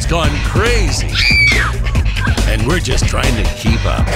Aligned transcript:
internet's 0.00 0.06
gone 0.06 0.30
crazy. 0.44 1.08
And 2.48 2.66
we're 2.66 2.80
just 2.80 3.06
trying 3.06 3.34
to 3.42 3.50
keep 3.54 3.84
up. 3.84 4.06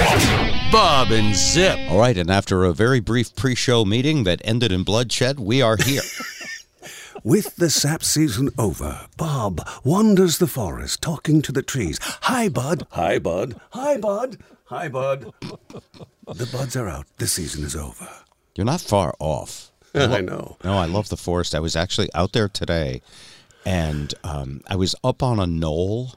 Bob 0.71 1.11
and 1.11 1.35
Zip. 1.35 1.77
All 1.89 1.99
right, 1.99 2.17
and 2.17 2.29
after 2.29 2.63
a 2.63 2.73
very 2.73 2.99
brief 2.99 3.35
pre 3.35 3.55
show 3.55 3.85
meeting 3.85 4.23
that 4.23 4.41
ended 4.43 4.71
in 4.71 4.83
bloodshed, 4.83 5.39
we 5.39 5.61
are 5.61 5.77
here. 5.77 6.01
With 7.23 7.55
the 7.55 7.69
sap 7.69 8.03
season 8.03 8.49
over, 8.57 9.07
Bob 9.17 9.67
wanders 9.83 10.37
the 10.37 10.47
forest 10.47 11.01
talking 11.01 11.41
to 11.43 11.51
the 11.51 11.63
trees. 11.63 11.97
Hi, 12.23 12.49
Bud. 12.49 12.85
Hi, 12.91 13.17
Bud. 13.17 13.59
Hi, 13.71 13.97
Bud. 13.97 14.37
Hi, 14.65 14.89
Bud. 14.89 15.31
The 16.27 16.49
buds 16.51 16.75
are 16.75 16.87
out. 16.87 17.07
The 17.17 17.27
season 17.27 17.63
is 17.63 17.75
over. 17.75 18.07
You're 18.55 18.65
not 18.65 18.81
far 18.81 19.15
off. 19.19 19.71
I 19.95 20.21
know. 20.21 20.57
No, 20.63 20.77
I 20.77 20.85
love 20.85 21.09
the 21.09 21.17
forest. 21.17 21.55
I 21.55 21.59
was 21.59 21.75
actually 21.75 22.09
out 22.13 22.33
there 22.33 22.49
today, 22.49 23.01
and 23.65 24.13
um, 24.23 24.61
I 24.67 24.75
was 24.75 24.95
up 25.03 25.23
on 25.23 25.39
a 25.39 25.47
knoll, 25.47 26.15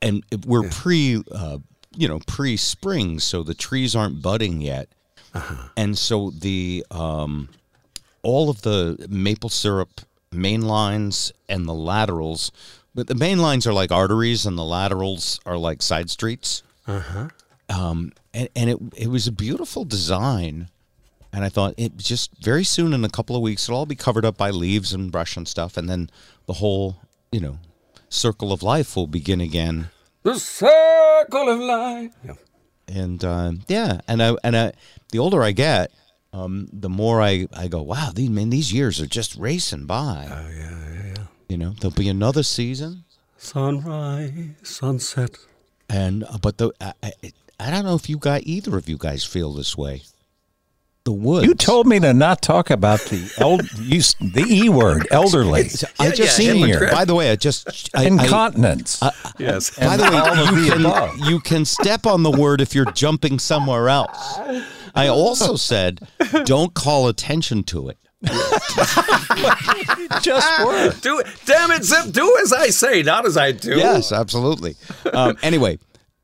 and 0.00 0.22
we're 0.46 0.62
pre, 0.70 1.22
uh, 1.32 1.58
you 1.96 2.08
know, 2.08 2.20
pre 2.26 2.56
spring, 2.56 3.18
so 3.18 3.42
the 3.42 3.54
trees 3.54 3.96
aren't 3.96 4.22
budding 4.22 4.60
yet, 4.60 4.88
and 5.76 5.98
so 5.98 6.30
the 6.30 6.84
um, 6.90 7.48
all 8.22 8.48
of 8.48 8.62
the 8.62 9.06
maple 9.10 9.50
syrup 9.50 10.00
main 10.32 10.62
lines 10.62 11.32
and 11.48 11.66
the 11.66 11.74
laterals, 11.74 12.50
but 12.94 13.06
the 13.06 13.14
main 13.14 13.38
lines 13.38 13.66
are 13.66 13.72
like 13.72 13.90
arteries, 13.92 14.46
and 14.46 14.56
the 14.56 14.64
laterals 14.64 15.40
are 15.46 15.56
like 15.58 15.82
side 15.82 16.10
streets. 16.10 16.62
Um, 17.68 18.12
and 18.32 18.48
and 18.54 18.70
it 18.70 18.78
it 18.96 19.06
was 19.08 19.26
a 19.26 19.32
beautiful 19.32 19.84
design. 19.84 20.68
And 21.36 21.44
I 21.44 21.50
thought 21.50 21.74
it 21.76 21.98
just 21.98 22.30
very 22.42 22.64
soon 22.64 22.94
in 22.94 23.04
a 23.04 23.10
couple 23.10 23.36
of 23.36 23.42
weeks 23.42 23.68
it'll 23.68 23.80
all 23.80 23.84
be 23.84 23.94
covered 23.94 24.24
up 24.24 24.38
by 24.38 24.48
leaves 24.48 24.94
and 24.94 25.12
brush 25.12 25.36
and 25.36 25.46
stuff, 25.46 25.76
and 25.76 25.86
then 25.86 26.08
the 26.46 26.54
whole 26.54 26.96
you 27.30 27.40
know 27.40 27.58
circle 28.08 28.52
of 28.54 28.62
life 28.62 28.96
will 28.96 29.06
begin 29.06 29.42
again. 29.42 29.90
The 30.22 30.38
circle 30.38 31.50
of 31.50 31.60
life. 31.60 32.12
Yeah. 32.24 32.32
And 32.88 33.22
uh, 33.22 33.52
yeah, 33.68 34.00
and 34.08 34.22
I 34.22 34.36
and 34.42 34.56
I, 34.56 34.72
the 35.12 35.18
older 35.18 35.42
I 35.42 35.52
get, 35.52 35.92
um, 36.32 36.68
the 36.72 36.88
more 36.88 37.20
I, 37.20 37.48
I 37.52 37.68
go, 37.68 37.82
wow, 37.82 38.12
these 38.14 38.30
man, 38.30 38.48
these 38.48 38.72
years 38.72 38.98
are 38.98 39.06
just 39.06 39.36
racing 39.36 39.84
by. 39.84 40.28
Oh, 40.30 40.48
yeah, 40.48 40.70
yeah, 40.70 41.06
yeah. 41.18 41.24
You 41.50 41.58
know, 41.58 41.74
there'll 41.78 41.94
be 41.94 42.08
another 42.08 42.44
season, 42.44 43.04
Sunrise, 43.36 44.32
sunset. 44.62 45.36
and 45.90 46.24
uh, 46.24 46.38
but 46.40 46.56
the 46.56 46.70
I, 46.80 46.94
I, 47.02 47.12
I 47.60 47.70
don't 47.70 47.84
know 47.84 47.94
if 47.94 48.08
you 48.08 48.16
guys 48.18 48.42
either 48.46 48.78
of 48.78 48.88
you 48.88 48.96
guys 48.96 49.22
feel 49.22 49.52
this 49.52 49.76
way. 49.76 50.02
The 51.06 51.12
woods. 51.12 51.46
You 51.46 51.54
told 51.54 51.86
me 51.86 52.00
to 52.00 52.12
not 52.12 52.42
talk 52.42 52.68
about 52.68 52.98
the 52.98 53.32
eld, 53.38 53.62
use 53.78 54.16
the 54.20 54.44
e 54.44 54.68
word, 54.68 55.06
elderly, 55.12 55.60
I 56.00 56.10
just 56.10 56.18
yeah, 56.18 56.26
senior. 56.30 56.90
By 56.90 57.04
the 57.04 57.14
way, 57.14 57.30
I 57.30 57.36
just 57.36 57.90
I, 57.94 58.02
I, 58.02 58.06
incontinence. 58.06 59.00
Yes. 59.38 59.78
By 59.78 59.96
the 59.96 60.02
way, 60.02 60.16
all 60.18 60.48
of 60.48 60.58
you 60.58 60.64
the 60.64 60.70
can, 60.70 60.84
above. 60.84 61.18
you 61.20 61.38
can 61.38 61.64
step 61.64 62.06
on 62.06 62.24
the 62.24 62.32
word 62.32 62.60
if 62.60 62.74
you're 62.74 62.90
jumping 62.90 63.38
somewhere 63.38 63.88
else. 63.88 64.36
I 64.96 65.06
also 65.06 65.54
said, 65.54 66.00
don't 66.44 66.74
call 66.74 67.06
attention 67.06 67.62
to 67.64 67.88
it. 67.88 67.98
just 70.22 70.66
were. 70.66 70.92
do 71.02 71.20
it. 71.20 71.28
Damn 71.44 71.70
it, 71.70 71.84
Zip. 71.84 72.10
Do 72.10 72.36
as 72.42 72.52
I 72.52 72.70
say, 72.70 73.04
not 73.04 73.26
as 73.26 73.36
I 73.36 73.52
do. 73.52 73.76
Yes, 73.76 74.10
absolutely. 74.10 74.74
Um, 75.12 75.38
anyway, 75.40 75.78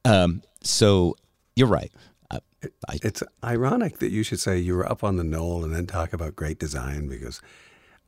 um, 0.05 0.43
so 0.65 1.15
you're 1.55 1.69
right. 1.69 1.93
I, 2.89 2.99
It's 3.03 3.23
ironic 3.45 3.99
that 3.99 4.11
you 4.11 4.23
should 4.23 4.41
say 4.41 4.59
you 4.59 4.75
were 4.77 4.91
up 4.91 5.03
on 5.05 5.17
the 5.17 5.25
knoll 5.25 5.65
and 5.65 5.75
then 5.75 5.87
talk 5.87 6.13
about 6.13 6.37
great 6.37 6.59
design 6.59 7.09
because 7.09 7.41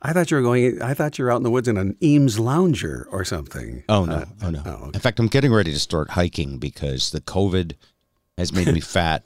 I 0.03 0.13
thought 0.13 0.31
you 0.31 0.37
were 0.37 0.43
going. 0.43 0.83
I 0.83 0.93
thought 0.95 1.19
you 1.19 1.25
were 1.25 1.33
out 1.33 1.39
in 1.39 1.43
the 1.45 1.51
woods 1.51 1.67
in 1.69 1.77
an 1.77 1.97
Eames 2.03 2.39
lounger 2.39 3.07
or 3.11 3.25
something. 3.25 3.85
oh 3.89 4.05
no, 4.05 4.15
Uh, 4.17 4.25
oh 4.43 4.51
no. 4.51 4.63
oh, 4.67 4.71
okay. 4.71 4.91
In 4.95 5.01
fact, 5.01 5.19
I'm 5.19 5.29
getting 5.29 5.53
ready 5.53 5.73
to 5.73 5.79
start 5.79 6.11
hiking 6.11 6.59
because 6.59 7.11
the 7.11 7.21
COVID 7.23 7.73
has 8.37 8.53
made 8.53 8.69
me 8.69 8.81
fat, 8.97 9.25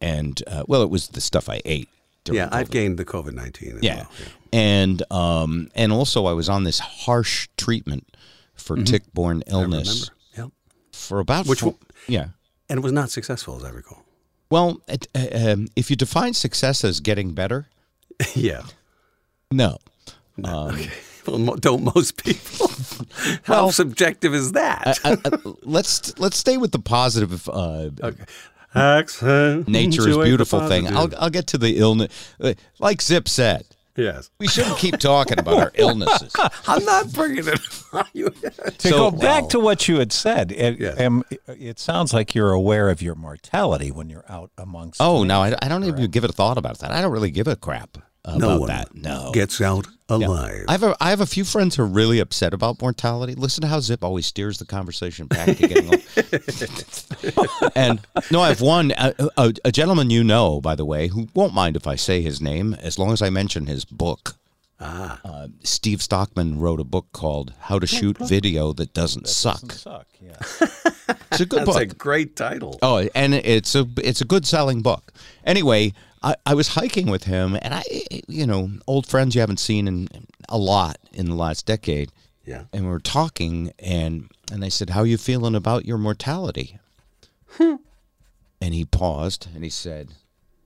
and 0.00 0.42
uh, 0.46 0.64
well, 0.66 0.82
it 0.82 0.88
was 0.90 1.08
the 1.08 1.20
stuff 1.20 1.48
I 1.50 1.60
ate. 1.66 1.88
during 2.24 2.38
Yeah, 2.38 2.48
I've 2.52 2.70
gained 2.70 2.98
the 2.98 3.04
COVID 3.04 3.34
nineteen. 3.34 3.78
Yeah. 3.82 4.06
And 4.52 5.02
um 5.12 5.68
and 5.74 5.92
also 5.92 6.24
I 6.26 6.32
was 6.32 6.48
on 6.48 6.64
this 6.64 6.78
harsh 6.78 7.48
treatment 7.58 8.16
for 8.54 8.76
tick-borne 8.82 9.42
illness 9.48 10.10
Yep. 10.38 10.48
for 10.92 11.18
about 11.18 11.46
Which 11.46 11.60
four, 11.60 11.74
yeah. 12.06 12.28
And 12.70 12.78
it 12.78 12.82
was 12.82 12.92
not 12.92 13.10
successful, 13.10 13.56
as 13.56 13.64
I 13.64 13.70
recall. 13.70 14.03
Well, 14.54 14.80
it, 14.86 15.08
uh, 15.16 15.50
um, 15.50 15.66
if 15.74 15.90
you 15.90 15.96
define 15.96 16.32
success 16.32 16.84
as 16.84 17.00
getting 17.00 17.32
better, 17.32 17.66
yeah. 18.36 18.62
no. 19.50 19.78
okay. 20.38 20.90
Well, 21.26 21.38
mo- 21.38 21.56
don't 21.56 21.82
most 21.94 22.22
people? 22.22 22.70
How 23.44 23.70
subjective 23.70 24.34
is 24.34 24.52
that? 24.52 25.00
I, 25.02 25.16
I, 25.24 25.30
let's 25.62 26.18
let's 26.18 26.36
stay 26.36 26.58
with 26.58 26.72
the 26.72 26.78
positive 26.78 27.48
uh, 27.48 27.88
okay. 28.02 28.24
Accent. 28.74 29.66
nature 29.66 30.06
is 30.06 30.18
beautiful 30.18 30.68
thing. 30.68 30.86
I'll 30.86 31.10
I'll 31.18 31.30
get 31.30 31.46
to 31.48 31.58
the 31.58 31.78
illness. 31.78 32.12
Uh, 32.38 32.52
like 32.78 33.00
Zip 33.00 33.26
said, 33.26 33.64
yes. 33.96 34.30
we 34.38 34.48
shouldn't 34.48 34.78
keep 34.78 34.98
talking 34.98 35.38
about 35.38 35.58
our 35.58 35.72
illnesses. 35.74 36.32
I'm 36.66 36.84
not 36.84 37.12
bringing 37.12 37.46
it 37.48 37.60
on 37.92 38.06
you. 38.12 38.30
To 38.30 38.72
So- 38.88 39.10
go 39.10 39.16
back 39.16 39.48
to 39.50 39.60
what 39.60 39.88
you 39.88 39.98
had 39.98 40.12
said, 40.12 40.52
it, 40.52 40.80
Yeah. 40.80 41.06
um, 41.06 41.24
it 41.48 41.78
sounds 41.78 42.12
like 42.12 42.34
you're 42.34 42.52
aware 42.52 42.90
of 42.90 43.00
your 43.02 43.14
mortality 43.14 43.90
when 43.90 44.08
you're 44.10 44.24
out 44.28 44.50
amongst. 44.58 45.00
Oh 45.00 45.24
no, 45.24 45.42
I, 45.42 45.54
I 45.62 45.68
don't 45.68 45.84
even 45.84 46.10
give 46.10 46.24
it 46.24 46.30
a 46.30 46.32
thought 46.32 46.58
about 46.58 46.78
that. 46.78 46.90
I 46.90 47.00
don't 47.00 47.12
really 47.12 47.30
give 47.30 47.46
a 47.48 47.56
crap 47.56 47.98
about 48.24 48.38
no 48.40 48.58
one 48.60 48.68
that. 48.68 48.94
No. 48.94 49.30
gets 49.32 49.60
out 49.60 49.86
alive. 50.08 50.64
I 50.68 50.72
have 50.72 50.82
a 50.82 50.96
I 51.00 51.10
have 51.10 51.20
a 51.20 51.26
few 51.26 51.44
friends 51.44 51.76
who 51.76 51.82
are 51.82 51.86
really 51.86 52.20
upset 52.20 52.54
about 52.54 52.80
mortality. 52.80 53.34
Listen 53.34 53.62
to 53.62 53.68
how 53.68 53.80
Zip 53.80 54.02
always 54.04 54.26
steers 54.26 54.58
the 54.58 54.64
conversation 54.66 55.26
back 55.26 55.56
to 55.56 55.68
getting 55.68 55.88
old. 55.88 57.72
and 57.74 58.00
no, 58.30 58.40
I 58.40 58.48
have 58.48 58.60
one 58.60 58.92
a, 58.92 59.14
a, 59.36 59.52
a 59.66 59.72
gentleman 59.72 60.10
you 60.10 60.24
know, 60.24 60.60
by 60.60 60.74
the 60.74 60.84
way, 60.84 61.08
who 61.08 61.28
won't 61.34 61.54
mind 61.54 61.76
if 61.76 61.86
I 61.86 61.96
say 61.96 62.20
his 62.22 62.40
name 62.40 62.74
as 62.80 62.98
long 62.98 63.12
as 63.12 63.22
I 63.22 63.30
mention 63.30 63.66
his 63.66 63.84
book. 63.84 64.34
ah. 64.80 65.20
Uh, 65.24 65.48
Steve 65.62 66.02
Stockman 66.02 66.58
wrote 66.60 66.80
a 66.80 66.84
book 66.84 67.06
called 67.12 67.52
"How 67.60 67.78
to 67.78 67.86
Shoot 67.86 68.18
Video 68.18 68.72
That 68.72 68.92
Doesn't 68.94 69.28
Suck." 69.28 69.72
suck. 69.72 70.06
Yeah. 70.20 70.36
It's 71.30 71.40
a 71.40 71.46
good 71.46 71.60
That's 71.66 71.66
book. 71.78 71.82
a 71.82 71.86
great 71.86 72.36
title. 72.36 72.78
Oh, 72.82 73.06
and 73.14 73.34
it's 73.34 73.74
a 73.74 73.86
it's 73.98 74.20
a 74.20 74.24
good 74.24 74.46
selling 74.46 74.80
book. 74.82 75.12
Anyway, 75.44 75.92
I, 76.24 76.36
I 76.46 76.54
was 76.54 76.68
hiking 76.68 77.08
with 77.10 77.24
him, 77.24 77.56
and 77.60 77.74
I, 77.74 77.82
you 78.26 78.46
know, 78.46 78.70
old 78.86 79.06
friends 79.06 79.34
you 79.34 79.40
haven't 79.42 79.58
seen 79.60 79.86
in 79.86 80.08
a 80.48 80.56
lot 80.58 80.96
in 81.12 81.26
the 81.26 81.34
last 81.34 81.66
decade, 81.66 82.10
Yeah. 82.46 82.64
and 82.72 82.84
we 82.84 82.90
were 82.90 82.98
talking, 82.98 83.72
and 83.78 84.30
and 84.50 84.64
I 84.64 84.68
said, 84.70 84.90
"How 84.90 85.00
are 85.00 85.06
you 85.06 85.18
feeling 85.18 85.54
about 85.54 85.84
your 85.86 85.98
mortality?" 85.98 86.78
and 87.58 87.78
he 88.60 88.84
paused, 88.84 89.48
and 89.54 89.62
he 89.64 89.70
said, 89.70 90.08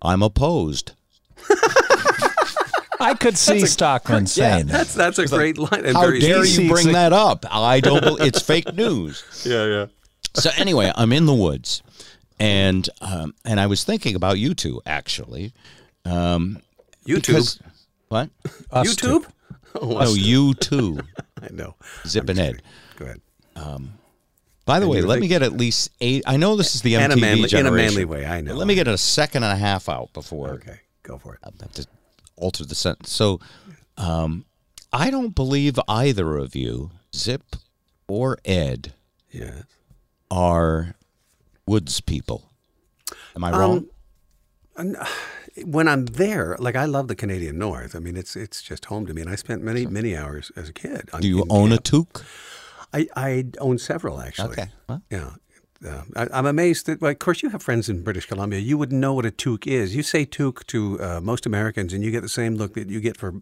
"I'm 0.01 0.23
opposed." 0.23 0.93
I 3.01 3.15
could 3.15 3.39
see 3.39 3.65
Stockman 3.67 4.27
saying 4.27 4.67
that. 4.67 4.73
That's 4.73 4.95
that's 4.95 5.19
a 5.19 5.27
great 5.27 5.57
line. 5.59 5.85
And 5.85 5.97
How 5.97 6.03
very 6.03 6.19
dare 6.21 6.45
easy. 6.45 6.65
you 6.65 6.71
bring 6.71 6.93
that 6.93 7.13
up? 7.13 7.45
I 7.51 7.81
don't. 7.81 8.01
bel 8.03 8.17
it's 8.17 8.41
fake 8.43 8.75
news. 8.75 9.25
Yeah, 9.47 9.65
yeah. 9.67 9.87
so 10.35 10.51
anyway, 10.57 10.91
I'm 10.95 11.13
in 11.13 11.27
the 11.27 11.35
woods, 11.35 11.83
and 12.41 12.89
um, 13.01 13.35
and 13.45 13.59
I 13.61 13.67
was 13.67 13.85
thinking 13.85 14.15
about 14.15 14.39
you 14.39 14.55
two 14.55 14.81
actually. 14.87 15.53
Um, 16.05 16.61
YouTube. 17.07 17.27
because- 17.27 17.61
what? 18.09 18.31
Us 18.71 18.95
YouTube. 18.95 19.25
too. 19.25 19.27
Oh, 19.75 19.99
No, 19.99 20.15
you 20.15 20.55
too. 20.55 21.01
I 21.43 21.49
know. 21.53 21.75
Zip 22.07 22.29
and 22.29 22.39
Ed. 22.39 22.63
Go 22.97 23.05
ahead. 23.05 23.21
By 24.65 24.81
the 24.81 24.85
And 24.85 24.91
way, 24.93 25.01
let 25.03 25.15
think- 25.15 25.23
me 25.23 25.29
get 25.29 25.43
at 25.43 25.53
least 25.55 25.91
eight. 26.01 26.23
I 26.27 26.37
know 26.37 26.55
this 26.57 26.75
is 26.75 26.83
the 26.83 26.95
MTV 26.95 27.05
In 27.05 27.11
a 27.13 27.17
manly- 27.17 27.59
in 27.59 27.67
a 27.67 27.71
manly 27.71 28.05
way, 28.05 28.27
I 28.27 28.41
know. 28.43 28.55
Let 28.55 28.67
me 28.67 28.75
get 28.75 28.87
a 28.89 28.99
second 28.99 29.43
and 29.43 29.53
a 29.53 29.57
half 29.57 29.89
out 29.89 30.13
before 30.13 30.51
Okay, 30.51 30.81
go 31.03 31.17
for 31.19 31.35
it. 31.35 31.41
I 31.43 31.49
have 31.61 31.73
to 31.73 31.87
alter 32.37 32.65
the 32.67 32.75
sentence. 32.75 33.11
So, 33.11 33.41
um, 33.97 34.45
I 34.93 35.11
don't 35.11 35.35
believe 35.35 35.79
either 35.89 36.37
of 36.37 36.55
you, 36.55 36.91
Zip 37.15 37.43
or 38.09 38.39
Ed, 38.45 38.93
Yes. 39.31 39.65
are 40.31 40.95
woods 41.69 42.01
people. 42.01 42.41
Am 43.37 43.45
I 43.45 43.51
wrong? 43.51 43.87
Um, 44.77 44.97
When 45.65 45.89
I'm 45.89 46.07
there, 46.07 46.57
like 46.61 46.77
I 46.77 46.85
love 46.85 47.09
the 47.09 47.17
Canadian 47.17 47.59
North. 47.59 47.97
I 47.97 47.99
mean, 47.99 48.17
it's 48.17 48.37
it's 48.37 48.63
just 48.63 48.85
home 48.85 49.07
to 49.07 49.15
me, 49.15 49.23
and 49.23 49.31
I 49.31 49.37
spent 49.37 49.61
many 49.63 49.87
many 49.87 50.17
hours 50.17 50.53
as 50.57 50.69
a 50.69 50.73
kid. 50.73 51.11
Do 51.21 51.27
you 51.29 51.45
own 51.51 51.73
a 51.73 51.79
camp. 51.79 51.85
toque? 52.13 52.25
I 52.93 53.09
I 53.17 53.45
own 53.59 53.79
several 53.79 54.21
actually. 54.21 54.51
Okay. 54.53 54.69
Well. 54.89 55.03
Yeah. 55.11 55.31
Uh, 55.85 56.03
I, 56.17 56.27
I'm 56.33 56.47
amazed 56.47 56.87
that, 56.87 57.01
well, 57.01 57.13
of 57.13 57.19
course, 57.21 57.41
you 57.43 57.51
have 57.51 57.63
friends 57.63 57.89
in 57.89 58.03
British 58.03 58.27
Columbia. 58.27 58.59
You 58.59 58.77
would 58.79 58.91
know 58.93 59.15
what 59.15 59.25
a 59.25 59.31
toque 59.31 59.67
is. 59.69 59.95
You 59.95 60.03
say 60.03 60.25
toque 60.27 60.65
to 60.67 60.79
uh, 61.01 61.21
most 61.23 61.47
Americans, 61.47 61.93
and 61.93 62.03
you 62.03 62.11
get 62.11 62.23
the 62.23 62.29
same 62.29 62.57
look 62.57 62.75
that 62.75 62.89
you 62.91 63.01
get 63.01 63.17
for, 63.17 63.33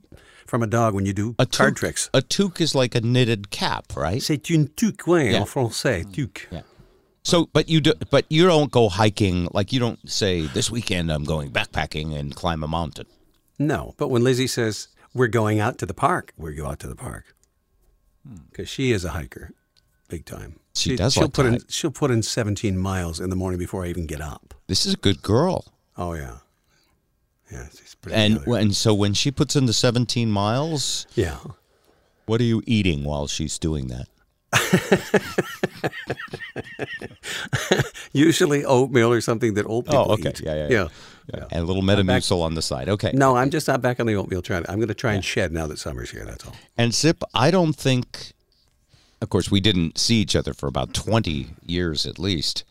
from 0.47 0.63
a 0.63 0.67
dog 0.67 0.93
when 0.95 1.07
you 1.07 1.15
do 1.15 1.35
A 1.39 1.47
card 1.47 1.73
toque- 1.75 1.79
tricks. 1.81 2.11
A 2.13 2.21
toque 2.21 2.61
is 2.61 2.75
like 2.75 2.95
a 2.95 3.01
knitted 3.01 3.51
cap, 3.51 3.85
right? 3.97 4.21
C'est 4.23 4.51
une 4.51 4.69
toque, 4.69 5.07
oui, 5.07 5.31
Yeah. 5.33 5.41
en 5.41 5.47
français, 5.47 6.05
toque. 6.13 6.47
Yeah. 6.51 6.63
So, 7.27 7.49
but 7.53 7.69
you 7.69 7.81
do, 7.81 7.93
but 8.11 8.25
you 8.31 8.47
don't 8.47 8.71
go 8.71 8.89
hiking. 8.89 9.49
Like 9.53 9.73
you 9.73 9.81
don't 9.81 9.99
say 10.09 10.43
this 10.43 10.71
weekend 10.71 11.11
I'm 11.11 11.25
going 11.25 11.51
backpacking 11.51 12.15
and 12.17 12.33
climb 12.37 12.63
a 12.63 12.69
mountain. 12.69 13.07
No, 13.59 13.95
but 13.97 14.09
when 14.09 14.23
Lizzie 14.23 14.47
says 14.47 14.89
we're 15.13 15.27
going 15.27 15.59
out 15.59 15.77
to 15.79 15.87
the 15.87 15.95
park, 15.95 16.33
we 16.37 16.55
go 16.55 16.67
out 16.67 16.79
to 16.81 16.87
the 16.87 16.95
park 16.95 17.35
Hmm. 18.27 18.37
because 18.51 18.69
she 18.69 18.93
is 18.93 19.05
a 19.05 19.11
hiker. 19.11 19.51
big 20.09 20.25
time. 20.25 20.61
She 20.75 20.95
does 20.95 21.15
She'll 21.15 21.25
like 21.25 21.33
put 21.33 21.43
to 21.43 21.49
in. 21.49 21.55
hike. 21.55 21.63
She'll 21.69 21.91
put 21.91 22.11
in 22.13 22.23
17 22.23 22.79
miles 22.79 23.19
in 23.19 23.29
the 23.31 23.35
morning 23.37 23.59
before 23.59 23.85
I 23.85 23.89
even 23.89 24.07
get 24.07 24.21
up. 24.21 24.55
This 24.69 24.87
is 24.87 24.95
a 24.95 24.97
good 24.97 25.21
girl. 25.23 25.65
Oh 25.97 26.13
yeah, 26.13 26.37
yeah. 27.51 27.67
She's 27.77 27.97
pretty 27.97 28.15
And 28.17 28.35
together. 28.35 28.59
and 28.59 28.77
so 28.77 28.95
when 28.95 29.15
she 29.15 29.33
puts 29.33 29.57
in 29.57 29.67
the 29.67 29.73
17 29.73 30.31
miles, 30.31 31.07
yeah. 31.17 31.39
what 32.27 32.41
are 32.41 32.45
you 32.45 32.63
eating 32.67 33.03
while 33.03 33.27
she's 33.27 33.59
doing 33.59 33.89
that? 33.89 34.07
Usually 38.13 38.65
oatmeal 38.65 39.13
or 39.13 39.21
something 39.21 39.55
that 39.55 39.67
old 39.67 39.87
people 39.87 40.07
Oh, 40.09 40.13
okay. 40.15 40.31
eat. 40.31 40.41
Yeah, 40.41 40.55
yeah, 40.55 40.69
yeah. 40.69 40.89
yeah. 41.35 41.45
And 41.51 41.63
a 41.63 41.65
little 41.65 41.83
Metamucil 41.83 42.41
on 42.43 42.55
the 42.55 42.63
side. 42.63 42.89
Okay. 42.89 43.11
No, 43.15 43.37
I'm 43.37 43.51
just 43.51 43.69
not 43.69 43.83
back 43.83 44.01
on 44.01 44.07
the 44.07 44.17
oatmeal 44.17 44.43
trying. 44.43 44.65
I'm 44.69 44.77
going 44.77 44.89
to 44.89 44.95
try 44.95 45.15
and 45.15 45.25
shed 45.25 45.53
now 45.53 45.67
that 45.67 45.79
summer's 45.79 46.11
here. 46.11 46.25
That's 46.25 46.47
all. 46.47 46.55
And 46.77 46.95
Zip, 46.95 47.23
I 47.35 47.51
don't 47.51 47.75
think, 47.75 48.33
of 49.21 49.31
course, 49.31 49.51
we 49.51 49.61
didn't 49.61 49.99
see 49.99 50.17
each 50.17 50.37
other 50.37 50.55
for 50.55 50.67
about 50.67 50.95
20 50.95 51.49
years 51.65 52.07
at 52.07 52.19
least, 52.19 52.65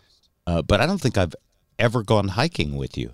uh, 0.48 0.62
but 0.62 0.80
I 0.82 0.86
don't 0.86 1.02
think 1.02 1.18
I've 1.18 1.36
ever 1.78 2.04
gone 2.04 2.30
hiking 2.30 2.76
with 2.76 2.98
you. 2.98 3.12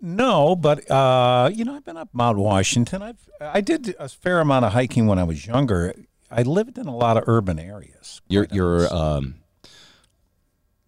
No, 0.00 0.54
but 0.54 0.88
uh, 0.90 1.50
you 1.52 1.64
know, 1.64 1.74
I've 1.74 1.84
been 1.84 1.96
up 1.96 2.10
Mount 2.12 2.36
Washington. 2.36 3.00
I've 3.02 3.16
I 3.40 3.62
did 3.62 3.96
a 3.98 4.08
fair 4.10 4.40
amount 4.40 4.66
of 4.66 4.72
hiking 4.72 5.06
when 5.06 5.18
I 5.18 5.24
was 5.24 5.46
younger. 5.46 5.94
I 6.30 6.42
lived 6.42 6.78
in 6.78 6.86
a 6.86 6.96
lot 6.96 7.16
of 7.16 7.24
urban 7.26 7.58
areas. 7.58 8.20
Your, 8.28 8.46
your, 8.50 8.92
um, 8.92 9.36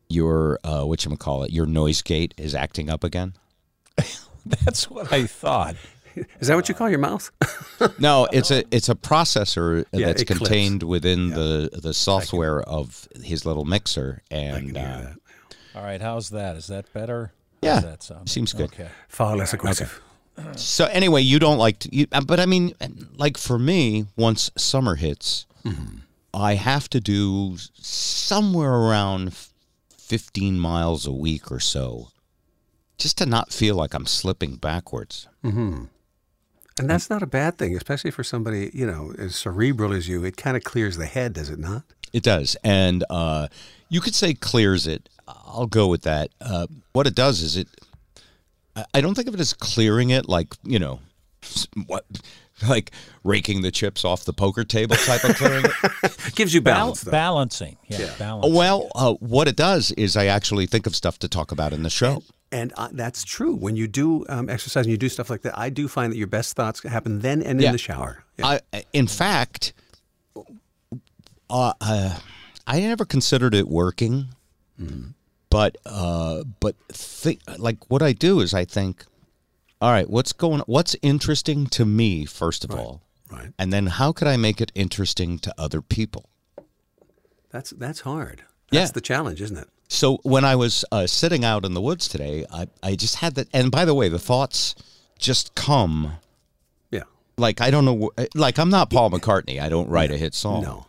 your, 0.08 0.58
uh, 0.64 0.85
what 0.85 1.05
you 1.05 1.17
call 1.17 1.43
it, 1.44 1.50
your 1.52 1.67
noise 1.67 2.02
gate 2.02 2.35
is 2.37 2.55
acting 2.55 2.90
up 2.90 3.05
again. 3.05 3.35
That's 4.46 4.90
what 4.90 5.12
I 5.12 5.26
thought. 5.26 5.76
Is 6.40 6.49
that 6.49 6.56
what 6.56 6.69
you 6.69 6.75
call 6.75 6.88
your 6.88 6.99
mouth? 6.99 7.31
No, 8.00 8.26
it's 8.32 8.50
a 8.50 8.64
it's 8.73 8.88
a 8.88 8.96
processor 8.96 9.85
Yeah, 9.93 10.08
that's 10.08 10.23
it 10.23 10.25
clips. 10.25 10.38
contained 10.40 10.82
within 10.82 11.31
the 11.31 11.70
the 11.81 11.94
software 11.94 12.61
of 12.61 13.06
his 13.23 13.46
little 13.46 13.64
mixer, 13.64 14.23
I 14.32 14.35
and 14.35 14.67
can 14.67 14.75
hear 14.75 14.85
uh, 14.85 15.00
that. 15.02 15.17
All 15.76 15.85
right, 15.85 16.00
how's 16.00 16.31
that? 16.31 16.56
Is 16.56 16.67
that 16.67 16.93
better? 16.93 17.32
Yeah, 17.62 17.79
that 17.79 18.02
sound? 18.02 18.29
seems 18.29 18.52
good. 18.52 18.73
Okay. 18.73 18.88
Far 19.08 19.37
less 19.37 19.55
aggressive. 19.55 20.00
So 20.56 20.87
anyway, 20.87 21.23
you 21.23 21.38
don't 21.38 21.58
like 21.58 21.79
to, 21.81 21.94
you, 21.94 22.06
uh, 22.12 22.20
but 22.20 22.40
I 22.40 22.46
mean, 22.46 22.75
like 23.17 23.37
for 23.37 23.58
me, 23.58 24.06
once 24.17 24.50
summer 24.56 24.94
hits, 24.96 25.46
I 26.32 26.55
have 26.55 26.88
to 26.90 27.00
do 27.00 27.56
somewhere 27.75 28.73
around 28.73 29.35
fifteen 29.96 30.58
miles 30.58 31.06
a 31.06 31.12
week 31.12 31.50
or 31.52 31.61
so, 31.61 32.08
just 32.96 33.19
to 33.19 33.26
not 33.26 33.52
feel 33.52 33.75
like 33.76 33.94
I'm 33.94 34.06
slipping 34.06 34.56
backwards. 34.56 35.29
And 36.81 36.88
that's 36.88 37.11
not 37.11 37.23
a 37.23 37.26
bad 37.26 37.58
thing, 37.58 37.76
especially 37.76 38.11
for 38.12 38.23
somebody 38.25 38.70
you 38.73 38.87
know 38.87 39.12
as 39.19 39.37
cerebral 39.37 39.93
as 39.93 40.08
you. 40.08 40.25
It 40.25 40.37
kind 40.37 40.56
of 40.56 40.64
clears 40.64 40.96
the 40.96 41.06
head, 41.06 41.32
does 41.35 41.50
it 41.50 41.58
not? 41.58 41.82
It 42.12 42.23
does, 42.23 42.56
and 42.64 43.05
uh, 43.11 43.49
you 43.88 44.00
could 44.00 44.14
say 44.14 44.32
clears 44.35 44.87
it. 44.87 45.08
I'll 45.26 45.67
go 45.67 45.88
with 45.88 46.02
that. 46.02 46.31
Uh, 46.40 46.67
what 46.93 47.06
it 47.06 47.14
does 47.14 47.43
is 47.43 47.56
it. 47.56 47.69
I- 48.78 48.84
I 48.94 49.00
don't 49.00 49.14
think 49.14 49.28
of 49.28 49.34
it 49.34 49.40
as 49.40 49.52
clearing 49.54 50.10
it, 50.10 50.28
like 50.28 50.54
you 50.64 50.78
know, 50.78 51.00
what, 51.86 52.04
like 52.69 52.90
raking 53.25 53.62
the 53.62 53.70
chips 53.70 54.04
off 54.04 54.25
the 54.25 54.32
poker 54.32 54.64
table 54.64 54.96
type 54.96 55.25
of 55.25 55.36
clearing 55.36 55.64
it. 55.64 55.72
It 56.26 56.34
gives 56.34 56.52
you 56.54 56.60
balance, 56.60 57.02
though. 57.02 57.10
balancing. 57.10 57.76
Yeah, 57.88 58.12
balancing. 58.19 58.54
Well, 58.54 58.88
uh, 58.94 59.14
what 59.14 59.48
it 59.48 59.56
does 59.56 59.92
is 59.92 60.16
I 60.16 60.26
actually 60.26 60.66
think 60.66 60.86
of 60.86 60.94
stuff 60.96 61.19
to 61.20 61.28
talk 61.28 61.52
about 61.52 61.72
in 61.72 61.82
the 61.82 61.90
show. 61.90 62.22
And 62.50 62.72
uh, 62.78 62.88
that's 62.92 63.25
true. 63.25 63.54
When 63.54 63.76
you 63.76 63.86
do 63.86 64.25
um, 64.28 64.48
exercise 64.48 64.86
and 64.86 64.90
you 64.90 64.96
do 64.96 65.10
stuff 65.10 65.28
like 65.28 65.42
that, 65.42 65.58
I 65.58 65.69
do 65.69 65.86
find 65.86 66.10
that 66.12 66.16
your 66.16 66.26
best 66.28 66.56
thoughts 66.56 66.82
happen 66.82 67.19
then 67.20 67.42
and 67.42 67.60
Yeah. 67.60 67.69
in 67.69 67.72
the 67.72 67.78
shower. 67.78 68.25
Yeah. 68.38 68.58
I, 68.72 68.84
in 68.94 69.06
fact, 69.06 69.75
uh, 71.50 71.72
uh, 71.80 72.19
I 72.66 72.80
never 72.80 73.04
considered 73.04 73.54
it 73.54 73.69
working, 73.69 74.28
but 75.50 75.76
uh, 75.86 76.44
but 76.60 76.74
like 77.58 77.90
what 77.90 78.02
I 78.02 78.12
do 78.12 78.40
is 78.40 78.54
I 78.54 78.64
think, 78.64 79.04
all 79.80 79.90
right, 79.90 80.08
what's 80.08 80.32
going, 80.32 80.60
what's 80.66 80.96
interesting 81.02 81.66
to 81.68 81.84
me 81.84 82.24
first 82.24 82.64
of 82.64 82.70
all, 82.70 83.02
right. 83.30 83.52
and 83.58 83.72
then 83.72 83.86
how 83.86 84.12
could 84.12 84.28
I 84.28 84.36
make 84.36 84.60
it 84.60 84.72
interesting 84.74 85.38
to 85.40 85.54
other 85.58 85.80
people? 85.80 86.28
That's 87.50 87.70
that's 87.70 88.00
hard. 88.00 88.42
Yeah. 88.70 88.80
That's 88.80 88.92
the 88.92 89.00
challenge, 89.00 89.40
isn't 89.40 89.56
it? 89.56 89.68
So 89.88 90.18
when 90.22 90.44
I 90.44 90.54
was 90.54 90.84
uh, 90.92 91.06
sitting 91.06 91.44
out 91.44 91.64
in 91.64 91.72
the 91.72 91.80
woods 91.80 92.08
today, 92.08 92.44
I, 92.52 92.66
I 92.82 92.94
just 92.94 93.16
had 93.16 93.34
that. 93.36 93.48
And 93.54 93.70
by 93.70 93.86
the 93.86 93.94
way, 93.94 94.10
the 94.10 94.18
thoughts 94.18 94.74
just 95.18 95.54
come. 95.54 96.12
Yeah. 96.90 97.04
Like 97.38 97.62
I 97.62 97.70
don't 97.70 97.86
know. 97.86 98.10
Like 98.34 98.58
I'm 98.58 98.68
not 98.68 98.90
Paul 98.90 99.10
McCartney. 99.10 99.60
I 99.60 99.70
don't 99.70 99.88
write 99.88 100.10
a 100.10 100.18
hit 100.18 100.34
song. 100.34 100.62
No. 100.62 100.86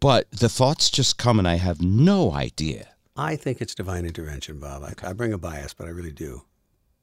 But 0.00 0.30
the 0.32 0.48
thoughts 0.48 0.90
just 0.90 1.16
come, 1.16 1.38
and 1.38 1.46
I 1.46 1.56
have 1.56 1.80
no 1.80 2.32
idea. 2.32 2.88
I 3.22 3.36
think 3.36 3.60
it's 3.60 3.74
divine 3.74 4.04
intervention, 4.04 4.58
Bob. 4.58 4.82
I, 4.82 4.94
I 5.08 5.12
bring 5.12 5.32
a 5.32 5.38
bias, 5.38 5.74
but 5.74 5.86
I 5.86 5.90
really 5.90 6.12
do. 6.12 6.42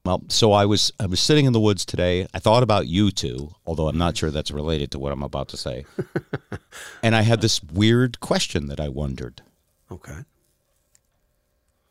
Well, 0.05 0.23
so 0.27 0.51
I 0.51 0.65
was 0.65 0.91
I 0.99 1.05
was 1.05 1.19
sitting 1.19 1.45
in 1.45 1.53
the 1.53 1.59
woods 1.59 1.85
today. 1.85 2.27
I 2.33 2.39
thought 2.39 2.63
about 2.63 2.87
you 2.87 3.11
two, 3.11 3.53
although 3.65 3.87
I'm 3.87 3.97
not 3.97 4.17
sure 4.17 4.31
that's 4.31 4.51
related 4.51 4.91
to 4.91 4.99
what 4.99 5.11
I'm 5.11 5.23
about 5.23 5.49
to 5.49 5.57
say. 5.57 5.85
and 7.03 7.15
I 7.15 7.21
had 7.21 7.41
this 7.41 7.61
weird 7.63 8.19
question 8.19 8.67
that 8.67 8.79
I 8.79 8.89
wondered: 8.89 9.41
Okay. 9.91 10.19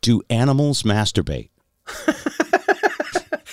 Do 0.01 0.21
animals 0.29 0.83
masturbate? 0.83 1.49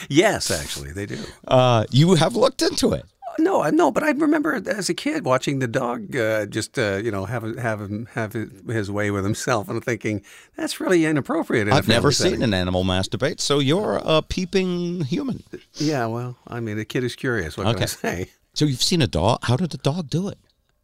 Yes, 0.08 0.50
actually, 0.50 0.92
they 0.92 1.06
do. 1.06 1.18
Uh, 1.46 1.84
you 1.90 2.14
have 2.14 2.36
looked 2.36 2.62
into 2.62 2.92
it. 2.92 3.04
No, 3.38 3.62
I 3.62 3.70
no, 3.70 3.90
but 3.90 4.02
I 4.02 4.10
remember 4.10 4.62
as 4.68 4.88
a 4.88 4.94
kid 4.94 5.24
watching 5.24 5.58
the 5.58 5.66
dog 5.66 6.16
uh, 6.16 6.46
just 6.46 6.78
uh, 6.78 7.00
you 7.02 7.10
know 7.10 7.24
have 7.26 7.56
have 7.58 7.80
him 7.80 8.08
have 8.14 8.32
his, 8.32 8.90
way 8.90 9.10
with 9.10 9.24
himself, 9.24 9.68
and 9.68 9.84
thinking 9.84 10.22
that's 10.56 10.80
really 10.80 11.04
inappropriate. 11.04 11.68
In 11.68 11.74
I've 11.74 11.88
never 11.88 12.10
family 12.12 12.36
seen 12.36 12.42
an 12.42 12.54
animal 12.54 12.84
masturbate, 12.84 13.40
so 13.40 13.58
you're 13.58 14.00
a 14.04 14.22
peeping 14.22 15.04
human. 15.04 15.42
Yeah, 15.74 16.06
well, 16.06 16.36
I 16.46 16.60
mean, 16.60 16.78
a 16.78 16.84
kid 16.84 17.04
is 17.04 17.14
curious. 17.16 17.56
What 17.56 17.64
can 17.64 17.72
I 17.74 17.78
Okay. 17.78 17.86
say? 17.86 18.30
So 18.54 18.64
you've 18.64 18.82
seen 18.82 19.02
a 19.02 19.06
dog. 19.06 19.40
How 19.42 19.56
did 19.56 19.70
the 19.70 19.78
dog 19.78 20.08
do 20.08 20.28
it? 20.28 20.38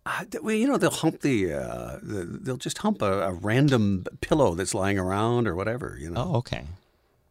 Uh, 0.05 0.25
well, 0.43 0.55
you 0.55 0.67
know, 0.67 0.77
they'll 0.77 0.91
hump 0.91 1.21
the, 1.21 1.55
uh, 1.55 1.99
the 2.03 2.25
they'll 2.43 2.57
just 2.57 2.79
hump 2.79 3.01
a, 3.03 3.21
a 3.29 3.33
random 3.33 4.05
pillow 4.21 4.55
that's 4.55 4.75
lying 4.75 4.99
around 4.99 5.47
or 5.47 5.55
whatever. 5.55 5.97
You 5.99 6.11
know. 6.11 6.31
Oh, 6.33 6.37
okay. 6.39 6.65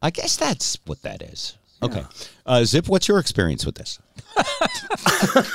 I 0.02 0.10
guess 0.10 0.36
that's 0.36 0.80
what 0.86 1.04
that 1.04 1.22
is. 1.22 1.58
Okay. 1.84 2.04
Uh, 2.46 2.64
Zip, 2.64 2.88
what's 2.88 3.08
your 3.08 3.20
experience 3.20 3.66
with 3.66 3.76
this? 3.76 4.00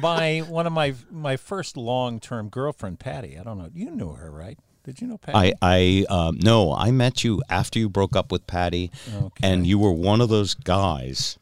my 0.00 0.40
one 0.40 0.66
of 0.66 0.72
my 0.72 0.94
my 1.10 1.36
first 1.36 1.76
long 1.76 2.20
term 2.20 2.48
girlfriend, 2.48 2.98
Patty. 2.98 3.38
I 3.38 3.42
don't 3.42 3.58
know. 3.58 3.70
You 3.74 3.90
knew 3.90 4.12
her, 4.12 4.30
right? 4.30 4.58
Did 4.84 5.00
you 5.00 5.06
know 5.06 5.16
Patty? 5.16 5.54
I, 5.62 6.04
I, 6.10 6.14
um, 6.14 6.38
no, 6.42 6.74
I 6.74 6.90
met 6.90 7.24
you 7.24 7.42
after 7.48 7.78
you 7.78 7.88
broke 7.88 8.14
up 8.14 8.30
with 8.30 8.46
Patty, 8.46 8.90
Okay. 9.14 9.48
and 9.48 9.66
you 9.66 9.78
were 9.78 9.92
one 9.92 10.20
of 10.20 10.28
those 10.28 10.52
guys 10.52 11.38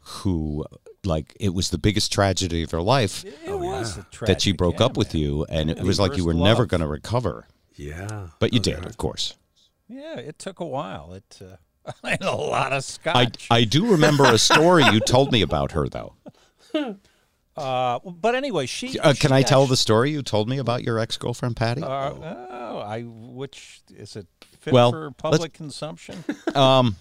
who, 0.00 0.64
like, 1.04 1.36
it 1.38 1.54
was 1.54 1.70
the 1.70 1.78
biggest 1.78 2.12
tragedy 2.12 2.64
of 2.64 2.70
their 2.70 2.82
life 2.82 3.24
it 3.24 3.56
was 3.56 3.98
a 3.98 4.24
that 4.24 4.42
she 4.42 4.50
broke 4.50 4.80
yeah, 4.80 4.86
up 4.86 4.96
with 4.96 5.14
man. 5.14 5.22
you, 5.22 5.46
and 5.48 5.70
it 5.70 5.80
was 5.80 6.00
like 6.00 6.16
you 6.16 6.24
first 6.24 6.26
were 6.26 6.34
never 6.34 6.66
going 6.66 6.80
to 6.80 6.88
recover, 6.88 7.46
Yeah. 7.76 8.30
but 8.40 8.52
you 8.52 8.58
Those 8.58 8.74
did, 8.74 8.84
of 8.84 8.96
course. 8.96 9.36
Yeah, 9.86 10.16
it 10.18 10.40
took 10.40 10.58
a 10.58 10.66
while. 10.66 11.12
It 11.12 11.38
uh, 11.40 11.56
I 12.04 12.16
a 12.20 12.34
lot 12.36 12.72
of 12.72 12.84
scotch. 12.84 13.46
I 13.50 13.58
I 13.58 13.64
do 13.64 13.90
remember 13.90 14.24
a 14.24 14.38
story 14.38 14.84
you 14.84 15.00
told 15.00 15.32
me 15.32 15.42
about 15.42 15.72
her, 15.72 15.88
though. 15.88 16.14
uh, 17.56 17.98
but 18.04 18.34
anyway, 18.34 18.66
she. 18.66 18.98
Uh, 18.98 19.12
she 19.12 19.20
can 19.20 19.32
I 19.32 19.42
tell 19.42 19.62
actu- 19.62 19.70
the 19.70 19.76
story 19.76 20.10
you 20.10 20.22
told 20.22 20.48
me 20.48 20.58
about 20.58 20.82
your 20.82 20.98
ex 20.98 21.16
girlfriend, 21.16 21.56
Patty? 21.56 21.82
Uh, 21.82 21.86
oh, 21.88 22.78
I 22.78 23.02
which 23.02 23.80
is 23.94 24.16
it 24.16 24.26
fit 24.60 24.72
Well, 24.72 24.92
for 24.92 25.10
public 25.12 25.52
consumption? 25.52 26.24
Um, 26.54 26.96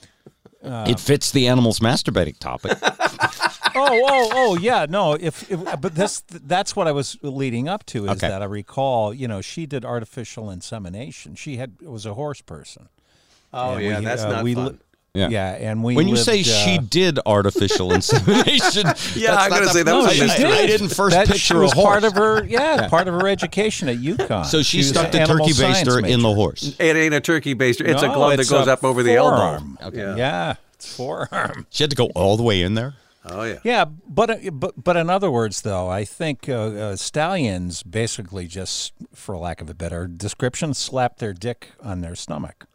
it 0.64 1.00
fits 1.00 1.32
the 1.32 1.48
animals 1.48 1.80
masturbating 1.80 2.38
topic. 2.38 2.78
oh, 2.84 3.70
oh, 3.76 4.30
oh, 4.34 4.58
yeah. 4.60 4.86
No, 4.88 5.14
if, 5.14 5.50
if 5.52 5.60
but 5.82 5.96
this 5.96 6.22
that's 6.28 6.76
what 6.76 6.88
I 6.88 6.92
was 6.92 7.18
leading 7.24 7.68
up 7.68 7.84
to 7.88 8.06
is 8.06 8.12
Okay. 8.12 8.28
that 8.28 8.44
I 8.44 8.46
recall, 8.46 9.12
you 9.12 9.28
know, 9.28 9.42
she 9.42 9.66
did 9.66 9.84
artificial 9.84 10.52
insemination. 10.52 11.34
She 11.34 11.58
had 11.58 11.82
was 11.82 12.06
a 12.06 12.14
horse 12.14 12.42
person. 12.42 12.90
Oh 13.54 13.76
And 13.76 13.84
yeah, 13.84 14.00
we, 14.00 14.06
that's 14.06 14.22
uh, 14.24 14.30
not 14.30 14.44
we 14.44 14.56
fun. 14.56 14.66
li- 14.68 14.78
Yeah. 15.14 15.28
Yeah, 15.30 15.52
and 15.72 15.84
we 15.84 15.96
when 15.96 16.08
you 16.08 16.14
lived, 16.16 16.26
say 16.26 16.42
she 16.42 16.78
uh, 16.78 16.82
did 16.90 17.20
artificial 17.26 17.92
insemination, 17.98 18.88
Yeah, 19.16 19.36
I'm 19.36 19.50
gonna 19.50 19.68
say 19.68 19.84
that 19.84 19.94
was 19.94 20.06
I, 20.08 20.12
a 20.12 20.16
I- 20.16 20.28
mystery. 20.28 20.46
I 20.52 20.66
didn't 20.68 20.90
first 20.90 21.16
that 21.16 21.28
she 21.28 21.34
picture 21.34 21.60
was 21.60 21.74
a 21.74 21.76
horse. 21.76 21.86
part 21.86 22.04
of 22.06 22.14
her, 22.14 22.46
yeah, 22.46 22.88
part 22.88 23.08
of 23.10 23.14
her 23.16 23.28
education 23.28 23.90
at 23.90 23.98
UConn. 23.98 24.46
so 24.46 24.62
she, 24.62 24.78
was 24.78 24.90
stuck 24.90 25.14
an 25.14 25.22
the 25.22 25.26
turkey 25.28 25.52
science 25.52 25.88
baster 25.88 26.08
in 26.10 26.22
the 26.22 26.34
horse. 26.34 26.76
It 26.80 26.96
ain't 26.96 27.14
a 27.14 27.20
turkey 27.20 27.56
baster. 27.56 27.86
It's 27.86 28.02
a 28.02 28.08
No, 28.08 28.14
glove 28.14 28.38
that 28.38 28.48
goes 28.50 28.68
up 28.70 28.84
over 28.86 29.04
the 29.04 29.16
forearm. 29.18 29.78
elbow. 29.82 29.98
Okay. 30.00 30.18
Yeah, 30.18 30.56
it's 30.76 30.96
forearm. 30.96 31.68
She 31.70 31.84
had 31.84 31.90
to 31.90 31.96
go 31.98 32.06
all 32.16 32.38
the 32.38 32.44
way 32.44 32.62
in 32.62 32.76
there. 32.76 32.94
Oh 33.26 33.44
yeah. 33.44 33.60
Yeah, 33.64 33.86
but 34.08 34.30
uh, 34.32 34.50
but 34.52 34.82
but 34.82 34.96
in 34.96 35.10
other 35.10 35.30
words, 35.30 35.62
though, 35.62 35.88
I 35.90 36.06
think 36.06 36.48
uh, 36.50 36.54
uh, 36.56 36.96
stallions 36.96 37.84
basically 37.84 38.48
just, 38.48 38.94
for 39.14 39.38
lack 39.38 39.62
of 39.62 39.70
a 39.70 39.74
better 39.76 40.08
description, 40.08 40.74
slap 40.74 41.18
their 41.18 41.34
dick 41.34 41.72
on 41.84 42.00
their 42.02 42.16
stomach. 42.16 42.66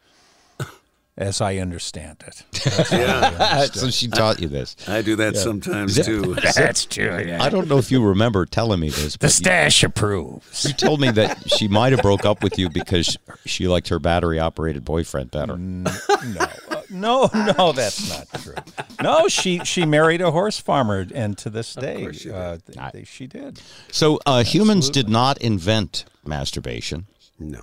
As 1.17 1.41
I 1.41 1.57
understand 1.57 2.23
it. 2.27 2.43
Yeah, 2.91 3.65
so 3.67 3.91
she 3.91 4.09
taught 4.09 4.41
you 4.41 4.49
this. 4.49 4.77
I 4.89 5.03
do 5.03 5.17
that 5.17 5.37
sometimes 5.37 5.93
Zip. 5.93 6.05
too. 6.07 6.35
That's 6.35 6.85
true. 6.85 7.19
Yeah. 7.25 7.43
I 7.43 7.49
don't 7.49 7.69
know 7.69 7.79
if 7.79 7.91
you 7.91 8.03
remember 8.05 8.45
telling 8.47 8.81
me 8.81 8.89
this, 8.91 9.13
The 9.15 9.19
but 9.21 9.27
you, 9.27 9.31
stash 9.31 9.83
approves. 9.83 10.65
you 10.65 10.73
told 10.75 11.01
me 11.01 11.11
that 11.13 11.51
she 11.51 11.69
might 11.69 11.93
have 11.93 12.03
broke 12.03 12.25
up 12.25 12.43
with 12.43 12.59
you 12.59 12.69
because 12.69 13.17
she 13.45 13.67
liked 13.69 13.89
her 13.89 13.99
battery 13.99 14.39
operated 14.39 14.85
boyfriend 14.85 15.31
better. 15.31 15.57
No, 15.57 15.91
uh, 16.09 16.83
no, 16.91 17.31
no, 17.35 17.73
that's 17.73 18.09
not 18.09 18.43
true. 18.43 18.55
No, 19.03 19.29
she 19.29 19.61
she 19.65 19.85
married 19.87 20.21
a 20.21 20.31
horse 20.31 20.59
farmer, 20.61 21.07
and 21.15 21.37
to 21.39 21.51
this 21.51 21.75
day, 21.75 22.03
course 22.03 22.19
she 22.19 22.29
did. 22.29 22.35
uh, 22.35 22.59
th- 22.67 22.93
they- 22.93 23.05
she 23.05 23.27
did. 23.27 23.61
So 23.91 24.19
uh, 24.27 24.43
humans 24.45 24.91
did 24.91 25.09
not 25.09 25.39
invent 25.39 26.05
masturbation. 26.25 27.07
No. 27.39 27.63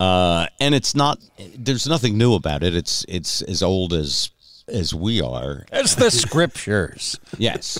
Uh, 0.00 0.46
and 0.60 0.74
it's 0.74 0.94
not. 0.94 1.18
There's 1.56 1.86
nothing 1.88 2.16
new 2.16 2.34
about 2.34 2.62
it. 2.62 2.74
It's 2.74 3.04
it's 3.08 3.42
as 3.42 3.62
old 3.62 3.92
as 3.92 4.30
as 4.68 4.94
we 4.94 5.20
are. 5.20 5.64
It's 5.72 5.94
the 5.94 6.10
scriptures. 6.10 7.18
Yes. 7.38 7.78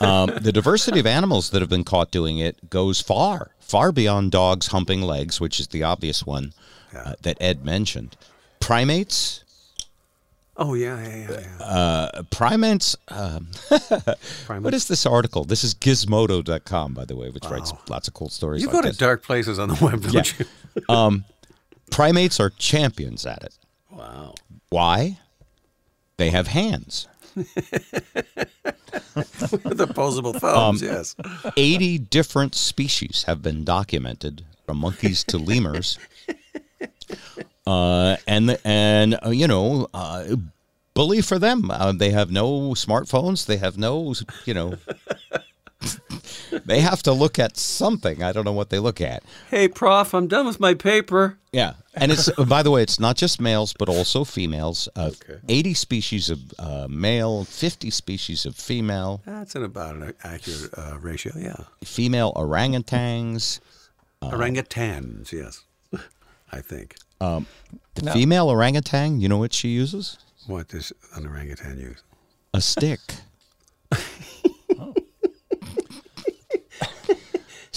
Um, 0.00 0.30
the 0.40 0.52
diversity 0.52 1.00
of 1.00 1.06
animals 1.06 1.50
that 1.50 1.60
have 1.62 1.68
been 1.70 1.84
caught 1.84 2.10
doing 2.10 2.38
it 2.38 2.68
goes 2.70 3.00
far, 3.00 3.50
far 3.60 3.92
beyond 3.92 4.30
dogs 4.32 4.68
humping 4.68 5.02
legs, 5.02 5.40
which 5.40 5.58
is 5.60 5.68
the 5.68 5.82
obvious 5.84 6.24
one 6.26 6.52
uh, 6.96 7.14
that 7.22 7.36
Ed 7.40 7.64
mentioned. 7.64 8.16
Primates. 8.60 9.42
Oh 10.56 10.74
yeah, 10.74 11.00
yeah, 11.06 11.16
yeah. 11.30 11.40
yeah. 11.60 11.64
Uh, 11.64 12.22
primates. 12.30 12.96
Um, 13.08 13.48
what 14.60 14.74
is 14.74 14.88
this 14.88 15.06
article? 15.06 15.44
This 15.44 15.62
is 15.64 15.74
Gizmodo.com, 15.74 16.94
by 16.94 17.04
the 17.04 17.14
way, 17.16 17.30
which 17.30 17.44
writes 17.46 17.72
lots 17.88 18.08
of 18.08 18.14
cool 18.14 18.28
stories. 18.28 18.62
you 18.62 18.68
like 18.68 18.74
go 18.76 18.82
to 18.82 18.88
this. 18.88 18.96
dark 18.96 19.22
places 19.22 19.58
on 19.58 19.68
the 19.68 19.78
web, 19.84 20.02
don't 20.02 20.14
Yeah. 20.14 20.22
you? 20.38 20.44
Primates 21.90 22.38
are 22.40 22.50
champions 22.50 23.24
at 23.26 23.42
it. 23.42 23.58
Wow. 23.90 24.34
Why? 24.70 25.18
They 26.16 26.30
have 26.30 26.48
hands. 26.48 27.08
With 29.14 29.80
opposable 29.80 30.34
Um, 30.34 30.40
thumbs, 30.40 30.82
yes. 30.82 31.14
80 31.56 31.98
different 31.98 32.54
species 32.54 33.24
have 33.26 33.42
been 33.42 33.64
documented 33.64 34.44
from 34.66 34.78
monkeys 34.78 35.24
to 35.24 35.38
lemurs. 35.38 35.98
Uh, 37.66 38.16
and, 38.26 38.48
the, 38.48 38.66
and 38.66 39.18
uh, 39.22 39.28
you 39.28 39.46
know, 39.46 39.88
uh, 39.92 40.24
bully 40.94 41.20
for 41.20 41.38
them. 41.38 41.70
Uh, 41.70 41.92
they 41.92 42.10
have 42.12 42.30
no 42.30 42.70
smartphones. 42.72 43.44
They 43.44 43.58
have 43.58 43.76
no, 43.76 44.14
you 44.46 44.54
know, 44.54 44.74
they 46.64 46.80
have 46.80 47.02
to 47.04 47.12
look 47.12 47.38
at 47.38 47.56
something. 47.56 48.22
I 48.22 48.32
don't 48.32 48.44
know 48.44 48.52
what 48.52 48.70
they 48.70 48.78
look 48.78 49.00
at. 49.00 49.22
Hey, 49.50 49.68
Prof, 49.68 50.14
I'm 50.14 50.26
done 50.26 50.46
with 50.46 50.58
my 50.60 50.74
paper. 50.74 51.38
Yeah, 51.52 51.74
and 51.94 52.10
it's 52.12 52.30
by 52.48 52.62
the 52.62 52.70
way, 52.70 52.82
it's 52.82 52.98
not 53.00 53.16
just 53.16 53.40
males 53.40 53.72
but 53.78 53.88
also 53.88 54.24
females. 54.24 54.88
Uh, 54.96 55.10
Okay. 55.12 55.38
Eighty 55.48 55.74
species 55.74 56.30
of 56.30 56.38
uh, 56.58 56.86
male, 56.88 57.44
fifty 57.44 57.90
species 57.90 58.44
of 58.46 58.54
female. 58.56 59.20
That's 59.24 59.54
an 59.54 59.64
about 59.64 59.96
an 59.96 60.12
accurate 60.24 60.70
uh, 60.76 60.98
ratio, 61.00 61.32
yeah. 61.36 61.56
Female 61.84 62.32
orangutans. 62.34 63.60
Uh, 64.20 64.30
Orangutans, 64.30 65.30
yes. 65.32 65.62
I 66.52 66.60
think. 66.60 66.96
The 67.20 67.44
No. 68.02 68.12
female 68.12 68.48
orangutan. 68.48 69.20
You 69.20 69.28
know 69.28 69.38
what 69.38 69.52
she 69.52 69.68
uses? 69.68 70.18
What 70.46 70.68
does 70.68 70.92
an 71.14 71.26
orangutan 71.26 71.78
use? 71.78 72.02
A 72.54 72.60
stick. 72.60 73.00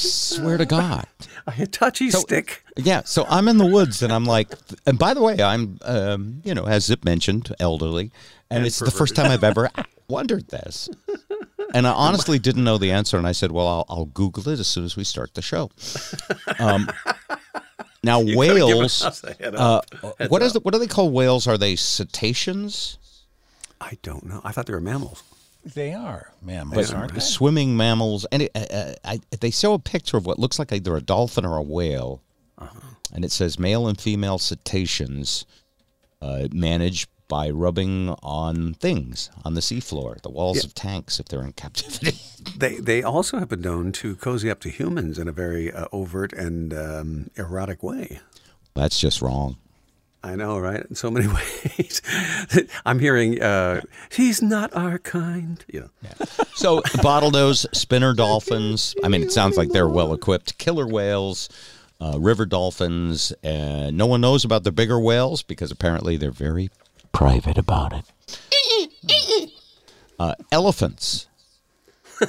Swear 0.01 0.57
to 0.57 0.65
God. 0.65 1.05
A 1.47 1.67
touchy 1.67 2.09
stick. 2.11 2.63
Yeah, 2.77 3.01
so 3.05 3.25
I'm 3.29 3.47
in 3.47 3.57
the 3.57 3.65
woods 3.65 4.01
and 4.01 4.11
I'm 4.13 4.25
like, 4.25 4.49
and 4.85 4.97
by 4.97 5.13
the 5.13 5.21
way, 5.21 5.41
I'm, 5.41 5.79
um, 5.83 6.41
you 6.43 6.53
know, 6.53 6.65
as 6.65 6.85
Zip 6.85 7.03
mentioned, 7.03 7.53
elderly, 7.59 8.11
and, 8.49 8.59
And 8.59 8.65
it's 8.65 8.79
the 8.79 8.91
first 8.91 9.15
time 9.15 9.31
I've 9.31 9.43
ever 9.43 9.69
wondered 10.07 10.47
this. 10.49 10.89
And 11.73 11.87
I 11.87 11.91
honestly 11.91 12.37
didn't 12.47 12.63
know 12.63 12.77
the 12.77 12.91
answer, 12.91 13.17
and 13.17 13.25
I 13.25 13.31
said, 13.31 13.51
"Well, 13.51 13.67
I'll, 13.67 13.85
I'll 13.89 14.05
Google 14.05 14.49
it 14.49 14.59
as 14.59 14.67
soon 14.67 14.83
as 14.83 14.97
we 14.97 15.03
start 15.05 15.33
the 15.35 15.41
show." 15.41 15.71
Um, 16.59 16.89
now, 18.03 18.19
could've 18.21 18.35
whales. 18.35 19.03
us 19.03 19.23
a 19.23 19.33
head 19.33 19.55
Uh, 19.55 19.81
what 20.27 20.41
is 20.41 20.51
the, 20.53 20.59
what 20.59 20.73
do 20.73 20.79
they 20.79 20.87
call 20.87 21.09
whales? 21.11 21.47
Are 21.47 21.57
they 21.57 21.75
cetaceans? 21.77 22.97
I 23.79 23.97
don't 24.03 24.25
know. 24.25 24.41
I 24.43 24.51
thought 24.51 24.65
they 24.65 24.73
were 24.73 24.81
mammals. 24.81 25.23
They 25.63 25.93
are 25.93 26.31
mammals, 26.41 26.89
But 26.91 26.95
aren't 26.97 27.13
they? 27.13 27.19
swimming 27.19 27.77
mammals, 27.77 28.25
and 28.31 28.43
it, 28.43 28.51
uh, 28.55 28.59
uh, 28.73 28.93
I, 29.05 29.19
they 29.39 29.51
show 29.51 29.73
a 29.73 29.79
picture 29.79 30.17
of 30.17 30.25
what 30.25 30.39
looks 30.39 30.57
like 30.59 30.71
either 30.71 30.95
a 30.97 31.01
dolphin 31.01 31.45
or 31.45 31.57
a 31.57 31.61
whale, 31.61 32.21
and 33.13 33.23
it 33.23 33.31
says 33.31 33.59
male 33.59 33.87
and 33.87 33.99
female 33.99 34.37
cetaceans 34.39 35.45
uh, 36.21 36.47
managed 36.51 37.09
by 37.27 37.49
rubbing 37.49 38.09
on 38.23 38.73
things 38.73 39.29
on 39.45 39.53
the 39.53 39.61
seafloor, 39.61 40.21
the 40.21 40.29
walls 40.29 40.65
of 40.65 40.73
tanks 40.75 41.19
if 41.19 41.27
they're 41.27 41.43
in 41.43 41.53
captivity. 41.53 42.17
They 42.57 42.77
they 42.77 43.03
also 43.03 43.37
have 43.37 43.49
been 43.49 43.61
known 43.61 43.91
to 43.93 44.15
cozy 44.15 44.49
up 44.49 44.59
to 44.61 44.69
humans 44.69 45.19
in 45.19 45.27
a 45.27 45.31
very 45.31 45.71
uh, 45.71 45.85
overt 45.91 46.33
and 46.33 46.73
um, 46.73 47.29
erotic 47.35 47.83
way. 47.83 48.19
That's 48.73 48.99
just 48.99 49.21
wrong. 49.21 49.57
I 50.23 50.35
know, 50.35 50.59
right? 50.59 50.85
In 50.87 50.95
so 50.95 51.09
many 51.09 51.27
ways. 51.77 52.01
I'm 52.85 52.99
hearing, 52.99 53.41
uh, 53.41 53.81
he's 54.11 54.41
not 54.41 54.75
our 54.75 54.99
kind. 54.99 55.63
You 55.67 55.81
know. 55.81 55.89
So 56.53 56.81
bottlenose, 56.81 57.65
spinner 57.75 58.13
dolphins. 58.13 58.95
I 59.03 59.07
mean, 59.07 59.23
it 59.23 59.31
sounds 59.31 59.57
like 59.57 59.69
they're 59.69 59.89
well 59.89 60.13
equipped. 60.13 60.57
Killer 60.59 60.87
whales, 60.87 61.49
uh, 61.99 62.19
river 62.19 62.45
dolphins. 62.45 63.33
And 63.43 63.97
no 63.97 64.05
one 64.05 64.21
knows 64.21 64.45
about 64.45 64.63
the 64.63 64.71
bigger 64.71 64.99
whales 64.99 65.41
because 65.41 65.71
apparently 65.71 66.17
they're 66.17 66.31
very 66.31 66.69
private 67.11 67.57
about 67.57 67.93
it. 67.93 68.05
Uh, 70.19 70.35
elephants. 70.51 71.25
oh 72.21 72.27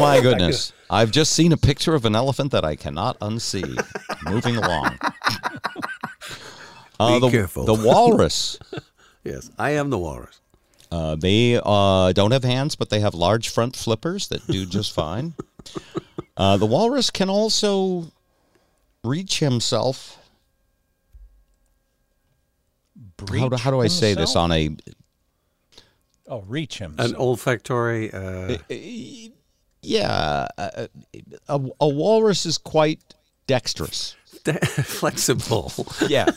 my 0.00 0.20
goodness! 0.20 0.72
I've 0.92 1.10
just 1.10 1.32
seen 1.32 1.52
a 1.52 1.56
picture 1.56 1.94
of 1.94 2.04
an 2.04 2.14
elephant 2.14 2.52
that 2.52 2.66
I 2.66 2.76
cannot 2.76 3.18
unsee. 3.20 3.82
Moving 4.30 4.56
along. 4.56 4.98
Uh, 7.00 7.14
Be 7.14 7.20
the, 7.20 7.30
careful. 7.30 7.64
The 7.64 7.74
walrus. 7.74 8.58
Yes, 9.24 9.52
I 9.56 9.70
am 9.70 9.90
the 9.90 9.98
walrus. 9.98 10.40
Uh, 10.90 11.14
they 11.14 11.60
uh, 11.64 12.10
don't 12.12 12.32
have 12.32 12.42
hands, 12.42 12.74
but 12.74 12.90
they 12.90 12.98
have 12.98 13.14
large 13.14 13.50
front 13.50 13.76
flippers 13.76 14.26
that 14.26 14.44
do 14.48 14.66
just 14.66 14.92
fine. 14.96 15.34
Uh, 16.36 16.56
the 16.56 16.66
walrus 16.66 17.08
can 17.08 17.30
also 17.30 18.10
reach 19.04 19.38
himself. 19.38 20.18
How 23.30 23.48
do, 23.48 23.56
how 23.56 23.70
do 23.70 23.78
I 23.78 23.86
say 23.86 24.14
this 24.14 24.34
on 24.34 24.50
a? 24.50 24.76
Oh, 26.26 26.40
reach 26.48 26.80
him. 26.80 26.96
An 26.98 27.14
olfactory. 27.14 28.10
Uh, 29.82 29.88
Yeah, 29.88 30.48
a, 30.58 30.88
a, 31.48 31.60
a 31.80 31.88
walrus 31.88 32.46
is 32.46 32.58
quite 32.58 33.00
dexterous. 33.46 34.16
flexible. 34.84 35.72
Yeah. 36.08 36.30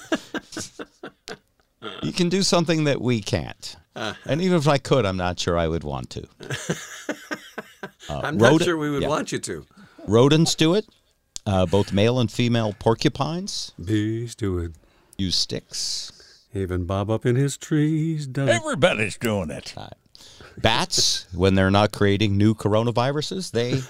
you 2.03 2.11
can 2.11 2.29
do 2.29 2.43
something 2.43 2.85
that 2.85 3.01
we 3.01 3.21
can't. 3.21 3.75
And 3.95 4.41
even 4.41 4.57
if 4.57 4.67
I 4.67 4.77
could, 4.77 5.05
I'm 5.05 5.17
not 5.17 5.39
sure 5.39 5.57
I 5.57 5.67
would 5.67 5.83
want 5.83 6.09
to. 6.11 6.27
I'm 8.09 8.37
not 8.37 8.61
sure 8.61 8.77
we 8.77 8.89
would 8.89 9.03
yeah. 9.03 9.07
want 9.07 9.31
you 9.31 9.39
to. 9.39 9.65
Rodents 10.07 10.55
do 10.55 10.73
it. 10.75 10.85
Uh, 11.45 11.65
both 11.65 11.93
male 11.93 12.19
and 12.19 12.31
female 12.31 12.73
porcupines 12.79 13.71
Bees 13.83 14.33
do 14.33 14.57
it. 14.57 14.71
use 15.17 15.35
sticks. 15.35 16.11
Even 16.53 16.85
Bob 16.85 17.11
up 17.11 17.25
in 17.25 17.35
his 17.35 17.55
trees 17.55 18.25
does. 18.25 18.49
Everybody's 18.49 19.17
doing 19.17 19.51
it. 19.51 19.75
Bats, 20.57 21.25
when 21.33 21.55
they're 21.55 21.71
not 21.71 21.91
creating 21.91 22.37
new 22.37 22.53
coronaviruses, 22.55 23.51
they 23.51 23.81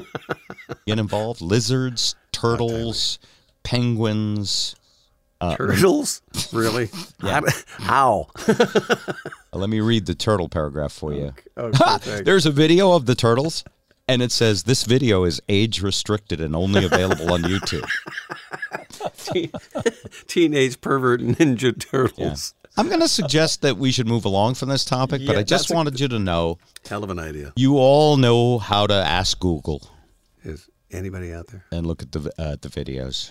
get 0.86 0.98
involved. 0.98 1.40
Lizards, 1.40 2.14
turtles, 2.32 3.18
penguins. 3.62 4.76
Turtles? 5.56 6.22
Really? 6.52 6.88
I'm- 7.22 7.44
How? 7.66 8.28
Uh, 8.48 8.56
Let 9.52 9.68
me 9.68 9.80
read 9.80 10.06
the 10.06 10.14
turtle 10.14 10.48
paragraph 10.48 10.92
for 10.92 11.12
you. 11.12 11.34
Okay. 11.58 12.22
There's 12.22 12.46
a 12.46 12.50
video 12.50 12.92
of 12.92 13.04
the 13.06 13.14
turtles, 13.14 13.62
and 14.08 14.22
it 14.22 14.32
says 14.32 14.62
this 14.62 14.84
video 14.84 15.24
is 15.24 15.42
age 15.48 15.82
restricted 15.82 16.40
and 16.40 16.56
only 16.56 16.84
available 16.84 17.30
on 17.32 17.42
YouTube. 17.42 17.84
Teenage 20.26 20.80
pervert 20.80 21.20
ninja 21.20 21.78
turtles. 21.78 22.54
I'm 22.76 22.88
going 22.88 23.00
to 23.00 23.08
suggest 23.08 23.62
that 23.62 23.76
we 23.76 23.92
should 23.92 24.06
move 24.08 24.24
along 24.24 24.54
from 24.54 24.68
this 24.68 24.84
topic, 24.84 25.22
but 25.26 25.36
I 25.36 25.42
just 25.42 25.64
that's 25.64 25.70
a- 25.70 25.74
wanted 25.74 26.00
you 26.00 26.08
to 26.08 26.18
know 26.18 26.58
Hell 26.88 27.04
of 27.04 27.10
an 27.10 27.18
idea. 27.18 27.52
you 27.56 27.78
all 27.78 28.16
know 28.16 28.58
how 28.58 28.86
to 28.86 28.94
ask 28.94 29.38
Google 29.38 29.82
Is 30.42 30.68
anybody 30.90 31.32
out 31.32 31.46
there? 31.48 31.64
and 31.70 31.86
look 31.86 32.02
at 32.02 32.12
the 32.12 32.32
uh, 32.38 32.56
the 32.60 32.68
videos. 32.68 33.30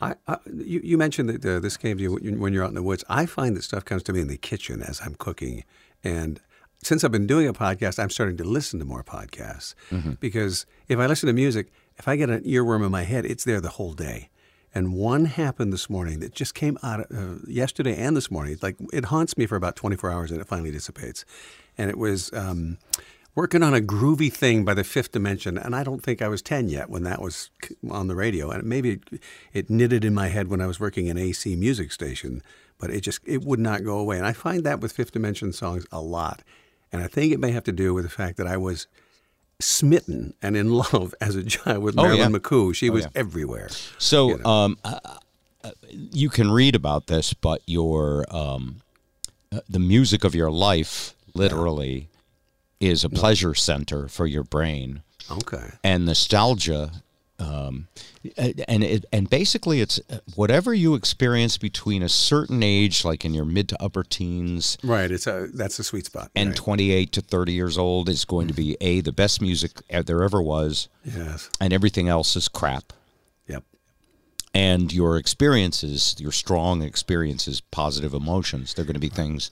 I, 0.00 0.14
I 0.28 0.36
you, 0.54 0.80
you 0.84 0.98
mentioned 0.98 1.28
that 1.30 1.44
uh, 1.44 1.58
this 1.60 1.76
came 1.76 1.96
to 1.96 2.02
you 2.02 2.12
when 2.14 2.38
when 2.38 2.52
you're 2.52 2.62
out 2.64 2.68
in 2.68 2.74
the 2.74 2.82
woods. 2.82 3.02
I 3.08 3.26
find 3.26 3.56
that 3.56 3.62
stuff 3.64 3.84
comes 3.84 4.02
to 4.04 4.12
me 4.12 4.20
in 4.20 4.28
the 4.28 4.36
kitchen 4.36 4.82
as 4.82 5.00
I'm 5.04 5.14
cooking, 5.14 5.64
and 6.04 6.40
since 6.82 7.02
I've 7.02 7.10
been 7.12 7.26
doing 7.26 7.48
a 7.48 7.54
podcast, 7.54 7.98
I'm 7.98 8.10
starting 8.10 8.36
to 8.36 8.44
listen 8.44 8.78
to 8.78 8.84
more 8.84 9.02
podcasts 9.02 9.74
because 10.20 10.66
if 10.88 10.98
I 10.98 11.06
listen 11.06 11.26
to 11.26 11.32
music, 11.32 11.72
if 11.96 12.06
I 12.06 12.14
get 12.16 12.28
an 12.30 12.42
earworm 12.44 12.84
in 12.84 12.92
my 12.92 13.02
head, 13.04 13.24
it's 13.24 13.44
there 13.44 13.60
the 13.62 13.70
whole 13.70 13.94
day. 13.94 14.28
And 14.76 14.92
one 14.92 15.24
happened 15.24 15.72
this 15.72 15.88
morning 15.88 16.20
that 16.20 16.34
just 16.34 16.54
came 16.54 16.76
out 16.82 17.00
uh, 17.10 17.36
yesterday 17.46 17.96
and 17.96 18.14
this 18.14 18.30
morning. 18.30 18.58
Like 18.60 18.76
it 18.92 19.06
haunts 19.06 19.38
me 19.38 19.46
for 19.46 19.56
about 19.56 19.74
24 19.74 20.10
hours 20.10 20.30
and 20.30 20.38
it 20.38 20.46
finally 20.46 20.70
dissipates. 20.70 21.24
And 21.78 21.88
it 21.88 21.96
was 21.96 22.30
um, 22.34 22.76
working 23.34 23.62
on 23.62 23.72
a 23.72 23.80
groovy 23.80 24.30
thing 24.30 24.66
by 24.66 24.74
the 24.74 24.84
Fifth 24.84 25.12
Dimension, 25.12 25.56
and 25.56 25.74
I 25.74 25.82
don't 25.82 26.02
think 26.02 26.20
I 26.20 26.28
was 26.28 26.42
10 26.42 26.68
yet 26.68 26.90
when 26.90 27.04
that 27.04 27.22
was 27.22 27.48
on 27.90 28.08
the 28.08 28.14
radio. 28.14 28.50
And 28.50 28.64
maybe 28.64 28.90
it, 28.90 29.22
it 29.54 29.70
knitted 29.70 30.04
in 30.04 30.12
my 30.12 30.28
head 30.28 30.48
when 30.48 30.60
I 30.60 30.66
was 30.66 30.78
working 30.78 31.06
in 31.06 31.16
AC 31.16 31.56
music 31.56 31.90
station, 31.90 32.42
but 32.78 32.90
it 32.90 33.00
just 33.00 33.20
it 33.24 33.46
would 33.46 33.60
not 33.60 33.82
go 33.82 33.98
away. 33.98 34.18
And 34.18 34.26
I 34.26 34.34
find 34.34 34.62
that 34.64 34.80
with 34.80 34.92
Fifth 34.92 35.12
Dimension 35.12 35.54
songs 35.54 35.86
a 35.90 36.02
lot. 36.02 36.42
And 36.92 37.02
I 37.02 37.06
think 37.06 37.32
it 37.32 37.40
may 37.40 37.52
have 37.52 37.64
to 37.64 37.72
do 37.72 37.94
with 37.94 38.04
the 38.04 38.10
fact 38.10 38.36
that 38.36 38.46
I 38.46 38.58
was 38.58 38.88
smitten 39.60 40.34
and 40.42 40.56
in 40.56 40.70
love 40.92 41.14
as 41.20 41.34
a 41.36 41.44
child 41.44 41.82
with 41.82 41.98
Oh, 41.98 42.02
Marilyn 42.02 42.32
yeah. 42.32 42.38
McCoo. 42.38 42.74
She 42.74 42.90
was 42.90 43.04
yeah. 43.04 43.10
everywhere. 43.14 43.68
So 43.98 44.28
you 44.28 44.38
know. 44.38 44.44
um, 44.50 44.78
uh, 44.84 44.98
uh, 45.64 45.70
you 45.90 46.28
can 46.28 46.50
read 46.50 46.74
about 46.74 47.06
this, 47.06 47.32
but 47.34 47.62
your 47.66 48.24
um, 48.34 48.76
uh, 49.52 49.60
the 49.68 49.78
music 49.78 50.24
of 50.24 50.34
your 50.34 50.50
life 50.50 51.14
literally 51.34 52.08
is 52.80 53.04
a 53.04 53.08
pleasure 53.08 53.54
center 53.54 54.06
for 54.08 54.26
your 54.26 54.42
brain, 54.44 55.02
Okay. 55.30 55.70
and 55.82 56.04
nostalgia. 56.06 56.90
Um, 57.38 57.88
and 58.38 58.82
it, 58.82 59.04
and 59.12 59.28
basically, 59.28 59.80
it's 59.82 60.00
uh, 60.10 60.18
whatever 60.36 60.72
you 60.72 60.94
experience 60.94 61.58
between 61.58 62.02
a 62.02 62.08
certain 62.08 62.62
age, 62.62 63.04
like 63.04 63.24
in 63.24 63.34
your 63.34 63.44
mid 63.44 63.68
to 63.68 63.82
upper 63.82 64.02
teens, 64.02 64.78
Right. 64.82 65.10
It's 65.10 65.26
a 65.26 65.48
that's 65.52 65.78
a 65.78 65.84
sweet 65.84 66.06
spot. 66.06 66.30
and 66.34 66.48
right. 66.50 66.56
28 66.56 67.12
to 67.12 67.20
30 67.20 67.52
years 67.52 67.76
old, 67.76 68.08
is 68.08 68.24
going 68.24 68.48
to 68.48 68.54
be 68.54 68.76
a 68.80 69.00
the 69.02 69.12
best 69.12 69.42
music 69.42 69.72
there 69.90 70.22
ever 70.22 70.40
was, 70.40 70.88
yes. 71.04 71.50
and 71.60 71.72
everything 71.72 72.08
else 72.08 72.36
is 72.36 72.48
crap. 72.48 72.92
Yep. 73.48 73.64
and 74.54 74.92
your 74.92 75.18
experiences, 75.18 76.16
your 76.18 76.32
strong 76.32 76.82
experiences, 76.82 77.60
positive 77.60 78.14
emotions, 78.14 78.72
they're 78.74 78.84
going 78.86 78.94
to 78.94 79.00
be 79.00 79.08
things 79.10 79.50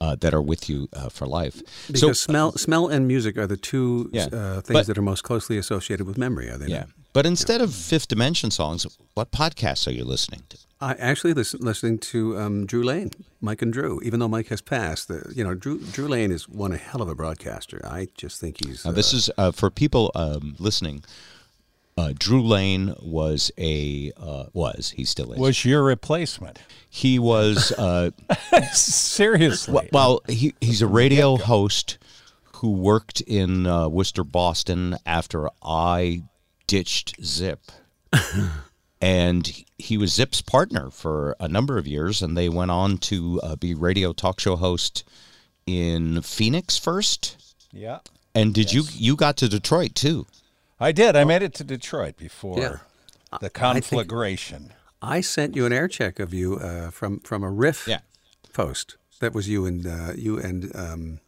uh, 0.00 0.16
that 0.16 0.32
are 0.32 0.40
with 0.42 0.70
you 0.70 0.88
uh, 0.94 1.08
for 1.08 1.26
life. 1.26 1.60
Because 1.88 2.00
so, 2.00 2.12
smell, 2.12 2.52
smell, 2.52 2.88
and 2.88 3.06
music 3.06 3.36
are 3.36 3.46
the 3.46 3.56
two 3.56 4.08
Yeah. 4.12 4.26
uh, 4.32 4.60
things 4.62 4.72
But- 4.78 4.86
that 4.86 4.96
are 4.96 5.02
most 5.02 5.22
closely 5.24 5.58
associated 5.58 6.06
with 6.06 6.16
memory. 6.16 6.48
Are 6.48 6.56
they? 6.56 6.68
yeah. 6.68 6.78
not? 6.80 6.88
But 7.18 7.26
instead 7.26 7.60
of 7.60 7.74
Fifth 7.74 8.06
Dimension 8.06 8.52
songs, 8.52 8.86
what 9.14 9.32
podcasts 9.32 9.88
are 9.88 9.90
you 9.90 10.04
listening 10.04 10.44
to? 10.50 10.58
I 10.80 10.92
actually 10.92 11.34
listen, 11.34 11.58
listening 11.58 11.98
to 11.98 12.38
um, 12.38 12.64
Drew 12.64 12.84
Lane, 12.84 13.10
Mike 13.40 13.60
and 13.60 13.72
Drew. 13.72 14.00
Even 14.04 14.20
though 14.20 14.28
Mike 14.28 14.46
has 14.50 14.60
passed, 14.60 15.08
the, 15.08 15.32
you 15.34 15.42
know, 15.42 15.52
Drew 15.52 15.80
Drew 15.80 16.06
Lane 16.06 16.30
is 16.30 16.48
one 16.48 16.70
a 16.70 16.76
hell 16.76 17.02
of 17.02 17.08
a 17.08 17.16
broadcaster. 17.16 17.80
I 17.84 18.06
just 18.16 18.40
think 18.40 18.64
he's. 18.64 18.84
Now, 18.84 18.92
this 18.92 19.12
uh, 19.12 19.16
is 19.16 19.30
uh, 19.36 19.50
for 19.50 19.68
people 19.68 20.12
um, 20.14 20.54
listening. 20.60 21.02
Uh, 21.96 22.12
Drew 22.16 22.40
Lane 22.40 22.94
was 23.02 23.50
a 23.58 24.12
uh, 24.16 24.44
was 24.52 24.90
he 24.90 25.04
still 25.04 25.32
is 25.32 25.40
Was 25.40 25.64
your 25.64 25.82
replacement? 25.82 26.60
he 26.88 27.18
was 27.18 27.72
uh, 27.72 28.12
Seriously. 28.72 29.88
well 29.92 30.20
he 30.28 30.54
he's 30.60 30.82
a 30.82 30.86
radio 30.86 31.36
host 31.36 31.98
who 32.58 32.70
worked 32.70 33.20
in 33.22 33.66
uh, 33.66 33.88
Worcester, 33.88 34.22
Boston 34.22 34.96
after 35.04 35.48
I 35.64 36.22
ditched 36.68 37.16
Zip. 37.24 37.60
and 39.00 39.64
he 39.78 39.98
was 39.98 40.12
Zip's 40.14 40.40
partner 40.40 40.90
for 40.90 41.34
a 41.40 41.48
number 41.48 41.78
of 41.78 41.86
years, 41.86 42.22
and 42.22 42.36
they 42.36 42.48
went 42.48 42.70
on 42.70 42.98
to 42.98 43.40
uh, 43.42 43.56
be 43.56 43.74
radio 43.74 44.12
talk 44.12 44.38
show 44.40 44.56
host 44.56 45.02
in 45.66 46.22
Phoenix 46.22 46.78
first. 46.78 47.54
yeah. 47.72 47.98
And 48.34 48.54
did 48.54 48.72
you 48.72 48.84
you 48.92 49.16
got 49.16 49.36
to 49.38 49.48
Detroit 49.48 49.96
too? 49.96 50.26
I 50.78 50.92
did. 50.92 51.16
I 51.16 51.24
made 51.24 51.42
it 51.42 51.54
to 51.54 51.64
Detroit 51.64 52.16
before 52.16 52.60
Yeah. 52.60 53.38
the 53.40 53.50
conflagration. 53.50 54.72
I 55.02 55.22
sent 55.22 55.56
you 55.56 55.66
an 55.66 55.72
air 55.72 55.88
check 55.88 56.20
of 56.20 56.32
you 56.32 56.56
uh, 56.56 56.90
from 56.90 57.18
from 57.20 57.42
a 57.42 57.50
riff 57.50 57.88
Yeah. 57.88 58.00
post. 58.52 58.96
That 59.20 59.34
was 59.34 59.48
you 59.48 59.66
and 59.66 59.84
uh, 59.86 60.12
you 60.14 60.38
and 60.38 60.70
um, 60.76 61.20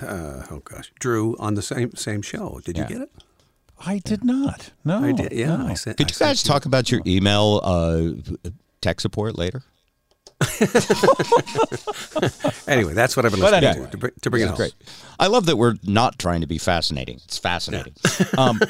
uh, 0.00 0.46
oh 0.50 0.62
gosh, 0.64 0.92
Drew 0.98 1.36
on 1.38 1.54
the 1.54 1.62
same 1.62 1.94
same 1.94 2.22
show. 2.22 2.60
Did 2.64 2.78
you 2.78 2.84
get 2.84 3.02
it? 3.02 3.10
I 3.84 3.98
did 3.98 4.24
not. 4.24 4.70
No. 4.84 5.02
I 5.02 5.12
did. 5.12 5.32
Yeah, 5.32 5.56
no. 5.56 5.66
I 5.66 5.74
sent. 5.74 5.96
Could 5.96 6.06
I 6.06 6.10
you 6.10 6.14
sent 6.14 6.28
guys 6.30 6.42
talk 6.42 6.66
about 6.66 6.90
your 6.90 7.00
email 7.06 7.60
uh, 7.62 8.10
tech 8.80 9.00
support 9.00 9.36
later? 9.36 9.62
Anyway, 12.68 12.94
that's 12.94 13.16
what 13.16 13.26
I've 13.26 13.32
been 13.32 13.40
But 13.40 13.52
listening 13.52 13.70
anyway, 13.70 13.90
to 13.90 14.20
to, 14.20 14.30
bring 14.30 14.42
it 14.42 14.46
home. 14.46 14.56
Great. 14.56 14.74
I 15.18 15.26
love 15.26 15.46
that 15.46 15.56
we're 15.56 15.74
not 15.82 16.18
trying 16.18 16.40
to 16.42 16.46
be 16.46 16.58
fascinating. 16.58 17.20
It's 17.24 17.38
fascinating. 17.38 17.94
Um, 18.38 18.60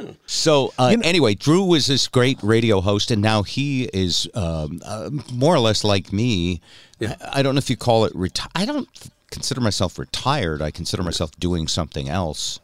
so 0.26 0.72
uh, 0.78 0.96
anyway, 1.02 1.34
Drew 1.34 1.64
was 1.64 1.86
this 1.86 2.08
great 2.08 2.38
radio 2.42 2.80
host, 2.80 3.10
and 3.10 3.22
now 3.22 3.42
he 3.44 3.84
is 3.92 4.28
um, 4.34 4.80
uh, 4.84 5.10
more 5.32 5.54
or 5.54 5.60
less 5.60 5.84
like 5.84 6.12
me. 6.12 6.60
Yeah. 6.98 7.14
I, 7.20 7.38
I 7.38 7.42
don't 7.42 7.54
know 7.54 7.60
if 7.60 7.70
you 7.70 7.76
call 7.76 8.04
it 8.04 8.12
reti- 8.14 8.50
I 8.54 8.64
don't 8.64 8.88
consider 9.30 9.60
myself 9.60 9.98
retired. 9.98 10.60
I 10.60 10.70
consider 10.70 11.02
myself 11.02 11.30
doing 11.38 11.68
something 11.68 12.08
else. 12.08 12.60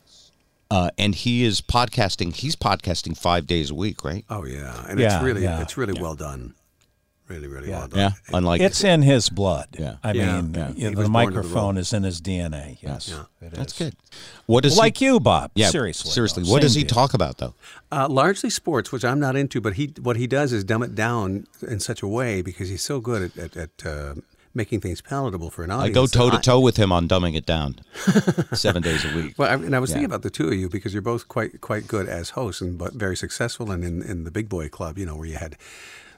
Uh, 0.70 0.90
and 0.98 1.14
he 1.14 1.44
is 1.44 1.61
podcasting. 1.61 2.35
He's 2.35 2.57
podcasting 2.57 3.16
five 3.16 3.46
days 3.46 3.70
a 3.70 3.74
week, 3.74 4.05
right? 4.05 4.24
Oh 4.31 4.44
yeah, 4.44 4.85
and 4.88 4.98
Yeah, 4.98 5.14
it's 5.16 5.24
really 5.24 5.42
yeah, 5.42 5.61
it's 5.62 5.77
really 5.77 6.00
well 6.00 6.14
done. 6.14 6.55
Really, 7.27 7.48
really 7.48 7.70
well 7.70 7.88
done. 7.88 7.98
Yeah, 7.98 8.11
unlike 8.35 8.61
It's 8.61 8.85
in 8.85 9.00
his 9.00 9.31
blood. 9.31 9.68
Yeah. 9.79 9.96
I 10.05 10.12
Yeah, 10.12 10.42
mean, 10.42 10.55
yeah. 10.55 10.72
you 10.77 10.90
know, 10.90 10.90
the 10.90 10.94
born 10.94 10.96
to 10.96 11.03
the 11.05 11.09
microphone 11.09 11.79
is 11.79 11.92
in 11.94 12.03
his 12.03 12.20
DNA. 12.20 12.77
Yes. 12.83 13.09
Yeah. 13.09 13.46
it 13.46 13.53
that's 13.55 13.72
is. 13.72 13.79
good. 13.79 13.96
What 14.44 14.62
does 14.62 14.77
Like 14.77 14.98
he, 14.98 15.07
you, 15.07 15.20
Bob. 15.20 15.50
Yeah, 15.55 15.70
Seriously. 15.70 16.11
seriously. 16.11 16.42
though. 16.42 16.50
What 16.53 16.61
does 16.61 16.74
he 16.74 16.83
deal. 16.83 16.90
talk 16.94 17.14
about 17.14 17.38
though? 17.38 17.55
Uh, 17.90 18.09
largely 18.11 18.50
sports, 18.50 18.92
which 18.92 19.07
I'm 19.07 19.18
not 19.20 19.37
into, 19.37 19.62
but 19.62 19.74
he 19.74 19.94
what 20.03 20.16
he 20.16 20.27
does 20.27 20.53
is 20.53 20.64
dumb 20.64 20.83
it 20.83 20.94
down 20.94 21.46
in 21.66 21.81
such 21.81 22.03
a 22.03 22.07
way 22.07 22.42
because 22.42 22.68
he's 22.68 22.83
so 22.83 23.00
good 23.00 23.22
at 23.22 23.38
at, 23.38 23.57
at 23.57 23.87
uh, 23.87 24.14
making 24.54 24.80
things 24.80 25.00
palatable 25.00 25.50
for 25.50 25.64
an 25.64 25.70
audience. 25.70 25.96
I 25.96 26.00
go 26.00 26.06
toe 26.06 26.30
to 26.30 26.38
toe 26.38 26.60
with 26.60 26.76
him 26.76 26.92
on 26.92 27.08
dumbing 27.08 27.34
it 27.34 27.46
down, 27.46 27.80
seven 28.52 28.82
days 28.82 29.04
a 29.04 29.14
week. 29.14 29.34
Well, 29.36 29.50
I, 29.50 29.54
and 29.54 29.74
I 29.74 29.78
was 29.78 29.90
thinking 29.90 30.06
about 30.06 30.22
the 30.22 30.30
two 30.30 30.48
of 30.48 30.54
you 30.54 30.68
because 30.68 30.92
you're 30.92 31.02
both 31.02 31.28
quite 31.28 31.60
quite 31.60 31.86
good 31.88 32.08
as 32.08 32.30
hosts 32.30 32.60
and 32.60 32.78
but 32.78 32.94
very 32.94 33.16
successful 33.16 33.70
and 33.70 33.84
in, 33.84 34.02
in 34.02 34.24
the 34.24 34.30
big 34.30 34.48
boy 34.48 34.68
club, 34.68 34.98
you 34.98 35.06
know, 35.06 35.16
where 35.16 35.26
you 35.26 35.36
had 35.36 35.56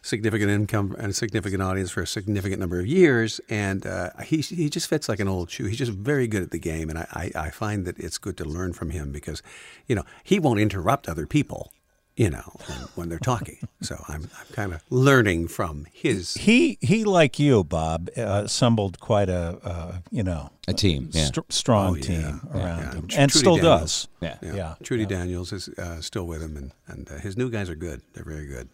significant 0.07 0.51
income 0.51 0.95
and 0.99 1.11
a 1.11 1.13
significant 1.13 1.63
audience 1.63 1.91
for 1.91 2.01
a 2.01 2.07
significant 2.07 2.61
number 2.61 2.79
of 2.79 2.87
years. 2.87 3.41
And 3.49 3.87
uh, 3.87 4.11
he 4.25 4.39
he 4.39 4.71
just 4.71 4.89
fits 4.89 5.09
like 5.09 5.21
an 5.21 5.29
old 5.29 5.51
shoe. 5.51 5.65
He's 5.67 5.79
just 5.79 5.93
very 5.93 6.29
good 6.29 6.43
at 6.43 6.51
the 6.53 6.59
game, 6.59 6.89
and 6.89 6.99
I, 6.99 7.07
I, 7.13 7.47
I 7.47 7.51
find 7.51 7.85
that 7.87 7.99
it's 7.99 8.19
good 8.19 8.37
to 8.39 8.45
learn 8.45 8.73
from 8.73 8.91
him 8.91 9.13
because, 9.13 9.43
you 9.87 9.95
know, 9.95 10.05
he 10.23 10.39
won't 10.39 10.61
interrupt 10.61 11.09
other 11.09 11.27
people. 11.27 11.73
You 12.17 12.31
know, 12.31 12.51
when, 12.67 12.79
when 12.95 13.09
they're 13.11 13.19
talking. 13.19 13.59
So 13.83 14.03
I'm, 14.09 14.23
I'm 14.41 14.47
kind 14.55 14.73
of 14.73 14.83
learning 14.89 15.49
from 15.49 15.87
his. 15.93 16.33
He 16.35 16.79
he, 16.81 17.05
like 17.05 17.39
you, 17.39 17.63
Bob, 17.63 18.09
uh, 18.17 18.43
assembled 18.47 18.99
quite 19.01 19.29
a 19.29 19.59
uh, 19.63 19.99
you 20.11 20.23
know 20.23 20.49
A 20.67 20.73
team, 20.73 21.11
yeah. 21.13 21.27
str- 21.27 21.41
strong 21.51 21.91
Oh, 21.91 21.95
yeah. 21.97 22.03
team 22.03 22.41
around 22.55 22.79
Yeah. 22.83 22.93
him, 22.95 23.09
Tr- 23.09 23.19
and 23.21 23.31
Trudy 23.31 23.39
still 23.39 23.57
Daniels. 23.57 23.81
does. 23.81 24.09
Yeah. 24.23 24.37
Yeah. 24.43 24.55
Yeah, 24.57 24.75
Trudy 24.83 25.03
yeah. 25.03 25.09
Daniels 25.09 25.53
is 25.53 25.69
uh, 25.79 26.01
still 26.01 26.27
with 26.27 26.41
him, 26.43 26.57
and, 26.57 26.73
and 26.87 27.11
uh, 27.11 27.19
his 27.19 27.37
new 27.37 27.51
guys 27.51 27.69
are 27.69 27.75
good. 27.77 28.01
They're 28.15 28.25
very 28.25 28.47
good. 28.47 28.71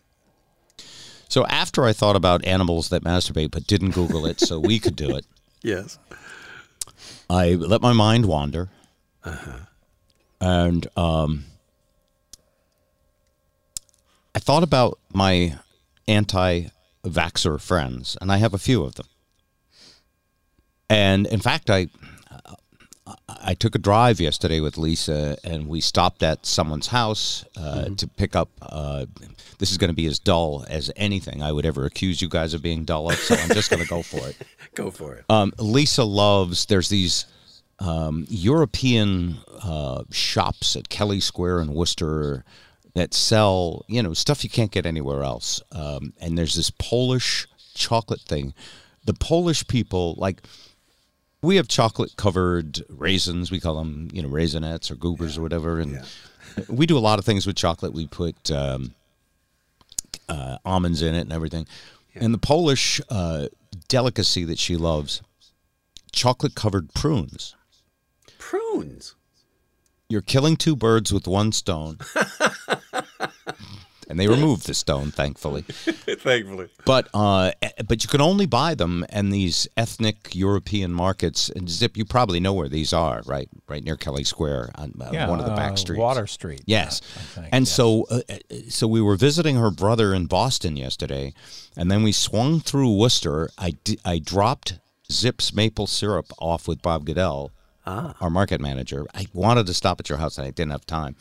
So 1.29 1.45
after 1.47 1.85
I 1.85 1.93
thought 1.93 2.15
about 2.15 2.45
animals 2.45 2.91
that 2.91 3.03
masturbate 3.03 3.51
but 3.51 3.67
didn't 3.67 3.91
Google 3.91 4.25
it 4.27 4.39
so 4.39 4.61
we 4.61 4.79
could 4.79 4.95
do 4.95 5.17
it, 5.17 5.27
Yes. 5.65 5.99
I 7.29 7.55
let 7.55 7.81
my 7.83 7.93
mind 7.93 8.27
wander. 8.27 8.69
And 10.41 10.87
um, 10.97 11.45
I 14.35 14.39
thought 14.39 14.63
about 14.63 14.99
my 15.13 15.59
anti 16.09 16.67
vaxxer 17.05 17.61
friends, 17.61 18.17
and 18.21 18.31
I 18.31 18.39
have 18.39 18.55
a 18.55 18.59
few 18.59 18.83
of 18.85 18.95
them. 18.95 19.07
And 20.89 21.27
in 21.27 21.41
fact, 21.41 21.71
I. 21.71 21.89
I 23.29 23.55
took 23.55 23.75
a 23.75 23.79
drive 23.79 24.21
yesterday 24.21 24.61
with 24.61 24.79
Lisa, 24.79 25.37
and 25.43 25.67
we 25.67 25.81
stopped 25.81 26.23
at 26.23 26.47
someone's 26.47 26.87
house 26.87 27.45
uh, 27.57 27.87
to 27.97 28.07
pick 28.07 28.37
up. 28.37 28.49
Uh, 28.63 29.07
this 29.59 29.73
is 29.73 29.77
going 29.77 29.89
to 29.89 29.95
be 29.95 30.07
as 30.07 30.21
dull 30.21 30.65
as 30.69 30.91
anything 30.95 31.43
I 31.43 31.51
would 31.51 31.67
ever 31.67 31.85
accuse 31.85 32.23
you 32.23 32.29
guys 32.29 32.55
of 32.55 32.63
being 32.63 32.85
dull 32.85 33.11
of, 33.11 33.17
so 33.17 33.35
I'm 33.35 33.49
just 33.49 33.71
going 33.71 33.83
to 33.83 33.89
go 33.89 34.03
for 34.03 34.29
it. 34.29 34.37
Go 34.75 34.91
for 34.91 35.17
it. 35.17 35.25
Um, 35.29 35.53
Lisa 35.59 36.05
loves. 36.05 36.67
There's 36.67 36.89
these 36.89 37.27
um, 37.81 38.25
European 38.29 39.39
uh, 39.63 40.05
shops 40.11 40.77
at 40.77 40.89
Kelly 40.89 41.21
Square 41.21 41.61
in 41.61 41.75
Worcester 41.75 42.45
that 42.95 43.15
sell 43.15 43.85
you 43.89 44.03
know 44.03 44.13
stuff 44.15 44.45
you 44.45 44.51
can't 44.51 44.71
get 44.71 44.87
anywhere 44.87 45.23
else. 45.23 45.63
Um, 45.73 46.13
and 46.21 46.37
there's 46.37 46.55
this 46.55 46.71
Polish 46.71 47.47
chocolate 47.75 48.21
thing. 48.21 48.55
The 49.05 49.15
Polish 49.15 49.67
people 49.67 50.15
like. 50.19 50.43
We 51.45 51.57
have 51.57 51.67
chocolate 51.67 52.15
covered 52.17 52.85
raisins. 52.89 53.51
We 53.51 53.59
call 53.59 53.75
them, 53.75 54.11
you 54.13 54.23
know, 54.23 54.29
raisinets 54.29 54.93
or 54.93 54.95
goobers 54.95 55.37
or 55.37 55.43
whatever. 55.43 55.81
And 55.81 56.01
we 56.69 56.87
do 56.87 56.97
a 56.97 57.01
lot 57.01 57.19
of 57.19 57.25
things 57.25 57.49
with 57.49 57.57
chocolate. 57.57 57.93
We 57.93 58.07
put 58.07 58.49
um, 58.53 58.95
uh, 60.29 60.59
almonds 60.65 61.03
in 61.03 61.17
it 61.17 61.23
and 61.23 61.33
everything. 61.33 61.67
And 62.15 62.33
the 62.33 62.39
Polish 62.39 63.01
uh, 63.09 63.49
delicacy 63.89 64.45
that 64.45 64.59
she 64.59 64.77
loves, 64.77 65.23
chocolate 66.13 66.55
covered 66.55 66.93
prunes. 66.95 67.55
Prunes. 68.39 69.15
You're 70.09 70.21
killing 70.21 70.57
two 70.57 70.77
birds 70.77 71.13
with 71.13 71.27
one 71.27 71.53
stone. 71.53 71.99
and 74.13 74.21
they 74.21 74.29
removed 74.29 74.67
the 74.67 74.75
stone, 74.75 75.11
thankfully. 75.11 75.63
Thankfully. 75.73 76.69
But 76.85 77.09
uh, 77.15 77.53
but 77.89 78.05
you 78.05 78.11
can 78.11 78.21
only 78.21 78.45
buy 78.45 78.75
them 78.75 79.07
in 79.11 79.31
these 79.31 79.67
ethnic 79.75 80.35
European 80.35 80.93
markets. 80.93 81.49
And 81.49 81.67
Zip, 81.69 81.97
you 81.97 82.05
probably 82.05 82.39
know 82.39 82.53
where 82.53 82.69
these 82.69 82.93
are, 82.93 83.23
right? 83.25 83.49
Right 83.69 83.83
near 83.83 83.97
Kelly 83.97 84.25
Square 84.25 84.73
on 84.75 84.93
uh, 85.01 85.09
Yeah, 85.15 85.31
one 85.31 85.41
of 85.41 85.47
the 85.47 85.55
back 85.55 85.73
uh, 85.73 85.77
streets. 85.77 85.99
Water 85.99 86.27
Street. 86.27 86.61
Yes. 86.67 87.01
I 87.17 87.21
think, 87.21 87.49
and 87.53 87.63
yes. 87.67 87.75
so 87.75 88.05
uh, 88.11 88.21
uh, 88.29 88.37
so 88.69 88.87
we 88.87 89.01
were 89.01 89.17
visiting 89.17 89.57
her 89.57 89.71
brother 89.71 90.13
in 90.13 90.27
Boston 90.27 90.77
yesterday, 90.77 91.33
and 91.75 91.91
then 91.91 92.03
we 92.03 92.13
swung 92.13 92.61
through 92.61 92.95
Worcester. 92.95 93.49
I, 93.57 93.71
di- 93.83 93.99
I 94.05 94.19
dropped 94.19 94.79
Zip's 95.11 95.55
maple 95.55 95.87
syrup 95.87 96.27
off 96.39 96.69
with 96.69 96.83
Bob 96.83 97.07
Goodell, 97.07 97.51
our 97.87 98.29
market 98.29 98.61
manager. 98.61 99.07
I 99.15 99.27
wanted 99.33 99.65
to 99.69 99.75
stop 99.75 100.01
at 100.01 100.11
your 100.11 100.19
house, 100.19 100.37
and 100.37 100.47
I 100.47 100.51
didn't 100.51 100.73
have 100.73 100.85
time. 100.85 101.17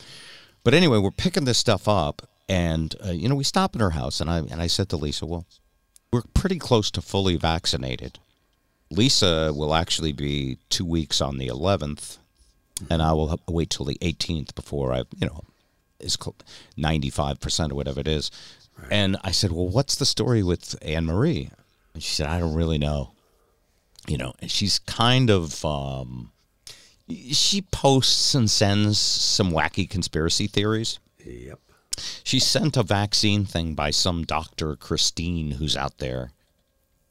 But 0.62 0.74
anyway, 0.74 0.98
we're 0.98 1.10
picking 1.10 1.44
this 1.46 1.58
stuff 1.58 1.88
up, 1.88 2.22
and 2.48 2.94
uh, 3.04 3.10
you 3.10 3.28
know, 3.28 3.34
we 3.34 3.44
stop 3.44 3.74
at 3.74 3.80
her 3.80 3.90
house, 3.90 4.20
and 4.20 4.30
I 4.30 4.38
and 4.38 4.60
I 4.60 4.66
said 4.66 4.88
to 4.90 4.96
Lisa, 4.96 5.26
"Well, 5.26 5.46
we're 6.12 6.22
pretty 6.34 6.58
close 6.58 6.90
to 6.92 7.02
fully 7.02 7.36
vaccinated. 7.36 8.18
Lisa 8.90 9.52
will 9.54 9.74
actually 9.74 10.12
be 10.12 10.58
two 10.68 10.84
weeks 10.84 11.22
on 11.22 11.38
the 11.38 11.48
11th, 11.48 12.18
and 12.90 13.00
I 13.00 13.12
will 13.14 13.40
wait 13.48 13.70
till 13.70 13.86
the 13.86 13.96
18th 14.02 14.54
before 14.54 14.92
I, 14.92 15.04
you 15.16 15.26
know, 15.26 15.44
is 15.98 16.18
ninety 16.76 17.10
five 17.10 17.40
percent 17.40 17.72
or 17.72 17.76
whatever 17.76 18.00
it 18.00 18.08
is. 18.08 18.30
And 18.90 19.16
I 19.22 19.30
said, 19.30 19.52
"Well, 19.52 19.68
what's 19.68 19.96
the 19.96 20.06
story 20.06 20.42
with 20.42 20.76
Anne 20.82 21.06
Marie?" 21.06 21.50
And 21.94 22.02
she 22.02 22.14
said, 22.14 22.26
"I 22.26 22.38
don't 22.38 22.54
really 22.54 22.78
know." 22.78 23.12
You 24.08 24.18
know, 24.18 24.34
and 24.40 24.50
she's 24.50 24.80
kind 24.80 25.30
of 25.30 25.64
um, 25.64 26.32
she 27.08 27.62
posts 27.62 28.34
and 28.34 28.50
sends 28.50 28.98
some 28.98 29.52
wacky 29.52 29.88
conspiracy 29.88 30.48
theories. 30.48 30.98
Yep. 31.24 31.60
She 32.24 32.38
sent 32.38 32.76
a 32.76 32.82
vaccine 32.82 33.44
thing 33.44 33.74
by 33.74 33.90
some 33.90 34.24
doctor, 34.24 34.76
Christine, 34.76 35.52
who's 35.52 35.76
out 35.76 35.98
there, 35.98 36.32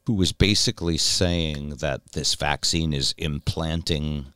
who 0.06 0.14
was 0.14 0.32
basically 0.32 0.98
saying 0.98 1.76
that 1.76 2.12
this 2.12 2.34
vaccine 2.34 2.92
is 2.92 3.14
implanting 3.18 4.26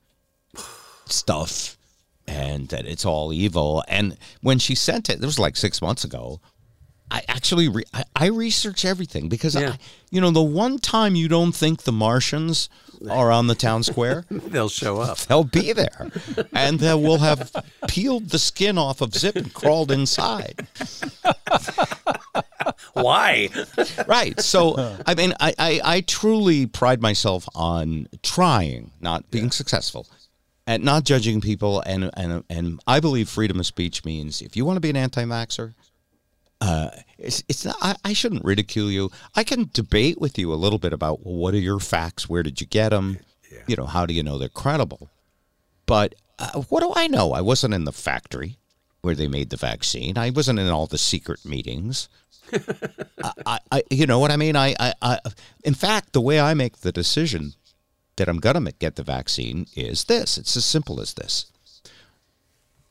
stuff 1.06 1.76
and 2.26 2.68
that 2.68 2.86
it's 2.86 3.04
all 3.04 3.32
evil. 3.32 3.84
And 3.88 4.16
when 4.40 4.58
she 4.58 4.74
sent 4.74 5.08
it, 5.08 5.22
it 5.22 5.24
was 5.24 5.38
like 5.38 5.56
six 5.56 5.80
months 5.80 6.04
ago. 6.04 6.40
I 7.10 7.22
actually 7.28 7.68
re- 7.68 7.84
I, 7.94 8.04
I 8.16 8.26
research 8.26 8.84
everything 8.84 9.28
because 9.28 9.54
Yeah. 9.54 9.70
I, 9.70 9.78
you 10.10 10.20
know 10.20 10.30
the 10.32 10.42
one 10.42 10.78
time 10.78 11.14
you 11.14 11.28
don't 11.28 11.52
think 11.54 11.82
the 11.82 11.92
Martians 11.92 12.68
are 13.10 13.30
on 13.30 13.46
the 13.46 13.54
town 13.54 13.82
square, 13.82 14.24
They'll 14.30 14.68
show 14.68 15.00
up. 15.00 15.18
they'll 15.18 15.44
be 15.44 15.72
there, 15.72 16.10
and 16.52 16.82
uh, 16.82 16.96
we'll 16.98 17.18
have 17.18 17.52
peeled 17.88 18.30
the 18.30 18.38
skin 18.38 18.78
off 18.78 19.00
of 19.00 19.14
Zip 19.14 19.36
and 19.36 19.52
crawled 19.52 19.90
inside. 19.90 20.66
Why? 22.94 23.48
Right. 24.06 24.40
So 24.40 24.96
I 25.06 25.14
mean, 25.14 25.34
I, 25.40 25.54
I 25.58 25.80
I 25.84 26.00
truly 26.02 26.66
pride 26.66 27.00
myself 27.00 27.48
on 27.54 28.08
trying, 28.22 28.90
not 29.00 29.30
being 29.30 29.50
successful, 29.50 30.06
at 30.66 30.80
not 30.80 31.04
judging 31.04 31.40
people, 31.40 31.80
and 31.86 32.10
and 32.14 32.42
and 32.48 32.80
I 32.86 33.00
believe 33.00 33.28
freedom 33.28 33.60
of 33.60 33.66
speech 33.66 34.04
means 34.04 34.42
if 34.42 34.56
you 34.56 34.64
want 34.64 34.76
to 34.76 34.80
be 34.80 34.90
an 34.90 34.96
anti-vaxxer. 34.96 35.74
Uh, 36.60 36.90
it's, 37.18 37.42
it's 37.48 37.64
not, 37.64 37.76
I, 37.80 37.96
I 38.04 38.12
shouldn't 38.12 38.44
ridicule 38.44 38.90
you. 38.90 39.10
I 39.34 39.44
can 39.44 39.70
debate 39.72 40.20
with 40.20 40.38
you 40.38 40.52
a 40.52 40.56
little 40.56 40.78
bit 40.78 40.92
about 40.92 41.24
well, 41.24 41.36
what 41.36 41.54
are 41.54 41.58
your 41.58 41.80
facts? 41.80 42.28
Where 42.28 42.42
did 42.42 42.60
you 42.60 42.66
get 42.66 42.90
them? 42.90 43.18
You 43.66 43.76
know, 43.76 43.86
how 43.86 44.06
do 44.06 44.14
you 44.14 44.22
know 44.22 44.38
they're 44.38 44.48
credible? 44.48 45.10
But 45.86 46.14
uh, 46.38 46.62
what 46.62 46.80
do 46.80 46.92
I 46.94 47.06
know? 47.06 47.32
I 47.32 47.40
wasn't 47.40 47.74
in 47.74 47.84
the 47.84 47.92
factory 47.92 48.58
where 49.02 49.14
they 49.14 49.28
made 49.28 49.50
the 49.50 49.56
vaccine. 49.56 50.18
I 50.18 50.30
wasn't 50.30 50.58
in 50.58 50.68
all 50.68 50.86
the 50.86 50.98
secret 50.98 51.44
meetings. 51.44 52.08
I, 53.46 53.58
I, 53.70 53.82
you 53.90 54.06
know 54.06 54.18
what 54.18 54.30
I 54.30 54.36
mean? 54.36 54.56
I, 54.56 54.74
I, 54.78 54.94
I, 55.00 55.18
in 55.64 55.74
fact, 55.74 56.12
the 56.12 56.20
way 56.20 56.40
I 56.40 56.54
make 56.54 56.78
the 56.78 56.92
decision 56.92 57.54
that 58.16 58.28
I'm 58.28 58.38
gonna 58.38 58.72
get 58.72 58.96
the 58.96 59.02
vaccine 59.02 59.66
is 59.76 60.04
this. 60.04 60.38
It's 60.38 60.56
as 60.56 60.64
simple 60.64 61.00
as 61.00 61.14
this. 61.14 61.46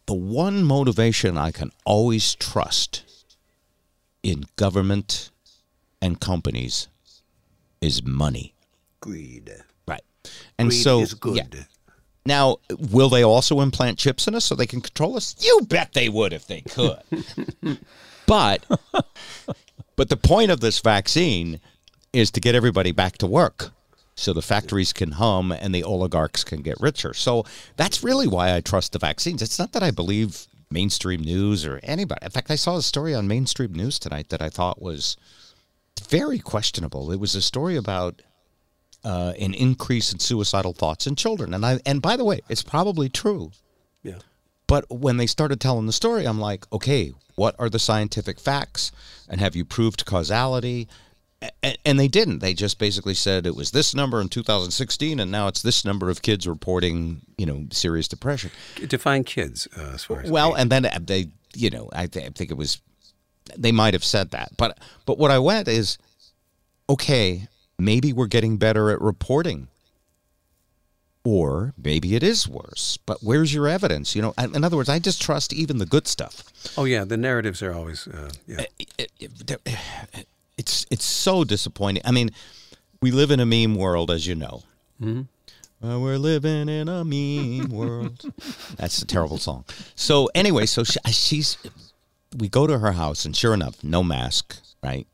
The 0.05 0.13
one 0.13 0.63
motivation 0.63 1.37
I 1.37 1.51
can 1.51 1.71
always 1.83 2.35
trust 2.35 3.03
in 4.25 4.43
government 4.55 5.29
and 6.01 6.19
companies 6.19 6.87
is 7.79 8.03
money. 8.03 8.55
Greed. 8.99 9.51
Right. 9.87 10.01
And 10.57 10.69
Greed 10.69 10.81
so 10.81 11.01
is 11.01 11.13
good. 11.13 11.35
yeah. 11.53 11.63
Now, 12.25 12.57
will 12.91 13.09
they 13.09 13.23
also 13.23 13.61
implant 13.61 13.99
chips 13.99 14.27
in 14.27 14.33
us 14.33 14.45
so 14.45 14.55
they 14.55 14.65
can 14.65 14.81
control 14.81 15.15
us? 15.15 15.35
You 15.39 15.61
bet 15.69 15.93
they 15.93 16.09
would 16.09 16.33
if 16.33 16.47
they 16.47 16.61
could. 16.61 17.01
but 18.25 18.65
but 19.95 20.09
the 20.09 20.17
point 20.17 20.49
of 20.49 20.59
this 20.59 20.79
vaccine 20.79 21.59
is 22.11 22.31
to 22.31 22.39
get 22.39 22.55
everybody 22.55 22.91
back 22.91 23.19
to 23.19 23.27
work 23.27 23.69
so 24.15 24.33
the 24.33 24.41
factories 24.41 24.91
can 24.91 25.11
hum 25.11 25.51
and 25.51 25.75
the 25.75 25.83
oligarchs 25.83 26.43
can 26.43 26.63
get 26.63 26.81
richer. 26.81 27.13
So 27.13 27.45
that's 27.77 28.03
really 28.03 28.27
why 28.27 28.55
I 28.55 28.61
trust 28.61 28.93
the 28.93 28.99
vaccines. 28.99 29.43
It's 29.43 29.59
not 29.59 29.73
that 29.73 29.83
I 29.83 29.91
believe 29.91 30.47
mainstream 30.75 31.21
news 31.21 31.65
or 31.65 31.79
anybody. 31.81 32.23
In 32.23 32.31
fact, 32.31 32.51
I 32.51 32.55
saw 32.55 32.75
a 32.75 32.81
story 32.83 33.15
on 33.15 33.27
mainstream 33.27 33.73
news 33.73 33.97
tonight 33.97 34.29
that 34.29 34.41
I 34.41 34.49
thought 34.49 34.81
was 34.81 35.15
very 36.09 36.37
questionable. 36.37 37.11
It 37.11 37.19
was 37.19 37.33
a 37.33 37.41
story 37.41 37.77
about 37.77 38.21
uh, 39.03 39.33
an 39.39 39.53
increase 39.53 40.11
in 40.11 40.19
suicidal 40.19 40.73
thoughts 40.73 41.07
in 41.07 41.15
children, 41.15 41.53
and 41.53 41.65
I 41.65 41.79
and 41.85 42.01
by 42.01 42.17
the 42.17 42.25
way, 42.25 42.41
it's 42.49 42.61
probably 42.61 43.07
true. 43.09 43.51
Yeah. 44.03 44.19
But 44.67 44.85
when 44.89 45.17
they 45.17 45.27
started 45.27 45.61
telling 45.61 45.85
the 45.85 45.93
story, 45.93 46.25
I'm 46.25 46.39
like, 46.39 46.65
okay, 46.73 47.13
what 47.35 47.55
are 47.59 47.69
the 47.69 47.79
scientific 47.79 48.39
facts? 48.39 48.91
And 49.29 49.39
have 49.39 49.55
you 49.55 49.63
proved 49.63 50.05
causality? 50.05 50.87
And, 51.85 51.99
they 51.99 52.07
didn't. 52.07 52.39
They 52.39 52.53
just 52.53 52.77
basically 52.79 53.13
said 53.13 53.45
it 53.45 53.55
was 53.55 53.71
this 53.71 53.93
number 53.95 54.19
in 54.21 54.29
2016, 54.29 55.19
and 55.19 55.31
now 55.31 55.47
it's 55.47 55.61
this 55.61 55.83
number 55.85 56.09
of 56.09 56.21
kids 56.21 56.47
reporting, 56.47 57.21
you 57.37 57.45
know, 57.45 57.65
serious 57.71 58.07
depression. 58.07 58.51
Define 58.87 59.23
kids 59.23 59.67
uh, 59.77 59.91
as 59.93 60.03
far 60.03 60.21
as 60.21 60.29
Well, 60.31 60.53
and 60.53 60.71
then 60.71 60.87
they, 61.01 61.27
you 61.55 61.69
know, 61.69 61.89
I, 61.93 62.07
th- 62.07 62.25
I 62.25 62.29
think 62.29 62.51
it 62.51 62.57
was, 62.57 62.81
they 63.57 63.71
might 63.71 63.93
have 63.93 64.03
said 64.03 64.31
that, 64.31 64.51
but 64.57 64.77
but 65.05 65.17
what 65.17 65.31
I 65.31 65.39
went 65.39 65.67
is, 65.67 65.97
okay, 66.89 67.47
maybe 67.77 68.13
we're 68.13 68.27
getting 68.27 68.57
better 68.57 68.89
at 68.91 69.01
reporting, 69.01 69.67
or 71.23 71.73
maybe 71.77 72.15
it 72.15 72.23
is 72.23 72.47
worse. 72.47 72.97
But 73.05 73.19
where's 73.21 73.53
your 73.53 73.67
evidence? 73.67 74.15
You 74.15 74.21
know, 74.21 74.33
in 74.37 74.63
other 74.63 74.77
words, 74.77 74.89
I 74.89 74.99
just 74.99 75.21
trust 75.21 75.53
even 75.53 75.77
the 75.79 75.85
good 75.85 76.07
stuff. 76.07 76.43
oh 76.77 76.85
yeah, 76.85 77.03
the 77.03 77.17
narratives 77.17 77.61
are 77.63 77.73
always 77.73 78.07
uh, 78.07 78.29
yeah. 78.47 78.65
It- 78.97 80.27
it's 80.57 80.85
it's 80.89 81.05
so 81.05 81.43
disappointing. 81.43 82.03
I 82.05 82.11
mean, 82.11 82.31
we 83.01 83.11
live 83.11 83.31
in 83.31 83.39
a 83.39 83.45
meme 83.45 83.75
world, 83.75 84.09
as 84.11 84.25
you 84.25 84.35
know. 84.35 84.63
Well, 85.81 86.01
we're 86.01 86.17
living 86.17 86.69
in 86.69 86.87
a 86.87 87.03
meme 87.03 87.69
world. 87.77 88.23
That's 88.77 89.01
a 89.01 89.05
terrible 89.05 89.37
song. 89.37 89.65
So 89.95 90.29
anyway, 90.33 90.65
so 90.65 90.83
she, 90.83 90.99
she's 91.11 91.57
we 92.37 92.49
go 92.49 92.67
to 92.67 92.79
her 92.79 92.93
house, 92.93 93.25
and 93.25 93.35
sure 93.35 93.53
enough, 93.53 93.83
no 93.83 94.03
mask. 94.03 94.57
Right. 94.81 95.07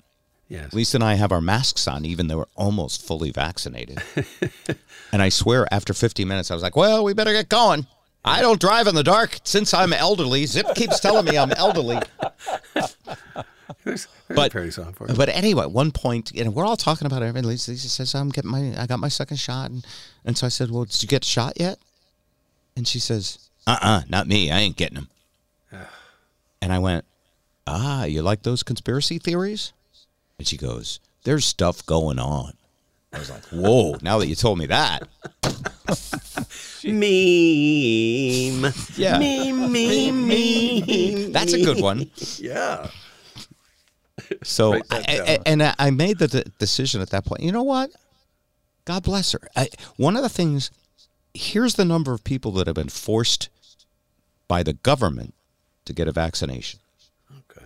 Yes. 0.47 0.73
Lisa 0.73 0.97
and 0.97 1.03
I 1.03 1.13
have 1.13 1.31
our 1.31 1.39
masks 1.39 1.87
on, 1.87 2.03
even 2.05 2.27
though 2.27 2.39
we're 2.39 2.45
almost 2.55 3.07
fully 3.07 3.31
vaccinated. 3.31 3.99
and 5.13 5.21
I 5.21 5.29
swear, 5.29 5.65
after 5.71 5.93
50 5.93 6.25
minutes, 6.25 6.51
I 6.51 6.53
was 6.53 6.63
like, 6.63 6.75
"Well, 6.75 7.03
we 7.03 7.13
better 7.13 7.31
get 7.31 7.49
going." 7.49 7.87
I 8.23 8.41
don't 8.41 8.59
drive 8.59 8.87
in 8.87 8.93
the 8.93 9.03
dark 9.03 9.39
since 9.43 9.73
I'm 9.73 9.93
elderly. 9.93 10.45
Zip 10.45 10.67
keeps 10.75 10.99
telling 10.99 11.25
me 11.25 11.37
I'm 11.37 11.51
elderly. 11.53 11.99
There's, 13.83 14.07
there's 14.27 14.35
But- 14.37 14.51
parody 14.51 14.71
song 14.71 14.93
for. 14.93 15.07
But 15.07 15.29
anyway, 15.29 15.63
at 15.63 15.71
one 15.71 15.91
point, 15.91 16.31
you 16.33 16.43
know, 16.43 16.51
we're 16.51 16.65
all 16.65 16.77
talking 16.77 17.05
about 17.05 17.21
it. 17.23 17.35
And 17.35 17.45
Lisa, 17.45 17.71
Lisa 17.71 17.89
says, 17.89 18.13
"I'm 18.15 18.29
getting 18.29 18.51
my, 18.51 18.73
I 18.81 18.85
got 18.87 18.99
my 18.99 19.07
second 19.09 19.37
shot," 19.37 19.69
and 19.71 19.85
and 20.25 20.37
so 20.37 20.45
I 20.45 20.49
said, 20.49 20.71
"Well, 20.71 20.85
did 20.85 21.01
you 21.01 21.07
get 21.07 21.23
shot 21.25 21.53
yet?" 21.59 21.77
And 22.75 22.87
she 22.87 22.99
says, 22.99 23.49
"Uh-uh, 23.67 24.01
not 24.09 24.27
me. 24.27 24.51
I 24.51 24.59
ain't 24.59 24.75
getting 24.77 24.95
them." 24.95 25.09
And 26.63 26.71
I 26.71 26.77
went, 26.79 27.05
"Ah, 27.65 28.03
you 28.05 28.21
like 28.21 28.43
those 28.43 28.61
conspiracy 28.63 29.17
theories?" 29.17 29.73
And 30.37 30.47
she 30.47 30.57
goes, 30.57 30.99
"There's 31.23 31.45
stuff 31.45 31.85
going 31.85 32.19
on." 32.19 32.53
I 33.13 33.19
was 33.19 33.29
like, 33.29 33.43
"Whoa!" 33.47 33.97
Now 34.01 34.19
that 34.19 34.27
you 34.27 34.35
told 34.35 34.57
me 34.59 34.67
that, 34.67 35.07
Meme. 36.83 38.71
yeah, 38.95 39.17
Meme, 39.17 39.71
meme, 39.71 40.27
meme. 40.27 41.31
that's 41.31 41.53
a 41.53 41.63
good 41.63 41.81
one. 41.81 42.09
Yeah. 42.37 42.89
So, 44.43 44.75
I. 44.75 44.79
I- 44.91 45.39
and 45.45 45.63
I- 45.63 45.89
made 45.91 46.19
the 46.19 46.43
decision 46.57 47.01
at 47.01 47.09
that 47.11 47.25
point. 47.25 47.41
You 47.43 47.51
know 47.51 47.63
what? 47.63 47.91
God 48.85 49.03
bless 49.03 49.31
her. 49.33 49.41
I, 49.55 49.69
one 49.97 50.15
of 50.15 50.23
the 50.23 50.29
things 50.29 50.71
here's 51.33 51.75
the 51.75 51.85
number 51.85 52.13
of 52.13 52.23
people 52.23 52.51
that 52.51 52.67
have 52.67 52.75
been 52.75 52.89
forced 52.89 53.49
by 54.47 54.63
the 54.63 54.73
government 54.73 55.33
to 55.85 55.93
get 55.93 56.07
a 56.07 56.11
vaccination. 56.11 56.79
Okay. 57.31 57.65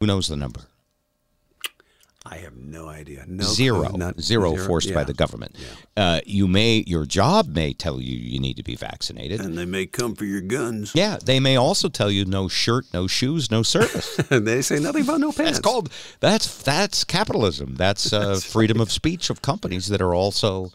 Who 0.00 0.06
knows 0.06 0.28
the 0.28 0.36
number? 0.36 0.60
I 2.26 2.36
have 2.38 2.56
no 2.56 2.88
idea. 2.88 3.24
No 3.28 3.44
zero. 3.44 3.90
Not- 3.96 4.18
zero 4.20 4.56
forced 4.56 4.94
by 4.94 5.04
the 5.04 5.12
government. 5.12 5.56
Uh, 5.94 6.20
you 6.24 6.48
may, 6.48 6.82
your 6.86 7.04
job 7.04 7.48
may 7.48 7.74
tell 7.74 8.00
you 8.00 8.16
you 8.16 8.40
need 8.40 8.56
to 8.56 8.62
be 8.62 8.76
vaccinated. 8.76 9.40
And 9.42 9.58
they 9.58 9.66
may 9.66 9.84
come 9.84 10.14
for 10.14 10.24
your 10.24 10.40
guns. 10.40 10.92
yeah, 10.94 11.18
they 11.22 11.38
may 11.38 11.56
also 11.56 11.88
tell 11.90 12.10
you 12.10 12.24
no 12.24 12.48
shirt, 12.48 12.86
no 12.94 13.06
shoes, 13.06 13.50
no 13.50 13.62
service. 13.62 14.18
And 14.30 14.46
they 14.48 14.62
say 14.62 14.78
nothing 14.80 15.02
about 15.02 15.20
no 15.20 15.32
pants. 15.32 15.58
That's 15.58 15.60
called 15.60 15.90
that's 16.20 16.62
that's 16.62 17.04
capitalism. 17.04 17.74
That's 17.74 18.10
uh, 18.12 18.40
freedom 18.42 18.80
of 18.80 18.90
speech 18.90 19.28
of 19.28 19.42
companies 19.42 19.88
that 19.88 20.00
are 20.00 20.14
also 20.14 20.70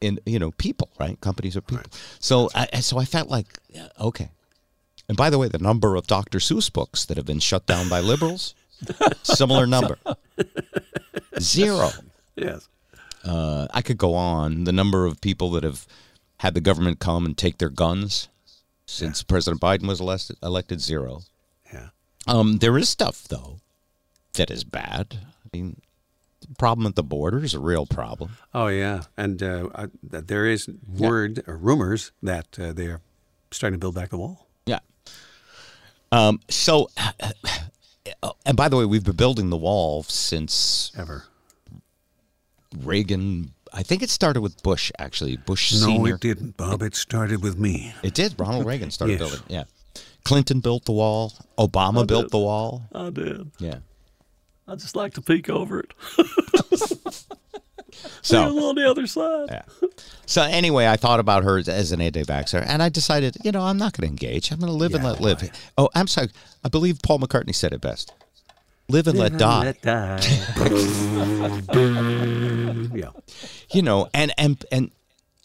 in 0.00 0.18
you 0.26 0.38
know 0.40 0.50
people, 0.52 0.90
right? 0.98 1.20
Companies 1.20 1.56
are 1.56 1.60
people. 1.60 1.90
So 2.18 2.50
I, 2.56 2.66
I- 2.72 2.80
so 2.80 2.98
I 2.98 3.04
felt 3.04 3.28
like 3.28 3.58
yeah, 3.68 3.88
okay. 4.00 4.30
And 5.08 5.16
by 5.16 5.30
the 5.30 5.38
way, 5.38 5.46
the 5.48 5.58
number 5.58 5.94
of 5.96 6.06
Dr. 6.08 6.38
Seuss 6.38 6.70
books 6.72 7.04
that 7.06 7.16
have 7.16 7.24
been 7.24 7.38
shut 7.40 7.66
down 7.66 7.88
by 7.88 8.00
liberals, 8.00 8.54
similar 9.22 9.66
number, 9.66 9.96
zero. 11.40 11.90
Yes. 12.36 12.68
Uh, 13.24 13.66
I 13.74 13.82
could 13.82 13.98
go 13.98 14.14
on. 14.14 14.62
The 14.62 14.70
number 14.70 15.06
of 15.06 15.20
people 15.20 15.50
that 15.50 15.64
have 15.64 15.88
had 16.38 16.54
the 16.54 16.60
government 16.60 17.00
come 17.00 17.26
and 17.26 17.36
take 17.36 17.58
their 17.58 17.68
guns 17.68 18.28
since 18.86 19.24
President 19.24 19.60
Biden 19.60 19.88
was 19.88 20.00
elected, 20.00 20.36
elected 20.40 20.80
zero. 20.80 21.22
Yeah. 21.72 21.88
Um, 22.28 22.58
there 22.58 22.78
is 22.78 22.88
stuff 22.88 23.24
though 23.24 23.58
that 24.34 24.52
is 24.52 24.62
bad. 24.62 25.18
I 25.44 25.48
mean, 25.52 25.80
the 26.40 26.54
problem 26.54 26.86
at 26.86 26.94
the 26.94 27.02
border 27.02 27.42
is 27.44 27.54
a 27.54 27.58
real 27.58 27.86
problem. 27.86 28.36
Oh 28.54 28.68
yeah, 28.68 29.02
and 29.16 29.42
uh, 29.42 29.68
I, 29.74 29.86
that 30.04 30.28
there 30.28 30.46
is 30.46 30.68
word 30.86 31.42
or 31.46 31.56
rumors 31.56 32.12
that 32.22 32.58
uh, 32.58 32.72
they 32.72 32.86
are 32.86 33.00
starting 33.50 33.78
to 33.78 33.80
build 33.80 33.94
back 33.94 34.10
the 34.10 34.18
wall. 34.18 34.46
Yeah. 34.64 34.78
Um. 36.12 36.40
So, 36.48 36.88
uh, 36.96 37.32
Uh, 38.22 38.32
and 38.46 38.56
by 38.56 38.68
the 38.68 38.76
way, 38.76 38.84
we've 38.84 39.04
been 39.04 39.16
building 39.16 39.50
the 39.50 39.56
wall 39.56 40.02
since 40.04 40.92
Ever? 40.96 41.24
Reagan. 42.82 43.52
I 43.72 43.82
think 43.82 44.02
it 44.02 44.10
started 44.10 44.40
with 44.40 44.62
Bush. 44.62 44.90
Actually, 44.98 45.36
Bush 45.36 45.72
No, 45.74 45.86
senior. 45.86 46.14
it 46.14 46.20
didn't, 46.20 46.56
Bob. 46.56 46.82
It 46.82 46.94
started 46.96 47.42
with 47.42 47.58
me. 47.58 47.92
It 48.02 48.14
did. 48.14 48.34
Ronald 48.38 48.66
Reagan 48.66 48.90
started 48.90 49.20
Yes. 49.20 49.30
building. 49.30 49.46
Yeah. 49.48 49.64
Clinton 50.24 50.60
built 50.60 50.84
the 50.84 50.92
wall. 50.92 51.32
Obama 51.58 52.06
built 52.06 52.30
the 52.30 52.38
wall. 52.38 52.88
I 52.94 53.10
did. 53.10 53.50
Yeah. 53.58 53.78
I 54.66 54.74
just 54.74 54.96
like 54.96 55.14
to 55.14 55.22
peek 55.22 55.48
over 55.48 55.80
it. 55.80 55.92
So. 58.22 58.68
on 58.68 58.74
the 58.74 58.88
other 58.88 59.06
side. 59.06 59.48
Yeah. 59.50 59.62
So 60.26 60.42
anyway, 60.42 60.86
I 60.86 60.96
thought 60.96 61.20
about 61.20 61.44
her 61.44 61.58
as- 61.58 61.90
an 61.90 62.02
anti-vaxxer, 62.02 62.62
and 62.66 62.82
I 62.82 62.90
decided, 62.90 63.38
you 63.44 63.52
know, 63.52 63.62
I'm 63.62 63.78
not 63.78 63.96
going 63.96 64.06
to 64.06 64.10
engage. 64.10 64.52
I'm 64.52 64.58
going 64.58 64.70
to 64.70 64.76
live 64.76 64.94
and 64.94 65.02
let 65.02 65.20
live. 65.20 65.50
Oh, 65.78 65.88
I'm 65.94 66.06
sorry. 66.06 66.28
I 66.62 66.68
believe 66.68 66.98
Paul 67.02 67.20
McCartney 67.20 67.54
said 67.54 67.72
it 67.72 67.80
best: 67.80 68.12
"Live 68.88 69.08
and 69.08 69.18
let 69.18 69.38
die." 69.38 69.64
Let 69.64 69.80
die. 69.80 70.18
yeah. 72.94 73.10
You 73.72 73.82
know, 73.82 74.08
and 74.12 74.34
and 74.36 74.62
and 74.70 74.90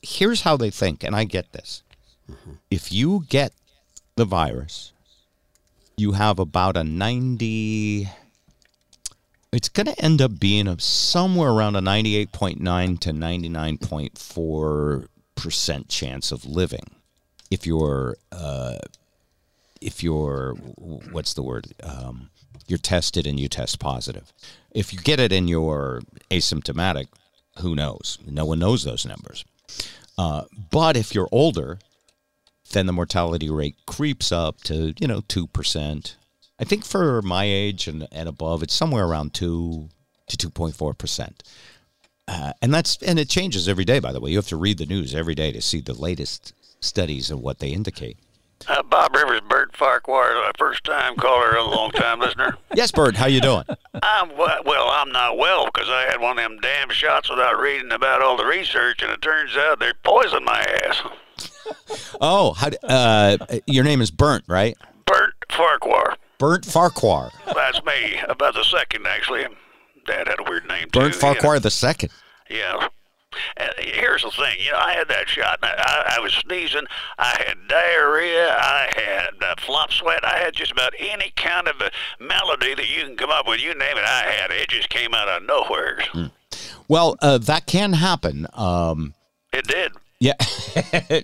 here's 0.02 0.42
how 0.42 0.58
they 0.58 0.70
think, 0.70 1.04
and 1.04 1.16
I 1.16 1.24
get 1.24 1.54
this: 1.54 1.82
mm-hmm. 2.30 2.56
if 2.70 2.92
you 2.92 3.24
get 3.30 3.54
the 4.16 4.26
virus, 4.26 4.92
you 5.96 6.12
have 6.12 6.40
about 6.40 6.76
a 6.76 6.84
ninety. 6.84 8.10
It's 9.54 9.70
going 9.70 9.86
to 9.86 10.04
end 10.04 10.22
up 10.22 10.40
being 10.40 10.68
a, 10.68 10.80
somewhere 10.80 11.52
around 11.52 11.76
a 11.76 11.82
98.9 11.82 13.00
to 13.00 13.12
99.4 13.12 15.08
percent 15.36 15.90
chance 15.90 16.32
of 16.32 16.46
living 16.46 16.92
if 17.50 17.66
you're 17.66 18.16
uh, 18.32 18.78
if 19.82 20.04
you're 20.04 20.54
what's 20.78 21.34
the 21.34 21.44
word 21.44 21.68
um, 21.84 22.30
you're 22.68 22.80
tested 22.80 23.28
and 23.28 23.40
you 23.40 23.50
test 23.50 23.80
positive. 23.80 24.32
If 24.72 24.94
you 24.94 25.00
get 25.00 25.20
it 25.20 25.32
and 25.32 25.50
you're 25.50 26.02
asymptomatic, 26.32 27.08
who 27.60 27.76
knows? 27.76 28.18
No 28.26 28.46
one 28.46 28.60
knows 28.60 28.84
those 28.84 29.06
numbers. 29.06 29.44
Uh, 30.18 30.44
but 30.72 30.96
if 30.96 31.14
you're 31.14 31.30
older, 31.32 31.80
then 32.72 32.86
the 32.86 32.94
mortality 32.94 33.50
rate 33.50 33.76
creeps 33.86 34.32
up 34.32 34.62
to 34.64 34.94
you 35.00 35.08
know 35.08 35.22
two 35.28 35.48
percent. 35.48 36.18
I 36.64 36.66
think 36.66 36.86
for 36.86 37.22
my 37.24 37.44
age 37.44 37.90
and, 37.90 38.08
and 38.10 38.30
above, 38.30 38.64
it's 38.64 38.74
somewhere 38.74 39.04
around 39.04 39.34
two 39.34 39.90
to 40.28 40.38
two 40.38 40.50
point 40.50 40.78
four 40.78 40.94
percent. 40.94 41.44
Uh, 42.26 42.54
and 42.62 42.74
that's 42.74 42.96
and 43.04 43.20
it 43.20 43.28
changes 43.28 43.68
every 43.68 43.84
day. 43.84 44.00
By 44.00 44.14
the 44.14 44.22
way, 44.22 44.32
you 44.32 44.38
have 44.38 44.48
to 44.48 44.56
read 44.56 44.78
the 44.78 44.86
news 44.86 45.14
every 45.14 45.36
day 45.36 45.52
to 45.52 45.62
see 45.62 45.82
the 45.82 45.94
latest 45.94 46.54
studies 46.80 47.30
of 47.30 47.42
what 47.42 47.60
they 47.60 47.68
indicate. 47.68 48.18
Uh, 48.66 48.82
Bob 48.82 49.14
Rivers, 49.14 49.42
Bert 49.50 49.76
Farquhar, 49.76 50.38
a 50.38 50.54
first 50.58 50.86
time 50.86 51.18
caller, 51.18 51.54
a 51.58 51.64
long 51.66 51.92
time 51.92 52.22
listener. 52.22 52.56
Yes, 52.74 52.94
Bert, 52.94 53.18
how 53.18 53.26
you 53.26 53.42
doing? 53.42 53.66
I'm 54.02 54.30
well, 54.38 54.88
I'm 54.88 55.12
not 55.12 55.38
well 55.38 55.66
because 55.66 55.90
I 55.90 56.04
had 56.10 56.22
one 56.22 56.40
of 56.40 56.44
them 56.46 56.60
damn 56.62 56.92
shots 56.92 57.30
without 57.30 57.60
reading 57.60 57.92
about 57.92 58.22
all 58.22 58.38
the 58.38 58.46
research, 58.46 59.02
and 59.04 59.12
it 59.12 59.22
turns 59.22 59.58
out 59.58 59.82
they 59.82 59.92
poisoned 60.06 60.46
my 60.46 60.62
ass. 60.62 61.02
Oh, 62.22 62.54
how, 62.54 62.70
uh, 62.84 63.38
your 63.66 63.84
name 63.84 64.00
is 64.00 64.12
Bert, 64.12 64.44
right? 64.48 64.78
Bert 65.06 65.34
Farquhar. 65.50 66.16
Burnt 66.38 66.66
Farquhar. 66.66 67.32
That's 67.54 67.84
me. 67.86 68.20
About 68.28 68.54
the 68.56 68.64
second, 68.64 69.06
actually. 69.08 69.46
Dad 70.06 70.28
had 70.28 70.40
a 70.40 70.44
weird 70.44 70.68
name, 70.68 70.90
too. 70.90 71.00
Burnt 71.00 71.16
you 71.16 71.22
know. 71.22 71.34
Farquhar 71.34 71.60
the 71.60 71.72
second. 71.72 72.10
Yeah. 72.50 72.88
And 73.58 73.70
here's 73.80 74.22
the 74.22 74.30
thing, 74.30 74.58
you 74.64 74.72
know, 74.72 74.78
I 74.78 74.94
had 74.94 75.08
that 75.08 75.28
shot. 75.28 75.58
And 75.64 75.72
I, 75.80 76.18
I 76.18 76.20
was 76.20 76.34
sneezing. 76.34 76.86
I 77.18 77.36
had 77.48 77.58
diarrhea. 77.68 78.50
I 78.56 78.92
had 78.96 79.30
uh, 79.44 79.56
flop 79.58 79.92
sweat. 79.92 80.24
I 80.24 80.38
had 80.38 80.54
just 80.54 80.72
about 80.72 80.94
any 81.00 81.32
kind 81.36 81.68
of 81.68 81.82
a 81.82 81.90
malady 82.24 82.76
that 82.76 82.88
you 82.96 83.04
can 83.06 83.16
come 83.18 83.32
up 83.32 83.48
with. 83.48 83.60
You 83.60 83.70
name 83.70 83.98
it, 83.98 84.04
I 84.06 84.22
had 84.30 84.52
it. 84.52 84.62
It 84.62 84.70
just 84.70 84.90
came 84.90 85.16
out 85.16 85.28
of 85.28 85.44
nowhere. 85.48 86.00
Well, 86.88 87.16
uh, 87.24 87.40
that 87.40 87.66
can 87.66 87.94
happen. 87.94 88.46
Um, 88.54 89.16
It 89.52 89.66
did. 89.68 89.94
yeah. 90.20 90.34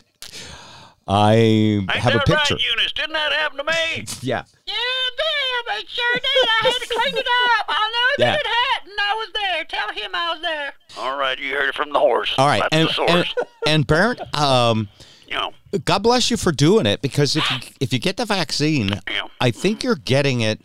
I 1.10 1.34
Ain't 1.36 1.90
have 1.92 2.16
a 2.16 2.20
picture. 2.20 2.54
right, 2.56 2.64
Eunice? 2.70 2.92
Didn't 2.94 3.14
that 3.14 3.32
happen 3.34 3.58
to 3.58 3.64
me? 3.64 4.06
Yeah. 4.22 4.44
Yeah, 4.68 4.76
damn, 5.18 5.80
it 5.80 5.90
sure 5.90 6.14
did. 6.14 6.24
I 6.24 6.60
had 6.62 6.74
to 6.74 6.88
clean 6.88 7.16
it 7.18 7.28
up. 7.60 7.66
I 7.68 7.92
know 7.92 8.26
Yeah. 8.26 8.32
that 8.34 8.40
it 8.40 8.46
had, 8.48 8.90
and 8.90 9.00
I 9.00 9.14
was 9.16 9.30
there. 9.34 9.64
Tell 9.66 9.90
him 9.94 10.12
I 10.14 10.32
was 10.34 10.42
there. 10.42 10.74
All 10.98 11.18
right, 11.18 11.40
you 11.40 11.56
heard 11.56 11.70
it 11.70 11.76
from 11.76 11.92
the 11.92 12.00
horse. 12.00 12.34
All 12.38 12.46
right. 12.48 12.62
That's 12.72 12.98
And, 13.00 13.08
the 13.08 13.12
and, 13.14 13.26
and 13.68 13.88
Burnt, 13.88 14.22
um, 14.38 14.88
you 15.28 15.34
know, 15.36 15.54
God 15.86 16.04
bless 16.04 16.30
you 16.30 16.38
for 16.38 16.52
doing 16.52 16.86
it 16.86 17.02
because 17.02 17.36
if 17.36 17.50
you, 17.50 17.58
if 17.80 17.92
you 17.94 17.98
get 18.00 18.18
the 18.18 18.26
vaccine, 18.26 18.90
Yeah. 19.10 19.28
I 19.42 19.50
think 19.52 19.84
you're 19.84 19.96
getting 19.96 20.42
it. 20.42 20.62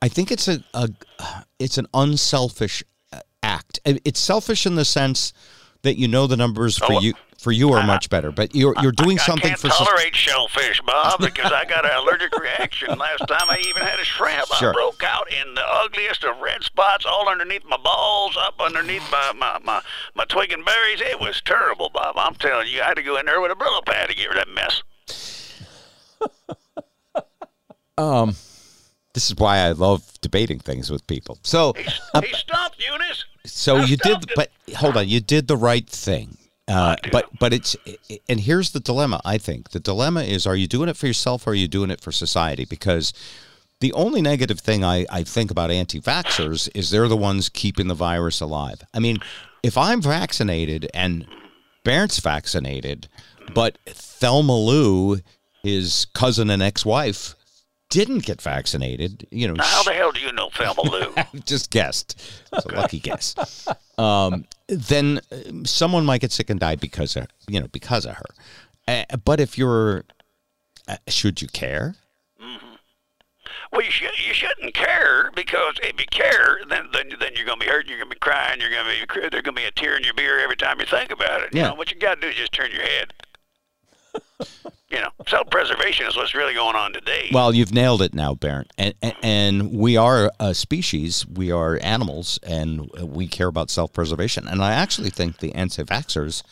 I 0.00 0.08
think 0.08 0.30
it's 0.30 0.48
a, 0.48 0.62
a 0.74 0.88
it's 1.58 1.76
an 1.78 1.86
unselfish 1.94 2.82
uh, 3.12 3.20
act. 3.42 3.80
It's 3.84 4.20
selfish 4.20 4.64
in 4.66 4.74
the 4.76 4.84
sense 4.84 5.32
that 5.82 5.98
you 5.98 6.08
know 6.08 6.26
the 6.26 6.36
numbers 6.36 6.78
for 6.78 6.94
Oh, 6.94 7.00
you 7.00 7.14
for 7.38 7.52
you 7.52 7.72
are 7.72 7.86
much 7.86 8.08
better, 8.10 8.32
but 8.32 8.54
you're 8.54 8.74
you're 8.82 8.92
doing 8.92 9.18
I 9.18 9.22
something 9.22 9.48
can't 9.50 9.60
for 9.60 9.68
soc- 9.68 9.86
tolerate 9.88 10.16
shellfish, 10.16 10.80
Bob, 10.82 11.20
because 11.20 11.52
I 11.52 11.64
got 11.64 11.84
an 11.84 11.92
allergic 11.96 12.36
reaction 12.38 12.98
last 12.98 13.20
time 13.28 13.48
I 13.48 13.58
even 13.68 13.82
had 13.82 14.00
a 14.00 14.04
shrimp. 14.04 14.46
Sure. 14.58 14.70
I 14.70 14.72
broke 14.72 15.02
out 15.04 15.30
in 15.30 15.54
the 15.54 15.62
ugliest 15.64 16.24
of 16.24 16.38
red 16.40 16.62
spots 16.64 17.04
all 17.04 17.28
underneath 17.28 17.64
my 17.68 17.76
balls, 17.76 18.36
up 18.40 18.54
underneath 18.60 19.08
my, 19.12 19.32
my, 19.36 19.58
my, 19.62 19.82
my 20.14 20.24
twig 20.24 20.50
and 20.52 20.64
berries. 20.64 21.00
It 21.00 21.20
was 21.20 21.40
terrible, 21.44 21.90
Bob. 21.90 22.16
I'm 22.18 22.34
telling 22.34 22.68
you, 22.68 22.80
I 22.82 22.86
had 22.86 22.96
to 22.96 23.02
go 23.02 23.18
in 23.18 23.26
there 23.26 23.40
with 23.40 23.52
a 23.52 23.54
Brillo 23.54 23.84
pad 23.84 24.08
to 24.08 24.16
get 24.16 24.28
rid 24.28 24.38
of 24.38 24.46
that 24.46 24.54
mess. 24.54 24.82
Um, 27.98 28.36
This 29.16 29.30
is 29.30 29.36
why 29.36 29.60
I 29.60 29.72
love 29.72 30.20
debating 30.20 30.58
things 30.58 30.90
with 30.90 31.06
people. 31.06 31.38
So, 31.42 31.72
uh, 32.12 32.20
he 32.20 32.34
stumped 32.34 32.84
Eunice. 32.86 33.24
so 33.46 33.76
I 33.78 33.84
you 33.84 33.96
did, 33.96 34.22
stopped 34.22 34.30
it. 34.30 34.36
but 34.36 34.50
hold 34.76 34.98
on, 34.98 35.08
you 35.08 35.20
did 35.20 35.48
the 35.48 35.56
right 35.56 35.88
thing. 35.88 36.36
Uh, 36.68 36.96
but 37.10 37.24
but 37.38 37.54
it's 37.54 37.74
and 38.28 38.40
here's 38.40 38.72
the 38.72 38.80
dilemma. 38.80 39.22
I 39.24 39.38
think 39.38 39.70
the 39.70 39.80
dilemma 39.80 40.24
is: 40.24 40.46
Are 40.46 40.54
you 40.54 40.66
doing 40.66 40.90
it 40.90 40.98
for 40.98 41.06
yourself, 41.06 41.46
or 41.46 41.52
are 41.52 41.54
you 41.54 41.66
doing 41.66 41.90
it 41.90 42.02
for 42.02 42.12
society? 42.12 42.66
Because 42.66 43.14
the 43.80 43.90
only 43.94 44.20
negative 44.20 44.60
thing 44.60 44.84
I, 44.84 45.06
I 45.08 45.22
think 45.22 45.50
about 45.50 45.70
anti-vaxxers 45.70 46.68
is 46.74 46.90
they're 46.90 47.08
the 47.08 47.16
ones 47.16 47.48
keeping 47.48 47.88
the 47.88 47.94
virus 47.94 48.42
alive. 48.42 48.82
I 48.92 48.98
mean, 48.98 49.16
if 49.62 49.78
I'm 49.78 50.02
vaccinated 50.02 50.90
and 50.92 51.26
Barrett's 51.84 52.20
vaccinated, 52.20 53.08
but 53.54 53.78
Thelma 53.86 54.56
Lou, 54.56 55.20
his 55.62 56.06
cousin 56.12 56.50
and 56.50 56.62
ex-wife, 56.62 57.34
didn't 57.88 58.24
get 58.24 58.42
vaccinated, 58.42 59.26
you 59.30 59.46
know, 59.46 59.54
Now, 59.54 59.64
how 59.64 59.82
the 59.84 59.92
hell 59.92 60.10
do 60.12 60.20
you 60.20 60.32
know 60.32 60.50
Thelma 60.50 60.82
Lou? 60.82 61.14
just 61.46 61.70
guessed. 61.70 62.20
It's 62.52 62.66
a 62.66 62.74
lucky 62.74 62.98
guess. 62.98 63.34
Um, 63.98 64.44
then 64.68 65.20
uh, 65.30 65.36
someone 65.64 66.04
might 66.04 66.20
get 66.20 66.32
sick 66.32 66.50
and 66.50 66.58
die 66.60 66.74
because 66.76 67.16
of 67.16 67.26
you 67.48 67.60
know 67.60 67.68
because 67.68 68.04
of 68.04 68.16
her. 68.16 68.24
Uh, 68.88 69.04
but 69.24 69.40
if 69.40 69.56
you're, 69.56 70.04
uh, 70.88 70.96
should 71.08 71.40
you 71.42 71.48
care? 71.48 71.94
Well, 73.72 73.82
you, 73.84 73.90
should, 73.90 74.10
you 74.26 74.32
shouldn't 74.32 74.74
care 74.74 75.30
because 75.34 75.74
if 75.82 76.00
you 76.00 76.06
care, 76.10 76.60
then 76.68 76.88
then, 76.92 77.10
then 77.18 77.32
you're 77.34 77.44
going 77.44 77.58
to 77.58 77.64
be 77.66 77.70
hurting, 77.70 77.90
you're 77.90 77.98
going 77.98 78.10
to 78.10 78.14
be 78.14 78.20
crying, 78.20 78.60
you're 78.60 78.70
going 78.70 78.84
to 78.86 79.06
be 79.06 79.20
there's 79.28 79.42
going 79.42 79.44
to 79.56 79.60
be 79.60 79.64
a 79.64 79.70
tear 79.72 79.96
in 79.96 80.04
your 80.04 80.14
beer 80.14 80.38
every 80.38 80.56
time 80.56 80.78
you 80.80 80.86
think 80.86 81.10
about 81.10 81.42
it. 81.42 81.52
You 81.52 81.60
Yeah. 81.62 81.68
know 81.70 81.74
what 81.74 81.90
you 81.90 81.98
got 81.98 82.14
to 82.16 82.20
do 82.20 82.28
is 82.28 82.36
just 82.36 82.52
turn 82.52 82.70
your 82.70 82.82
head. 82.82 83.12
You 84.88 84.98
know, 85.00 85.08
self-preservation 85.26 86.06
is 86.06 86.16
what's 86.16 86.34
really 86.34 86.54
going 86.54 86.76
on 86.76 86.92
today. 86.92 87.28
Well, 87.32 87.54
you've 87.54 87.72
nailed 87.72 88.02
it 88.02 88.14
now, 88.14 88.34
Baron. 88.34 88.66
And, 88.78 88.94
and, 89.02 89.14
and 89.22 89.72
we 89.72 89.96
are 89.96 90.30
a 90.38 90.54
species, 90.54 91.26
we 91.26 91.50
are 91.50 91.78
animals, 91.82 92.38
and 92.42 92.90
we 93.00 93.26
care 93.28 93.48
about 93.48 93.70
self 93.70 93.92
preservation. 93.92 94.46
And 94.46 94.62
I 94.62 94.72
actually 94.72 95.10
think 95.10 95.38
the 95.38 95.54
anti 95.54 95.82
vaxxers 95.82 96.42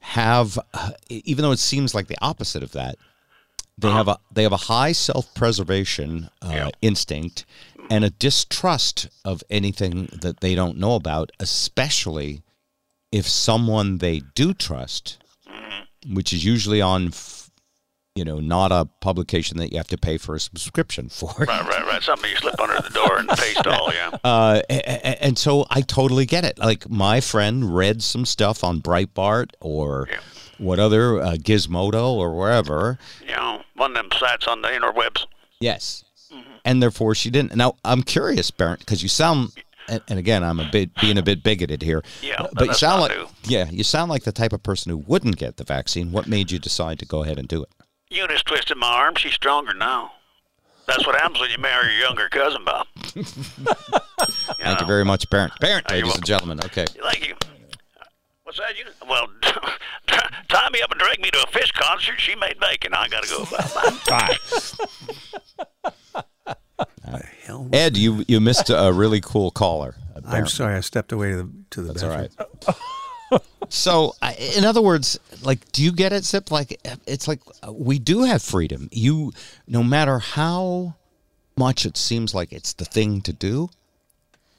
have, 0.00 0.58
uh, 0.72 0.90
even 1.08 1.42
though 1.42 1.52
it 1.52 1.58
seems 1.58 1.94
like 1.94 2.06
the 2.08 2.18
opposite 2.20 2.62
of 2.62 2.72
that, 2.72 2.96
they 3.78 3.90
have 3.90 4.08
a 4.08 4.18
they 4.32 4.42
have 4.42 4.52
a 4.52 4.56
high 4.56 4.92
self 4.92 5.34
preservation 5.34 6.30
uh, 6.40 6.50
Yeah. 6.50 6.68
instinct 6.80 7.44
and 7.90 8.04
a 8.04 8.10
distrust 8.10 9.08
of 9.24 9.44
anything 9.50 10.08
that 10.12 10.40
they 10.40 10.54
don't 10.54 10.78
know 10.78 10.94
about, 10.94 11.30
especially 11.38 12.42
if 13.12 13.28
someone 13.28 13.98
they 13.98 14.22
do 14.34 14.54
trust, 14.54 15.18
which 16.12 16.32
is 16.32 16.44
usually 16.44 16.80
on, 16.80 17.12
you 18.14 18.24
know, 18.24 18.40
not 18.40 18.72
a 18.72 18.86
publication 19.00 19.58
that 19.58 19.70
you 19.72 19.76
have 19.78 19.88
to 19.88 19.98
pay 19.98 20.16
for 20.18 20.34
a 20.34 20.40
subscription 20.40 21.08
for. 21.08 21.30
right, 21.38 21.48
right, 21.48 21.86
right. 21.86 22.02
Something 22.02 22.30
you 22.30 22.36
slip 22.36 22.58
under 22.60 22.80
the 22.80 22.90
door 22.90 23.18
and 23.18 23.28
paste 23.28 23.66
all, 23.66 23.92
yeah. 23.92 24.16
Uh, 24.24 24.62
a- 24.70 24.74
a- 24.78 25.22
and 25.24 25.38
so 25.38 25.66
I 25.70 25.80
totally 25.82 26.26
get 26.26 26.44
it. 26.44 26.58
Like 26.58 26.88
my 26.88 27.20
friend 27.20 27.74
read 27.76 28.02
some 28.02 28.24
stuff 28.24 28.62
on 28.64 28.80
Breitbart 28.80 29.50
or 29.60 30.08
Yeah. 30.10 30.20
what 30.58 30.78
other 30.78 31.20
uh, 31.20 31.32
Gizmodo 31.32 32.08
or 32.10 32.34
wherever. 32.36 32.98
You 33.20 33.34
know, 33.36 33.62
one 33.74 33.90
of 33.90 33.96
them 33.96 34.18
sites 34.18 34.46
on 34.46 34.62
the 34.62 34.68
interwebs. 34.68 35.26
Yes, 35.60 36.04
and 36.64 36.82
therefore 36.82 37.14
she 37.14 37.30
didn't. 37.30 37.54
Now 37.56 37.76
I'm 37.84 38.02
curious, 38.02 38.50
Barrett, 38.50 38.80
because 38.80 39.02
you 39.02 39.08
sound. 39.08 39.52
And, 39.88 40.02
and 40.08 40.18
again, 40.18 40.42
I'm 40.42 40.58
a 40.60 40.68
bit 40.70 40.94
being 41.00 41.18
a 41.18 41.22
bit 41.22 41.42
bigoted 41.42 41.82
here. 41.82 42.02
Yeah, 42.22 42.46
but, 42.54 42.66
you 42.66 42.74
sound 42.74 43.02
like 43.02 43.16
new. 43.16 43.28
yeah, 43.44 43.68
you 43.70 43.84
sound 43.84 44.10
like 44.10 44.24
the 44.24 44.32
type 44.32 44.52
of 44.52 44.62
person 44.62 44.90
who 44.90 44.98
wouldn't 44.98 45.36
get 45.36 45.56
the 45.56 45.64
vaccine. 45.64 46.12
What 46.12 46.26
made 46.26 46.50
you 46.50 46.58
decide 46.58 46.98
to 47.00 47.06
go 47.06 47.22
ahead 47.22 47.38
and 47.38 47.46
do 47.46 47.62
it? 47.62 47.68
Eunice 48.10 48.42
twisted 48.42 48.76
my 48.76 48.86
arm. 48.88 49.14
She's 49.16 49.34
stronger 49.34 49.74
now. 49.74 50.12
That's 50.86 51.04
what 51.06 51.16
happens 51.16 51.40
when 51.40 51.50
you 51.50 51.58
marry 51.58 51.92
your 51.92 52.02
younger 52.02 52.28
cousin, 52.28 52.64
Bob. 52.64 52.86
Thank 52.96 54.80
you 54.80 54.86
very 54.86 55.04
much, 55.04 55.26
Oh, 55.32 55.48
you're 55.68 55.82
ladies 55.88 56.14
and 56.14 56.24
gentlemen. 56.24 56.60
Okay. 56.60 56.84
Thank 56.86 57.28
you. 57.28 57.34
What's 58.44 58.58
that? 58.58 58.78
You? 58.78 58.84
Well, 59.08 59.26
tie 60.48 60.70
me 60.70 60.80
up 60.80 60.92
and 60.92 61.00
drag 61.00 61.20
me 61.20 61.30
to 61.32 61.42
a 61.42 61.50
fish 61.50 61.72
concert. 61.72 62.20
She 62.20 62.36
made 62.36 62.60
bacon. 62.60 62.94
I 62.94 63.08
gotta 63.08 63.28
go. 63.28 63.44
Bye. 66.14 66.22
Hell, 67.44 67.68
Ed, 67.72 67.96
you 67.96 68.24
you 68.28 68.40
missed 68.40 68.70
a 68.70 68.92
really 68.92 69.20
cool 69.20 69.50
caller. 69.50 69.94
uh, 70.14 70.20
I'm 70.26 70.46
sorry, 70.46 70.74
I 70.76 70.80
stepped 70.80 71.12
away 71.12 71.30
to 71.32 71.36
the 71.44 71.50
to 71.70 71.82
the 71.82 71.92
That's 71.92 72.02
all 72.02 72.10
bathroom. 72.10 72.30
right. 73.30 73.40
so, 73.68 74.14
I- 74.22 74.34
in 74.56 74.64
other 74.64 74.80
words, 74.82 75.18
like, 75.42 75.70
do 75.72 75.82
you 75.82 75.92
get 75.92 76.12
it, 76.12 76.24
Zip? 76.24 76.50
Like, 76.50 76.80
it's 77.06 77.26
like 77.28 77.40
uh, 77.66 77.72
we 77.72 77.98
do 77.98 78.22
have 78.22 78.42
freedom. 78.42 78.88
You, 78.92 79.32
no 79.66 79.82
matter 79.82 80.18
how 80.18 80.94
much 81.56 81.86
it 81.86 81.96
seems 81.96 82.34
like 82.34 82.52
it's 82.52 82.72
the 82.74 82.84
thing 82.84 83.20
to 83.22 83.32
do, 83.32 83.68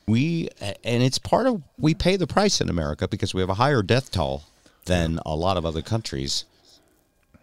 we, 0.07 0.49
and 0.83 1.03
it's 1.03 1.17
part 1.19 1.47
of 1.47 1.61
we 1.77 1.93
pay 1.93 2.15
the 2.15 2.27
price 2.27 2.59
in 2.61 2.69
America 2.69 3.07
because 3.07 3.33
we 3.33 3.41
have 3.41 3.49
a 3.49 3.55
higher 3.55 3.81
death 3.83 4.11
toll 4.11 4.43
than 4.85 5.19
a 5.25 5.35
lot 5.35 5.57
of 5.57 5.65
other 5.65 5.81
countries 5.81 6.45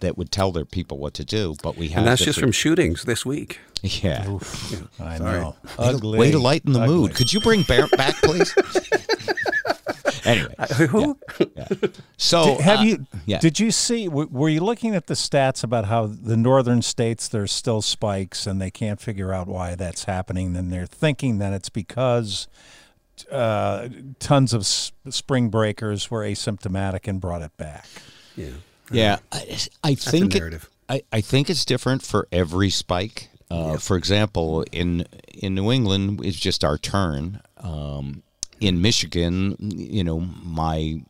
that 0.00 0.16
would 0.18 0.30
tell 0.30 0.52
their 0.52 0.64
people 0.64 0.98
what 0.98 1.14
to 1.14 1.24
do. 1.24 1.54
But 1.62 1.76
we 1.76 1.88
have 1.88 1.98
And 1.98 2.06
that's 2.06 2.22
just 2.24 2.38
free- 2.38 2.42
from 2.46 2.52
shootings 2.52 3.04
this 3.04 3.24
week. 3.26 3.60
yeah. 3.82 4.26
I 5.00 5.18
Sorry. 5.18 5.40
know. 5.40 5.56
Way 5.64 5.70
to- 5.76 5.82
Ugly. 5.82 6.18
Way 6.18 6.30
to 6.30 6.38
lighten 6.38 6.72
the 6.72 6.80
Ugly. 6.82 6.94
mood. 6.94 7.14
Could 7.14 7.32
you 7.32 7.40
bring 7.40 7.62
Barrett 7.62 7.90
back, 7.96 8.14
please? 8.22 8.54
anyway, 10.24 10.54
Who? 10.88 11.18
so 12.16 12.56
have 12.58 12.80
uh, 12.80 12.82
you? 12.82 13.06
yeah. 13.26 13.38
Did 13.40 13.60
you 13.60 13.70
see? 13.70 14.06
w- 14.06 14.28
Were 14.30 14.48
you 14.48 14.60
looking 14.60 14.94
at 14.94 15.06
the 15.06 15.14
stats 15.14 15.62
about 15.62 15.84
how 15.86 16.06
the 16.06 16.36
northern 16.36 16.82
states 16.82 17.28
there's 17.28 17.52
still 17.52 17.82
spikes 17.82 18.46
and 18.46 18.60
they 18.60 18.70
can't 18.70 19.00
figure 19.00 19.32
out 19.32 19.46
why 19.48 19.74
that's 19.74 20.04
happening? 20.04 20.56
And 20.56 20.72
they're 20.72 20.86
thinking 20.86 21.38
that 21.38 21.52
it's 21.52 21.68
because 21.68 22.48
uh, 23.30 23.88
tons 24.18 24.52
of 24.54 24.62
s- 24.62 24.92
spring 25.10 25.48
breakers 25.50 26.10
were 26.10 26.22
asymptomatic 26.22 27.06
and 27.06 27.20
brought 27.20 27.42
it 27.42 27.56
back. 27.56 27.86
Yeah. 28.36 28.48
Yeah, 28.90 29.18
I, 29.32 29.58
I 29.82 29.94
think 29.94 30.34
it- 30.34 30.38
I, 30.88 31.02
I 31.10 31.20
think 31.22 31.48
it's 31.48 31.64
different 31.64 32.02
for 32.02 32.28
every 32.30 32.68
spike. 32.70 33.30
Uh, 33.50 33.76
For 33.78 33.96
example, 33.96 34.64
in 34.72 35.06
in 35.32 35.54
New 35.54 35.70
England, 35.72 36.24
it's 36.24 36.38
just 36.38 36.62
our 36.64 36.76
turn. 36.78 37.40
Um, 37.58 38.22
in 38.60 38.80
Michigan, 38.82 39.56
you 39.60 40.04
know, 40.04 40.20
my 40.20 41.02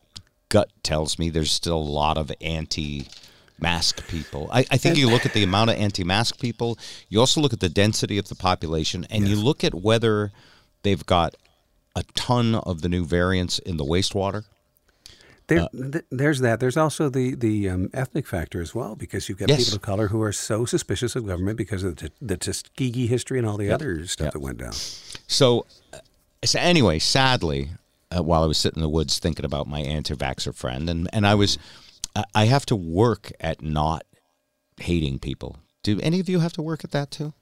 gut 0.49 0.69
tells 0.83 1.17
me 1.19 1.29
there's 1.29 1.51
still 1.51 1.77
a 1.77 1.91
lot 2.03 2.17
of 2.17 2.31
anti-mask 2.41 4.07
people. 4.07 4.49
I, 4.51 4.65
I 4.71 4.77
think 4.77 4.97
you 4.97 5.09
look 5.09 5.25
at 5.25 5.33
the 5.33 5.43
amount 5.43 5.69
of 5.71 5.77
anti-mask 5.77 6.39
people. 6.39 6.77
You 7.09 7.19
also 7.19 7.41
look 7.41 7.53
at 7.53 7.59
the 7.59 7.69
density 7.69 8.17
of 8.17 8.27
the 8.29 8.35
population, 8.35 9.05
and 9.09 9.27
you 9.27 9.35
look 9.35 9.63
at 9.63 9.73
whether 9.73 10.31
they've 10.83 11.05
got 11.05 11.35
a 11.95 12.03
ton 12.15 12.55
of 12.55 12.81
the 12.81 12.89
new 12.89 13.05
variants 13.05 13.59
in 13.59 13.77
the 13.77 13.85
wastewater. 13.85 14.43
There, 15.47 15.67
th- 15.71 16.05
there's 16.09 16.39
that. 16.39 16.59
There's 16.59 16.77
also 16.77 17.09
the 17.09 17.35
the 17.35 17.69
um, 17.69 17.89
ethnic 17.93 18.25
factor 18.27 18.61
as 18.61 18.73
well, 18.73 18.95
because 18.95 19.29
you've 19.29 19.37
got 19.37 19.49
Yes. 19.49 19.65
people 19.65 19.75
of 19.75 19.81
color 19.81 20.07
who 20.07 20.21
are 20.21 20.31
so 20.31 20.65
suspicious 20.65 21.15
of 21.15 21.25
government 21.27 21.57
because 21.57 21.83
of 21.83 21.97
the, 21.97 22.11
the 22.21 22.35
Tuskegee 22.37 23.07
history 23.07 23.37
and 23.37 23.47
all 23.47 23.57
the 23.57 23.69
other 23.71 24.05
stuff 24.07 24.25
Yep. 24.25 24.33
that 24.33 24.39
went 24.39 24.57
down. 24.57 24.73
So, 25.27 25.65
uh, 25.93 25.99
so 26.43 26.59
anyway, 26.59 26.97
sadly, 26.99 27.69
uh, 28.15 28.23
while 28.23 28.43
I 28.43 28.47
was 28.47 28.57
sitting 28.57 28.77
in 28.77 28.81
the 28.83 28.89
woods 28.89 29.19
thinking 29.19 29.45
about 29.45 29.67
my 29.67 29.81
anti-vaxxer 29.81 30.55
friend, 30.55 30.89
and 30.89 31.07
and 31.13 31.27
I 31.27 31.35
was, 31.35 31.57
I- 32.15 32.25
I 32.33 32.45
have 32.45 32.65
to 32.67 32.75
work 32.75 33.31
at 33.39 33.61
not 33.61 34.03
hating 34.79 35.19
people. 35.19 35.57
Do 35.83 35.99
any 36.01 36.19
of 36.19 36.27
you 36.27 36.39
have 36.39 36.53
to 36.53 36.61
work 36.63 36.83
at 36.83 36.91
that 36.91 37.11
too? 37.11 37.33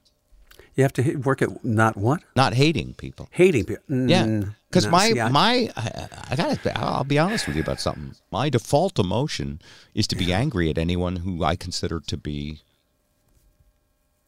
You 0.76 0.82
have 0.82 0.92
to 0.94 1.16
work 1.16 1.40
at 1.40 1.64
not 1.64 1.96
what 1.96 2.20
Not 2.36 2.54
hating 2.54 2.94
people. 2.94 3.28
hating 3.30 3.64
people. 3.64 3.84
Yeah, 3.88 4.26
Mm, 4.26 4.54
because 4.74 4.86
no, 4.86 4.90
my 4.90 5.08
see, 5.10 5.20
I- 5.20 5.28
my 5.28 5.70
I, 5.76 6.08
I 6.30 6.36
gotta 6.36 6.78
I'll 6.78 7.04
be 7.04 7.18
honest 7.18 7.46
with 7.46 7.54
you 7.56 7.62
about 7.62 7.80
something. 7.80 8.14
My 8.32 8.50
default 8.50 8.98
emotion 8.98 9.60
is 9.94 10.08
to 10.08 10.16
be 10.16 10.32
angry 10.32 10.68
at 10.68 10.78
anyone 10.78 11.16
who 11.16 11.44
I 11.44 11.54
consider 11.54 12.00
to 12.00 12.16
be 12.16 12.60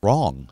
wrong. 0.03 0.51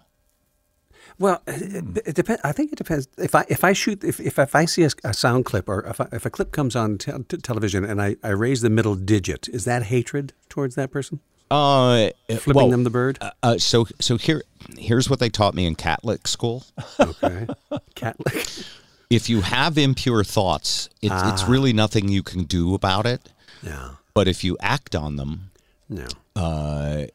Well, 1.17 1.43
it, 1.47 2.03
it 2.07 2.15
depends. 2.17 2.43
I 2.43 2.51
think 2.51 2.73
it 2.73 2.77
depends. 2.77 3.07
If 3.17 3.37
I 3.37 3.45
if 3.49 3.63
I 3.63 3.73
shoot 3.73 4.03
if 4.03 4.19
if, 4.19 4.37
if 4.37 4.57
I 4.57 4.65
see 4.65 4.83
a, 4.83 4.91
a 5.05 5.15
sound 5.15 5.45
clip 5.45 5.69
or 5.69 5.87
if, 5.87 6.01
I, 6.01 6.09
if 6.11 6.27
a 6.27 6.31
clip 6.31 6.51
comes 6.51 6.75
on 6.75 6.99
te- 6.99 7.13
t- 7.29 7.37
television 7.37 7.85
and 7.85 8.03
I, 8.03 8.17
I 8.25 8.31
raise 8.31 8.63
the 8.63 8.71
middle 8.71 8.97
digit, 8.97 9.49
is 9.49 9.65
that 9.65 9.85
hatred 9.85 10.33
towards 10.49 10.75
that 10.75 10.91
person? 10.91 11.21
Uh, 11.53 12.09
Flipping 12.29 12.55
well, 12.55 12.69
them 12.69 12.83
the 12.83 12.91
bird? 12.91 13.19
Uh, 13.21 13.31
uh, 13.45 13.59
so 13.59 13.87
so 14.01 14.17
here 14.17 14.43
here's 14.77 15.09
what 15.09 15.21
they 15.21 15.29
taught 15.29 15.55
me 15.55 15.67
in 15.67 15.77
Catholic 15.77 16.27
school. 16.27 16.65
Okay. 16.99 17.47
Cat 17.95 18.17
lick. 18.25 18.49
If 19.15 19.29
you 19.29 19.41
have 19.43 19.79
impure 19.79 20.25
thoughts, 20.25 20.89
it's, 21.01 21.13
Ah. 21.15 21.33
it's 21.33 21.45
really 21.45 21.73
nothing 21.73 22.09
you 22.09 22.23
can 22.23 22.45
do 22.45 22.75
about 22.75 23.07
it. 23.07 23.31
No. 23.63 23.99
But 24.15 24.29
if 24.29 24.45
you 24.45 24.57
act 24.61 24.95
on 24.95 25.17
them, 25.17 25.51
No. 25.89 26.07
uh, 26.37 27.07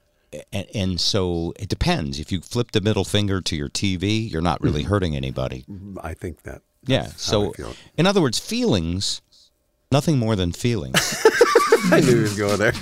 and, 0.53 0.67
and 0.75 1.01
so 1.01 1.53
it 1.59 1.69
depends. 1.69 2.19
If 2.19 2.31
you 2.31 2.41
flip 2.41 2.71
the 2.71 2.81
middle 2.81 3.03
finger 3.05 3.41
to 3.41 3.55
your 3.55 3.69
TV, 3.69 4.29
you're 4.31 4.41
not 4.41 4.61
really 4.61 4.83
hurting 4.83 5.15
anybody. 5.15 5.65
I 6.03 6.13
think 6.13 6.43
that. 6.43 6.61
Yeah. 6.85 7.07
So, 7.17 7.53
in 7.97 8.05
other 8.07 8.21
words, 8.21 8.39
feelings, 8.39 9.21
nothing 9.91 10.17
more 10.17 10.35
than 10.35 10.51
feelings. 10.51 10.95
I 11.91 11.99
knew 12.01 12.15
he 12.15 12.21
was 12.21 12.37
going 12.37 12.59
there. 12.59 12.73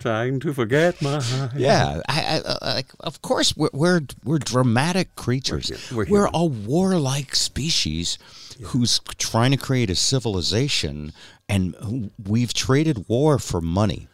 Trying 0.00 0.40
to 0.40 0.52
forget 0.52 1.00
my. 1.02 1.22
yeah. 1.54 2.00
I, 2.08 2.42
I, 2.44 2.74
like, 2.74 2.86
of 3.00 3.22
course, 3.22 3.56
we're, 3.56 3.68
we're 3.72 4.00
we're 4.24 4.38
dramatic 4.38 5.14
creatures. 5.14 5.70
We're 5.92 6.06
We're, 6.06 6.10
we're 6.10 6.30
a 6.34 6.44
warlike 6.44 7.34
species 7.36 8.18
who's 8.62 9.00
trying 9.18 9.52
to 9.52 9.56
create 9.56 9.90
a 9.90 9.94
civilization, 9.94 11.12
and 11.48 12.10
we've 12.26 12.52
traded 12.52 13.08
war 13.08 13.38
for 13.38 13.60
money. 13.60 14.08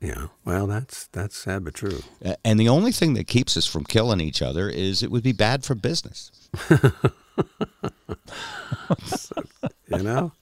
Yeah. 0.00 0.28
Well, 0.44 0.66
that's 0.66 1.06
that's 1.08 1.36
sad 1.36 1.64
but 1.64 1.74
true. 1.74 2.02
Uh, 2.24 2.34
And 2.44 2.58
the 2.60 2.68
only 2.68 2.92
thing 2.92 3.14
that 3.14 3.26
keeps 3.26 3.56
us 3.56 3.66
from 3.66 3.84
killing 3.84 4.20
each 4.20 4.42
other 4.42 4.68
is 4.68 5.02
it 5.02 5.10
would 5.10 5.22
be 5.22 5.32
bad 5.32 5.64
for 5.64 5.74
business. 5.74 6.30
You 9.88 10.02
know. 10.02 10.32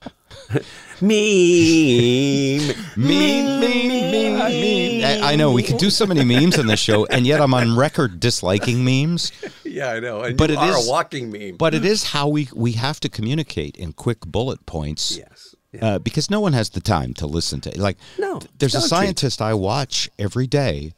Meme. 1.00 2.74
Meme, 2.96 3.60
meme, 3.60 3.88
meme, 3.88 4.34
meme. 4.38 5.04
I, 5.24 5.32
I 5.32 5.36
know 5.36 5.52
we 5.52 5.62
could 5.62 5.78
do 5.78 5.90
so 5.90 6.06
many 6.06 6.24
memes 6.24 6.58
on 6.58 6.66
this 6.66 6.80
show, 6.80 7.06
and 7.06 7.26
yet 7.26 7.40
I'm 7.40 7.54
on 7.54 7.76
record 7.76 8.20
disliking 8.20 8.84
memes. 8.84 9.32
Yeah, 9.64 9.90
I 9.90 10.00
know. 10.00 10.22
And 10.22 10.36
But 10.36 10.50
you 10.50 10.56
it 10.56 10.58
are 10.58 10.78
is- 10.78 10.86
a 10.86 10.90
walking 10.90 11.30
meme. 11.30 11.56
But 11.56 11.74
it 11.74 11.84
is 11.84 12.04
how 12.04 12.28
we 12.28 12.48
we 12.54 12.72
have 12.72 13.00
to 13.00 13.08
communicate 13.08 13.76
in 13.76 13.92
quick 13.92 14.20
bullet 14.26 14.66
points. 14.66 15.16
yes. 15.16 15.54
Yeah. 15.72 15.84
Uh, 15.86 15.98
because 16.00 16.30
no 16.30 16.40
one 16.40 16.52
has 16.52 16.70
the 16.70 16.80
time 16.80 17.14
to 17.14 17.26
listen 17.28 17.60
to 17.60 17.80
like 17.80 17.96
No, 18.18 18.40
th- 18.40 18.50
there's 18.58 18.74
a 18.74 18.80
treat- 18.80 18.88
scientist 18.88 19.40
I 19.40 19.54
watch 19.54 20.10
every 20.18 20.48
day 20.48 20.94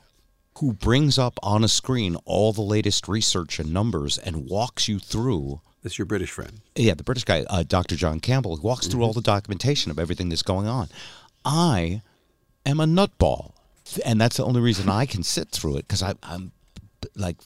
who 0.61 0.73
brings 0.73 1.19
up 1.19 1.39
on 1.43 1.63
a 1.63 1.69
screen 1.69 2.17
all 2.25 2.55
the 2.55 2.63
latest 2.63 3.07
research 3.07 3.59
and 3.59 3.71
numbers 3.71 4.17
and 4.17 4.49
walks 4.49 4.89
you 4.89 4.99
through 4.99 5.61
That's 5.83 5.99
your 5.99 6.07
British 6.07 6.31
friend. 6.31 6.61
yeah, 6.77 6.95
the 6.95 7.03
British 7.03 7.25
guy, 7.25 7.45
uh, 7.51 7.65
Dr. 7.65 7.97
John 7.97 8.21
Campbell, 8.21 8.57
who 8.57 8.63
walks 8.63 8.87
through 8.87 9.03
all 9.03 9.11
Mm-hmm. 9.11 9.19
the 9.19 9.23
documentation 9.23 9.91
of 9.91 9.99
everything 9.99 10.29
that's 10.29 10.43
going 10.43 10.67
on. 10.69 10.89
I 11.45 12.03
am 12.65 12.79
a 12.81 12.85
nutball. 12.87 13.53
and 14.07 14.21
that's 14.21 14.37
the 14.37 14.45
only 14.45 14.61
reason 14.61 14.89
I 14.89 15.07
can 15.07 15.23
sit 15.25 15.49
through 15.51 15.77
it 15.79 15.89
because 15.89 16.03
I'm 16.03 16.53
like 17.17 17.37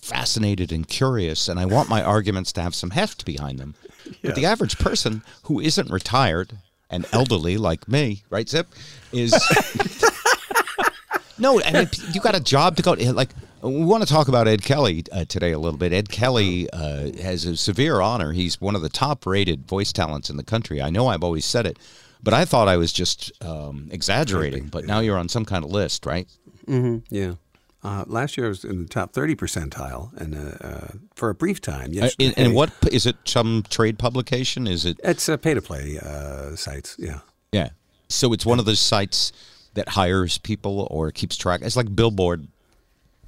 fascinated 0.00 0.70
and 0.72 0.86
curious, 0.88 1.48
and 1.48 1.58
I 1.60 1.64
want 1.66 1.88
my 1.88 2.02
arguments 2.02 2.52
to 2.52 2.62
have 2.62 2.74
some 2.74 2.90
heft 2.90 3.24
behind 3.26 3.58
them. 3.58 3.74
But 4.22 4.34
the 4.36 4.46
average 4.46 4.78
person 4.78 5.22
who 5.44 5.58
isn't 5.60 5.90
retired 5.90 6.58
and 6.88 7.04
elderly 7.12 7.56
like 7.56 7.88
me, 7.88 8.22
right, 8.30 8.48
Zip, 8.48 8.68
is 9.12 9.32
no. 11.38 11.60
I 11.62 11.72
mean, 11.72 11.88
you 12.12 12.20
got 12.20 12.34
a 12.34 12.40
job 12.40 12.76
to 12.76 12.82
go. 12.82 12.92
Like 12.92 13.30
we 13.62 13.84
want 13.84 14.02
to 14.06 14.08
talk 14.12 14.28
about 14.28 14.48
Ed 14.48 14.62
Kelly 14.62 15.04
uh, 15.12 15.24
today 15.24 15.52
a 15.52 15.58
little 15.58 15.78
bit. 15.78 15.92
Ed 15.92 16.08
Kelly 16.08 16.68
uh, 16.70 17.12
has 17.22 17.44
a 17.44 17.56
severe 17.56 18.00
honor. 18.00 18.32
He's 18.32 18.60
one 18.60 18.74
of 18.74 18.82
the 18.82 18.88
top-rated 18.88 19.66
voice 19.68 19.92
talents 19.92 20.30
in 20.30 20.36
the 20.36 20.42
country. 20.42 20.82
I 20.82 20.90
know 20.90 21.06
I've 21.08 21.22
always 21.24 21.44
said 21.44 21.66
it, 21.66 21.78
but 22.22 22.34
I 22.34 22.44
thought 22.44 22.68
I 22.68 22.76
was 22.76 22.92
just 22.92 23.30
um, 23.44 23.88
exaggerating. 23.92 24.66
But 24.66 24.84
now 24.86 25.00
you're 25.00 25.18
on 25.18 25.28
some 25.28 25.44
kind 25.44 25.64
of 25.64 25.70
list, 25.70 26.06
right? 26.06 26.28
Yeah. 26.66 27.34
Uh, 27.84 28.04
last 28.06 28.36
year 28.36 28.46
I 28.46 28.48
was 28.48 28.64
in 28.64 28.82
the 28.84 28.88
top 28.88 29.12
30 29.12 29.34
percentile, 29.34 30.16
and 30.20 30.34
uh, 30.36 30.66
uh, 30.66 30.88
for 31.16 31.30
a 31.30 31.34
brief 31.34 31.60
time. 31.60 31.90
Uh, 31.90 31.94
Yes. 31.94 32.16
and, 32.20 32.34
and 32.36 32.54
what 32.54 32.70
is 32.90 33.06
it? 33.06 33.16
Some 33.24 33.64
trade 33.70 33.98
publication? 33.98 34.66
Is 34.68 34.84
it? 34.84 35.00
It's 35.02 35.28
a 35.28 35.36
pay 35.36 35.54
to 35.54 35.62
play 35.62 35.98
uh, 36.00 36.54
sites. 36.54 36.94
Yeah. 36.98 37.20
Yeah. 37.52 37.70
So 38.08 38.32
it's 38.32 38.46
one 38.46 38.58
of 38.60 38.66
those 38.66 38.78
sites 38.80 39.32
that 39.74 39.88
hires 39.90 40.38
people 40.38 40.86
or 40.90 41.10
keeps 41.10 41.36
track. 41.36 41.60
It's 41.62 41.76
like 41.76 41.94
Billboard 41.96 42.46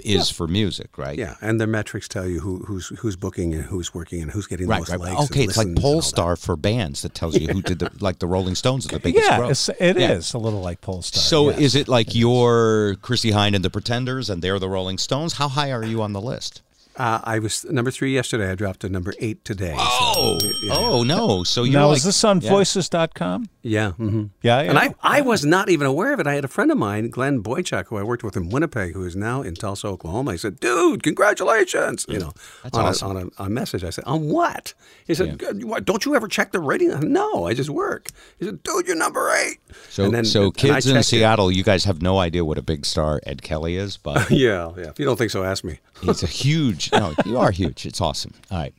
is 0.00 0.28
for 0.28 0.48
music, 0.48 0.98
right? 0.98 1.16
Yeah, 1.18 1.36
and 1.40 1.60
the 1.60 1.66
metrics 1.66 2.08
tell 2.08 2.26
you 2.26 2.40
who, 2.40 2.58
who's 2.64 2.88
who's 2.98 3.14
booking 3.16 3.54
and 3.54 3.64
who's 3.64 3.94
working 3.94 4.20
and 4.22 4.30
who's 4.30 4.46
getting 4.46 4.66
the 4.66 4.70
Right, 4.70 4.80
most 4.80 4.90
right. 4.90 4.98
likes. 5.00 5.20
and 5.20 5.30
Okay, 5.30 5.44
it's 5.44 5.56
like 5.56 5.68
listens 5.68 5.78
and 5.78 5.84
all 5.84 6.00
that. 6.00 6.36
Pollstar 6.38 6.44
for 6.44 6.56
bands 6.56 7.02
that 7.02 7.14
tells 7.14 7.38
you 7.38 7.46
who 7.48 7.62
did 7.62 7.78
the 7.78 7.90
like 8.00 8.18
the 8.18 8.26
Rolling 8.26 8.54
Stones 8.56 8.86
are 8.86 8.88
the 8.90 8.98
biggest 8.98 9.28
yeah, 9.28 9.38
growth. 9.38 9.50
it's, 9.52 9.68
it 9.68 9.96
is 9.96 10.34
Yeah. 10.34 10.38
a 10.38 10.40
little 10.40 10.60
like 10.60 10.80
Pollstar. 10.80 11.16
So 11.16 11.50
yes. 11.50 11.58
is 11.60 11.74
it 11.76 11.88
like 11.88 12.14
you're 12.14 12.96
Chrissie 13.02 13.30
Hynde 13.30 13.54
and 13.54 13.64
the 13.64 13.70
Pretenders 13.70 14.28
and 14.28 14.42
they're 14.42 14.58
the 14.58 14.68
Rolling 14.68 14.98
Stones? 14.98 15.34
How 15.34 15.48
high 15.48 15.70
are 15.70 15.84
you 15.84 16.02
on 16.02 16.12
the 16.12 16.20
list? 16.20 16.60
Uh, 16.96 17.20
I 17.24 17.38
was 17.40 17.64
number 17.64 17.90
three 17.90 18.12
yesterday. 18.14 18.50
I 18.50 18.54
dropped 18.54 18.80
to 18.80 18.88
number 18.88 19.14
eight 19.18 19.44
today. 19.44 19.74
Oh, 19.76 20.38
so, 20.40 20.48
yeah, 20.62 20.72
oh 20.76 21.02
no! 21.02 21.42
So 21.42 21.64
you're 21.64 21.80
now 21.80 21.88
like, 21.88 21.96
is 21.96 22.04
this 22.04 22.22
on 22.22 22.40
yeah. 22.40 22.44
yeah. 22.46 22.50
voices.com? 22.54 23.48
hmm 23.64 24.24
Yeah, 24.42 24.58
And 24.60 24.78
I, 24.78 24.94
I 25.02 25.20
was 25.22 25.44
not 25.44 25.68
even 25.70 25.86
aware 25.86 26.12
of 26.12 26.20
it. 26.20 26.26
I 26.26 26.34
had 26.34 26.44
a 26.44 26.48
friend 26.48 26.70
of 26.70 26.78
mine, 26.78 27.10
Glenn 27.10 27.42
Boychuk, 27.42 27.86
who 27.86 27.96
I 27.96 28.02
worked 28.02 28.22
with 28.22 28.36
in 28.36 28.48
Winnipeg, 28.50 28.92
who 28.92 29.04
is 29.04 29.16
now 29.16 29.42
in 29.42 29.54
Tulsa, 29.54 29.88
Oklahoma. 29.88 30.32
I 30.32 30.36
said, 30.36 30.60
"Dude, 30.60 31.02
congratulations!" 31.02 32.06
You 32.08 32.18
know, 32.20 32.32
That's 32.62 32.78
on, 32.78 32.84
awesome. 32.84 33.10
a, 33.16 33.20
on 33.20 33.30
a, 33.38 33.42
a 33.44 33.50
message. 33.50 33.82
I 33.84 33.90
said, 33.90 34.04
"On 34.04 34.28
what?" 34.28 34.74
He 35.06 35.14
said, 35.14 35.38
"God, 35.38 35.64
what, 35.64 35.84
"Don't 35.84 36.04
you 36.04 36.14
ever 36.14 36.28
check 36.28 36.52
the 36.52 36.60
rating?" 36.60 36.92
I 36.92 37.00
said, 37.00 37.08
no, 37.10 37.46
I 37.46 37.54
just 37.54 37.70
work. 37.70 38.08
He 38.38 38.44
said, 38.44 38.62
"Dude, 38.62 38.86
you're 38.86 38.96
number 38.96 39.30
eight. 39.34 39.58
So, 39.90 40.04
And 40.04 40.14
then- 40.14 40.24
so 40.24 40.44
and 40.44 40.52
I 40.56 40.60
kids 40.60 40.86
in 40.86 40.94
checked 40.94 41.06
it. 41.06 41.08
Seattle, 41.08 41.50
you 41.50 41.64
guys 41.64 41.84
have 41.84 42.00
no 42.02 42.18
idea 42.18 42.44
what 42.44 42.58
a 42.58 42.62
big 42.62 42.86
star 42.86 43.20
Ed 43.26 43.42
Kelly 43.42 43.76
is, 43.76 43.96
but 43.96 44.30
Yeah, 44.30 44.72
yeah. 44.76 44.90
If 44.90 44.98
you 45.00 45.04
don't 45.04 45.16
think 45.16 45.30
so, 45.32 45.42
ask 45.42 45.64
me. 45.64 45.80
He's 46.02 46.22
a 46.22 46.26
huge. 46.26 46.83
No, 46.92 47.14
you 47.24 47.38
are 47.38 47.50
huge. 47.50 47.86
It's 47.86 48.00
awesome. 48.00 48.32
All 48.50 48.58
right. 48.58 48.74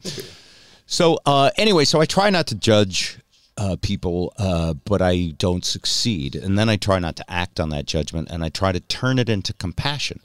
So 0.85 1.17
uh, 1.25 1.51
anyway, 1.57 1.85
so 1.85 1.99
I 2.01 2.05
try 2.05 2.29
not 2.29 2.47
to 2.47 2.55
judge 2.55 3.17
uh, 3.57 3.75
people, 3.81 4.33
uh, 4.37 4.73
but 4.73 5.01
I 5.01 5.33
don't 5.37 5.63
succeed, 5.65 6.35
and 6.35 6.57
then 6.59 6.69
I 6.69 6.75
try 6.75 6.99
not 6.99 7.15
to 7.17 7.31
act 7.31 7.59
on 7.59 7.69
that 7.69 7.85
judgment, 7.85 8.27
and 8.29 8.43
I 8.43 8.49
try 8.49 8.71
to 8.71 8.79
turn 8.81 9.17
it 9.17 9.29
into 9.29 9.53
compassion 9.53 10.19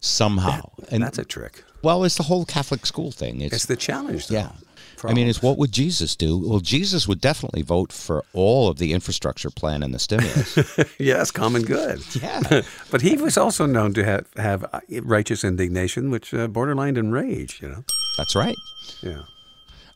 somehow. 0.00 0.70
and 0.90 1.02
That's 1.02 1.18
a 1.18 1.24
trick. 1.24 1.64
well, 1.82 2.04
it's 2.04 2.16
the 2.16 2.24
whole 2.24 2.44
Catholic 2.44 2.84
school 2.86 3.10
thing. 3.12 3.40
It's, 3.40 3.54
It's 3.54 3.66
the 3.66 3.76
challenge. 3.76 4.28
Though, 4.28 4.36
yeah. 4.36 4.52
For 4.96 5.08
I 5.10 5.14
mean, 5.14 5.28
it's 5.28 5.42
what 5.42 5.58
would 5.58 5.72
Jesus 5.72 6.16
do? 6.16 6.38
Well, 6.38 6.60
Jesus 6.60 7.06
would 7.06 7.20
definitely 7.20 7.62
vote 7.62 7.92
for 7.92 8.24
all 8.32 8.68
of 8.68 8.78
the 8.78 8.92
infrastructure 8.92 9.50
plan 9.50 9.82
and 9.82 9.92
the 9.94 9.98
stimulus. 9.98 10.58
yes, 10.98 11.30
common 11.30 11.62
good. 11.62 12.00
yeah. 12.22 12.62
But 12.90 13.02
he 13.02 13.16
was 13.16 13.36
also 13.36 13.66
known 13.66 13.92
to 13.94 14.04
have, 14.04 14.26
have 14.36 14.64
uh, 14.72 14.80
righteous 15.02 15.44
indignation, 15.44 16.10
which 16.10 16.32
uh, 16.34 16.48
borderlined 16.48 16.96
in 16.98 17.12
rage. 17.12 17.60
You 17.62 17.68
know, 17.68 17.84
That's 18.18 18.34
right. 18.34 18.56
yeah, 19.02 19.22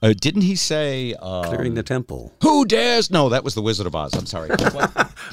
Uh, 0.03 0.13
didn't 0.19 0.43
he 0.43 0.57
say, 0.57 1.15
um, 1.23 1.45
clearing 1.45 1.75
the 1.75 1.83
temple. 1.83 2.33
"Who 2.43 2.65
dares?" 2.65 3.11
No, 3.11 3.29
that 3.29 3.45
was 3.45 3.55
the 3.55 3.63
Wizard 3.63 3.87
of 3.87 3.95
Oz. 3.95 4.13
I'm 4.15 4.27
sorry. 4.27 4.49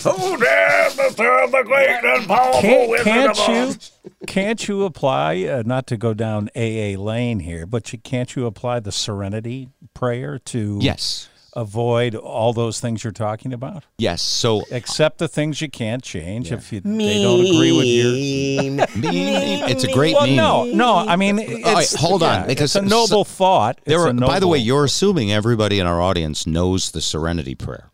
Who 0.04 0.38
dares 0.38 0.87
disturb 1.08 1.52
the 1.52 1.64
great 1.64 2.04
and 2.04 2.28
powerful 2.28 2.62
Can't, 2.62 2.90
Wizard 2.90 3.06
can't 3.06 3.40
of 3.40 3.48
you 3.50 4.26
can't 4.26 4.68
you 4.68 4.84
apply 4.84 5.44
uh, 5.46 5.64
not 5.66 5.88
to 5.88 5.98
go 5.98 6.14
down 6.14 6.50
AA 6.56 7.00
lane 7.00 7.40
here, 7.40 7.66
but 7.66 7.92
you, 7.94 8.00
can't 8.00 8.36
you 8.36 8.46
apply 8.46 8.80
the 8.80 8.92
Serenity 8.92 9.70
prayer 9.94 10.40
to 10.40 10.80
yes. 10.82 11.30
avoid 11.54 12.16
all 12.16 12.52
those 12.54 12.80
things 12.80 13.04
you're 13.04 13.14
talking 13.14 13.54
about? 13.54 13.86
Yes. 13.98 14.22
So 14.22 14.64
Accept 14.72 15.20
the 15.20 15.28
things 15.28 15.62
you 15.62 15.70
can't 15.70 16.04
change 16.04 16.52
if 16.52 16.72
you 16.74 16.82
they 16.82 17.22
don't 17.22 17.46
agree 17.46 17.72
with 17.72 17.86
your. 17.86 18.72
meme, 18.98 19.70
it's 19.70 19.84
a 19.84 19.92
great 19.94 20.16
Well, 20.16 20.26
meme. 20.28 20.36
no, 20.36 20.66
no. 20.66 20.96
I 20.96 21.16
mean, 21.16 21.40
it's, 21.40 21.64
right, 21.66 21.94
hold 22.00 22.24
on, 22.24 22.42
yeah, 22.42 22.48
because 22.48 22.76
it's 22.76 22.86
a 22.86 22.88
noble 22.88 23.24
thought. 23.24 23.80
There 23.86 23.98
It's 23.98 24.06
are, 24.06 24.10
a 24.26 24.28
by 24.28 24.40
the 24.40 24.48
way, 24.48 24.58
you're 24.58 24.86
assuming 24.86 25.32
everybody 25.32 25.80
in 25.80 25.88
our 25.88 26.02
audience 26.02 26.46
knows 26.48 26.92
the 26.92 27.02
Serenity 27.02 27.56
Prayer, 27.56 27.92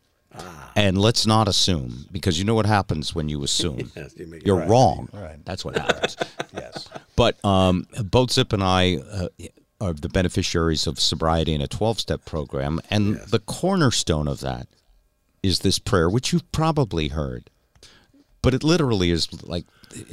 and 0.75 0.97
let's 0.97 1.25
not 1.25 1.47
assume 1.47 2.05
because 2.11 2.37
you 2.39 2.45
know 2.45 2.55
what 2.55 2.65
happens 2.65 3.13
when 3.15 3.29
you 3.29 3.43
assume. 3.43 3.91
yes, 3.95 4.13
you 4.17 4.39
You're 4.45 4.57
right. 4.59 4.69
wrong. 4.69 5.09
Right. 5.13 5.43
That's 5.45 5.63
what 5.65 5.77
happens. 5.77 6.17
yes. 6.53 6.87
But 7.15 7.43
um, 7.45 7.85
both 8.05 8.31
Zip 8.31 8.53
and 8.53 8.63
I 8.63 8.97
uh, 8.97 9.27
are 9.81 9.93
the 9.93 10.09
beneficiaries 10.09 10.87
of 10.87 10.99
sobriety 10.99 11.53
in 11.53 11.61
a 11.61 11.67
12 11.67 11.99
step 11.99 12.25
program. 12.25 12.79
And 12.89 13.15
the 13.17 13.39
cornerstone 13.39 14.27
of 14.27 14.39
that 14.41 14.67
is 15.41 15.59
this 15.59 15.77
prayer, 15.79 16.09
which 16.09 16.31
you've 16.33 16.49
probably 16.51 17.09
heard. 17.09 17.49
But 18.41 18.53
it 18.53 18.63
literally 18.63 19.11
is 19.11 19.27
like, 19.43 19.65
it- 19.93 20.11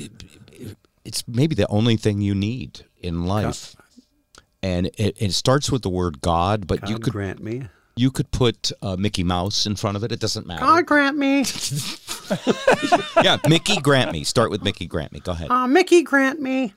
it- 0.52 0.76
it's 1.02 1.26
maybe 1.26 1.54
the 1.54 1.66
only 1.68 1.96
thing 1.96 2.20
you 2.20 2.34
need 2.34 2.82
in 3.00 3.24
life. 3.24 3.74
And 4.62 4.86
it, 4.98 5.16
it 5.18 5.32
starts 5.32 5.72
with 5.72 5.80
the 5.80 5.88
word 5.88 6.20
God, 6.20 6.66
but 6.66 6.86
you 6.90 6.98
could 6.98 7.14
grant 7.14 7.42
me. 7.42 7.68
You 8.00 8.10
could 8.10 8.30
put 8.30 8.72
uh, 8.82 8.96
Mickey 8.96 9.22
Mouse 9.22 9.66
in 9.66 9.76
front 9.76 9.96
of 9.96 10.02
it. 10.04 10.10
It 10.12 10.20
doesn't 10.20 10.46
matter. 10.46 10.64
God 10.64 10.86
grant 10.86 11.16
me, 11.16 11.44
Yeah, 13.22 13.36
Mickey 13.48 13.76
grant 13.80 14.12
me. 14.12 14.24
Start 14.24 14.50
with 14.50 14.62
Mickey 14.62 14.86
grant 14.86 15.12
me. 15.12 15.20
Go 15.20 15.32
ahead. 15.32 15.50
uh, 15.50 15.66
Mickey 15.66 16.02
grant 16.02 16.40
me 16.40 16.72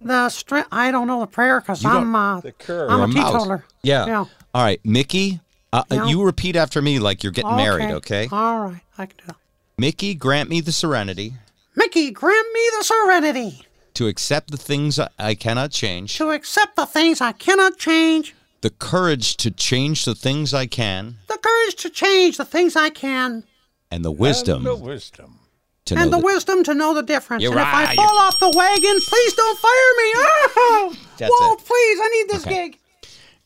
the 0.00 0.28
strength. 0.28 0.68
I 0.72 0.90
don't 0.90 1.06
know 1.06 1.20
the 1.20 1.26
prayer 1.26 1.60
because 1.60 1.84
I'm 1.84 2.14
uh, 2.14 2.40
curve. 2.58 2.90
I'm 2.90 2.98
You're 2.98 3.00
a 3.00 3.04
a 3.04 3.08
mouse. 3.08 3.32
teetotaler. 3.32 3.64
Yeah. 3.82 4.06
Yeah. 4.06 4.24
All 4.54 4.62
right, 4.64 4.80
Mickey. 4.84 5.40
Uh, 5.72 5.82
uh, 5.90 5.94
Yeah. 5.94 6.06
You 6.06 6.22
repeat 6.24 6.56
after 6.56 6.80
me 6.80 6.98
like 6.98 7.22
you're 7.22 7.32
getting 7.32 7.56
married, 7.56 7.90
okay? 7.90 8.28
All 8.30 8.60
right, 8.60 8.80
I 8.98 9.06
can 9.06 9.16
do 9.18 9.24
that. 9.28 9.36
Mickey, 9.78 10.14
grant 10.14 10.48
me 10.48 10.60
the 10.60 10.72
serenity 10.72 11.34
Mickey, 11.74 12.10
grant 12.10 12.46
me 12.54 12.60
the 12.78 12.84
serenity 12.84 13.62
to 13.94 14.06
accept 14.06 14.50
the 14.50 14.56
things 14.56 14.98
I- 14.98 15.08
I 15.18 15.34
cannot 15.34 15.70
change, 15.70 16.16
to 16.18 16.30
accept 16.30 16.76
the 16.76 16.86
things 16.86 17.20
I 17.20 17.32
cannot 17.32 17.76
change, 17.78 18.34
the 18.66 18.70
courage 18.70 19.36
to 19.36 19.48
change 19.52 20.04
the 20.04 20.14
things 20.16 20.52
I 20.52 20.66
can, 20.66 21.18
the 21.28 21.38
courage 21.38 21.76
to 21.76 21.88
change 21.88 22.36
the 22.36 22.44
things 22.44 22.74
I 22.74 22.90
can, 22.90 23.44
and 23.92 24.04
the 24.04 24.10
wisdom 24.10 24.56
and 24.56 24.66
The 24.66 24.74
wisdom. 24.74 25.38
to 25.84 25.94
know 25.94 26.02
and 26.02 26.12
the 26.12 26.16
that- 26.16 26.24
wisdom 26.24 26.64
to 26.64 26.74
know 26.74 26.92
the 26.92 27.04
difference. 27.04 27.44
You're 27.44 27.52
and 27.52 27.60
if 27.60 27.66
I 27.66 27.94
fall 27.94 28.18
off 28.18 28.34
the 28.40 28.50
wagon, 28.56 28.98
please 29.00 29.34
don't 29.34 29.58
fire 29.60 29.70
me. 29.70 30.08
Oh, 30.16 30.96
That's 31.16 31.30
Walt, 31.40 31.60
it. 31.60 31.64
please, 31.64 31.98
I 32.02 32.08
need 32.08 32.28
this 32.28 32.44
Okay. 32.44 32.68
gig. 32.70 32.78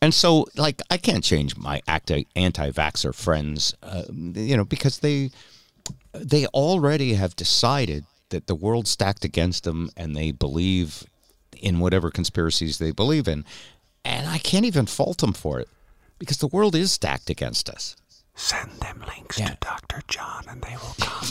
And 0.00 0.14
so, 0.14 0.46
like, 0.56 0.80
I 0.90 0.96
can't 0.96 1.22
change 1.22 1.54
my 1.58 1.82
anti-vaxxer 1.86 3.14
friends, 3.14 3.74
uh, 3.82 4.04
you 4.10 4.56
know, 4.56 4.64
because 4.64 5.00
they 5.00 5.30
they 6.14 6.46
already 6.46 7.12
have 7.14 7.36
decided 7.36 8.04
that 8.30 8.46
the 8.46 8.54
world's 8.54 8.90
stacked 8.90 9.26
against 9.26 9.64
them, 9.64 9.90
and 9.98 10.16
they 10.16 10.30
believe 10.30 11.04
in 11.60 11.78
whatever 11.78 12.10
conspiracies 12.10 12.78
they 12.78 12.90
believe 12.92 13.28
in, 13.28 13.44
and 14.04 14.26
I 14.28 14.38
can't 14.38 14.64
even 14.64 14.86
fault 14.86 15.18
them 15.18 15.32
for 15.32 15.60
it 15.60 15.68
because 16.18 16.38
the 16.38 16.46
world 16.48 16.74
is 16.74 16.92
stacked 16.92 17.30
against 17.30 17.68
us. 17.68 17.96
Send 18.34 18.70
them 18.80 19.04
links 19.06 19.38
Yeah. 19.38 19.50
to 19.50 19.56
Dr. 19.60 20.02
John 20.08 20.44
and 20.48 20.62
they 20.62 20.76
will 20.76 20.94
come. 21.00 21.28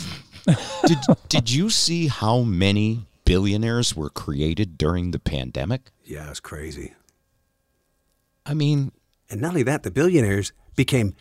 Did 0.86 0.98
Did 1.28 1.52
you 1.52 1.70
see 1.70 2.08
how 2.08 2.42
many 2.42 3.06
billionaires 3.26 3.96
were 3.96 4.10
created 4.10 4.78
during 4.78 5.12
the 5.12 5.20
pandemic? 5.20 5.92
yeah, 6.06 6.30
it's 6.30 6.40
crazy. 6.40 6.94
I 8.46 8.54
mean, 8.56 8.92
And 9.30 9.42
not 9.42 9.50
only 9.50 9.64
that, 9.64 9.84
the 9.84 9.92
billionaires 9.92 10.54
became 10.76 11.16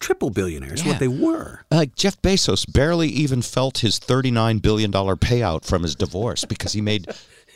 triple 0.00 0.30
billionaires, 0.30 0.82
Yeah. 0.82 0.88
what 0.92 0.98
they 1.00 1.08
were. 1.08 1.60
Like 1.70 1.94
Jeff 1.96 2.20
Bezos 2.22 2.64
barely 2.72 3.08
even 3.08 3.42
felt 3.42 3.78
his 3.78 3.98
$39 4.00 4.60
billion 4.62 4.90
payout 4.92 5.64
from 5.64 5.82
his 5.82 5.94
divorce 5.94 6.44
because 6.44 6.72
he 6.72 6.80
made 6.80 7.06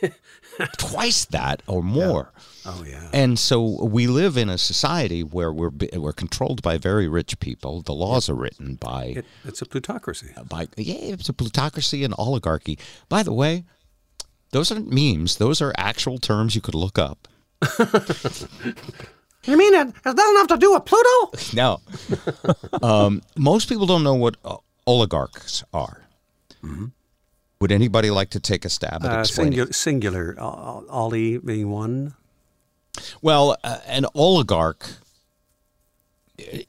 twice 0.77 1.25
that 1.25 1.61
or 1.67 1.81
more. 1.83 2.31
Oh, 2.65 2.83
yeah. 2.87 3.09
And 3.13 3.39
so 3.39 3.83
we 3.85 4.07
live 4.07 4.37
in 4.37 4.49
a 4.49 4.57
society 4.57 5.23
where 5.23 5.51
we're 5.51 5.71
we're 5.93 6.13
controlled 6.13 6.61
by 6.61 6.77
very 6.77 7.07
rich 7.07 7.39
people. 7.39 7.81
The 7.81 7.93
laws 7.93 8.29
are 8.29 8.35
written 8.35 8.75
by 8.75 9.05
It, 9.17 9.25
it's 9.43 9.61
a 9.61 9.65
plutocracy. 9.65 10.29
by 10.47 10.67
yeah, 10.77 11.13
it's 11.15 11.29
a 11.29 11.33
plutocracy 11.33 12.03
and 12.03 12.13
oligarchy. 12.17 12.77
By 13.09 13.23
the 13.23 13.33
way, 13.33 13.63
those 14.51 14.71
aren't 14.71 14.91
memes. 14.91 15.37
Those 15.37 15.61
are 15.61 15.73
actual 15.77 16.17
terms 16.19 16.53
you 16.55 16.61
could 16.61 16.75
look 16.75 16.99
up. 16.99 17.27
You 19.43 19.57
mean 19.57 19.73
it, 19.73 19.87
it 19.87 20.03
doesn't 20.03 20.35
have 20.37 20.47
to 20.49 20.57
do 20.57 20.73
with 20.73 20.85
Pluto? 20.85 21.31
No. 21.55 21.81
um, 22.83 23.23
most 23.35 23.67
people 23.69 23.87
don't 23.87 24.03
know 24.03 24.13
what 24.13 24.35
uh, 24.45 24.57
oligarchs 24.85 25.63
are. 25.73 26.03
Would 27.61 27.71
anybody 27.71 28.09
like 28.09 28.31
to 28.31 28.39
take 28.39 28.65
a 28.65 28.69
stab 28.69 29.05
at 29.05 29.11
Uh, 29.15 29.19
explaining? 29.19 29.53
singular, 29.71 30.33
singular. 30.33 30.35
Ollie 30.89 31.37
being 31.37 31.69
one. 31.69 32.15
Well, 33.21 33.55
uh, 33.63 33.77
an 33.85 34.05
oligarch 34.15 34.89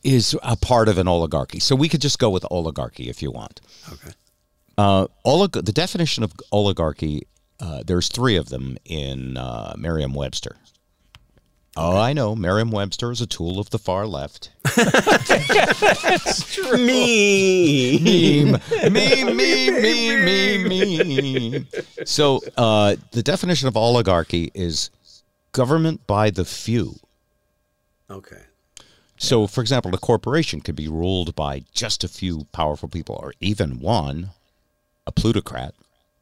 is 0.05 0.37
a 0.43 0.55
part 0.57 0.89
of 0.89 0.99
an 0.99 1.09
oligarchy. 1.09 1.59
So 1.61 1.75
we 1.75 1.89
could 1.89 2.03
just 2.03 2.19
go 2.19 2.29
with 2.29 2.45
oligarchy 2.51 3.09
if 3.09 3.23
you 3.23 3.31
want. 3.31 3.61
Okay. 3.91 4.11
Uh, 4.77 5.07
olig- 5.25 5.65
the 5.65 5.73
definition 5.73 6.23
of 6.25 6.33
oligarchy, 6.53 7.27
uh, 7.59 7.83
there's 7.87 8.09
three 8.09 8.37
of 8.37 8.51
them 8.51 8.77
in 8.85 9.37
uh, 9.39 9.75
Merriam 9.79 10.13
Webster. 10.13 10.57
Oh, 11.77 11.97
I 11.97 12.13
know. 12.13 12.37
Merriam 12.37 12.71
Webster 12.71 13.11
is 13.11 13.23
a 13.23 13.27
tool 13.27 13.59
of 13.59 13.71
the 13.71 13.79
far 13.79 14.07
left. 14.07 14.51
Me. 16.75 17.99
meme, 17.99 18.61
meme, 18.93 19.37
meme, 19.37 19.83
meme, 19.83 20.69
meme, 20.69 21.53
meme. 21.53 21.67
So 22.05 22.41
uh, 22.59 22.97
the 23.13 23.23
definition 23.23 23.69
of 23.69 23.77
oligarchy 23.77 24.51
is 24.55 24.91
government 25.53 26.07
by 26.07 26.31
the 26.31 26.45
few. 26.45 26.97
Okay. 28.11 28.43
So, 29.17 29.47
for 29.47 29.61
example, 29.61 29.95
a 29.95 29.99
corporation 29.99 30.61
could 30.61 30.77
be 30.77 30.89
ruled 30.89 31.35
by 31.37 31.63
just 31.73 32.03
a 32.03 32.09
few 32.09 32.47
powerful 32.53 32.89
people, 32.89 33.19
or 33.23 33.33
even 33.41 33.79
one, 33.81 34.31
a 35.07 35.13
plutocrat. 35.13 35.75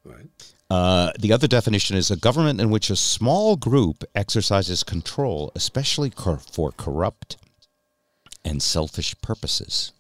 Right. 0.05 0.29
Uh, 0.71 1.11
the 1.19 1.33
other 1.33 1.49
definition 1.49 1.97
is 1.97 2.11
a 2.11 2.17
government 2.17 2.61
in 2.61 2.71
which 2.71 2.91
a 2.91 2.97
small 2.97 3.57
group 3.57 4.05
exercises 4.15 4.85
control, 4.85 5.51
especially 5.57 6.11
cor- 6.11 6.39
for 6.39 6.71
corrupt 6.73 7.37
and 8.45 8.63
selfish 8.63 9.15
purposes. 9.21 9.93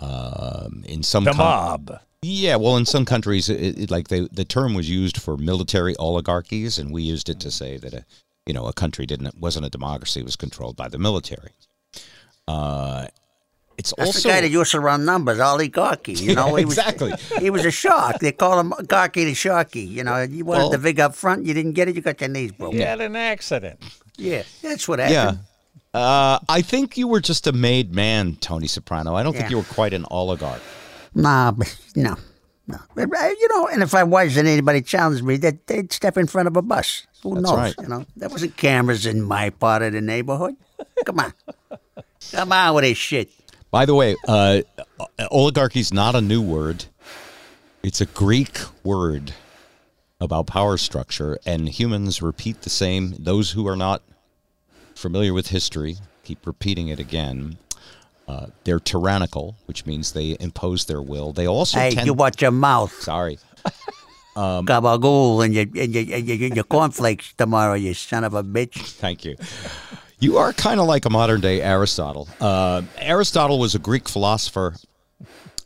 Um, 0.00 0.84
in 0.86 1.02
some 1.02 1.24
The 1.24 1.30
coun- 1.32 1.38
mob. 1.38 2.00
yeah, 2.20 2.56
well, 2.56 2.76
in 2.76 2.84
some 2.84 3.04
countries, 3.06 3.48
it, 3.48 3.78
it, 3.78 3.90
like 3.90 4.08
they, 4.08 4.28
the 4.30 4.44
term 4.44 4.74
was 4.74 4.90
used 4.90 5.16
for 5.16 5.36
military 5.38 5.96
oligarchies, 5.96 6.78
and 6.78 6.92
we 6.92 7.02
used 7.02 7.28
it 7.30 7.40
to 7.40 7.50
say 7.50 7.78
that 7.78 7.94
a 7.94 8.04
you 8.46 8.52
know 8.52 8.66
a 8.66 8.74
country 8.74 9.06
didn't 9.06 9.38
wasn't 9.38 9.64
a 9.64 9.70
democracy; 9.70 10.20
it 10.20 10.24
was 10.26 10.36
controlled 10.36 10.76
by 10.76 10.88
the 10.88 10.98
military. 10.98 11.52
Uh, 12.46 13.06
it's 13.78 13.92
That's 13.96 14.08
also 14.16 14.28
the 14.28 14.34
guy 14.34 14.40
that 14.42 14.50
used 14.50 14.70
to 14.72 14.80
run 14.80 15.04
numbers, 15.04 15.40
Ollie 15.40 15.64
oligarchy. 15.66 16.12
You 16.14 16.34
know, 16.34 16.48
Yeah, 16.48 16.58
he 16.58 16.64
was, 16.64 16.78
exactly. 16.78 17.12
He 17.40 17.50
was 17.50 17.64
a 17.64 17.70
shark. 17.70 18.18
They 18.20 18.32
call 18.32 18.58
him 18.60 18.70
Garky 18.72 19.24
the 19.24 19.32
Sharky. 19.32 19.88
You 19.88 20.04
know, 20.04 20.22
you 20.22 20.44
wanted 20.44 20.60
Well- 20.62 20.70
the 20.70 20.78
big 20.78 21.00
up 21.00 21.14
front, 21.14 21.44
you 21.44 21.54
didn't 21.54 21.72
get 21.72 21.88
it, 21.88 21.96
you 21.96 22.02
got 22.02 22.20
your 22.20 22.30
knees 22.30 22.52
broken. 22.52 22.78
You 22.78 22.84
had 22.86 23.00
an 23.00 23.16
accident. 23.16 23.80
Yeah, 24.16 24.42
that's 24.62 24.86
what 24.86 24.98
yeah. 25.00 25.08
happened. 25.08 25.38
Uh, 25.92 26.38
I 26.48 26.60
think 26.62 26.96
you 26.96 27.06
were 27.06 27.20
just 27.20 27.46
a 27.46 27.52
made 27.52 27.94
man, 27.94 28.36
Tony 28.40 28.66
Soprano. 28.66 29.14
I 29.14 29.22
don't 29.22 29.34
think 29.36 29.50
you 29.50 29.58
were 29.58 29.62
quite 29.64 29.94
an 29.94 30.04
oligarch. 30.10 30.60
Nah, 31.14 31.52
but 31.52 31.76
no, 31.94 32.16
no. 32.66 32.76
Uh, 32.96 33.02
You 33.40 33.48
know, 33.52 33.68
and 33.68 33.80
if 33.82 33.94
I 33.94 34.02
was 34.02 34.36
and 34.36 34.48
anybody 34.48 34.82
challenged 34.82 35.22
me, 35.22 35.36
that 35.38 35.68
they'd 35.68 35.92
step 35.92 36.16
in 36.16 36.26
front 36.26 36.48
of 36.48 36.56
a 36.56 36.62
bus. 36.62 37.06
Who 37.22 37.34
That's 37.34 37.44
knows? 37.44 37.56
right. 37.58 37.74
You 37.80 37.86
know, 37.88 38.06
there 38.16 38.28
wasn't 38.28 38.56
cameras 38.56 39.06
in 39.06 39.22
my 39.22 39.50
part 39.50 39.82
of 39.82 39.92
the 39.92 40.00
neighborhood. 40.00 40.56
Come 41.06 41.20
on, 41.20 41.32
come 42.32 42.52
on 42.52 42.74
with 42.74 42.84
this 42.84 42.98
shit. 42.98 43.30
By 43.74 43.86
the 43.86 43.94
way, 43.96 44.14
uh, 44.28 44.60
oligarchy 45.32 45.80
is 45.80 45.92
not 45.92 46.14
a 46.14 46.20
new 46.20 46.40
word. 46.40 46.84
It's 47.82 48.00
a 48.00 48.06
Greek 48.06 48.60
word 48.84 49.32
about 50.20 50.46
power 50.46 50.76
structure, 50.76 51.40
and 51.44 51.68
humans 51.68 52.22
repeat 52.22 52.62
the 52.62 52.70
same. 52.70 53.16
Those 53.18 53.50
who 53.50 53.66
are 53.66 53.74
not 53.74 54.00
familiar 54.94 55.34
with 55.34 55.48
history 55.48 55.96
keep 56.22 56.46
repeating 56.46 56.86
it 56.86 57.00
again. 57.00 57.58
Uh, 58.28 58.46
they're 58.62 58.78
tyrannical, 58.78 59.56
which 59.66 59.86
means 59.86 60.12
they 60.12 60.36
impose 60.38 60.84
their 60.84 61.02
will. 61.02 61.32
They 61.32 61.48
also 61.48 61.80
Hey, 61.80 61.90
tend. 61.90 62.06
you 62.06 62.14
watch 62.14 62.40
your 62.42 62.52
mouth, 62.52 62.92
Sorry. 63.02 63.40
gabagool, 64.36 65.44
and 65.44 65.52
your 65.52 65.64
and 65.64 65.92
your, 65.92 66.16
and 66.16 66.28
your, 66.28 66.54
your 66.54 66.64
cornflakes 66.64 67.32
tomorrow, 67.36 67.74
you 67.74 67.92
son 67.92 68.22
of 68.22 68.34
a 68.34 68.44
bitch. 68.44 68.92
Thank 69.00 69.24
you. 69.24 69.34
You 70.18 70.38
are 70.38 70.52
kind 70.52 70.80
of 70.80 70.86
like 70.86 71.04
a 71.04 71.10
modern 71.10 71.40
day 71.40 71.60
Aristotle. 71.60 72.28
Uh, 72.40 72.82
Aristotle 72.98 73.58
was 73.58 73.74
a 73.74 73.78
Greek 73.78 74.08
philosopher 74.08 74.74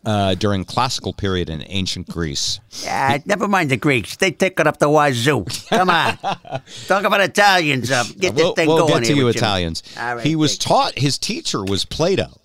uh, 0.05 0.35
during 0.35 0.65
classical 0.65 1.13
period 1.13 1.51
in 1.51 1.63
ancient 1.67 2.09
Greece. 2.09 2.61
Yeah, 2.83 3.19
never 3.27 3.47
mind 3.47 3.71
the 3.71 3.77
Greeks. 3.77 4.17
They 4.17 4.31
take 4.31 4.59
it 4.59 4.67
up 4.67 4.79
the 4.79 4.89
wazoo. 4.89 5.45
Come 5.69 5.91
on. 5.91 6.17
Talk 6.87 7.05
about 7.05 7.21
Italians. 7.21 7.91
Uh, 7.91 8.05
get 8.19 8.35
this 8.35 8.43
we'll 8.45 8.55
thing 8.55 8.69
we'll 8.69 8.89
going 8.89 9.03
get 9.03 9.09
to 9.09 9.17
you 9.17 9.29
Italians. 9.29 9.83
All 9.99 10.17
right, 10.17 10.27
he 10.27 10.35
was 10.35 10.57
taught. 10.57 10.99
His 10.99 11.19
teacher 11.19 11.63
was 11.63 11.85
Plato. 11.85 12.41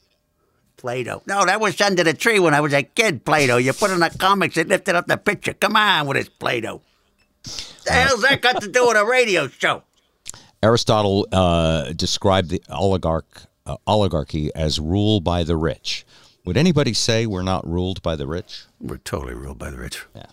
Plato. 0.78 1.22
No, 1.26 1.46
that 1.46 1.62
was 1.62 1.80
under 1.80 2.04
the 2.04 2.14
tree 2.14 2.40
when 2.40 2.54
I 2.54 2.60
was 2.60 2.74
a 2.74 2.84
kid, 2.84 3.24
Plato. 3.24 3.56
You 3.56 3.72
put 3.72 3.92
in 3.92 4.00
the 4.02 4.10
comics 4.10 4.58
and 4.58 4.68
lifted 4.68 4.96
up 4.96 5.08
the 5.08 5.16
picture. 5.16 5.54
Come 5.54 5.78
on 5.78 6.08
with 6.08 6.18
this 6.18 6.28
Plato. 6.28 6.82
The 7.86 7.92
hell's 7.92 8.22
that 8.24 8.42
got 8.42 8.62
to 8.62 8.68
do 8.68 8.88
with 8.88 8.98
a 8.98 9.06
radio 9.06 9.48
show? 9.48 9.84
Aristotle 10.64 11.28
uh, 11.32 11.92
described 11.94 12.50
the 12.50 12.62
oligarch 12.70 13.44
uh, 13.66 13.78
oligarchy 13.86 14.54
as 14.56 14.80
rule 14.80 15.20
by 15.20 15.44
the 15.44 15.58
rich. 15.58 16.06
Would 16.46 16.58
anybody 16.58 16.94
say 16.94 17.26
we're 17.26 17.44
not 17.44 17.68
ruled 17.68 18.02
by 18.02 18.16
the 18.16 18.28
rich? 18.28 18.64
We're 18.80 18.98
totally 18.98 19.34
ruled 19.34 19.60
by 19.60 19.70
the 19.70 19.78
rich. 19.78 20.06
Yeah. 20.16 20.26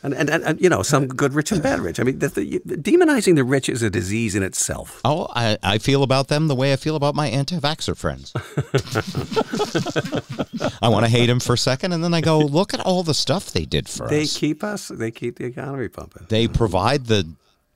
And, 0.00 0.14
and, 0.14 0.30
and, 0.30 0.44
and 0.44 0.60
you 0.60 0.68
know, 0.68 0.82
some 0.82 1.08
good 1.08 1.34
rich 1.34 1.50
and 1.50 1.60
bad 1.60 1.80
rich. 1.80 1.98
I 1.98 2.04
mean, 2.04 2.20
the, 2.20 2.28
the, 2.28 2.60
demonizing 2.60 3.34
the 3.34 3.42
rich 3.42 3.68
is 3.68 3.82
a 3.82 3.90
disease 3.90 4.36
in 4.36 4.44
itself. 4.44 5.00
Oh, 5.04 5.26
I, 5.34 5.58
I 5.62 5.78
feel 5.78 6.04
about 6.04 6.28
them 6.28 6.46
the 6.46 6.54
way 6.54 6.72
I 6.72 6.76
feel 6.76 6.94
about 6.94 7.16
my 7.16 7.26
anti-vaxxer 7.28 7.96
friends. 7.96 8.32
I 10.82 10.88
want 10.88 11.04
to 11.04 11.10
hate 11.10 11.26
them 11.26 11.40
for 11.40 11.54
a 11.54 11.58
second, 11.58 11.92
and 11.92 12.04
then 12.04 12.14
I 12.14 12.20
go, 12.20 12.38
look 12.38 12.74
at 12.74 12.80
all 12.80 13.02
the 13.02 13.14
stuff 13.14 13.50
they 13.50 13.64
did 13.64 13.88
for 13.88 14.08
They 14.08 14.22
us. 14.22 14.36
keep 14.36 14.62
us, 14.62 14.88
they 14.88 15.10
keep 15.10 15.38
the 15.38 15.46
economy 15.46 15.88
pumping. 15.88 16.26
They 16.28 16.46
provide 16.46 17.06
the 17.06 17.28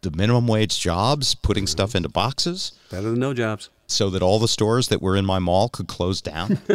the 0.02 0.10
minimum 0.10 0.46
wage 0.46 0.78
jobs, 0.80 1.34
putting 1.34 1.66
stuff 1.66 1.94
into 1.94 2.08
boxes, 2.08 2.72
Better 2.90 3.10
than 3.10 3.20
no 3.20 3.32
jobs. 3.34 3.70
so 3.86 4.10
that 4.10 4.22
all 4.22 4.38
the 4.38 4.48
stores 4.48 4.88
that 4.88 5.00
were 5.00 5.16
in 5.16 5.24
my 5.24 5.38
mall 5.38 5.68
could 5.68 5.88
close 5.88 6.20
down. 6.20 6.58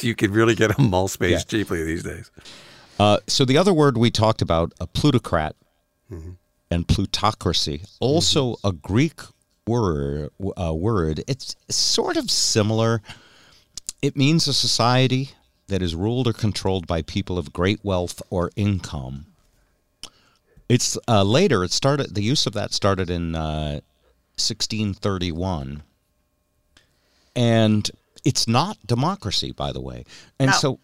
You 0.00 0.14
could 0.14 0.30
really 0.30 0.54
get 0.54 0.76
a 0.78 0.82
mall 0.82 1.08
space 1.08 1.30
Yeah. 1.32 1.38
cheaply 1.40 1.82
these 1.84 2.02
days. 2.02 2.30
Uh, 2.98 3.18
so 3.26 3.44
the 3.44 3.56
other 3.56 3.72
word 3.72 3.96
we 3.96 4.10
talked 4.10 4.42
about, 4.42 4.72
a 4.80 4.86
plutocrat 4.86 5.56
and 6.70 6.86
plutocracy, 6.88 7.82
also 8.00 8.56
a 8.64 8.72
Greek 8.72 9.20
word. 9.66 10.30
Uh, 10.60 10.74
word. 10.74 11.22
It's 11.26 11.56
sort 11.70 12.16
of 12.16 12.30
similar. 12.30 13.00
It 14.02 14.16
means 14.16 14.46
a 14.46 14.52
society 14.52 15.30
that 15.68 15.80
is 15.82 15.94
ruled 15.94 16.26
or 16.28 16.32
controlled 16.32 16.86
by 16.86 17.02
people 17.02 17.38
of 17.38 17.52
great 17.52 17.80
wealth 17.84 18.20
or 18.30 18.50
income. 18.56 19.26
It's 20.68 20.96
uh, 21.08 21.22
later. 21.22 21.62
It 21.64 21.72
started. 21.72 22.14
The 22.14 22.22
use 22.22 22.46
of 22.46 22.52
that 22.54 22.72
started 22.72 23.10
in 23.10 23.34
uh, 23.34 23.80
1631, 24.36 25.82
and 27.36 27.90
it's 28.24 28.48
not 28.48 28.78
democracy, 28.86 29.52
by 29.52 29.72
the 29.72 29.80
way. 29.80 30.04
And 30.38 30.50
No. 30.50 30.56
so 30.56 30.78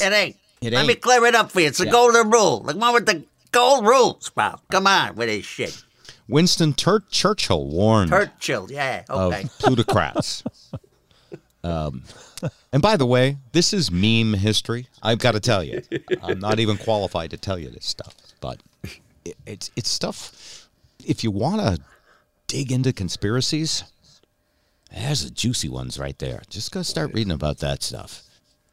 It 0.00 0.12
ain't. 0.12 0.36
It 0.62 0.72
Let 0.72 0.86
me 0.86 0.92
ain't. 0.92 1.02
clear 1.02 1.24
it 1.26 1.34
up 1.34 1.50
for 1.50 1.60
you. 1.60 1.66
It's 1.66 1.78
the 1.78 1.86
Yeah. 1.86 1.90
golden 1.92 2.30
rule. 2.30 2.60
The 2.60 2.76
one 2.76 2.94
with 2.94 3.06
the 3.06 3.24
gold 3.52 3.84
rules, 3.86 4.30
pal. 4.30 4.60
Come 4.70 4.86
on 4.86 5.16
with 5.16 5.28
this 5.28 5.44
shit. 5.44 5.82
Winston 6.28 6.72
Tur- 6.72 7.04
Churchill 7.10 7.66
warned 7.66 8.10
Churchill, 8.10 8.68
yeah, 8.70 9.04
of 9.08 9.32
okay. 9.32 9.48
plutocrats. 9.58 10.42
um, 11.62 12.02
and 12.72 12.80
by 12.82 12.96
the 12.96 13.06
way, 13.06 13.38
this 13.52 13.72
is 13.72 13.90
meme 13.90 14.34
history. 14.34 14.88
I've 15.02 15.18
got 15.18 15.32
to 15.32 15.40
tell 15.40 15.62
you, 15.62 15.82
I'm 16.22 16.38
not 16.40 16.58
even 16.58 16.78
qualified 16.78 17.30
to 17.30 17.36
tell 17.36 17.58
you 17.58 17.70
this 17.70 17.86
stuff, 17.86 18.14
but 18.40 18.60
it, 19.30 19.36
it's 19.46 19.70
it's 19.76 19.88
stuff. 19.88 20.68
If 21.04 21.22
you 21.24 21.30
want 21.30 21.60
to 21.60 21.80
dig 22.46 22.72
into 22.72 22.92
conspiracies, 22.92 23.84
there's 24.92 25.24
the 25.24 25.30
juicy 25.30 25.68
ones 25.68 25.98
right 25.98 26.18
there. 26.18 26.42
Just 26.48 26.72
go 26.72 26.82
start 26.82 27.12
reading 27.12 27.32
about 27.32 27.58
that 27.58 27.82
stuff. 27.82 28.22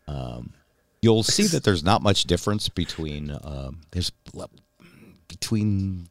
Um, 0.07 0.53
you'll 1.01 1.23
see 1.23 1.47
that 1.47 1.63
there's 1.63 1.83
not 1.83 2.01
much 2.01 2.23
difference 2.23 2.69
between 2.69 3.37
um, 3.43 3.81
there's 3.91 4.11
between 5.27 6.09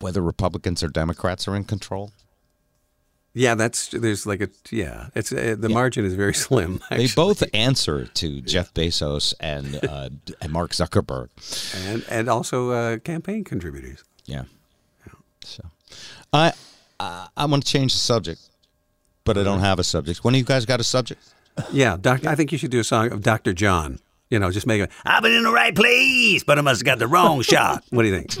whether 0.00 0.22
Republicans 0.22 0.82
or 0.82 0.88
Democrats 0.88 1.48
are 1.48 1.56
in 1.56 1.64
control. 1.64 2.12
Yeah, 3.36 3.56
that's 3.56 3.88
there's 3.88 4.26
like 4.26 4.40
a 4.40 4.48
yeah. 4.70 5.08
It's 5.16 5.32
uh, 5.32 5.56
the 5.58 5.68
margin 5.68 6.04
is 6.04 6.14
very 6.14 6.34
slim. 6.46 6.80
They 6.88 7.08
both 7.08 7.42
answer 7.52 8.06
to 8.06 8.40
Jeff 8.40 8.72
Bezos 8.72 9.34
and 9.40 9.84
uh, 9.84 10.10
and 10.40 10.52
Mark 10.52 10.70
Zuckerberg. 10.70 11.28
and 11.88 12.04
and 12.08 12.28
also 12.28 12.70
uh, 12.70 12.98
campaign 12.98 13.42
contributors. 13.42 14.04
Yeah. 14.24 14.44
So, 15.42 15.64
I 16.32 16.52
I, 17.00 17.26
I 17.36 17.44
want 17.46 17.66
to 17.66 17.70
change 17.70 17.92
the 17.92 17.98
subject, 17.98 18.40
but 19.24 19.36
I 19.36 19.42
don't 19.42 19.60
have 19.60 19.80
a 19.80 19.84
subject. 19.84 20.24
One 20.24 20.34
of 20.34 20.38
you 20.38 20.44
guys 20.44 20.64
got 20.64 20.80
a 20.80 20.84
subject? 20.84 21.20
Yeah, 21.72 21.96
Doc, 22.00 22.24
I 22.26 22.34
think 22.36 22.52
you 22.52 22.58
should 22.58 22.70
do 22.70 22.80
a 22.80 22.84
song 22.84 23.12
of 23.12 23.22
Dr. 23.22 23.52
John. 23.52 23.98
You 24.30 24.38
know, 24.38 24.50
just 24.50 24.66
make 24.66 24.80
it. 24.80 24.90
I've 25.04 25.22
been 25.22 25.32
in 25.32 25.42
the 25.44 25.52
right 25.52 25.74
place, 25.74 26.42
but 26.42 26.58
I 26.58 26.62
must 26.62 26.80
have 26.80 26.86
got 26.86 26.98
the 26.98 27.06
wrong 27.06 27.42
shot. 27.52 27.84
What 27.90 28.02
do 28.04 28.08
you 28.08 28.20
think? 28.20 28.34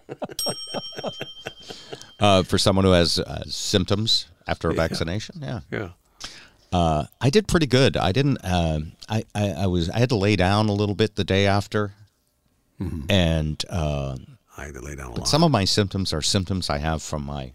Uh, 2.20 2.42
for 2.42 2.58
someone 2.58 2.84
who 2.84 2.90
has 2.92 3.18
uh, 3.18 3.42
symptoms 3.46 4.26
after 4.46 4.68
a 4.70 4.74
vaccination? 4.74 5.40
Yeah. 5.40 5.60
Yeah. 5.70 5.88
Uh, 6.72 7.06
I 7.20 7.30
did 7.30 7.48
pretty 7.48 7.66
good. 7.66 7.96
I 7.96 8.12
didn't. 8.12 8.38
Uh, 8.44 8.80
I, 9.08 9.24
I 9.34 9.50
I 9.50 9.66
was. 9.66 9.90
I 9.90 9.98
had 9.98 10.10
to 10.10 10.16
lay 10.16 10.36
down 10.36 10.68
a 10.68 10.72
little 10.72 10.94
bit 10.94 11.16
the 11.16 11.24
day 11.24 11.46
after, 11.46 11.94
and 13.08 13.64
uh, 13.68 14.16
I 14.56 14.66
had 14.66 14.74
to 14.74 14.80
lay 14.80 14.94
down 14.94 15.06
a 15.06 15.10
but 15.10 15.18
lot. 15.20 15.28
some 15.28 15.42
of 15.42 15.50
my 15.50 15.64
symptoms 15.64 16.12
are 16.12 16.22
symptoms 16.22 16.70
I 16.70 16.78
have 16.78 17.02
from 17.02 17.24
my 17.24 17.54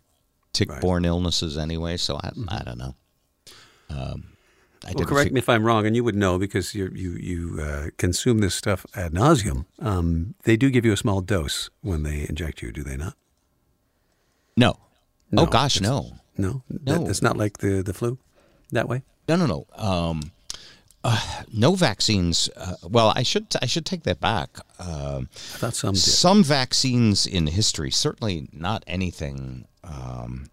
tick-borne 0.51 1.05
illnesses 1.05 1.57
anyway. 1.57 1.95
So 1.97 2.17
I 2.17 2.31
I 2.49 2.63
don't 2.65 2.77
know. 2.77 2.95
Um, 3.89 4.23
I 4.85 4.93
well, 4.93 5.05
correct 5.05 5.31
me 5.31 5.39
if 5.39 5.47
I'm 5.47 5.63
wrong, 5.63 5.85
and 5.87 5.95
you 5.95 6.03
would 6.03 6.15
know 6.15 6.37
because 6.37 6.75
you 6.75 6.91
you 6.93 7.11
you 7.11 7.61
uh, 7.61 7.87
consume 7.97 8.39
this 8.39 8.55
stuff 8.55 8.85
ad 8.95 9.13
nauseum. 9.13 9.65
Um, 9.79 10.35
they 10.43 10.57
do 10.57 10.69
give 10.69 10.83
you 10.85 10.91
a 10.91 10.97
small 10.97 11.21
dose 11.21 11.69
when 11.81 12.03
they 12.03 12.25
inject 12.27 12.61
you, 12.61 12.71
do 12.71 12.83
they 12.83 12.97
not? 12.97 13.15
No. 14.57 14.77
No, 15.31 15.43
oh 15.43 15.45
gosh, 15.47 15.81
no. 15.81 16.11
No, 16.37 16.63
No. 16.69 17.03
That, 17.03 17.09
it's 17.09 17.21
not 17.21 17.37
like 17.37 17.57
the 17.59 17.81
the 17.81 17.93
flu 17.93 18.17
that 18.71 18.87
way. 18.87 19.03
No, 19.27 19.35
no, 19.35 19.45
no. 19.45 19.65
Um, 19.75 20.31
uh, 21.03 21.43
no 21.53 21.75
vaccines. 21.75 22.49
Uh, 22.55 22.75
well, 22.83 23.11
I 23.15 23.23
should 23.23 23.47
I 23.61 23.65
should 23.65 23.85
take 23.85 24.03
that 24.03 24.19
back. 24.19 24.57
Um, 24.79 25.29
I 25.33 25.57
thought 25.59 25.75
some 25.75 25.93
did. 25.93 26.01
some 26.01 26.43
vaccines 26.43 27.27
in 27.27 27.47
history, 27.47 27.91
certainly 27.91 28.47
not 28.51 28.83
anything, 28.87 29.65
um, 29.83 30.47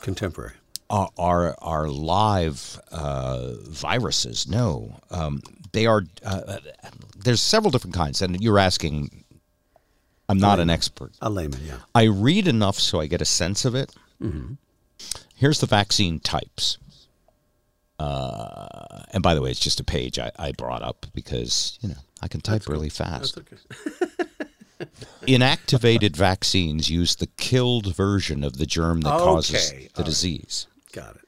Contemporary. 0.00 0.54
are 0.90 1.10
are, 1.18 1.54
are 1.60 1.88
live 1.88 2.80
uh, 2.90 3.52
viruses. 3.68 4.48
No, 4.48 5.00
um, 5.10 5.42
they 5.72 5.86
are. 5.86 6.02
Uh, 6.24 6.58
there's 7.16 7.42
several 7.42 7.70
different 7.70 7.94
kinds, 7.94 8.22
and 8.22 8.40
you're 8.40 8.58
asking. 8.58 9.24
I'm 10.28 10.38
not 10.38 10.60
an 10.60 10.68
expert. 10.68 11.12
A 11.22 11.30
layman, 11.30 11.60
yeah. 11.64 11.78
I 11.94 12.04
read 12.04 12.46
enough 12.46 12.78
so 12.78 13.00
I 13.00 13.06
get 13.06 13.22
a 13.22 13.24
sense 13.24 13.64
of 13.64 13.74
it. 13.74 13.94
Mm-hmm. 14.22 14.54
Here's 15.34 15.60
the 15.60 15.66
vaccine 15.66 16.20
types. 16.20 16.78
Uh, 17.98 19.02
and 19.12 19.22
by 19.22 19.34
the 19.34 19.42
way, 19.42 19.50
it's 19.50 19.60
just 19.60 19.80
a 19.80 19.84
page 19.84 20.18
I, 20.18 20.30
I 20.38 20.52
brought 20.52 20.82
up 20.82 21.06
because 21.14 21.78
you 21.80 21.88
know 21.88 21.96
I 22.22 22.28
can 22.28 22.40
type 22.40 22.68
really 22.68 22.88
fast. 22.88 23.38
Inactivated 25.22 26.14
vaccines 26.14 26.88
use 26.88 27.16
the 27.16 27.26
killed 27.26 27.94
version 27.96 28.44
of 28.44 28.58
the 28.58 28.66
germ 28.66 29.00
that 29.00 29.18
causes 29.18 29.70
the 29.70 29.76
all 29.76 29.82
right. 29.96 30.04
disease. 30.04 30.66
Got 30.92 31.16
it. 31.16 31.22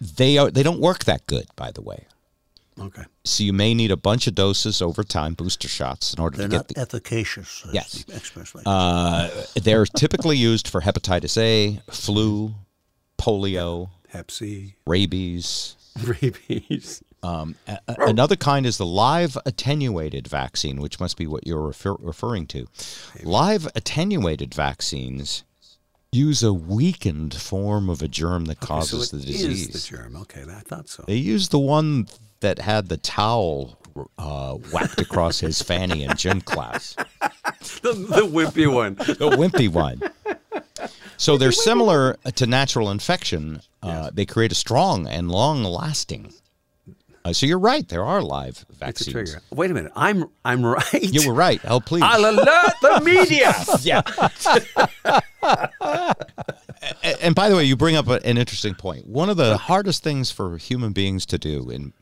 They 0.00 0.38
are 0.38 0.50
they 0.50 0.62
don't 0.62 0.80
work 0.80 1.04
that 1.04 1.26
good, 1.26 1.46
by 1.56 1.70
the 1.70 1.82
way. 1.82 2.06
Okay. 2.80 3.02
So 3.24 3.42
you 3.44 3.52
may 3.52 3.74
need 3.74 3.90
a 3.90 3.96
bunch 3.96 4.26
of 4.26 4.34
doses 4.34 4.80
over 4.80 5.02
time, 5.02 5.34
booster 5.34 5.68
shots, 5.68 6.14
in 6.14 6.20
order 6.20 6.36
They're 6.38 6.46
to 6.48 6.50
get 6.50 6.56
not 6.58 6.68
the 6.68 6.78
efficacious. 6.80 7.66
Yes. 7.72 8.04
experts 8.12 8.54
like 8.54 8.64
Uh, 8.66 9.28
they're 9.56 9.84
typically 9.86 10.36
used 10.36 10.68
for 10.68 10.80
hepatitis 10.82 11.36
A, 11.38 11.80
flu, 11.90 12.54
polio, 13.18 13.90
Hep 14.08 14.30
C, 14.30 14.74
rabies. 14.86 15.76
rabies. 16.04 17.02
Um, 17.22 17.56
a- 17.66 17.78
a- 17.88 18.06
another 18.06 18.36
kind 18.36 18.64
is 18.64 18.78
the 18.78 18.86
live 18.86 19.36
attenuated 19.44 20.28
vaccine, 20.28 20.80
which 20.80 21.00
must 21.00 21.16
be 21.16 21.26
what 21.26 21.46
you're 21.46 21.60
refer- 21.66 21.96
referring 21.98 22.46
to. 22.48 22.66
Live 23.24 23.66
attenuated 23.74 24.54
vaccines 24.54 25.42
use 26.12 26.42
a 26.42 26.54
weakened 26.54 27.34
form 27.34 27.90
of 27.90 28.00
a 28.00 28.08
germ 28.08 28.46
that 28.46 28.60
causes 28.60 29.10
so 29.10 29.16
it 29.16 29.22
the 29.24 29.28
is 29.28 29.40
disease. 29.42 29.68
the 29.90 29.96
germ. 29.96 30.16
Okay, 30.16 30.44
I 30.48 30.60
thought 30.60 30.88
so. 30.88 31.04
They 31.06 31.16
use 31.16 31.48
the 31.50 31.58
one 31.58 32.06
that 32.40 32.58
had 32.58 32.88
the 32.88 32.96
towel 32.96 33.78
uh, 34.18 34.54
whacked 34.72 35.00
across 35.00 35.40
his 35.40 35.60
fanny 35.60 36.04
in 36.04 36.16
gym 36.16 36.40
class. 36.40 36.94
the, 37.82 37.92
the 37.92 38.22
wimpy 38.26 38.72
one. 38.72 38.94
the 38.94 39.30
wimpy 39.36 39.68
one. 39.68 40.00
So 41.16 41.36
they're 41.36 41.50
similar 41.52 42.16
to 42.36 42.46
natural 42.46 42.90
infection. 42.90 43.60
Uh, 43.82 44.10
They 44.12 44.24
create 44.24 44.52
a 44.52 44.54
strong 44.54 45.06
and 45.08 45.30
long 45.30 45.64
lasting. 45.64 46.32
Uh, 47.24 47.32
so 47.32 47.44
you're 47.46 47.58
right. 47.58 47.88
There 47.88 48.04
are 48.04 48.22
live 48.22 48.64
It's 48.68 48.76
a 48.80 48.84
vaccines. 48.84 49.12
trigger. 49.12 49.42
Wait 49.50 49.70
a 49.70 49.74
minute. 49.74 49.90
I'm 49.96 50.26
I'm 50.44 50.64
right. 50.64 51.02
You 51.02 51.26
were 51.28 51.34
right. 51.34 51.60
Oh, 51.66 51.80
please. 51.80 52.02
I'll 52.04 52.24
alert 52.30 52.74
the 52.80 53.00
media. 53.04 53.52
yeah. 53.82 54.02
A- 57.02 57.24
and 57.24 57.34
by 57.34 57.48
the 57.48 57.56
way, 57.56 57.64
you 57.64 57.76
bring 57.76 57.96
up 57.96 58.06
an 58.08 58.38
interesting 58.38 58.74
point. 58.74 59.06
One 59.06 59.28
of 59.28 59.36
the 59.36 59.56
hardest 59.56 60.02
things 60.02 60.30
for 60.30 60.56
human 60.58 60.92
beings 60.92 61.26
to 61.26 61.38
do, 61.38 61.68
in 61.70 61.92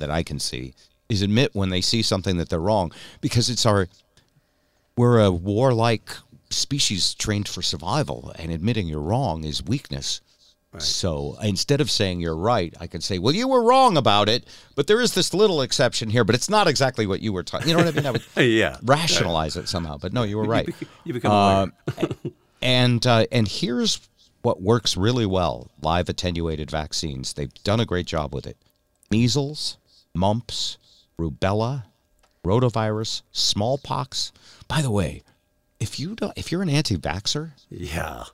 that 0.00 0.10
I 0.10 0.22
can 0.22 0.38
see, 0.40 0.74
is 1.08 1.22
admit 1.22 1.54
when 1.54 1.70
they 1.70 1.80
see 1.80 2.02
something 2.02 2.36
that 2.38 2.48
they're 2.48 2.58
wrong, 2.58 2.92
because 3.20 3.48
it's 3.48 3.64
our 3.64 3.88
we're 4.96 5.20
a 5.20 5.30
warlike 5.30 6.10
species 6.50 7.14
trained 7.14 7.48
for 7.48 7.62
survival, 7.62 8.32
and 8.36 8.52
admitting 8.52 8.88
you're 8.88 9.00
wrong 9.00 9.44
is 9.44 9.62
weakness. 9.62 10.20
So 10.78 11.36
instead 11.42 11.80
of 11.80 11.90
saying 11.90 12.20
you're 12.20 12.36
right, 12.36 12.72
I 12.78 12.86
can 12.86 13.00
say, 13.00 13.18
"Well, 13.18 13.34
you 13.34 13.48
were 13.48 13.62
wrong 13.62 13.96
about 13.96 14.28
it, 14.28 14.46
but 14.76 14.86
there 14.86 15.00
is 15.00 15.14
this 15.14 15.34
little 15.34 15.62
exception 15.62 16.10
here, 16.10 16.22
but 16.22 16.36
it's 16.36 16.48
not 16.48 16.68
exactly 16.68 17.06
what 17.06 17.20
you 17.20 17.32
were 17.32 17.42
talking." 17.42 17.68
You 17.68 17.76
know 17.76 17.84
what 17.84 17.92
I 17.92 17.96
mean? 17.96 18.06
I 18.06 18.10
would 18.12 18.22
yeah. 18.36 18.76
rationalize 18.82 19.56
it 19.56 19.68
somehow, 19.68 19.96
but 19.96 20.12
no, 20.12 20.22
you 20.22 20.38
were 20.38 20.44
right. 20.44 20.68
You 21.04 21.12
become 21.12 21.32
aware. 21.32 21.72
Um, 22.12 22.34
and 22.62 23.04
uh, 23.04 23.26
and 23.32 23.48
here's 23.48 24.00
what 24.42 24.62
works 24.62 24.96
really 24.96 25.26
well: 25.26 25.72
live 25.82 26.08
attenuated 26.08 26.70
vaccines. 26.70 27.32
They've 27.32 27.52
done 27.64 27.80
a 27.80 27.84
great 27.84 28.06
job 28.06 28.32
with 28.32 28.46
it. 28.46 28.56
Measles, 29.10 29.76
mumps, 30.14 30.78
rubella, 31.18 31.84
rotavirus, 32.44 33.22
smallpox. 33.32 34.32
By 34.68 34.82
the 34.82 34.90
way, 34.90 35.22
if 35.78 35.98
you 35.98 36.14
don't, 36.14 36.32
if 36.36 36.50
you're 36.52 36.62
an 36.62 36.68
anti-vaxxer, 36.70 37.52
yeah. 37.70 38.24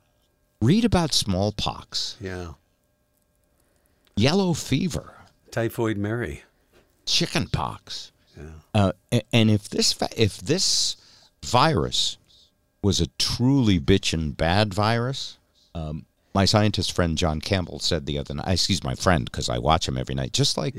read 0.61 0.85
about 0.85 1.13
smallpox, 1.13 2.15
Yeah. 2.19 2.53
yellow 4.15 4.53
fever, 4.53 5.13
Typhoid 5.51 5.97
Mary. 5.97 6.43
chickenpox. 7.05 8.11
Yeah. 8.37 8.43
Uh, 8.73 8.91
and 9.33 9.49
if 9.49 9.69
this 9.69 9.95
if 10.15 10.37
this 10.39 10.95
virus 11.43 12.17
was 12.83 13.01
a 13.01 13.07
truly 13.17 13.79
bitchin' 13.79 14.35
bad 14.37 14.73
virus, 14.73 15.37
um, 15.73 16.05
my 16.33 16.45
scientist 16.45 16.91
friend 16.91 17.17
John 17.17 17.41
Campbell 17.41 17.79
said 17.79 18.05
the 18.05 18.17
other 18.19 18.35
night. 18.35 18.47
Excuse 18.47 18.83
my 18.83 18.93
friend 18.95 19.25
because 19.25 19.49
I 19.49 19.57
watch 19.57 19.87
him 19.87 19.97
every 19.97 20.13
night, 20.15 20.33
just 20.33 20.57
like 20.57 20.75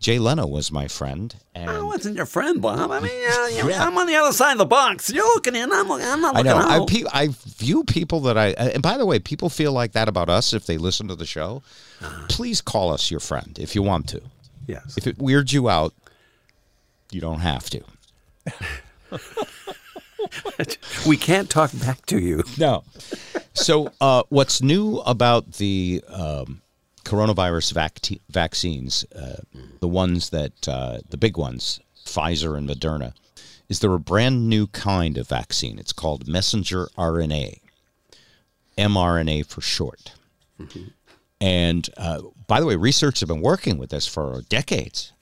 Jay 0.00 0.18
Leno 0.18 0.46
was 0.46 0.72
my 0.72 0.88
friend. 0.88 1.34
And 1.54 1.70
I 1.70 1.82
wasn't 1.82 2.16
your 2.16 2.24
friend, 2.26 2.60
Bob. 2.62 2.90
I 2.90 3.00
mean, 3.00 3.12
yeah, 3.20 3.48
yeah, 3.68 3.86
I'm 3.86 3.96
on 3.98 4.06
the 4.06 4.16
other 4.16 4.32
side 4.32 4.52
of 4.52 4.58
the 4.58 4.64
box. 4.64 5.10
You're 5.12 5.26
looking 5.34 5.54
in. 5.54 5.70
I'm, 5.70 5.88
look- 5.88 6.00
I'm 6.02 6.22
not 6.22 6.34
I 6.36 6.38
looking 6.38 6.52
know. 6.58 6.68
I, 6.68 6.76
out. 6.78 6.88
pe- 6.88 7.04
I 7.12 7.28
view 7.58 7.84
people 7.84 8.20
that 8.20 8.38
I. 8.38 8.48
And 8.48 8.82
by 8.82 8.96
the 8.96 9.04
way, 9.04 9.18
people 9.18 9.50
feel 9.50 9.72
like 9.72 9.92
that 9.92 10.08
about 10.08 10.30
us 10.30 10.54
if 10.54 10.64
they 10.64 10.78
listen 10.78 11.06
to 11.08 11.14
the 11.14 11.26
show. 11.26 11.62
Please 12.28 12.62
call 12.62 12.90
us 12.92 13.10
your 13.10 13.20
friend 13.20 13.58
if 13.60 13.74
you 13.74 13.82
want 13.82 14.08
to. 14.08 14.22
yes. 14.66 14.96
If 14.96 15.06
it 15.06 15.18
weirds 15.18 15.52
you 15.52 15.68
out, 15.68 15.92
you 17.12 17.20
don't 17.20 17.40
have 17.40 17.68
to. 17.70 17.82
we 21.06 21.16
can't 21.16 21.50
talk 21.50 21.70
back 21.78 22.06
to 22.06 22.18
you. 22.18 22.42
No. 22.58 22.84
So, 23.52 23.92
uh, 24.00 24.22
what's 24.30 24.62
new 24.62 24.98
about 25.00 25.52
the 25.54 26.02
um, 26.08 26.62
coronavirus 27.10 27.72
vac- 27.72 28.20
vaccines, 28.30 29.04
uh, 29.16 29.40
the 29.80 29.88
ones 29.88 30.30
that, 30.30 30.68
uh, 30.68 30.98
the 31.08 31.16
big 31.16 31.36
ones, 31.36 31.80
Pfizer 32.06 32.56
and 32.56 32.68
Moderna, 32.68 33.12
is 33.68 33.80
they're 33.80 33.94
a 33.94 33.98
brand 33.98 34.48
new 34.48 34.66
kind 34.68 35.18
of 35.18 35.28
vaccine. 35.28 35.78
It's 35.78 35.92
called 35.92 36.28
messenger 36.28 36.88
RNA, 36.96 37.58
mRNA 38.78 39.46
for 39.46 39.60
short. 39.60 40.12
And 41.40 41.88
uh, 41.96 42.20
by 42.46 42.60
the 42.60 42.66
way, 42.66 42.76
researchers 42.76 43.20
have 43.20 43.28
been 43.28 43.40
working 43.40 43.78
with 43.78 43.90
this 43.90 44.06
for 44.06 44.42
decades. 44.48 45.12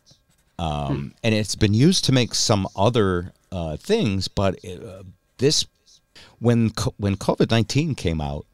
Um, 0.58 1.14
and 1.22 1.34
it's 1.34 1.54
been 1.54 1.74
used 1.74 2.04
to 2.06 2.12
make 2.12 2.34
some 2.34 2.66
other 2.74 3.32
uh, 3.52 3.76
things, 3.76 4.26
but 4.28 4.56
uh, 4.64 5.04
this 5.38 5.64
when 6.40 6.70
co- 6.70 6.94
when 6.96 7.14
COVID 7.16 7.50
nineteen 7.52 7.94
came 7.94 8.20
out, 8.20 8.44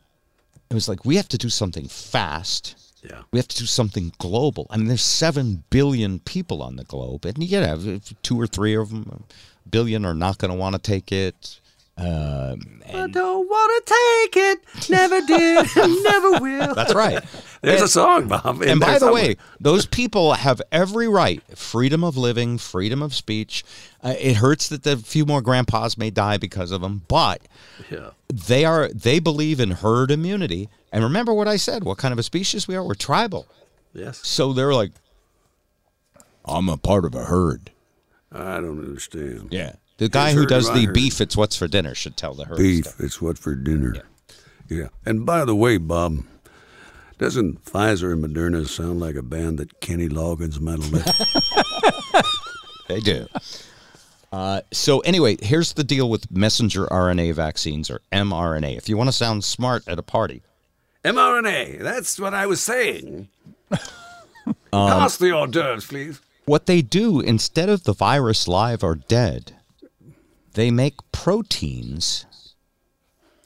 it 0.70 0.74
was 0.74 0.86
like 0.86 1.06
we 1.06 1.16
have 1.16 1.28
to 1.28 1.38
do 1.38 1.48
something 1.48 1.88
fast. 1.88 2.83
Yeah. 3.04 3.22
We 3.30 3.38
have 3.38 3.48
to 3.48 3.56
do 3.56 3.66
something 3.66 4.12
global. 4.18 4.66
I 4.70 4.76
mean, 4.78 4.88
there's 4.88 5.02
seven 5.02 5.64
billion 5.70 6.20
people 6.20 6.62
on 6.62 6.76
the 6.76 6.84
globe, 6.84 7.26
and 7.26 7.36
you 7.38 7.48
get 7.48 8.22
two 8.22 8.40
or 8.40 8.46
three 8.46 8.74
of 8.74 8.90
them, 8.90 9.24
billion, 9.68 10.04
are 10.06 10.14
not 10.14 10.38
going 10.38 10.50
to 10.50 10.56
want 10.56 10.74
to 10.74 10.80
take 10.80 11.12
it. 11.12 11.60
Um, 11.96 12.82
I 12.92 13.06
don't 13.06 13.48
want 13.48 13.86
to 13.86 13.94
take 13.94 14.36
it. 14.36 14.90
Never 14.90 15.20
did. 15.20 15.68
never 16.02 16.30
will. 16.40 16.74
that's 16.74 16.92
right. 16.94 17.22
There's 17.62 17.80
And- 17.80 17.84
a 17.84 17.88
song, 17.88 18.28
Bob. 18.28 18.62
in 18.62 18.68
and 18.70 18.80
by 18.80 18.98
the 18.98 19.12
way, 19.12 19.36
those 19.60 19.86
people 19.86 20.32
have 20.34 20.60
every 20.72 21.06
right 21.08 21.40
freedom 21.56 22.02
of 22.02 22.16
living, 22.16 22.58
freedom 22.58 23.00
of 23.00 23.14
speech. 23.14 23.64
Uh, 24.02 24.14
it 24.18 24.34
hurts 24.36 24.68
that 24.68 24.82
the 24.82 24.96
few 24.96 25.24
more 25.24 25.40
grandpas 25.40 25.96
may 25.96 26.10
die 26.10 26.36
because 26.36 26.72
of 26.72 26.80
them, 26.80 27.02
but 27.08 27.42
Yeah. 27.90 28.10
they 28.32 28.64
are 28.64 28.88
they 28.88 29.18
believe 29.20 29.60
in 29.60 29.70
herd 29.70 30.10
immunity. 30.10 30.68
And 30.92 31.04
remember 31.04 31.32
what 31.32 31.46
I 31.48 31.56
said, 31.56 31.84
what 31.84 31.98
kind 31.98 32.12
of 32.12 32.18
a 32.18 32.22
species 32.24 32.66
we 32.68 32.74
are? 32.74 32.82
We're 32.84 32.94
tribal. 32.94 33.46
Yes. 33.92 34.20
So 34.26 34.52
they're 34.52 34.74
like 34.74 34.90
I'm 36.44 36.68
a 36.68 36.76
part 36.76 37.04
of 37.04 37.14
a 37.14 37.24
herd. 37.24 37.70
I 38.32 38.56
don't 38.56 38.80
understand. 38.80 39.48
Yeah. 39.52 39.74
The 40.04 40.10
guy 40.10 40.32
who 40.34 40.44
does 40.44 40.70
the 40.72 40.86
beef 40.86 41.20
it's 41.22 41.34
what's 41.34 41.56
for 41.56 41.66
dinner 41.66 41.94
should 41.94 42.14
tell 42.16 42.34
the 42.34 42.44
herd 42.44 42.58
Beef. 42.58 42.84
stuff. 42.84 43.00
It's 43.00 43.22
what 43.22 43.38
for 43.38 43.54
dinner. 43.54 44.02
Yeah. 44.68 44.88
And 45.06 45.24
by 45.24 45.46
the 45.46 45.56
way, 45.56 45.78
Bob, 45.78 46.24
Doesn't 47.18 47.64
Pfizer 47.64 48.12
and 48.12 48.22
Moderna 48.22 48.66
sound 48.68 49.00
like 49.00 49.14
a 49.14 49.22
band 49.22 49.58
that 49.60 49.80
Kenny 49.80 50.08
Loggins 50.10 50.60
might 50.60 50.82
have 50.82 50.92
left? 50.92 52.26
They 52.88 53.00
do. 53.00 53.26
Uh, 54.30 54.60
so 54.72 55.00
anyway, 55.00 55.38
here's 55.40 55.72
the 55.72 55.84
deal 55.84 56.10
with 56.10 56.30
messenger 56.30 56.86
RNA 56.88 57.32
vaccines 57.34 57.88
or 57.88 58.00
mRNA. 58.12 58.76
If 58.76 58.88
you 58.90 58.96
want 58.98 59.08
to 59.08 59.12
sound 59.12 59.42
smart 59.42 59.88
at 59.88 59.98
a 59.98 60.02
party, 60.02 60.42
mRNA. 61.02 61.80
That's 61.80 62.18
what 62.20 62.34
I 62.34 62.44
was 62.46 62.60
saying. 62.60 63.28
Pass 64.70 65.16
the 65.16 65.32
hors 65.32 65.46
d'oeuvres, 65.50 65.86
please. 65.86 66.20
what 66.44 66.66
they 66.66 66.82
do 66.82 67.20
instead 67.20 67.70
of 67.70 67.84
the 67.84 67.94
virus 67.94 68.46
live 68.46 68.82
or 68.82 68.96
dead, 68.96 69.53
they 70.54 70.70
make 70.70 70.94
proteins 71.12 72.26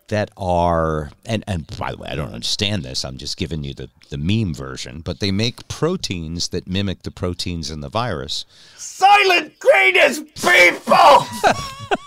that 0.09 0.30
are 0.36 1.11
and 1.26 1.44
and 1.46 1.66
by 1.78 1.92
the 1.92 1.98
way, 1.98 2.09
I 2.11 2.14
don't 2.14 2.32
understand 2.32 2.82
this. 2.82 3.04
I'm 3.04 3.18
just 3.18 3.36
giving 3.36 3.64
you 3.64 3.74
the 3.74 3.90
the 4.11 4.18
meme 4.18 4.54
version, 4.54 5.00
but 5.00 5.20
they 5.20 5.30
make 5.30 5.68
proteins 5.68 6.48
that 6.48 6.66
mimic 6.66 7.02
the 7.02 7.11
proteins 7.11 7.70
in 7.70 7.80
the 7.80 7.90
virus, 7.90 8.44
Silent 8.76 9.59
greatest 9.59 10.24
people! 10.36 11.26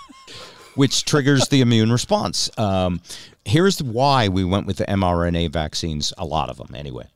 which 0.75 1.05
triggers 1.05 1.47
the 1.49 1.61
immune 1.61 1.91
response. 1.91 2.49
Um, 2.57 3.01
here's 3.45 3.81
why 3.81 4.27
we 4.29 4.43
went 4.43 4.67
with 4.67 4.77
the 4.77 4.85
mRNA 4.85 5.51
vaccines. 5.51 6.13
A 6.17 6.25
lot 6.25 6.49
of 6.49 6.57
them, 6.57 6.73
anyway. 6.75 7.07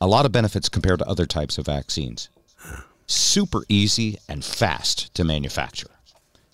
A 0.00 0.06
lot 0.06 0.24
of 0.24 0.32
benefits 0.32 0.68
compared 0.68 1.00
to 1.00 1.06
other 1.06 1.26
types 1.26 1.58
of 1.58 1.66
vaccines. 1.66 2.28
Super 3.06 3.62
easy 3.68 4.18
and 4.28 4.44
fast 4.44 5.12
to 5.14 5.24
manufacture, 5.24 5.90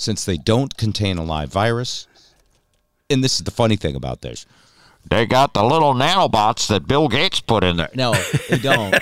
since 0.05 0.25
they 0.25 0.37
don't 0.37 0.77
contain 0.77 1.19
a 1.19 1.25
live 1.25 1.51
virus. 1.51 2.07
And 3.11 3.25
this 3.25 3.35
is 3.37 3.45
the 3.45 3.51
funny 3.51 3.77
thing 3.77 3.97
about 3.97 4.21
this. 4.21 4.47
They 5.11 5.27
got 5.27 5.53
the 5.53 5.63
little 5.63 5.93
nanobots 5.93 6.67
that 6.69 6.87
Bill 6.87 7.09
Gates 7.09 7.39
put 7.41 7.63
in 7.63 7.77
there. 7.77 7.91
No, 7.95 8.15
they 8.49 8.59
don't. 8.59 8.95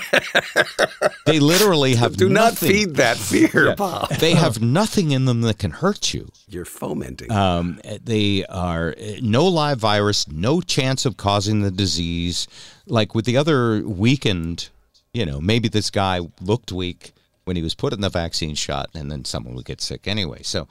they 1.25 1.39
literally 1.39 1.95
have 1.95 2.17
Do 2.17 2.27
not 2.27 2.51
nothing- 2.53 2.69
feed 2.69 2.95
that 2.95 3.15
fear, 3.15 3.73
Bob. 3.75 4.09
They 4.09 4.33
have 4.33 4.61
nothing 4.61 5.11
in 5.11 5.23
them 5.25 5.41
that 5.41 5.59
can 5.59 5.71
hurt 5.71 6.13
you. 6.13 6.29
You're 6.49 6.65
fomenting. 6.65 7.31
Um, 7.31 7.79
they 8.03 8.45
are 8.47 8.93
uh, 8.99 9.03
no 9.21 9.45
live 9.47 9.79
virus, 9.79 10.27
no 10.27 10.59
chance 10.59 11.05
of 11.05 11.15
causing 11.15 11.61
the 11.61 11.71
disease. 11.71 12.47
Like 12.85 13.15
with 13.15 13.23
the 13.23 13.37
other 13.37 13.81
weakened, 13.87 14.69
you 15.13 15.25
know, 15.25 15.39
maybe 15.39 15.69
this 15.69 15.89
guy 15.89 16.19
looked 16.41 16.73
weak 16.73 17.13
when 17.45 17.55
he 17.55 17.61
was 17.61 17.75
put 17.75 17.93
in 17.93 18.01
the 18.01 18.09
vaccine 18.09 18.55
shot, 18.55 18.89
and 18.93 19.11
then 19.11 19.25
someone 19.25 19.55
would 19.55 19.65
get 19.65 19.81
sick 19.81 20.07
anyway. 20.07 20.41
So 20.43 20.67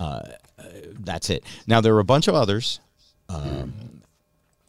uh, 0.00 0.22
that's 0.98 1.30
it. 1.30 1.44
Now 1.66 1.80
there 1.80 1.94
are 1.94 2.00
a 2.00 2.04
bunch 2.04 2.28
of 2.28 2.34
others. 2.34 2.80
Um, 3.28 4.02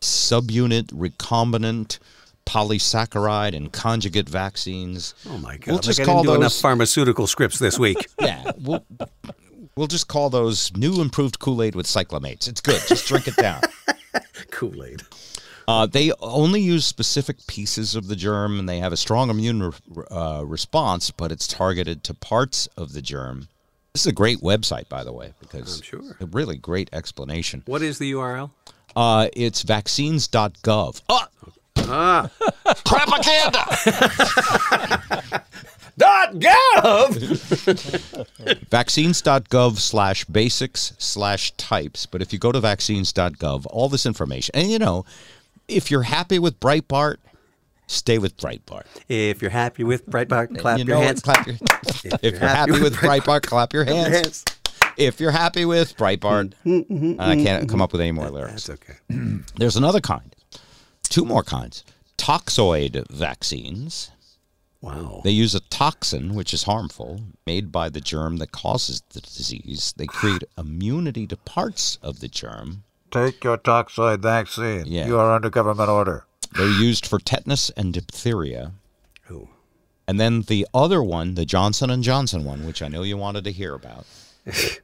subunit, 0.01 0.87
recombinant, 0.87 1.99
polysaccharide, 2.45 3.55
and 3.55 3.71
conjugate 3.71 4.27
vaccines. 4.29 5.13
oh 5.29 5.37
my 5.37 5.57
God! 5.57 5.67
We'll 5.67 5.75
like 5.77 5.83
just 5.85 5.99
I 6.01 6.05
call 6.05 6.23
do 6.23 6.33
enough 6.35 6.53
pharmaceutical 6.55 7.27
scripts 7.27 7.59
this 7.59 7.77
week. 7.79 8.07
Yeah, 8.21 8.51
we'll, 8.59 8.85
we'll 9.75 9.87
just 9.87 10.07
call 10.07 10.29
those 10.29 10.75
new 10.75 11.01
improved 11.01 11.39
Kool 11.39 11.63
Aid 11.63 11.73
with 11.73 11.85
cyclamates. 11.85 12.47
It's 12.47 12.59
good. 12.61 12.81
Just 12.87 13.07
drink 13.07 13.27
it 13.27 13.35
down. 13.37 13.61
Kool 14.51 14.83
Aid. 14.83 15.03
Uh, 15.69 15.85
they 15.85 16.11
only 16.19 16.59
use 16.59 16.83
specific 16.83 17.45
pieces 17.45 17.93
of 17.93 18.07
the 18.07 18.15
germ, 18.15 18.57
and 18.57 18.67
they 18.67 18.79
have 18.79 18.91
a 18.91 18.97
strong 18.97 19.29
immune 19.29 19.61
re- 19.61 20.03
uh, 20.09 20.41
response, 20.43 21.11
but 21.11 21.31
it's 21.31 21.45
targeted 21.45 22.03
to 22.03 22.11
parts 22.11 22.65
of 22.75 22.93
the 22.93 23.03
germ. 23.03 23.47
This 23.93 24.01
is 24.01 24.07
a 24.07 24.11
great 24.11 24.39
website, 24.39 24.89
by 24.89 25.03
the 25.03 25.13
way, 25.13 25.33
because 25.39 25.77
I'm 25.77 25.83
sure. 25.83 26.17
a 26.19 26.25
really 26.25 26.57
great 26.57 26.89
explanation. 26.91 27.61
What 27.67 27.83
is 27.83 27.99
the 27.99 28.13
URL? 28.13 28.49
Uh, 28.95 29.27
it's 29.33 29.61
vaccines.gov. 29.61 31.01
Oh, 31.07 31.27
Propaganda! 32.83 33.65
Dot 35.99 36.33
gov. 36.33 37.13
vaccines.gov 38.71 39.77
slash 39.77 40.25
basics 40.25 40.93
slash 40.97 41.51
types. 41.57 42.07
But 42.07 42.23
if 42.23 42.33
you 42.33 42.39
go 42.39 42.51
to 42.51 42.59
vaccines.gov, 42.59 43.67
all 43.69 43.87
this 43.87 44.07
information, 44.07 44.55
and 44.55 44.71
you 44.71 44.79
know, 44.79 45.05
if 45.69 45.91
you're 45.91 46.03
happy 46.03 46.39
with 46.39 46.59
Breitbart, 46.59 47.17
stay 47.87 48.17
with 48.17 48.37
Breitbart. 48.37 48.85
If 49.07 49.41
you're 49.41 49.51
happy 49.51 49.83
with 49.83 50.05
Breitbart, 50.05 50.57
clap 50.57 50.79
you 50.79 50.85
your 50.85 50.97
hands. 50.97 51.21
Clap 51.21 51.47
your, 51.47 51.55
if, 52.03 52.21
you're, 52.23 52.39
happy, 52.39 52.71
with 52.71 52.95
Breitbart, 52.95 53.43
clap 53.43 53.73
your 53.73 53.85
hands. 53.85 54.07
Your 54.07 54.17
hands. 54.17 54.45
If 54.97 55.19
you're 55.19 55.31
happy 55.31 55.65
with 55.65 55.95
Breitbart, 55.95 56.53
mm, 56.65 56.85
mm, 56.87 57.15
mm, 57.15 57.19
I 57.19 57.35
can't 57.35 57.69
come 57.69 57.81
up 57.81 57.91
with 57.93 58.01
any 58.01 58.11
more 58.11 58.29
lyrics. 58.29 58.67
That's 58.67 58.81
okay. 58.81 58.99
There's 59.55 59.77
another 59.77 60.01
kind, 60.01 60.35
two 61.03 61.25
more 61.25 61.43
kinds. 61.43 61.85
Toxoid 62.17 63.09
vaccines. 63.09 64.11
Wow. 64.81 65.21
They 65.23 65.31
use 65.31 65.55
a 65.55 65.59
toxin, 65.59 66.35
which 66.35 66.53
is 66.53 66.63
harmful, 66.63 67.21
made 67.45 67.71
by 67.71 67.89
the 67.89 67.99
germ 67.99 68.37
that 68.37 68.51
causes 68.51 69.03
the 69.09 69.19
disease. 69.19 69.93
They 69.97 70.05
create 70.05 70.43
immunity 70.57 71.27
to 71.27 71.37
parts 71.37 71.97
of 72.01 72.19
the 72.19 72.29
germ. 72.29 72.83
Take 73.11 73.43
your 73.43 73.57
toxoid 73.57 74.19
vaccine. 74.21 74.83
Yeah. 74.87 75.07
You 75.07 75.17
are 75.19 75.31
under 75.33 75.49
government 75.49 75.89
order. 75.89 76.25
They're 76.55 76.67
used 76.67 77.05
for 77.05 77.19
tetanus 77.19 77.69
and 77.71 77.93
diphtheria. 77.93 78.73
Who? 79.23 79.49
And 80.07 80.19
then 80.19 80.41
the 80.43 80.67
other 80.73 81.03
one, 81.03 81.35
the 81.35 81.45
Johnson 81.45 81.89
and 81.89 82.03
Johnson 82.03 82.43
one, 82.43 82.65
which 82.65 82.81
I 82.81 82.87
know 82.87 83.03
you 83.03 83.17
wanted 83.17 83.43
to 83.45 83.51
hear 83.51 83.73
about. 83.73 84.05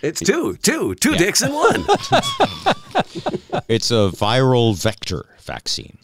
It's 0.00 0.20
two, 0.20 0.56
two, 0.62 0.94
two 0.94 1.16
dicks 1.16 1.42
in 1.42 1.52
one. 1.52 1.84
It's 3.68 3.90
a 3.90 4.10
viral 4.14 4.80
vector 4.80 5.26
vaccine. 5.40 5.98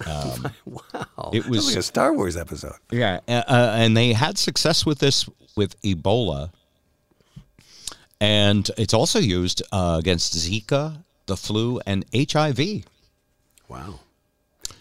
wow. 0.06 1.30
It 1.32 1.46
was- 1.46 1.68
like 1.68 1.76
a 1.76 1.82
Star 1.82 2.14
Wars 2.14 2.36
episode. 2.36 2.76
Yeah, 2.90 3.20
uh, 3.28 3.42
and 3.76 3.94
they 3.96 4.12
had 4.14 4.38
success 4.38 4.86
with 4.86 4.98
this 5.00 5.28
with 5.56 5.80
Ebola, 5.82 6.50
and 8.20 8.70
it's 8.76 8.94
also 8.94 9.18
used 9.18 9.62
uh, 9.72 9.96
against 9.98 10.34
Zika, 10.34 11.02
the 11.26 11.36
flu, 11.36 11.80
and 11.86 12.04
HIV. 12.14 12.84
Wow. 13.68 14.00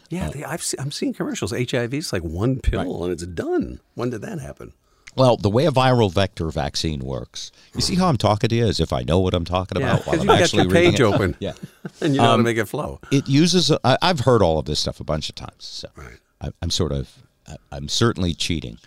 Yeah, 0.09 0.29
they, 0.29 0.43
I've 0.43 0.63
se- 0.63 0.77
I'm 0.79 0.91
seeing 0.91 1.13
commercials. 1.13 1.51
HIV 1.51 1.93
is 1.93 2.11
like 2.11 2.23
one 2.23 2.59
pill 2.59 3.03
and 3.03 3.13
it's 3.13 3.25
done. 3.25 3.79
When 3.93 4.09
did 4.09 4.21
that 4.21 4.39
happen? 4.39 4.73
Well, 5.15 5.37
the 5.37 5.49
way 5.49 5.65
a 5.65 5.71
viral 5.71 6.11
vector 6.11 6.49
vaccine 6.49 6.99
works, 7.01 7.51
you 7.75 7.81
see 7.81 7.95
how 7.95 8.07
I'm 8.07 8.17
talking 8.17 8.47
to 8.49 8.55
you 8.55 8.65
as 8.65 8.79
if 8.79 8.93
I 8.93 9.03
know 9.03 9.19
what 9.19 9.33
I'm 9.33 9.43
talking 9.45 9.79
Yeah, 9.79 9.93
about 9.93 10.05
while 10.07 10.15
I'm 10.15 10.21
you 10.21 10.27
got 10.27 10.41
actually 10.41 10.63
your 10.63 10.71
reading 10.71 10.91
page 10.91 10.99
it. 10.99 11.03
open. 11.03 11.35
Yeah, 11.39 11.53
and 12.01 12.13
you 12.15 12.21
know 12.21 12.27
how 12.29 12.37
to 12.37 12.43
make 12.43 12.57
it 12.57 12.65
flow. 12.65 12.99
it 13.11 13.27
uses. 13.27 13.69
A, 13.71 13.79
I, 13.83 13.97
I've 14.01 14.21
heard 14.21 14.41
all 14.41 14.59
of 14.59 14.65
this 14.65 14.79
stuff 14.79 14.99
a 14.99 15.03
bunch 15.03 15.29
of 15.29 15.35
times, 15.35 15.65
so 15.65 15.89
Right. 15.95 16.17
I, 16.41 16.49
I'm 16.61 16.69
sort 16.69 16.91
of, 16.91 17.09
I, 17.47 17.55
I'm 17.71 17.89
certainly 17.89 18.33
cheating. 18.33 18.77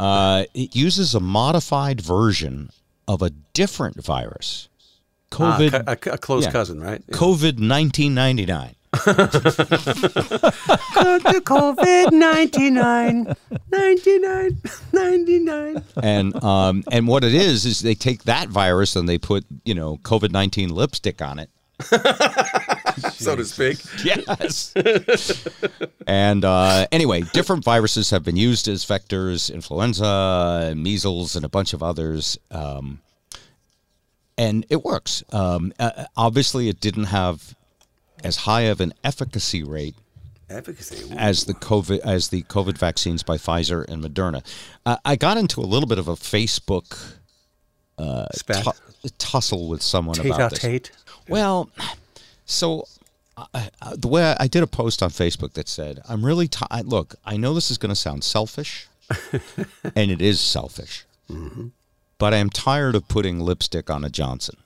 Uh, 0.00 0.44
it 0.54 0.74
uses 0.74 1.14
a 1.14 1.20
modified 1.20 2.00
version 2.00 2.70
of 3.08 3.22
a 3.22 3.30
different 3.52 4.02
virus, 4.04 4.68
Ah, 5.32 5.56
COVID. 5.58 6.00
co- 6.00 6.10
a, 6.10 6.14
a 6.14 6.18
close 6.18 6.44
yeah. 6.44 6.50
cousin, 6.52 6.80
right? 6.80 7.04
COVID 7.08 7.58
1999. 7.60 8.74
COVID 11.44 12.12
99, 12.12 13.34
99, 13.72 14.62
99. 14.92 15.82
and 16.02 16.44
um, 16.44 16.84
and 16.92 17.08
what 17.08 17.24
it 17.24 17.34
is 17.34 17.64
is 17.66 17.80
they 17.80 17.94
take 17.94 18.22
that 18.24 18.48
virus 18.48 18.94
and 18.96 19.08
they 19.08 19.18
put 19.18 19.44
you 19.64 19.74
know 19.74 19.96
COVID 19.98 20.30
nineteen 20.30 20.68
lipstick 20.70 21.20
on 21.20 21.38
it. 21.40 21.50
So 23.14 23.36
to 23.36 23.44
speak. 23.44 23.78
Yes. 24.04 24.74
and 26.06 26.44
uh, 26.44 26.86
anyway, 26.92 27.22
different 27.32 27.64
viruses 27.64 28.10
have 28.10 28.22
been 28.22 28.36
used 28.36 28.68
as 28.68 28.84
vectors: 28.84 29.52
influenza, 29.52 30.74
measles, 30.76 31.36
and 31.36 31.44
a 31.44 31.48
bunch 31.48 31.72
of 31.72 31.82
others. 31.82 32.38
Um, 32.50 33.00
and 34.36 34.66
it 34.68 34.82
works. 34.82 35.22
Um, 35.32 35.72
uh, 35.78 36.06
obviously, 36.16 36.68
it 36.68 36.80
didn't 36.80 37.04
have 37.04 37.54
as 38.22 38.36
high 38.36 38.62
of 38.62 38.80
an 38.80 38.92
efficacy 39.04 39.62
rate 39.62 39.94
Efficacy. 40.50 41.12
Ooh. 41.12 41.16
as 41.16 41.44
the 41.44 41.54
COVID 41.54 42.00
as 42.00 42.28
the 42.28 42.42
COVID 42.42 42.76
vaccines 42.78 43.22
by 43.22 43.36
Pfizer 43.36 43.86
and 43.88 44.02
Moderna. 44.02 44.44
Uh, 44.84 44.96
I 45.04 45.16
got 45.16 45.36
into 45.36 45.60
a 45.60 45.62
little 45.66 45.88
bit 45.88 45.98
of 45.98 46.08
a 46.08 46.14
Facebook 46.14 47.16
tu- 47.98 49.08
tussle 49.18 49.68
with 49.68 49.82
someone 49.82 50.18
about 50.20 50.50
this. 50.50 50.58
Tate. 50.58 50.90
Well, 51.28 51.70
so 52.44 52.86
uh, 53.36 53.46
uh, 53.82 53.96
the 53.96 54.08
way 54.08 54.22
I, 54.32 54.44
I 54.44 54.46
did 54.46 54.62
a 54.62 54.66
post 54.66 55.02
on 55.02 55.10
Facebook 55.10 55.54
that 55.54 55.68
said, 55.68 56.00
"I'm 56.08 56.24
really 56.24 56.48
tired. 56.48 56.86
Look. 56.86 57.16
I 57.24 57.36
know 57.36 57.54
this 57.54 57.70
is 57.70 57.78
going 57.78 57.90
to 57.90 57.96
sound 57.96 58.24
selfish, 58.24 58.86
and 59.96 60.10
it 60.10 60.22
is 60.22 60.40
selfish, 60.40 61.04
but 62.18 62.34
I 62.34 62.38
am 62.38 62.50
tired 62.50 62.94
of 62.94 63.08
putting 63.08 63.40
lipstick 63.40 63.90
on 63.90 64.04
a 64.04 64.10
Johnson." 64.10 64.56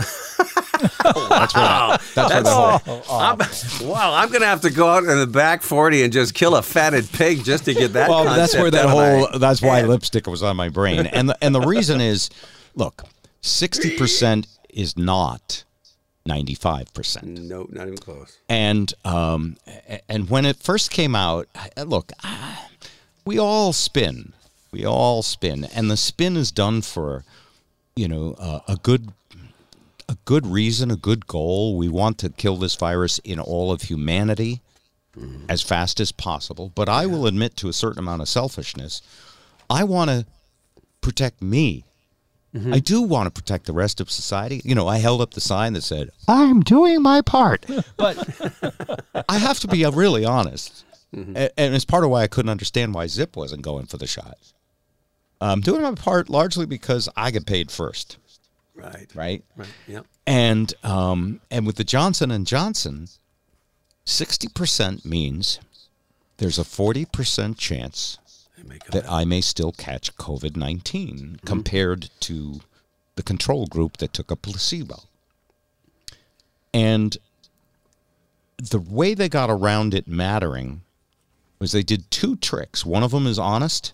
that's 0.00 1.54
where 1.54 1.64
that, 1.64 2.00
that's 2.14 2.32
where 2.32 2.42
the 2.42 2.50
whole, 2.50 3.02
I'm, 3.10 3.38
wow, 3.86 4.14
I'm 4.14 4.28
going 4.28 4.40
to 4.40 4.46
have 4.46 4.62
to 4.62 4.70
go 4.70 4.88
out 4.88 5.04
in 5.04 5.18
the 5.18 5.26
back 5.26 5.62
40 5.62 6.04
and 6.04 6.12
just 6.12 6.32
kill 6.32 6.56
a 6.56 6.62
fatted 6.62 7.10
pig 7.12 7.44
just 7.44 7.66
to 7.66 7.74
get 7.74 7.92
that 7.92 8.08
well, 8.08 8.24
that's 8.24 8.54
where 8.54 8.70
that 8.70 8.86
out 8.86 8.90
of 8.90 8.96
my 8.96 9.10
whole 9.10 9.38
that's 9.38 9.60
why 9.60 9.80
head. 9.80 9.88
lipstick 9.88 10.26
was 10.26 10.42
on 10.42 10.56
my 10.56 10.68
brain, 10.70 11.06
and 11.06 11.28
the, 11.28 11.38
and 11.42 11.54
the 11.54 11.60
reason 11.60 12.00
is, 12.00 12.30
look, 12.74 13.04
sixty 13.42 13.96
percent 13.96 14.46
is 14.70 14.96
not 14.96 15.64
95%. 16.28 17.22
No, 17.22 17.66
not 17.70 17.86
even 17.86 17.98
close. 17.98 18.38
And 18.48 18.92
um, 19.04 19.56
and 20.08 20.28
when 20.28 20.44
it 20.44 20.56
first 20.56 20.90
came 20.90 21.14
out, 21.14 21.48
look, 21.76 22.12
we 23.24 23.38
all 23.38 23.72
spin, 23.72 24.32
we 24.70 24.84
all 24.84 25.22
spin, 25.22 25.64
and 25.64 25.90
the 25.90 25.96
spin 25.96 26.36
is 26.36 26.50
done 26.50 26.82
for, 26.82 27.24
you 27.96 28.08
know, 28.08 28.34
uh, 28.38 28.60
a 28.68 28.76
good, 28.76 29.12
a 30.08 30.16
good 30.24 30.46
reason, 30.46 30.90
a 30.90 30.96
good 30.96 31.26
goal. 31.26 31.76
We 31.76 31.88
want 31.88 32.18
to 32.18 32.28
kill 32.28 32.56
this 32.56 32.76
virus 32.76 33.18
in 33.20 33.40
all 33.40 33.72
of 33.72 33.82
humanity 33.82 34.60
as 35.48 35.62
fast 35.62 36.00
as 36.00 36.12
possible. 36.12 36.70
But 36.74 36.88
I 36.88 37.06
will 37.06 37.26
admit 37.26 37.56
to 37.56 37.68
a 37.68 37.72
certain 37.72 37.98
amount 37.98 38.22
of 38.22 38.28
selfishness. 38.28 39.02
I 39.68 39.84
want 39.84 40.10
to 40.10 40.26
protect 41.00 41.42
me. 41.42 41.84
I 42.72 42.80
do 42.80 43.00
want 43.02 43.26
to 43.26 43.30
protect 43.42 43.66
the 43.66 43.72
rest 43.72 44.00
of 44.00 44.10
society. 44.10 44.60
You 44.64 44.74
know, 44.74 44.88
I 44.88 44.98
held 44.98 45.20
up 45.20 45.34
the 45.34 45.40
sign 45.40 45.74
that 45.74 45.82
said, 45.82 46.10
I'm 46.26 46.60
doing 46.62 47.00
my 47.00 47.20
part. 47.22 47.64
But 47.96 48.16
I 49.28 49.38
have 49.38 49.60
to 49.60 49.68
be 49.68 49.84
uh, 49.84 49.92
really 49.92 50.24
honest. 50.24 50.84
A- 51.14 51.58
And 51.60 51.74
it's 51.76 51.84
part 51.84 52.02
of 52.04 52.10
why 52.10 52.22
I 52.22 52.26
couldn't 52.26 52.50
understand 52.50 52.92
why 52.94 53.06
Zip 53.06 53.36
wasn't 53.36 53.62
going 53.62 53.86
for 53.86 53.98
the 53.98 54.06
shot. 54.08 54.36
I'm 55.40 55.60
doing 55.60 55.82
my 55.82 55.92
part 55.94 56.28
largely 56.28 56.66
because 56.66 57.08
I 57.16 57.30
get 57.30 57.46
paid 57.46 57.70
first, 57.70 58.18
Right. 58.74 59.06
right? 59.14 59.44
Right. 59.56 59.68
Yep. 59.86 60.06
And 60.26 60.74
um, 60.82 61.40
and 61.50 61.66
with 61.66 61.76
the 61.76 61.84
Johnson 61.84 62.30
and 62.30 62.46
Johnson, 62.46 63.08
sixty 64.04 64.48
percent 64.48 65.04
means 65.04 65.60
there's 66.38 66.58
a 66.58 66.64
forty 66.64 67.04
percent 67.04 67.58
chance 67.58 68.18
make 68.70 68.84
that 68.84 69.10
I 69.10 69.24
may 69.24 69.40
still 69.40 69.72
catch 69.72 70.16
COVID 70.16 70.56
19 70.56 71.08
mm-hmm. 71.08 71.46
compared 71.46 72.10
to 72.20 72.60
the 73.16 73.22
control 73.22 73.66
group 73.66 73.98
that 73.98 74.12
took 74.12 74.30
a 74.30 74.36
placebo. 74.36 75.02
And 76.72 77.18
the 78.58 78.78
way 78.78 79.14
they 79.14 79.28
got 79.28 79.50
around 79.50 79.92
it 79.92 80.06
mattering 80.06 80.82
was 81.58 81.72
they 81.72 81.82
did 81.82 82.10
two 82.10 82.36
tricks. 82.36 82.86
One 82.86 83.02
of 83.02 83.10
them 83.10 83.26
is 83.26 83.38
honest, 83.38 83.92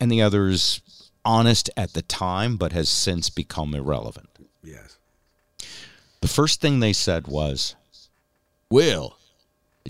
and 0.00 0.10
the 0.10 0.22
other 0.22 0.48
is 0.48 0.80
honest 1.24 1.70
at 1.76 1.92
the 1.92 2.02
time, 2.02 2.56
but 2.56 2.72
has 2.72 2.88
since 2.88 3.30
become 3.30 3.74
irrelevant. 3.74 4.28
Yes. 4.62 4.98
The 6.20 6.28
first 6.28 6.60
thing 6.60 6.80
they 6.80 6.92
said 6.92 7.26
was, 7.26 7.76
Will, 8.70 9.16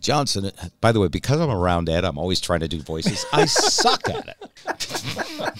Johnson, 0.00 0.50
by 0.80 0.90
the 0.92 1.00
way, 1.00 1.08
because 1.08 1.40
I'm 1.40 1.50
around 1.50 1.88
Ed, 1.88 2.04
I'm 2.04 2.18
always 2.18 2.40
trying 2.40 2.60
to 2.60 2.68
do 2.68 2.80
voices. 2.80 3.24
I 3.32 3.44
suck 3.46 4.08
at 4.08 4.28
it. 4.28 4.50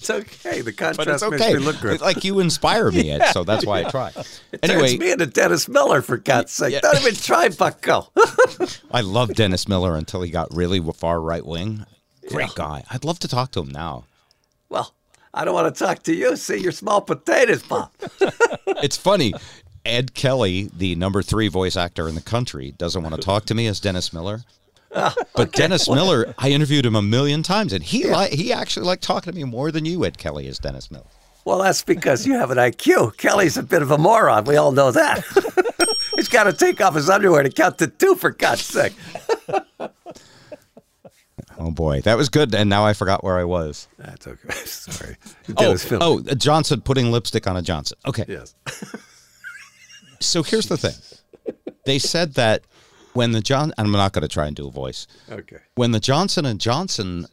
It's 0.00 0.10
okay. 0.10 0.60
The 0.60 0.72
but 0.72 0.76
contrast 0.76 1.22
it's 1.24 1.30
makes 1.30 1.46
me 1.46 1.58
look 1.60 1.80
good. 1.80 1.94
It's 1.94 2.02
like 2.02 2.24
you 2.24 2.40
inspire 2.40 2.90
me, 2.90 3.10
Ed, 3.10 3.30
so 3.32 3.44
that's 3.44 3.64
why 3.66 3.80
I 3.80 3.90
try. 3.90 4.10
Turns 4.10 4.40
Anyway, 4.62 4.96
me 4.96 5.12
into 5.12 5.26
Dennis 5.26 5.68
Miller 5.68 6.02
for 6.02 6.16
God's 6.16 6.52
sake. 6.52 6.72
Yeah. 6.72 6.80
Don't 6.80 7.00
even 7.00 7.14
try, 7.14 7.48
Bucko. 7.48 8.08
I 8.90 9.02
loved 9.02 9.34
Dennis 9.36 9.68
Miller 9.68 9.96
until 9.96 10.22
he 10.22 10.30
got 10.30 10.54
really 10.54 10.80
far 10.92 11.20
right 11.20 11.44
wing. 11.44 11.84
Great 12.28 12.54
guy. 12.54 12.84
I'd 12.90 13.04
love 13.04 13.18
to 13.20 13.28
talk 13.28 13.50
to 13.52 13.60
him 13.60 13.68
now. 13.68 14.04
well, 14.68 14.94
I 15.32 15.44
don't 15.44 15.54
want 15.54 15.74
to 15.74 15.84
talk 15.84 16.02
to 16.04 16.14
you. 16.14 16.34
See, 16.36 16.56
you're 16.58 16.72
small 16.72 17.00
potatoes, 17.00 17.62
Bob. 17.62 17.90
It's 18.82 18.96
funny. 18.96 19.32
Ed 19.84 20.14
Kelly, 20.14 20.70
the 20.76 20.94
number 20.94 21.22
three 21.22 21.48
voice 21.48 21.76
actor 21.76 22.08
in 22.08 22.14
the 22.14 22.20
country, 22.20 22.72
doesn't 22.76 23.02
want 23.02 23.14
to 23.14 23.20
talk 23.20 23.46
to 23.46 23.54
me 23.54 23.66
as 23.66 23.80
Dennis 23.80 24.12
Miller. 24.12 24.40
Oh, 24.92 25.14
but 25.36 25.52
Dennis 25.52 25.88
Miller, 25.88 26.34
I 26.36 26.50
interviewed 26.50 26.84
him 26.84 26.96
a 26.96 27.00
million 27.02 27.44
times, 27.44 27.72
and 27.72 27.80
he 27.84 28.12
li- 28.12 28.34
he 28.34 28.52
actually 28.52 28.86
liked 28.86 29.04
talking 29.04 29.32
to 29.32 29.36
me 29.38 29.44
more 29.44 29.70
than 29.70 29.84
you, 29.84 30.04
Ed 30.04 30.18
Kelly, 30.18 30.48
as 30.48 30.58
Dennis 30.58 30.90
Miller. 30.90 31.06
Well, 31.44 31.58
that's 31.60 31.84
because 31.84 32.26
you 32.26 32.32
have 32.32 32.50
an 32.50 32.58
IQ. 32.58 33.16
Kelly's 33.16 33.56
a 33.56 33.62
bit 33.62 33.82
of 33.82 33.92
a 33.92 33.98
moron. 33.98 34.46
We 34.46 34.56
all 34.56 34.72
know 34.72 34.90
that. 34.90 35.24
He's 36.16 36.28
got 36.28 36.42
to 36.44 36.52
take 36.52 36.80
off 36.80 36.96
his 36.96 37.08
underwear 37.08 37.44
to 37.44 37.50
count 37.50 37.78
to 37.78 37.86
two, 37.86 38.16
for 38.16 38.30
God's 38.30 38.62
sake. 38.62 38.92
Oh 41.58 41.70
boy, 41.70 42.00
that 42.02 42.16
was 42.16 42.30
good, 42.30 42.54
and 42.54 42.70
now 42.70 42.86
I 42.86 42.94
forgot 42.94 43.22
where 43.22 43.36
I 43.36 43.44
was. 43.44 43.86
That's 43.98 44.26
okay. 44.26 44.54
Sorry. 44.64 45.16
Oh, 45.58 45.76
oh, 46.00 46.20
Johnson 46.34 46.80
putting 46.80 47.12
lipstick 47.12 47.46
on 47.46 47.54
a 47.58 47.60
Johnson. 47.62 47.98
Okay, 48.06 48.24
Yes. 48.26 48.54
So 50.20 50.42
here's 50.42 50.66
the 50.66 50.76
thing. 50.76 51.54
They 51.84 51.98
said 51.98 52.34
that 52.34 52.62
when 53.12 53.32
the 53.32 53.40
John, 53.40 53.72
I'm 53.76 53.90
not 53.90 54.12
going 54.12 54.22
to 54.22 54.28
try 54.28 54.46
and 54.46 54.54
do 54.54 54.68
a 54.68 54.70
voice. 54.70 55.06
Okay. 55.30 55.58
When 55.74 55.92
the 55.92 56.00
Johnson 56.00 56.46
and 56.46 56.60
Johnson 56.60 57.26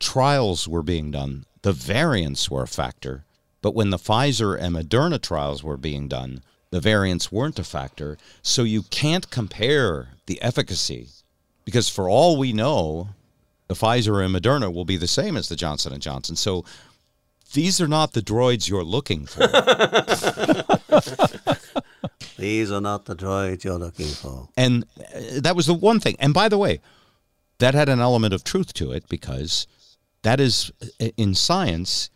trials 0.00 0.66
were 0.66 0.82
being 0.82 1.10
done, 1.10 1.44
the 1.62 1.72
variants 1.72 2.50
were 2.50 2.62
a 2.62 2.68
factor, 2.68 3.24
but 3.60 3.74
when 3.74 3.90
the 3.90 3.98
Pfizer 3.98 4.58
and 4.58 4.74
Moderna 4.74 5.20
trials 5.20 5.62
were 5.62 5.76
being 5.76 6.08
done, 6.08 6.42
the 6.70 6.80
variants 6.80 7.30
weren't 7.30 7.58
a 7.58 7.64
factor. 7.64 8.18
So 8.42 8.64
you 8.64 8.82
can't 8.82 9.30
compare 9.30 10.08
the 10.26 10.40
efficacy 10.42 11.08
because 11.64 11.88
for 11.88 12.08
all 12.08 12.36
we 12.36 12.52
know, 12.52 13.10
the 13.68 13.74
Pfizer 13.74 14.24
and 14.24 14.34
Moderna 14.34 14.72
will 14.72 14.84
be 14.84 14.96
the 14.96 15.06
same 15.06 15.36
as 15.36 15.48
the 15.48 15.56
Johnson 15.56 15.92
and 15.92 16.02
Johnson. 16.02 16.34
So 16.34 16.64
these 17.52 17.80
are 17.80 17.88
not 17.88 18.12
the 18.12 18.22
droids 18.22 18.68
you're 18.68 18.84
looking 18.84 19.26
for. 19.26 19.46
These 22.38 22.72
are 22.72 22.80
not 22.80 23.04
the 23.04 23.14
droids 23.14 23.62
you're 23.62 23.78
looking 23.78 24.08
for. 24.08 24.48
And 24.56 24.84
uh, 24.98 25.40
that 25.40 25.54
was 25.54 25.66
the 25.66 25.74
one 25.74 26.00
thing. 26.00 26.16
And 26.18 26.34
by 26.34 26.48
the 26.48 26.58
way, 26.58 26.80
that 27.58 27.74
had 27.74 27.88
an 27.88 28.00
element 28.00 28.34
of 28.34 28.42
truth 28.42 28.72
to 28.74 28.90
it 28.90 29.08
because 29.08 29.68
that 30.22 30.40
is 30.40 30.72
uh, 31.00 31.10
in 31.16 31.36
science. 31.36 32.10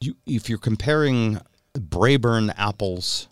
You, 0.00 0.16
if 0.26 0.48
you're 0.48 0.58
comparing 0.58 1.40
Braeburn 1.76 2.54
apples 2.56 3.28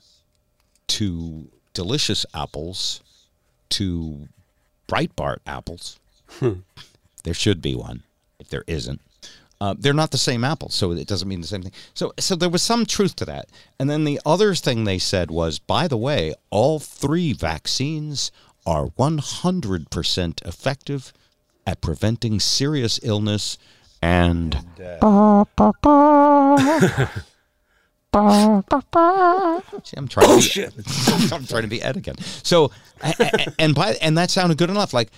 to 0.89 1.49
delicious 1.73 2.27
apples 2.35 3.01
to 3.71 4.29
Breitbart 4.89 5.39
apples, 5.47 5.99
there 7.25 7.35
should 7.35 7.63
be 7.63 7.75
one. 7.75 8.03
If 8.39 8.49
there 8.49 8.65
isn't, 8.67 9.01
uh, 9.63 9.75
they're 9.79 9.95
not 9.95 10.11
the 10.11 10.19
same 10.19 10.43
apple, 10.43 10.69
so 10.71 10.91
it 10.91 11.07
doesn't 11.07 11.29
mean 11.29 11.41
the 11.41 11.47
same 11.47 11.63
thing. 11.63 11.71
So, 11.95 12.13
so 12.19 12.35
there 12.35 12.49
was 12.49 12.65
some 12.65 12.85
truth 12.85 13.15
to 13.17 13.25
that. 13.27 13.49
And 13.79 13.89
then 13.89 14.03
the 14.03 14.21
other 14.27 14.57
thing 14.57 14.83
they 14.83 14.99
said 14.99 15.31
was, 15.31 15.61
by 15.61 15.87
the 15.87 15.97
way, 15.97 16.35
all 16.51 16.81
three 16.81 17.33
vaccines 17.33 18.33
are 18.67 18.87
100% 18.99 20.45
effective 20.45 21.13
at 21.65 21.81
preventing 21.81 22.41
serious 22.41 22.99
illness 23.05 23.57
and. 24.03 24.57
See, 29.85 29.97
I'm 29.97 30.09
trying 30.09 30.41
to 30.41 30.71
be, 30.71 31.33
I'm 31.35 31.47
trying 31.47 31.63
to 31.63 31.69
be 31.69 31.81
Ed 31.81 31.97
again. 31.97 32.17
So, 32.43 32.73
a- 33.01 33.15
a- 33.21 33.53
and 33.61 33.77
by 33.77 33.93
and 34.03 34.19
that 34.19 34.31
sounded 34.33 34.59
good 34.59 34.71
enough. 34.71 34.93
Like, 34.93 35.11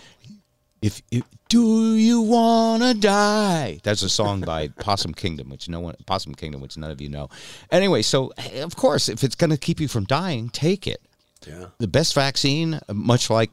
if, 0.85 1.01
if 1.11 1.23
do 1.49 1.97
you 1.97 2.21
wanna 2.21 2.93
die? 2.93 3.81
That's 3.83 4.03
a 4.03 4.09
song 4.11 4.43
by 4.43 4.69
Possum 4.81 5.15
Kingdom, 5.15 5.49
which 5.49 5.67
no 5.67 5.81
one 5.81 5.95
Possum 6.05 6.35
Kingdom, 6.35 6.61
which 6.61 6.77
none 6.77 6.91
of 6.91 7.01
you 7.01 7.09
know. 7.09 7.31
Anyway, 7.71 8.03
so 8.03 8.33
of 8.57 8.77
course, 8.77 9.09
if 9.09 9.25
it's 9.25 9.35
gonna 9.35 9.57
keep 9.57 9.81
you 9.81 9.89
from 9.89 10.05
dying, 10.05 10.51
take 10.51 10.87
it. 10.87 11.01
Yeah. 11.47 11.67
The 11.79 11.89
best 11.89 12.15
vaccine, 12.15 12.81
much 12.93 13.31
like 13.31 13.51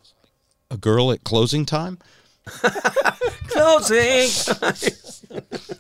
a 0.70 0.76
girl 0.76 1.12
at 1.12 1.24
closing 1.24 1.66
time, 1.66 2.00
Closing. 3.48 4.28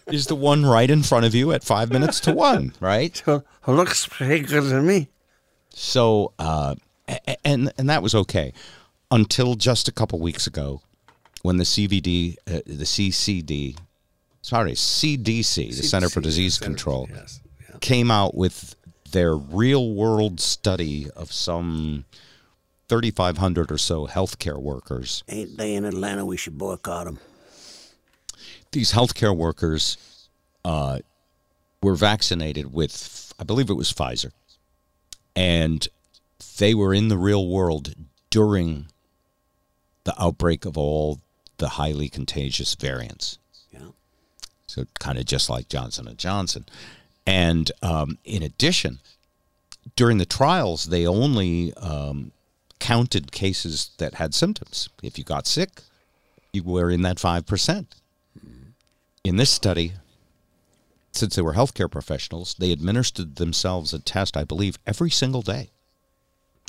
is 0.08 0.28
the 0.28 0.36
one 0.36 0.66
right 0.66 0.89
in 0.89 1.04
front 1.04 1.26
of 1.26 1.36
you 1.36 1.52
at 1.52 1.66
five 1.66 1.91
minutes 1.91 2.22
to 2.22 2.34
one, 2.34 2.74
right? 2.80 3.22
Looks 3.68 4.08
pretty 4.08 4.39
good 4.45 4.70
to 4.70 4.82
me. 4.82 5.10
So, 5.70 6.32
uh, 6.39 6.76
and 7.43 7.74
and 7.78 7.89
that 7.89 8.02
was 8.02 8.16
okay 8.16 8.54
until 9.10 9.56
just 9.56 9.89
a 9.89 9.91
couple 9.91 10.20
weeks 10.20 10.47
ago, 10.47 10.82
when 11.42 11.58
the 11.58 11.64
CVD, 11.64 12.36
uh, 12.48 12.62
the 12.66 12.86
CCD, 12.86 13.78
sorry, 14.42 14.74
CDC, 14.74 15.76
the 15.76 15.84
Center 15.84 16.10
for 16.10 16.22
CDC, 16.22 16.24
Disease 16.24 16.54
Center- 16.56 16.66
Control, 16.66 17.10
yes, 17.12 17.42
yeah. 17.70 17.78
came 17.80 18.12
out 18.12 18.36
with 18.36 18.76
their 19.12 19.36
real 19.36 19.94
world 19.94 20.39
study 20.39 21.10
of 21.16 21.32
some 21.32 22.06
3,500 22.88 23.72
or 23.72 23.78
so 23.78 24.08
healthcare 24.08 24.62
workers. 24.62 25.24
Ain't 25.30 25.58
they 25.58 25.76
in 25.76 25.86
Atlanta? 25.86 26.26
We 26.26 26.38
should 26.38 26.58
boycott 26.58 27.06
them. 27.06 27.20
These 28.72 28.94
healthcare 28.94 29.36
workers 29.36 30.30
uh, 30.64 31.00
were 31.82 31.96
vaccinated 31.96 32.74
with, 32.74 33.34
I 33.39 33.44
believe 33.44 33.70
it 33.70 33.74
was 33.74 33.92
Pfizer, 33.92 34.32
and 35.36 35.88
they 36.58 36.74
were 36.74 36.94
in 36.94 37.08
the 37.08 37.18
real 37.18 37.48
world 37.48 37.94
during 38.30 38.88
the 40.04 40.14
outbreak 40.22 40.66
of 40.66 40.78
all 40.78 41.20
the 41.62 41.70
highly 41.70 42.09
contagious 42.09 42.76
variants. 42.76 43.38
Yeah. 43.72 43.91
So 44.68 44.86
kind 44.99 45.18
of 45.18 45.26
just 45.26 45.49
like 45.49 45.70
Johnson 45.70 46.07
and 46.07 46.18
Johnson. 46.18 46.66
And 47.26 47.72
um, 47.82 48.18
in 48.26 48.43
addition, 48.43 48.99
during 49.95 50.18
the 50.18 50.26
trials, 50.26 50.86
they 50.86 51.07
only 51.07 51.74
um, 51.76 52.32
counted 52.80 53.32
cases 53.32 53.91
that 53.99 54.16
had 54.16 54.34
symptoms. 54.34 54.89
If 55.01 55.18
you 55.18 55.24
got 55.24 55.47
sick, 55.47 55.70
you 56.51 56.64
were 56.64 56.91
in 56.91 57.03
that 57.03 57.20
five 57.20 57.45
percent. 57.45 57.95
In 59.24 59.38
this 59.38 59.51
study, 59.51 59.93
since 61.12 61.36
they 61.36 61.43
were 61.43 61.53
healthcare 61.53 61.91
professionals, 61.91 62.55
they 62.57 62.72
administered 62.72 63.36
themselves 63.36 63.93
a 63.93 63.99
test, 63.99 64.36
I 64.36 64.43
believe, 64.43 64.80
every 64.88 65.12
single 65.12 65.43
day. 65.43 65.70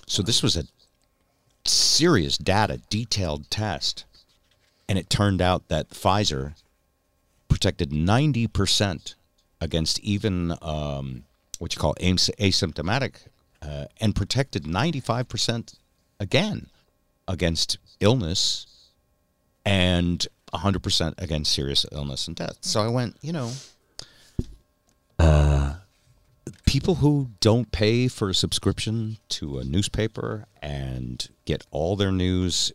So 0.06 0.22
this 0.22 0.42
was 0.42 0.56
a 0.56 0.64
serious 1.64 2.36
data, 2.36 2.80
detailed 2.90 3.48
test, 3.50 4.04
and 4.92 4.98
it 4.98 5.08
turned 5.08 5.40
out 5.40 5.68
that 5.68 5.88
Pfizer 5.88 6.52
protected 7.48 7.92
90% 7.92 9.14
against 9.58 9.98
even 10.00 10.54
um, 10.60 11.24
what 11.58 11.74
you 11.74 11.80
call 11.80 11.94
as- 11.98 12.30
asymptomatic, 12.38 13.28
uh, 13.62 13.86
and 14.02 14.14
protected 14.14 14.64
95% 14.64 15.76
again 16.20 16.66
against 17.26 17.78
illness 18.00 18.66
and 19.64 20.28
100% 20.52 21.14
against 21.16 21.54
serious 21.54 21.86
illness 21.90 22.26
and 22.28 22.36
death. 22.36 22.58
So 22.60 22.82
I 22.82 22.88
went, 22.88 23.16
you 23.22 23.32
know, 23.32 23.50
uh, 25.18 25.76
people 26.66 26.96
who 26.96 27.30
don't 27.40 27.72
pay 27.72 28.08
for 28.08 28.28
a 28.28 28.34
subscription 28.34 29.16
to 29.30 29.58
a 29.58 29.64
newspaper 29.64 30.44
and 30.60 31.30
get 31.46 31.64
all 31.70 31.96
their 31.96 32.12
news 32.12 32.74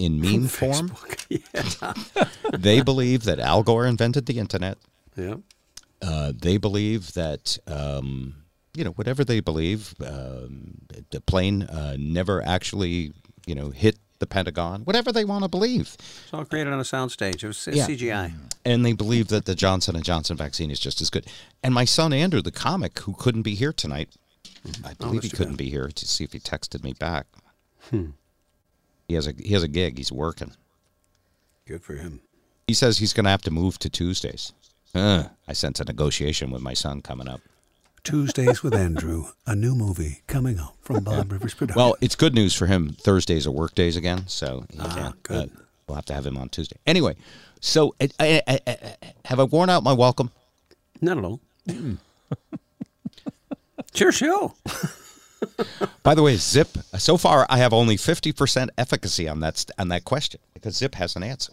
in 0.00 0.20
meme 0.20 0.48
form, 0.48 0.92
they 2.52 2.80
believe 2.80 3.24
that 3.24 3.38
Al 3.38 3.62
Gore 3.62 3.86
invented 3.86 4.26
the 4.26 4.38
internet. 4.38 4.78
Yeah. 5.16 5.36
Uh, 6.02 6.32
they 6.34 6.56
believe 6.56 7.12
that, 7.14 7.58
um, 7.66 8.34
you 8.74 8.84
know, 8.84 8.92
whatever 8.92 9.24
they 9.24 9.40
believe, 9.40 9.94
um, 10.04 10.78
the 11.10 11.20
plane 11.20 11.62
uh, 11.64 11.96
never 11.98 12.42
actually, 12.42 13.12
you 13.46 13.54
know, 13.54 13.70
hit 13.70 13.98
the 14.18 14.26
Pentagon, 14.26 14.82
whatever 14.84 15.12
they 15.12 15.24
want 15.24 15.44
to 15.44 15.48
believe. 15.48 15.96
It's 15.98 16.32
all 16.32 16.44
created 16.44 16.72
on 16.72 16.78
a 16.80 16.82
soundstage. 16.84 17.42
It 17.42 17.46
was 17.48 17.68
Yeah. 17.70 17.86
CGI. 17.86 18.32
and 18.64 18.84
they 18.84 18.92
believe 18.92 19.28
that 19.28 19.44
the 19.46 19.54
Johnson 19.54 19.94
and 19.96 20.04
Johnson 20.04 20.36
vaccine 20.36 20.70
is 20.70 20.78
just 20.80 21.00
as 21.00 21.10
good. 21.10 21.26
And 21.62 21.72
my 21.74 21.84
son 21.86 22.12
Andrew, 22.12 22.42
the 22.42 22.50
comic, 22.50 22.98
who 23.00 23.12
couldn't 23.14 23.42
be 23.42 23.54
here 23.54 23.72
tonight, 23.72 24.08
I 24.84 24.92
believe 24.94 25.22
he 25.22 25.30
couldn't 25.30 25.56
be 25.56 25.70
here 25.70 25.88
to 25.88 26.06
see 26.06 26.24
if 26.24 26.32
he 26.32 26.38
texted 26.38 26.82
me 26.84 26.92
back. 26.92 27.26
He 29.10 29.16
has 29.16 29.26
a 29.26 29.32
he 29.36 29.54
has 29.54 29.64
a 29.64 29.68
gig. 29.68 29.98
He's 29.98 30.12
working. 30.12 30.52
Good 31.66 31.82
for 31.82 31.94
him. 31.94 32.20
He 32.68 32.74
says 32.74 32.98
he's 32.98 33.12
going 33.12 33.24
to 33.24 33.30
have 33.30 33.42
to 33.42 33.50
move 33.50 33.76
to 33.80 33.90
Tuesdays. 33.90 34.52
Uh, 34.94 35.24
I 35.48 35.52
sense 35.52 35.80
a 35.80 35.84
negotiation 35.84 36.52
with 36.52 36.62
my 36.62 36.74
son 36.74 37.02
coming 37.02 37.26
up. 37.26 37.40
Tuesdays 38.04 38.62
with 38.62 38.72
Andrew, 38.72 39.24
a 39.48 39.56
new 39.56 39.74
movie 39.74 40.20
coming 40.28 40.60
up 40.60 40.76
from 40.80 41.02
Bob 41.02 41.32
Rivers 41.32 41.54
Productions. 41.54 41.76
Well, 41.76 41.96
it's 42.00 42.14
good 42.14 42.36
news 42.36 42.54
for 42.54 42.66
him. 42.66 42.94
Thursdays 43.00 43.48
are 43.48 43.50
work 43.50 43.74
days 43.74 43.96
again, 43.96 44.28
so 44.28 44.64
he 44.70 44.78
Ah, 44.78 44.94
can't. 44.94 45.22
good. 45.24 45.50
uh, 45.50 45.60
we'll 45.88 45.96
have 45.96 46.04
to 46.06 46.14
have 46.14 46.24
him 46.24 46.38
on 46.38 46.48
Tuesday. 46.48 46.76
Anyway, 46.86 47.16
so 47.60 47.96
uh, 48.00 48.06
uh, 48.20 48.58
uh, 48.68 48.74
have 49.24 49.40
I 49.40 49.44
worn 49.44 49.70
out 49.70 49.82
my 49.82 49.92
welcome? 49.92 50.30
not 51.00 51.18
at 51.18 51.24
all. 51.24 51.40
it's 51.66 51.98
your 54.00 54.12
show. 54.12 54.54
By 56.02 56.14
the 56.14 56.22
way, 56.22 56.36
Zip. 56.36 56.68
So 56.98 57.16
far, 57.16 57.46
I 57.48 57.58
have 57.58 57.72
only 57.72 57.96
fifty 57.96 58.32
percent 58.32 58.70
efficacy 58.78 59.28
on 59.28 59.40
that 59.40 59.64
on 59.78 59.88
that 59.88 60.04
question 60.04 60.40
because 60.54 60.76
Zip 60.76 60.94
has 60.96 61.16
an 61.16 61.22
answer. 61.22 61.52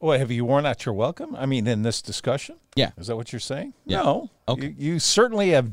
Well, 0.00 0.18
have 0.18 0.30
you 0.30 0.44
worn 0.44 0.66
out 0.66 0.84
your 0.84 0.94
welcome? 0.94 1.34
I 1.36 1.46
mean, 1.46 1.66
in 1.66 1.82
this 1.82 2.02
discussion? 2.02 2.56
Yeah. 2.74 2.90
Is 2.98 3.06
that 3.06 3.16
what 3.16 3.32
you're 3.32 3.40
saying? 3.40 3.72
Yeah. 3.86 4.02
No. 4.02 4.30
Okay. 4.46 4.66
You, 4.66 4.74
you 4.92 4.98
certainly 4.98 5.50
have 5.50 5.70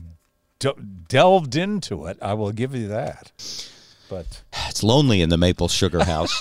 de- 0.59 0.73
delved 1.09 1.55
into 1.57 2.05
it. 2.05 2.17
I 2.21 2.33
will 2.33 2.51
give 2.53 2.73
you 2.73 2.87
that. 2.87 3.31
But 4.09 4.41
It's 4.69 4.81
lonely 4.83 5.21
in 5.21 5.29
the 5.29 5.37
maple 5.37 5.67
sugar 5.67 6.03
house, 6.05 6.31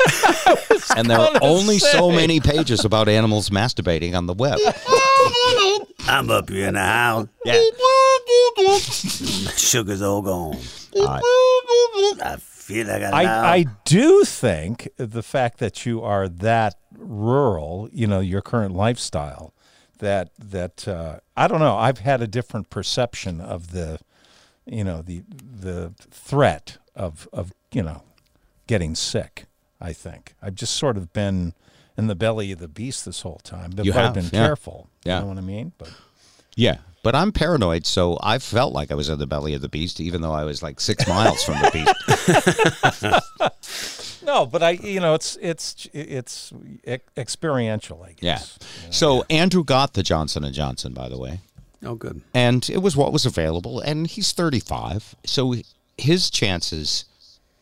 and 0.97 1.09
there 1.11 1.19
are 1.19 1.33
gonna 1.33 1.39
only 1.43 1.79
so 1.79 2.11
many 2.11 2.39
pages 2.39 2.85
about 2.85 3.09
animals 3.09 3.51
masturbating 3.51 4.15
on 4.17 4.27
the 4.27 4.35
web. 4.35 4.59
I'm 6.07 6.31
up 6.31 6.51
here 6.51 6.69
in 6.69 6.75
the 6.75 6.81
house. 6.81 7.29
Yeah. 7.45 7.61
Sugar's 9.57 10.03
all 10.03 10.23
gone. 10.23 10.57
All 10.97 11.07
right. 11.07 11.23
I 12.23 12.37
feel 12.39 12.87
like 12.87 13.03
I, 13.03 13.25
I, 13.25 13.55
I 13.55 13.65
do 13.85 14.25
think 14.25 14.89
the 14.97 15.23
fact 15.23 15.59
that 15.59 15.85
you 15.85 16.03
are 16.03 16.29
that 16.29 16.77
rural, 16.97 17.89
you 17.93 18.07
know, 18.07 18.21
your 18.21 18.41
current 18.41 18.75
lifestyle, 18.75 19.53
that 19.99 20.31
that 20.39 20.87
uh, 20.89 21.19
I 21.37 21.49
don't 21.49 21.61
know. 21.61 21.77
I've 21.77 21.99
had 21.99 22.23
a 22.23 22.27
different 22.27 22.71
perception 22.71 23.41
of 23.41 23.73
the, 23.73 23.99
you 24.67 24.85
know, 24.85 25.03
the 25.03 25.23
the 25.61 25.93
threat 26.11 26.79
of 26.95 27.29
of 27.33 27.53
you 27.73 27.83
know, 27.83 28.03
getting 28.67 28.95
sick. 28.95 29.47
I 29.81 29.93
think 29.93 30.35
I've 30.41 30.55
just 30.55 30.75
sort 30.77 30.97
of 30.97 31.13
been 31.13 31.55
in 31.97 32.07
the 32.07 32.15
belly 32.15 32.53
of 32.53 32.59
the 32.59 32.69
beast 32.69 33.05
this 33.05 33.23
whole 33.23 33.41
time. 33.43 33.73
But 33.75 33.85
You 33.85 33.93
I've 33.93 33.99
have, 33.99 34.15
been 34.15 34.25
yeah. 34.25 34.47
careful. 34.47 34.89
Yeah. 35.05 35.17
You 35.19 35.23
know 35.23 35.29
what 35.29 35.39
I 35.39 35.43
mean? 35.43 35.73
But 35.79 35.91
Yeah, 36.55 36.79
but 37.03 37.15
I'm 37.15 37.33
paranoid, 37.33 37.87
so 37.87 38.19
I 38.23 38.39
felt 38.39 38.73
like 38.73 38.91
I 38.91 38.95
was 38.95 39.09
in 39.09 39.19
the 39.19 39.27
belly 39.27 39.55
of 39.55 39.61
the 39.61 39.69
beast, 39.69 40.01
even 40.01 40.21
though 40.23 40.33
I 40.33 40.45
was 40.45 40.63
like 40.63 40.81
six 40.81 41.07
miles 41.09 41.43
from 41.43 41.55
the 41.55 41.71
beast. 43.73 44.23
no, 44.25 44.47
but 44.47 44.63
I, 44.63 44.71
you 44.71 45.01
know, 45.01 45.15
it's 45.15 45.37
it's 45.41 45.89
it's 45.93 46.53
experiential. 47.17 48.03
I 48.03 48.13
guess. 48.13 48.19
Yeah. 48.21 48.37
guess. 48.37 48.59
So 48.91 49.25
Andrew 49.29 49.65
got 49.65 49.95
the 49.95 50.03
Johnson 50.03 50.45
and 50.45 50.55
Johnson, 50.55 50.93
by 50.93 51.09
the 51.09 51.19
way. 51.19 51.41
Oh, 51.85 51.97
good. 51.97 52.23
and 52.33 52.69
it 52.71 52.79
was 52.79 52.97
what 52.97 53.13
was 53.13 53.27
available 53.27 53.81
and 53.81 54.07
he's 54.07 54.31
35 54.31 55.17
so 55.27 55.57
his 55.99 56.31
chances 56.31 57.07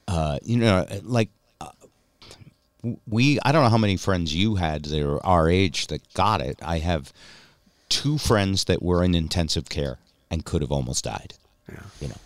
uh 0.08 0.38
you 0.42 0.58
know 0.58 0.86
like 1.04 1.30
uh, 1.62 1.70
we 3.06 3.38
i 3.46 3.50
don't 3.50 3.62
know 3.62 3.70
how 3.70 3.78
many 3.78 3.96
friends 3.96 4.34
you 4.34 4.56
had 4.56 4.84
that 4.84 5.02
are 5.02 5.24
our 5.24 5.48
age 5.48 5.86
that 5.86 6.02
got 6.12 6.42
it 6.42 6.58
i 6.60 6.80
have 6.80 7.14
two 7.90 8.16
friends 8.16 8.64
that 8.64 8.80
were 8.82 9.04
in 9.04 9.14
intensive 9.14 9.68
care 9.68 9.98
and 10.30 10.44
could 10.46 10.62
have 10.62 10.72
almost 10.72 11.04
died 11.04 11.34
Yeah. 11.68 11.82
you 12.00 12.08
know 12.08 12.16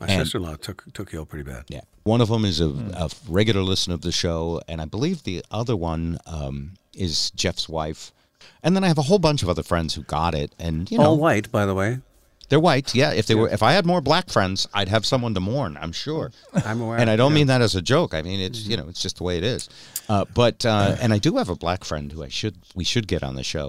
My 0.00 0.08
sister-in-law 0.08 0.56
took 0.56 0.84
took 0.92 1.14
ill 1.14 1.24
pretty 1.24 1.44
bad. 1.50 1.64
yeah 1.68 1.80
one 2.04 2.20
of 2.20 2.28
them 2.28 2.44
is 2.44 2.60
a, 2.60 2.68
a 3.04 3.08
regular 3.28 3.62
listener 3.62 3.94
of 3.94 4.02
the 4.02 4.12
show 4.12 4.60
and 4.68 4.80
i 4.82 4.84
believe 4.84 5.22
the 5.22 5.42
other 5.50 5.76
one 5.76 6.18
um, 6.26 6.72
is 7.06 7.30
jeff's 7.42 7.68
wife 7.68 8.12
and 8.62 8.74
then 8.74 8.82
i 8.84 8.88
have 8.88 8.98
a 8.98 9.02
whole 9.08 9.20
bunch 9.20 9.42
of 9.42 9.48
other 9.48 9.62
friends 9.62 9.94
who 9.94 10.02
got 10.02 10.34
it 10.34 10.50
and 10.58 10.90
you 10.90 10.98
know 10.98 11.04
All 11.10 11.18
white, 11.18 11.50
by 11.52 11.64
the 11.66 11.74
way. 11.74 11.90
they're 12.48 12.60
white, 12.70 12.94
yeah. 12.94 13.12
If 13.20 13.26
they 13.28 13.34
were, 13.40 13.48
if 13.48 13.62
I 13.62 13.72
had 13.72 13.86
more 13.86 14.02
black 14.02 14.26
friends, 14.28 14.68
I'd 14.74 14.90
have 14.90 15.04
someone 15.06 15.32
to 15.34 15.40
mourn. 15.40 15.78
I'm 15.82 15.92
sure. 15.92 16.32
I'm 16.68 16.80
aware. 16.82 16.98
And 17.00 17.08
I 17.08 17.16
don't 17.16 17.32
yeah. 17.32 17.38
mean 17.38 17.46
that 17.52 17.62
as 17.62 17.74
a 17.74 17.80
joke. 17.94 18.12
I 18.18 18.20
mean 18.28 18.40
it's 18.40 18.60
you 18.70 18.76
know 18.76 18.88
it's 18.90 19.00
just 19.06 19.16
the 19.18 19.24
way 19.24 19.38
it 19.38 19.44
is. 19.56 19.70
Uh, 20.08 20.24
but 20.34 20.66
uh, 20.66 20.96
and 21.02 21.10
I 21.16 21.18
do 21.26 21.36
have 21.40 21.48
a 21.48 21.56
black 21.56 21.82
friend 21.84 22.12
who 22.12 22.20
I 22.22 22.28
should 22.28 22.56
we 22.74 22.84
should 22.84 23.06
get 23.08 23.22
on 23.22 23.36
the 23.36 23.44
show. 23.54 23.68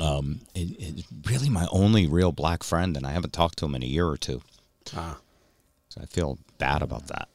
Um, 0.00 0.40
it, 0.54 0.70
it's 0.78 1.02
really 1.26 1.48
my 1.50 1.66
only 1.70 2.06
real 2.06 2.32
black 2.32 2.62
friend, 2.62 2.96
and 2.96 3.06
I 3.06 3.12
haven't 3.12 3.32
talked 3.32 3.58
to 3.58 3.66
him 3.66 3.74
in 3.74 3.82
a 3.82 3.86
year 3.86 4.06
or 4.06 4.16
two. 4.16 4.40
Ah. 4.96 5.18
So 5.88 6.00
I 6.02 6.06
feel 6.06 6.38
bad 6.58 6.82
about 6.82 7.08
that. 7.08 7.28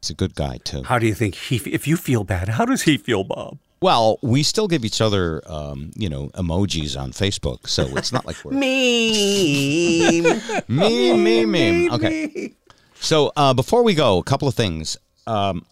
He's 0.00 0.10
a 0.10 0.14
good 0.14 0.34
guy 0.34 0.58
too. 0.64 0.82
How 0.84 0.98
do 0.98 1.06
you 1.06 1.14
think 1.14 1.34
he? 1.34 1.56
If 1.56 1.86
you 1.86 1.96
feel 1.96 2.24
bad, 2.24 2.48
how 2.48 2.64
does 2.64 2.82
he 2.82 2.96
feel, 2.96 3.22
Bob? 3.24 3.58
Well, 3.82 4.18
we 4.22 4.42
still 4.42 4.68
give 4.68 4.84
each 4.84 5.00
other, 5.00 5.40
um, 5.46 5.90
you 5.96 6.08
know, 6.10 6.28
emojis 6.34 7.00
on 7.00 7.12
Facebook, 7.12 7.66
so 7.66 7.96
it's 7.96 8.12
not 8.12 8.26
like 8.26 8.36
we're 8.44 8.52
Meme. 8.52 10.22
meme, 10.68 11.24
meme, 11.24 11.50
meme. 11.50 11.92
Okay. 11.92 12.52
So 12.96 13.32
uh, 13.36 13.54
before 13.54 13.82
we 13.82 13.94
go, 13.94 14.18
a 14.18 14.22
couple 14.22 14.46
of 14.48 14.54
things. 14.54 14.98
Um, 15.26 15.64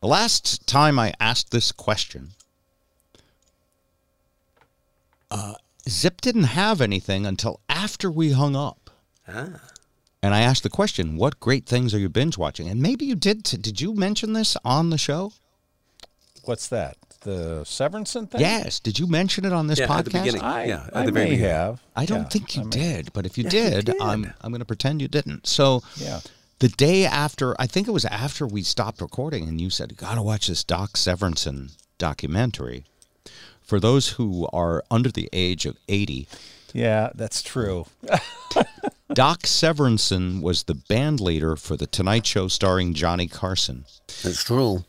the 0.00 0.08
last 0.08 0.66
time 0.66 0.98
I 0.98 1.14
asked 1.20 1.52
this 1.52 1.70
question, 1.70 2.30
uh, 5.32 5.54
Zip 5.88 6.20
didn't 6.20 6.44
have 6.44 6.80
anything 6.80 7.26
until 7.26 7.60
after 7.68 8.10
we 8.10 8.32
hung 8.32 8.54
up. 8.54 8.90
And 10.24 10.34
I 10.34 10.40
asked 10.42 10.62
the 10.62 10.70
question, 10.70 11.16
"What 11.16 11.40
great 11.40 11.66
things 11.66 11.92
are 11.94 11.98
you 11.98 12.08
binge 12.08 12.38
watching?" 12.38 12.68
And 12.68 12.80
maybe 12.80 13.04
you 13.04 13.14
did. 13.16 13.44
T- 13.44 13.56
did 13.56 13.80
you 13.80 13.94
mention 13.94 14.32
this 14.34 14.56
on 14.64 14.90
the 14.90 14.98
show? 14.98 15.32
What's 16.44 16.68
that? 16.68 16.96
The 17.22 17.62
Severinsen 17.64 18.28
thing? 18.30 18.40
Yes. 18.40 18.78
Did 18.80 18.98
you 18.98 19.06
mention 19.06 19.44
it 19.44 19.52
on 19.52 19.66
this 19.68 19.78
Yeah, 19.78 19.86
podcast? 19.86 19.98
at 19.98 20.04
the 20.06 20.10
beginning. 20.10 20.42
I, 20.42 20.64
Yeah, 20.66 20.84
at 20.88 20.96
I 20.96 21.06
the 21.06 21.12
may 21.12 21.24
beginning. 21.30 21.44
have. 21.48 21.80
I 21.96 22.04
don't 22.04 22.22
Yeah, 22.22 22.28
think 22.28 22.56
you 22.56 22.62
I 22.62 22.66
did, 22.66 23.12
but 23.12 23.26
if 23.26 23.38
you 23.38 23.44
you 23.44 23.50
did, 23.50 23.84
did. 23.86 24.00
I'm 24.00 24.32
I'm 24.40 24.50
going 24.50 24.58
to 24.60 24.64
pretend 24.64 25.00
you 25.00 25.08
didn't. 25.08 25.46
So 25.46 25.82
Yeah. 25.96 26.20
the 26.58 26.68
day 26.68 27.04
after, 27.04 27.60
I 27.60 27.66
think 27.66 27.86
it 27.88 27.92
was 27.92 28.04
after 28.04 28.44
we 28.46 28.62
stopped 28.64 29.00
recording, 29.00 29.48
and 29.48 29.60
you 29.60 29.70
said, 29.70 29.90
"You 29.92 29.96
got 29.96 30.16
to 30.16 30.22
watch 30.22 30.46
this 30.48 30.62
Doc 30.64 30.92
Severinsen 30.94 31.72
documentary." 31.98 32.84
For 33.64 33.80
those 33.80 34.08
who 34.10 34.48
are 34.52 34.84
under 34.90 35.10
the 35.10 35.28
age 35.32 35.64
of 35.66 35.76
80, 35.88 36.28
Yeah, 36.74 37.10
that's 37.14 37.42
true. 37.42 37.86
Doc 39.12 39.42
Severinsen 39.42 40.40
was 40.40 40.64
the 40.64 40.74
band 40.74 41.20
leader 41.20 41.54
for 41.56 41.76
The 41.76 41.86
Tonight 41.86 42.26
Show 42.26 42.48
starring 42.48 42.94
Johnny 42.94 43.28
Carson. 43.28 43.84
That's 44.22 44.42
true. 44.42 44.84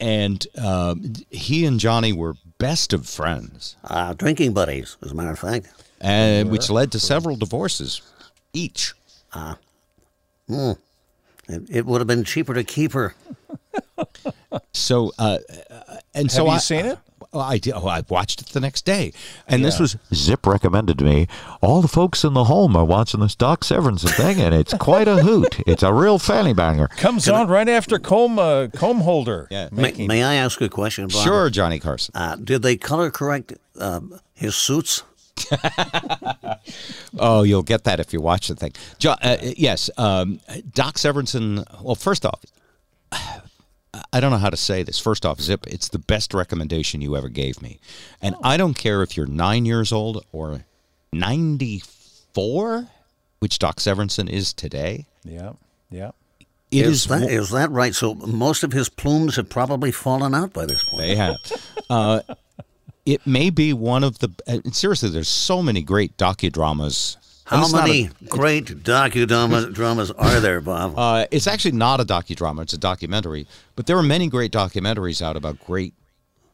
And 0.00 0.46
um, 0.58 1.14
he 1.30 1.64
and 1.64 1.78
Johnny 1.80 2.12
were 2.12 2.34
best 2.58 2.92
of 2.92 3.06
friends, 3.08 3.76
Uh, 3.84 4.12
drinking 4.14 4.52
buddies, 4.52 4.96
as 5.02 5.12
a 5.12 5.14
matter 5.14 5.30
of 5.30 5.38
fact. 5.38 5.68
and 6.00 6.50
which 6.50 6.68
led 6.70 6.92
to 6.92 6.98
several 7.00 7.36
divorces 7.36 8.02
each. 8.52 8.92
It, 10.48 10.78
it 11.48 11.86
would 11.86 12.00
have 12.00 12.08
been 12.08 12.24
cheaper 12.24 12.52
to 12.54 12.64
keep 12.64 12.92
her. 12.92 13.14
So, 14.72 15.12
uh, 15.18 15.38
and 16.14 16.30
so 16.30 16.44
have 16.44 16.52
you 16.52 16.56
I, 16.56 16.58
seen 16.58 16.86
it? 16.86 16.98
Oh, 17.36 17.40
I 17.40 17.58
did. 17.58 17.74
Oh, 17.74 17.86
I 17.86 18.02
watched 18.08 18.40
it 18.40 18.48
the 18.48 18.60
next 18.60 18.86
day, 18.86 19.12
and 19.46 19.62
this 19.62 19.78
was 19.78 19.96
Zip 20.14 20.46
recommended 20.46 20.98
to 20.98 21.04
me. 21.04 21.26
All 21.60 21.82
the 21.82 21.88
folks 21.88 22.24
in 22.24 22.32
the 22.32 22.44
home 22.44 22.74
are 22.76 22.84
watching 22.84 23.20
this 23.20 23.34
Doc 23.34 23.60
Severinsen 23.62 24.10
thing, 24.16 24.40
and 24.40 24.54
it's 24.54 24.72
quite 24.74 25.06
a 25.06 25.16
hoot. 25.22 25.60
It's 25.66 25.82
a 25.82 25.92
real 25.92 26.18
fanny 26.18 26.54
banger. 26.54 26.88
Comes 26.88 27.28
on 27.28 27.48
right 27.48 27.68
after 27.68 27.98
comb 27.98 28.38
uh, 28.38 28.68
comb 28.74 29.00
holder. 29.00 29.48
Yeah. 29.50 29.68
May, 29.70 29.92
may 30.06 30.22
I 30.22 30.36
ask 30.36 30.60
a 30.62 30.68
question, 30.70 31.08
Bob? 31.08 31.24
sure 31.24 31.50
Johnny 31.50 31.78
Carson. 31.78 32.12
Uh, 32.14 32.36
did 32.36 32.62
they 32.62 32.76
color 32.78 33.10
correct 33.10 33.52
uh, 33.78 34.00
his 34.34 34.54
suits? 34.56 35.02
Oh, 37.18 37.42
you'll 37.44 37.62
get 37.62 37.84
that 37.84 38.00
if 38.00 38.12
you 38.12 38.20
watch 38.20 38.48
the 38.48 38.54
thing. 38.54 38.72
Jo- 38.98 39.14
uh, 39.22 39.36
yes, 39.40 39.88
um, 39.96 40.40
Doc 40.74 40.96
Severinsen. 40.96 41.64
Well, 41.82 41.94
first 41.94 42.26
off, 42.26 42.40
I 44.12 44.20
don't 44.20 44.30
know 44.30 44.38
how 44.38 44.50
to 44.50 44.56
say 44.56 44.82
this. 44.82 44.98
First 44.98 45.24
off, 45.26 45.40
Zip, 45.40 45.66
it's 45.66 45.88
the 45.88 45.98
best 45.98 46.34
recommendation 46.34 47.00
you 47.00 47.16
ever 47.16 47.28
gave 47.28 47.60
me, 47.62 47.78
and 48.20 48.34
I 48.42 48.56
don't 48.56 48.74
care 48.74 49.02
if 49.02 49.16
you're 49.16 49.26
nine 49.26 49.64
years 49.64 49.92
old 49.92 50.24
or 50.32 50.64
ninety-four, 51.12 52.88
which 53.40 53.58
Doc 53.58 53.76
Severinsen 53.76 54.28
is 54.28 54.52
today. 54.52 55.06
Yeah, 55.24 55.52
yeah. 55.90 56.10
It 56.70 56.86
is 56.86 57.02
is 57.02 57.06
that 57.06 57.20
wo- 57.22 57.28
is 57.28 57.50
that 57.50 57.70
right? 57.70 57.94
So 57.94 58.14
most 58.14 58.64
of 58.64 58.72
his 58.72 58.88
plumes 58.88 59.36
have 59.36 59.48
probably 59.48 59.92
fallen 59.92 60.34
out 60.34 60.52
by 60.52 60.66
this 60.66 60.84
point. 60.84 61.02
They 61.02 61.16
have. 61.16 61.36
Uh, 61.88 62.20
it 63.04 63.24
may 63.26 63.50
be 63.50 63.72
one 63.72 64.02
of 64.02 64.18
the. 64.18 64.30
And 64.46 64.74
seriously, 64.74 65.10
there's 65.10 65.28
so 65.28 65.62
many 65.62 65.82
great 65.82 66.16
docudramas. 66.16 67.16
And 67.48 67.58
How 67.60 67.62
it's 67.64 67.72
not 67.72 67.84
a- 67.84 67.88
many 67.88 68.10
great 68.28 68.64
docudramas 68.82 69.72
dramas 69.72 70.10
are 70.10 70.40
there, 70.40 70.60
Bob? 70.60 70.98
Uh, 70.98 71.26
it's 71.30 71.46
actually 71.46 71.72
not 71.72 72.00
a 72.00 72.04
docudrama; 72.04 72.62
it's 72.62 72.72
a 72.72 72.78
documentary. 72.78 73.46
But 73.76 73.86
there 73.86 73.96
are 73.96 74.02
many 74.02 74.28
great 74.28 74.50
documentaries 74.52 75.22
out 75.22 75.36
about 75.36 75.64
great, 75.64 75.94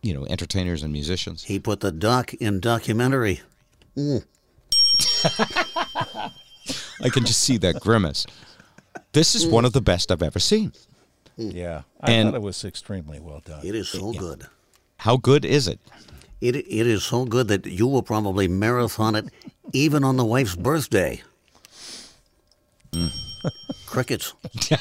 you 0.02 0.12
know, 0.12 0.26
entertainers 0.26 0.82
and 0.82 0.92
musicians. 0.92 1.44
he 1.44 1.58
put 1.58 1.80
the 1.80 1.92
doc 1.92 2.34
in 2.34 2.60
documentary. 2.60 3.40
I 7.04 7.08
can 7.10 7.24
just 7.24 7.40
see 7.40 7.56
that 7.58 7.80
grimace. 7.80 8.26
This 9.12 9.34
is 9.34 9.46
one 9.46 9.64
of 9.64 9.72
the 9.72 9.80
best 9.80 10.10
I've 10.12 10.22
ever 10.22 10.38
seen. 10.38 10.72
Yeah, 11.36 11.82
I 12.00 12.12
And- 12.12 12.28
thought 12.30 12.36
it 12.36 12.42
was 12.42 12.64
extremely 12.64 13.18
well 13.18 13.40
done. 13.44 13.64
It 13.66 13.74
is 13.74 13.88
so 13.88 14.12
good. 14.12 14.46
How 14.98 15.16
good 15.16 15.44
is 15.44 15.66
it? 15.68 15.80
It 16.42 16.56
it 16.56 16.86
is 16.88 17.04
so 17.04 17.24
good 17.24 17.46
that 17.48 17.66
you 17.66 17.86
will 17.86 18.02
probably 18.02 18.48
marathon 18.48 19.14
it, 19.14 19.26
even 19.72 20.02
on 20.02 20.16
the 20.16 20.24
wife's 20.24 20.56
birthday. 20.56 21.22
Crickets. 23.86 24.34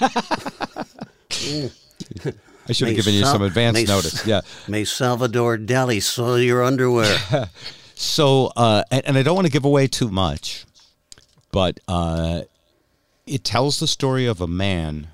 I 2.68 2.74
should 2.74 2.88
have 2.88 2.96
given 2.98 3.14
you 3.14 3.26
some 3.26 3.44
advance 3.44 3.76
may 3.76 3.84
notice. 3.84 4.26
Yeah. 4.26 4.42
May 4.68 4.86
Salvador 4.86 5.58
Dali 5.58 6.02
soil 6.02 6.40
your 6.40 6.64
underwear. 6.64 7.18
So, 8.02 8.52
uh, 8.56 8.84
and, 8.90 9.06
and 9.06 9.18
I 9.18 9.22
don't 9.22 9.36
want 9.36 9.46
to 9.46 9.54
give 9.54 9.64
away 9.64 9.86
too 9.86 10.10
much, 10.10 10.66
but 11.52 11.80
uh, 11.88 12.42
it 13.28 13.44
tells 13.44 13.80
the 13.80 13.86
story 13.86 14.26
of 14.26 14.42
a 14.42 14.48
man 14.48 15.10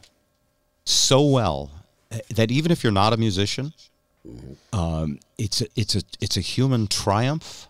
so 0.86 1.22
well 1.22 1.70
uh, 2.14 2.20
that 2.34 2.50
even 2.50 2.72
if 2.72 2.86
you're 2.86 2.93
not 2.93 3.12
a 3.12 3.18
musician, 3.18 3.74
um, 4.73 5.19
it's 5.38 5.61
a, 5.61 5.67
it's 5.75 5.95
a 5.95 6.01
it's 6.21 6.38
a 6.38 6.41
human 6.41 6.88
triumph, 6.88 7.67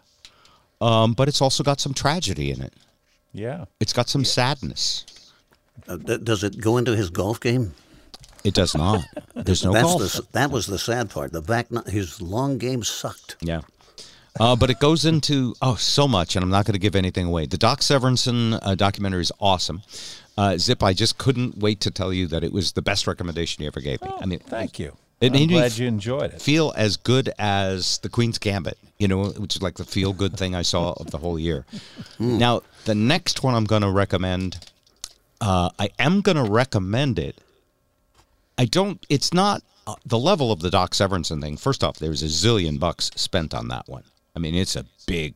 um, 0.82 1.14
but 1.14 1.28
it's 1.28 1.42
also 1.42 1.64
got 1.64 1.80
some 1.80 1.94
tragedy 1.94 2.52
in 2.52 2.62
it. 2.62 2.74
Yeah, 3.34 3.66
It's 3.80 3.94
got 3.94 4.10
some 4.10 4.26
sadness. 4.26 5.06
Uh, 5.88 5.98
th- 5.98 6.24
does 6.24 6.44
it 6.44 6.60
go 6.60 6.78
into 6.78 6.96
his 6.96 7.10
golf 7.10 7.40
game? 7.40 7.74
It 8.44 8.54
does 8.54 8.74
not. 8.76 9.04
There's 9.36 9.64
no 9.64 9.74
That's 9.74 9.84
golf. 9.84 10.02
the, 10.14 10.28
that 10.32 10.50
was 10.50 10.66
the 10.66 10.80
sad 10.80 11.10
part. 11.10 11.32
The 11.34 11.42
back, 11.42 11.68
his 11.88 12.22
long 12.22 12.58
game 12.58 12.84
sucked. 12.84 13.36
Yeah. 13.42 13.62
Uh, 14.40 14.56
but 14.56 14.70
it 14.70 14.80
goes 14.80 15.06
into 15.06 15.56
oh 15.62 15.76
so 15.76 16.08
much, 16.08 16.36
and 16.36 16.44
I'm 16.44 16.50
not 16.50 16.66
going 16.66 16.74
to 16.74 16.80
give 16.80 16.96
anything 16.96 17.26
away. 17.28 17.46
The 17.48 17.58
Doc 17.58 17.82
Severinsen 17.82 18.58
uh, 18.62 18.76
documentary 18.76 19.22
is 19.22 19.32
awesome. 19.40 19.82
Uh, 20.38 20.58
Zip, 20.58 20.82
I 20.84 20.94
just 20.94 21.18
couldn't 21.18 21.58
wait 21.58 21.80
to 21.82 21.92
tell 21.92 22.14
you 22.14 22.28
that 22.28 22.44
it 22.44 22.54
was 22.54 22.74
the 22.74 22.82
best 22.82 23.08
recommendation 23.08 23.64
you 23.64 23.68
ever 23.68 23.82
gave 23.82 24.02
me. 24.02 24.10
I 24.20 24.26
mean, 24.26 24.40
thank 24.40 24.78
you. 24.80 24.96
It 25.20 25.28
I'm 25.28 25.34
made 25.34 25.50
me 25.50 25.56
glad 25.56 25.72
f- 25.72 25.80
you 25.80 25.88
enjoyed 25.88 26.34
it. 26.34 26.42
feel 26.42 26.74
as 26.76 26.96
good 26.98 27.32
as 27.40 27.98
the 28.00 28.10
Queen's 28.10 28.38
Gambit, 28.38 28.78
you 29.00 29.08
know, 29.08 29.26
which 29.32 29.56
is 29.56 29.62
like 29.64 29.76
the 29.76 29.84
feel 29.86 30.14
good 30.14 30.38
thing 30.38 30.54
I 30.54 30.62
saw 30.62 30.94
of 30.94 31.10
the 31.12 31.18
whole 31.18 31.40
year. 31.40 31.66
Now, 32.20 32.62
the 32.86 32.94
next 32.96 33.42
one 33.44 33.56
I'm 33.56 33.66
going 33.66 33.82
to 33.82 33.90
recommend, 33.90 34.70
uh, 35.42 35.72
I 35.80 35.90
am 35.98 36.22
going 36.22 36.38
to 36.38 36.44
recommend 36.44 37.18
it. 37.18 37.36
I 38.60 38.66
don't, 38.66 39.04
it's 39.10 39.34
not 39.34 39.64
uh, 39.88 39.96
the 40.06 40.20
level 40.20 40.52
of 40.52 40.60
the 40.62 40.70
Doc 40.70 40.92
Severinsen 40.92 41.42
thing. 41.42 41.58
First 41.58 41.84
off, 41.84 41.98
there's 41.98 42.22
a 42.22 42.28
zillion 42.28 42.80
bucks 42.80 43.10
spent 43.16 43.54
on 43.54 43.68
that 43.70 43.88
one. 43.88 44.04
I 44.36 44.40
mean, 44.40 44.54
it's 44.54 44.76
a 44.76 44.86
big, 45.08 45.34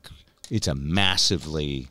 it's 0.51 0.67
a 0.67 0.75
massively, 0.75 1.87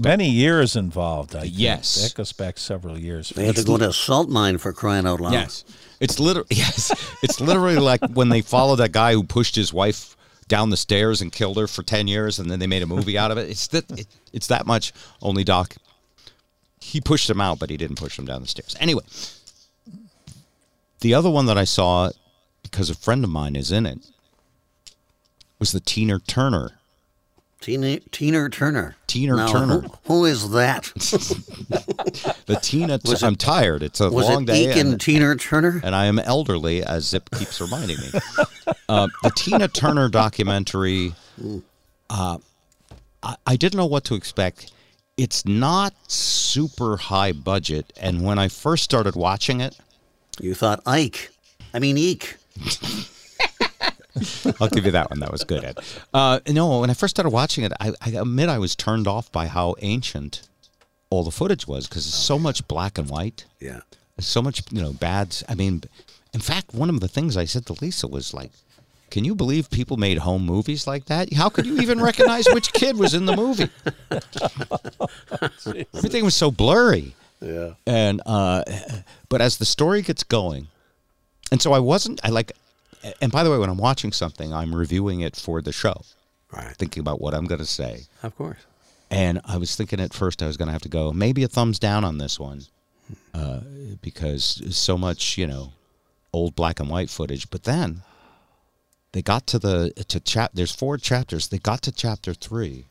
Many 0.00 0.30
years 0.30 0.76
involved. 0.76 1.36
I 1.36 1.42
think. 1.42 1.54
Yes. 1.56 2.02
that 2.02 2.14
goes 2.14 2.32
back 2.32 2.56
several 2.56 2.98
years. 2.98 3.30
They 3.30 3.46
had 3.46 3.56
to 3.56 3.64
go 3.64 3.76
to 3.76 3.88
a 3.90 3.92
salt 3.92 4.28
mine 4.28 4.58
for 4.58 4.72
crying 4.72 5.06
out 5.06 5.20
loud. 5.20 5.32
Yes, 5.32 5.64
it's 6.00 6.18
literally 6.18 6.48
yes, 6.50 6.90
it's 7.22 7.40
literally 7.40 7.76
like 7.76 8.00
when 8.12 8.28
they 8.28 8.40
followed 8.40 8.76
that 8.76 8.92
guy 8.92 9.12
who 9.12 9.22
pushed 9.24 9.54
his 9.54 9.72
wife 9.72 10.16
down 10.48 10.70
the 10.70 10.76
stairs 10.76 11.20
and 11.20 11.32
killed 11.32 11.56
her 11.58 11.66
for 11.66 11.82
ten 11.82 12.08
years, 12.08 12.38
and 12.38 12.50
then 12.50 12.58
they 12.58 12.66
made 12.66 12.82
a 12.82 12.86
movie 12.86 13.18
out 13.18 13.30
of 13.30 13.38
it. 13.38 13.50
It's 13.50 13.66
that 13.68 13.90
it, 13.98 14.06
it's 14.32 14.46
that 14.46 14.66
much. 14.66 14.92
Only 15.20 15.44
Doc, 15.44 15.76
he 16.80 17.00
pushed 17.00 17.28
him 17.28 17.40
out, 17.40 17.58
but 17.58 17.68
he 17.68 17.76
didn't 17.76 17.96
push 17.96 18.18
him 18.18 18.24
down 18.24 18.40
the 18.40 18.48
stairs. 18.48 18.76
Anyway, 18.80 19.04
the 21.00 21.12
other 21.12 21.28
one 21.30 21.46
that 21.46 21.58
I 21.58 21.64
saw 21.64 22.10
because 22.62 22.88
a 22.88 22.94
friend 22.94 23.24
of 23.24 23.30
mine 23.30 23.56
is 23.56 23.70
in 23.70 23.84
it 23.84 23.98
was 25.58 25.72
the 25.72 25.80
Tina 25.80 26.18
Turner. 26.20 26.78
Tina, 27.62 28.00
Tina 28.10 28.50
Turner. 28.50 28.96
Tina 29.06 29.36
Now, 29.36 29.46
Turner. 29.46 29.80
Who, 29.80 29.88
who 30.04 30.24
is 30.26 30.50
that? 30.50 30.92
The 32.46 32.58
Tina. 32.60 32.98
Was 33.04 33.22
I'm 33.22 33.36
tired. 33.36 33.82
It's 33.82 34.00
a 34.00 34.10
Was 34.10 34.26
long 34.28 34.42
it 34.42 34.46
day. 34.46 34.80
And- 34.80 35.00
Tina 35.00 35.36
Turner? 35.36 35.80
and 35.82 35.94
I 35.94 36.06
am 36.06 36.18
elderly, 36.18 36.82
as 36.84 37.06
Zip 37.08 37.30
keeps 37.30 37.60
reminding 37.60 37.98
me. 37.98 38.10
Uh, 38.88 39.08
the 39.22 39.30
Tina 39.30 39.68
Turner 39.68 40.08
documentary, 40.08 41.14
uh, 42.10 42.38
I, 43.22 43.36
I 43.46 43.56
didn't 43.56 43.76
know 43.78 43.86
what 43.86 44.04
to 44.04 44.14
expect. 44.14 44.72
It's 45.16 45.46
not 45.46 45.94
super 46.10 46.96
high 46.96 47.32
budget, 47.32 47.92
and 48.00 48.22
when 48.22 48.38
I 48.38 48.48
first 48.48 48.82
started 48.84 49.14
watching 49.14 49.60
it, 49.60 49.78
You 50.40 50.54
thought 50.54 50.80
Ike. 50.84 51.30
I 51.72 51.78
mean, 51.78 51.96
Eek. 51.96 52.36
I'll 54.60 54.68
give 54.68 54.84
you 54.84 54.92
that 54.92 55.10
one. 55.10 55.20
That 55.20 55.32
was 55.32 55.44
good, 55.44 55.64
Ed. 55.64 55.78
Uh, 56.12 56.40
no, 56.48 56.80
when 56.80 56.90
I 56.90 56.94
first 56.94 57.14
started 57.16 57.30
watching 57.30 57.64
it, 57.64 57.72
I, 57.80 57.92
I 58.00 58.10
admit 58.10 58.48
I 58.48 58.58
was 58.58 58.74
turned 58.76 59.06
off 59.08 59.30
by 59.32 59.46
how 59.46 59.74
ancient 59.80 60.48
all 61.10 61.24
the 61.24 61.30
footage 61.30 61.66
was 61.66 61.86
because 61.88 62.06
it's 62.06 62.14
so 62.14 62.38
much 62.38 62.66
black 62.68 62.98
and 62.98 63.08
white. 63.08 63.44
Yeah. 63.60 63.80
so 64.18 64.40
much 64.42 64.62
you 64.70 64.80
know 64.80 64.92
bad 64.92 65.36
i 65.48 65.54
mean 65.54 65.82
in 66.32 66.40
fact 66.40 66.72
one 66.74 66.88
of 66.88 67.00
the 67.00 67.08
things 67.08 67.36
i 67.36 67.44
said 67.44 67.66
to 67.66 67.72
lisa 67.80 68.06
was 68.06 68.32
like 68.32 68.52
can 69.10 69.24
you 69.24 69.34
believe 69.34 69.68
people 69.70 69.96
made 69.96 70.18
home 70.18 70.44
movies 70.46 70.86
like 70.86 71.06
that 71.06 71.32
how 71.32 71.48
could 71.48 71.66
you 71.66 71.78
even 71.80 72.00
recognize 72.00 72.46
which 72.52 72.72
kid 72.72 72.96
was 72.96 73.14
in 73.14 73.24
the 73.26 73.34
movie 73.34 73.68
everything 75.94 76.24
was 76.24 76.34
so 76.34 76.50
blurry 76.50 77.14
Yeah. 77.40 77.72
and 77.86 78.20
uh 78.26 78.62
but 79.28 79.40
as 79.40 79.56
the 79.58 79.64
story 79.64 80.02
gets 80.02 80.22
going 80.22 80.68
and 81.50 81.60
so 81.60 81.72
i 81.72 81.78
wasn't 81.80 82.20
i 82.24 82.28
like 82.28 82.52
and 83.20 83.30
by 83.32 83.42
the 83.42 83.50
way 83.50 83.58
when 83.58 83.68
i'm 83.70 83.78
watching 83.78 84.12
something 84.12 84.52
i'm 84.52 84.74
reviewing 84.74 85.20
it 85.20 85.36
for 85.36 85.60
the 85.62 85.72
show 85.72 86.02
Right. 86.52 86.76
thinking 86.76 87.00
about 87.00 87.20
what 87.20 87.34
i'm 87.34 87.46
going 87.46 87.60
to 87.60 87.66
say 87.66 88.02
Of 88.22 88.36
course. 88.36 88.58
and 89.10 89.40
I 89.44 89.56
was 89.56 89.74
thinking 89.76 90.00
at 90.00 90.12
first 90.12 90.42
I 90.42 90.46
was 90.46 90.56
going 90.56 90.66
to 90.68 90.72
have 90.72 90.82
to 90.82 90.88
go 90.88 91.12
maybe 91.12 91.42
a 91.44 91.48
thumbs 91.48 91.78
down 91.78 92.04
on 92.04 92.18
this 92.18 92.38
one 92.38 92.62
uh, 93.34 93.60
because 94.00 94.62
so 94.76 94.96
much, 94.98 95.36
you 95.38 95.46
know, 95.46 95.72
old 96.32 96.54
black 96.54 96.80
and 96.80 96.88
white 96.88 97.10
footage. 97.10 97.48
But 97.50 97.64
then 97.64 98.02
they 99.12 99.20
got 99.22 99.46
to 99.48 99.58
the 99.58 99.92
to 100.08 100.20
chap. 100.20 100.52
There's 100.54 100.74
four 100.74 100.96
chapters. 100.98 101.48
They 101.48 101.58
got 101.58 101.82
to 101.82 101.92
chapter 101.92 102.32
3 102.34 102.86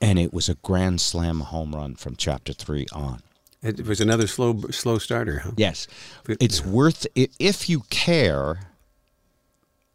and 0.00 0.18
it 0.18 0.32
was 0.32 0.48
a 0.48 0.54
grand 0.56 1.00
slam 1.00 1.40
home 1.40 1.74
run 1.74 1.94
from 1.94 2.16
chapter 2.16 2.52
three 2.52 2.86
on. 2.92 3.22
It 3.62 3.86
was 3.86 4.00
another 4.00 4.26
slow 4.26 4.60
slow 4.70 4.98
starter, 4.98 5.40
huh? 5.40 5.50
Yes, 5.56 5.86
it's 6.28 6.64
worth 6.64 7.06
it 7.14 7.30
if 7.38 7.68
you 7.68 7.80
care 7.90 8.69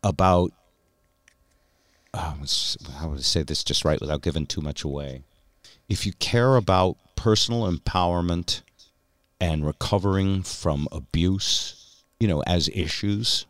about. 0.06 0.54
Um, 2.14 2.46
how 3.00 3.10
would 3.10 3.20
I 3.20 3.24
say 3.24 3.44
this 3.44 3.62
just 3.62 3.84
right 3.84 4.00
without 4.00 4.22
giving 4.22 4.46
too 4.46 4.62
much 4.62 4.86
away? 4.86 5.24
If 5.90 6.06
you 6.06 6.14
care 6.14 6.56
about 6.56 6.96
personal 7.18 7.70
empowerment 7.70 8.62
and 9.42 9.66
recovering 9.66 10.42
from 10.42 10.88
abuse, 10.94 12.04
you 12.22 12.30
know, 12.30 12.42
as 12.48 12.70
issues, 12.70 13.46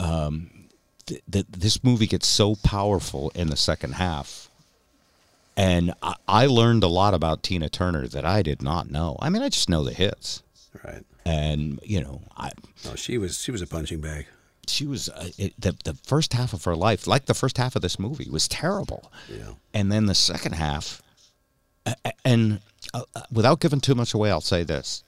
um, 0.00 0.50
th- 1.06 1.22
th- 1.30 1.46
this 1.48 1.84
movie 1.84 2.08
gets 2.08 2.26
so 2.26 2.56
powerful 2.56 3.30
in 3.36 3.50
the 3.50 3.56
second 3.56 3.92
half. 3.94 4.50
And 5.56 5.94
I, 6.02 6.14
I 6.26 6.46
learned 6.46 6.82
a 6.82 6.88
lot 6.88 7.14
about 7.14 7.44
Tina 7.44 7.68
Turner 7.68 8.08
that 8.08 8.24
I 8.24 8.42
did 8.42 8.62
not 8.62 8.90
know. 8.90 9.16
I 9.20 9.28
mean, 9.28 9.42
I 9.42 9.48
just 9.48 9.68
know 9.68 9.84
the 9.84 9.92
hits 9.92 10.42
Right. 10.84 11.04
and 11.24 11.78
you 11.84 12.00
know 12.00 12.22
I 12.36 12.50
Oh, 12.86 12.94
she 12.96 13.16
was 13.16 13.38
she 13.42 13.50
was 13.52 13.62
a 13.62 13.66
punching 13.66 14.00
bag. 14.00 14.26
She 14.68 14.86
was 14.86 15.08
uh, 15.08 15.30
it, 15.38 15.54
the 15.60 15.76
the 15.84 15.94
first 16.06 16.32
half 16.32 16.52
of 16.52 16.64
her 16.64 16.76
life, 16.76 17.06
like 17.06 17.26
the 17.26 17.34
first 17.34 17.58
half 17.58 17.74
of 17.76 17.82
this 17.82 17.98
movie, 17.98 18.28
was 18.30 18.46
terrible. 18.48 19.10
Yeah. 19.28 19.52
And 19.74 19.90
then 19.92 20.06
the 20.06 20.14
second 20.14 20.52
half, 20.52 21.02
a- 21.86 21.96
and 22.24 22.60
uh, 22.94 23.02
uh, 23.14 23.22
without 23.32 23.60
giving 23.60 23.80
too 23.80 23.94
much 23.94 24.14
away, 24.14 24.30
I'll 24.30 24.40
say 24.40 24.62
this: 24.64 25.02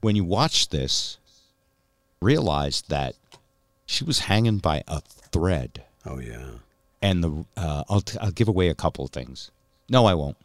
when 0.00 0.16
you 0.16 0.24
watch 0.24 0.68
this, 0.70 1.18
realize 2.20 2.82
that 2.88 3.14
she 3.86 4.04
was 4.04 4.20
hanging 4.20 4.58
by 4.58 4.82
a 4.88 5.00
thread, 5.32 5.82
Oh 6.06 6.18
yeah. 6.18 6.50
and 7.00 7.22
the 7.24 7.44
uh, 7.56 7.84
I'll 7.88 8.00
t- 8.00 8.18
I'll 8.20 8.30
give 8.32 8.48
away 8.48 8.68
a 8.68 8.74
couple 8.74 9.04
of 9.04 9.10
things. 9.10 9.50
No, 9.88 10.06
I 10.06 10.14
won't. 10.14 10.36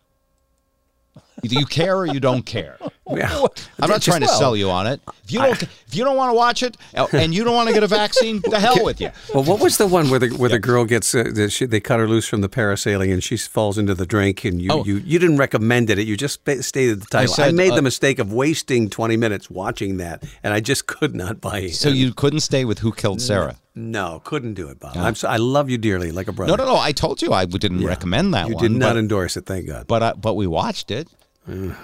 Either 1.43 1.55
you 1.59 1.65
care 1.65 1.97
or 1.97 2.05
you 2.05 2.19
don't 2.19 2.45
care. 2.45 2.77
Yeah. 3.09 3.45
I'm 3.79 3.89
not 3.89 4.01
trying 4.01 4.19
to 4.19 4.25
well, 4.27 4.37
sell 4.37 4.55
you 4.57 4.69
on 4.69 4.85
it. 4.85 4.99
If 5.23 5.31
you 5.31 5.39
don't, 5.39 5.63
if 5.63 5.95
you 5.95 6.03
don't 6.03 6.17
want 6.17 6.31
to 6.31 6.33
watch 6.35 6.61
it, 6.61 6.75
uh, 6.93 7.07
and 7.13 7.33
you 7.33 7.45
don't 7.45 7.55
want 7.55 7.69
to 7.69 7.73
get 7.73 7.81
a 7.81 7.87
vaccine, 7.87 8.41
the 8.41 8.59
hell 8.59 8.83
with 8.83 8.99
you. 8.99 9.11
Well, 9.33 9.45
what 9.45 9.61
was 9.61 9.77
the 9.77 9.87
one 9.87 10.09
where 10.09 10.19
the 10.19 10.27
where 10.31 10.49
the 10.49 10.59
girl 10.59 10.83
gets 10.83 11.15
uh, 11.15 11.23
the, 11.33 11.49
she, 11.49 11.65
they 11.65 11.79
cut 11.79 11.99
her 12.01 12.07
loose 12.09 12.27
from 12.27 12.41
the 12.41 12.49
parasailing 12.49 13.13
and 13.13 13.23
she 13.23 13.37
falls 13.37 13.77
into 13.77 13.95
the 13.95 14.05
drink 14.05 14.43
and 14.43 14.61
you 14.61 14.69
Oh. 14.73 14.83
you, 14.83 14.97
you 14.97 15.19
didn't 15.19 15.37
recommend 15.37 15.89
it. 15.89 15.99
You 15.99 16.17
just 16.17 16.33
spa- 16.33 16.59
stated 16.61 16.99
the 17.01 17.05
title. 17.05 17.31
I, 17.31 17.35
said, 17.47 17.55
made 17.55 17.71
uh, 17.71 17.75
the 17.77 17.81
mistake 17.81 18.19
of 18.19 18.33
wasting 18.33 18.89
20 18.89 19.15
minutes 19.15 19.49
watching 19.49 19.95
that 19.97 20.25
and 20.43 20.53
I 20.53 20.59
just 20.59 20.85
could 20.87 21.15
not 21.15 21.39
buy 21.39 21.59
it. 21.59 21.75
So 21.75 21.87
you 21.87 22.13
couldn't 22.13 22.41
stay 22.41 22.65
with 22.65 22.79
Who 22.79 22.91
Killed 22.91 23.21
Sarah? 23.21 23.55
no 23.73 24.19
couldn't 24.25 24.55
do 24.55 24.67
it, 24.67 24.81
Bob. 24.81 24.97
I'm 24.97 25.15
so, 25.15 25.29
I 25.29 25.37
love 25.37 25.69
you 25.69 25.77
dearly, 25.77 26.11
like 26.11 26.27
a 26.27 26.33
brother. 26.33 26.57
No, 26.57 26.65
no, 26.65 26.73
no. 26.73 26.77
I 26.77 26.91
told 26.91 27.21
you 27.21 27.31
I 27.31 27.45
didn't 27.45 27.79
Yeah. 27.79 27.87
recommend 27.87 28.33
that 28.33 28.43
one. 28.43 28.49
You 28.49 28.55
one. 28.55 28.63
did 28.63 28.71
not 28.73 28.89
but, 28.95 28.97
endorse 28.97 29.37
it. 29.37 29.45
Thank 29.45 29.67
God. 29.67 29.87
but, 29.87 30.03
uh, 30.03 30.13
but 30.17 30.33
we 30.33 30.45
watched 30.45 30.91
it. 30.91 31.07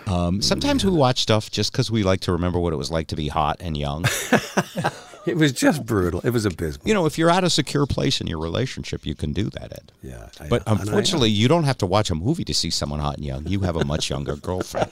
Um, 0.07 0.41
sometimes 0.41 0.83
we 0.83 0.91
watch 0.91 1.21
stuff 1.21 1.49
just 1.49 1.71
because 1.71 1.89
we 1.89 2.03
like 2.03 2.19
to 2.21 2.31
remember 2.33 2.59
what 2.59 2.73
it 2.73 2.77
was 2.77 2.91
like 2.91 3.07
to 3.07 3.15
be 3.15 3.29
hot 3.29 3.57
and 3.61 3.77
young. 3.77 4.03
it 5.25 5.37
was 5.37 5.53
just 5.53 5.85
brutal. 5.85 6.19
It 6.21 6.31
was 6.31 6.45
abysmal. 6.45 6.85
you 6.87 6.93
know, 6.93 7.05
if 7.05 7.17
you're 7.17 7.29
at 7.29 7.43
a 7.45 7.49
secure 7.49 7.85
place 7.85 8.19
in 8.19 8.27
your 8.27 8.39
relationship, 8.39 9.05
you 9.05 9.15
can 9.15 9.31
do 9.31 9.49
that, 9.51 9.71
Ed. 9.71 9.91
yeah. 10.01 10.27
I- 10.41 10.47
But 10.49 10.63
unfortunately, 10.67 11.29
you 11.29 11.47
don't 11.47 11.63
have 11.63 11.77
to 11.77 11.85
watch 11.85 12.09
a 12.09 12.15
movie 12.15 12.43
to 12.43 12.53
see 12.53 12.69
someone 12.69 12.99
hot 12.99 13.15
and 13.15 13.25
young. 13.25 13.47
You 13.47 13.61
have 13.61 13.77
a 13.77 13.85
much 13.85 14.09
younger 14.09 14.35
girlfriend. 14.35 14.91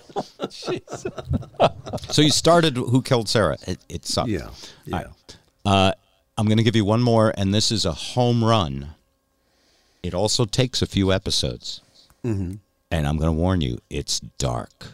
so 2.09 2.21
you 2.21 2.31
started 2.31 2.77
Who 2.77 3.01
Killed 3.01 3.27
Sarah? 3.29 3.57
It, 3.67 3.79
it 3.89 4.05
sucked. 4.05 4.29
yeah, 4.29 4.49
yeah. 4.85 5.07
Uh, 5.65 5.91
I'm 6.37 6.45
going 6.47 6.57
to 6.57 6.63
give 6.63 6.75
you 6.75 6.85
one 6.85 7.01
more, 7.03 7.33
and 7.37 7.53
this 7.53 7.71
is 7.71 7.85
a 7.85 7.91
home 7.91 8.43
run. 8.43 8.95
It 10.01 10.13
also 10.13 10.45
takes 10.45 10.81
a 10.81 10.87
few 10.87 11.11
episodes. 11.11 11.81
Mm-hmm. 12.25 12.55
And 12.91 13.07
I'm 13.07 13.17
going 13.17 13.29
to 13.33 13.39
warn 13.39 13.61
you, 13.61 13.79
it's 13.89 14.19
dark. 14.19 14.87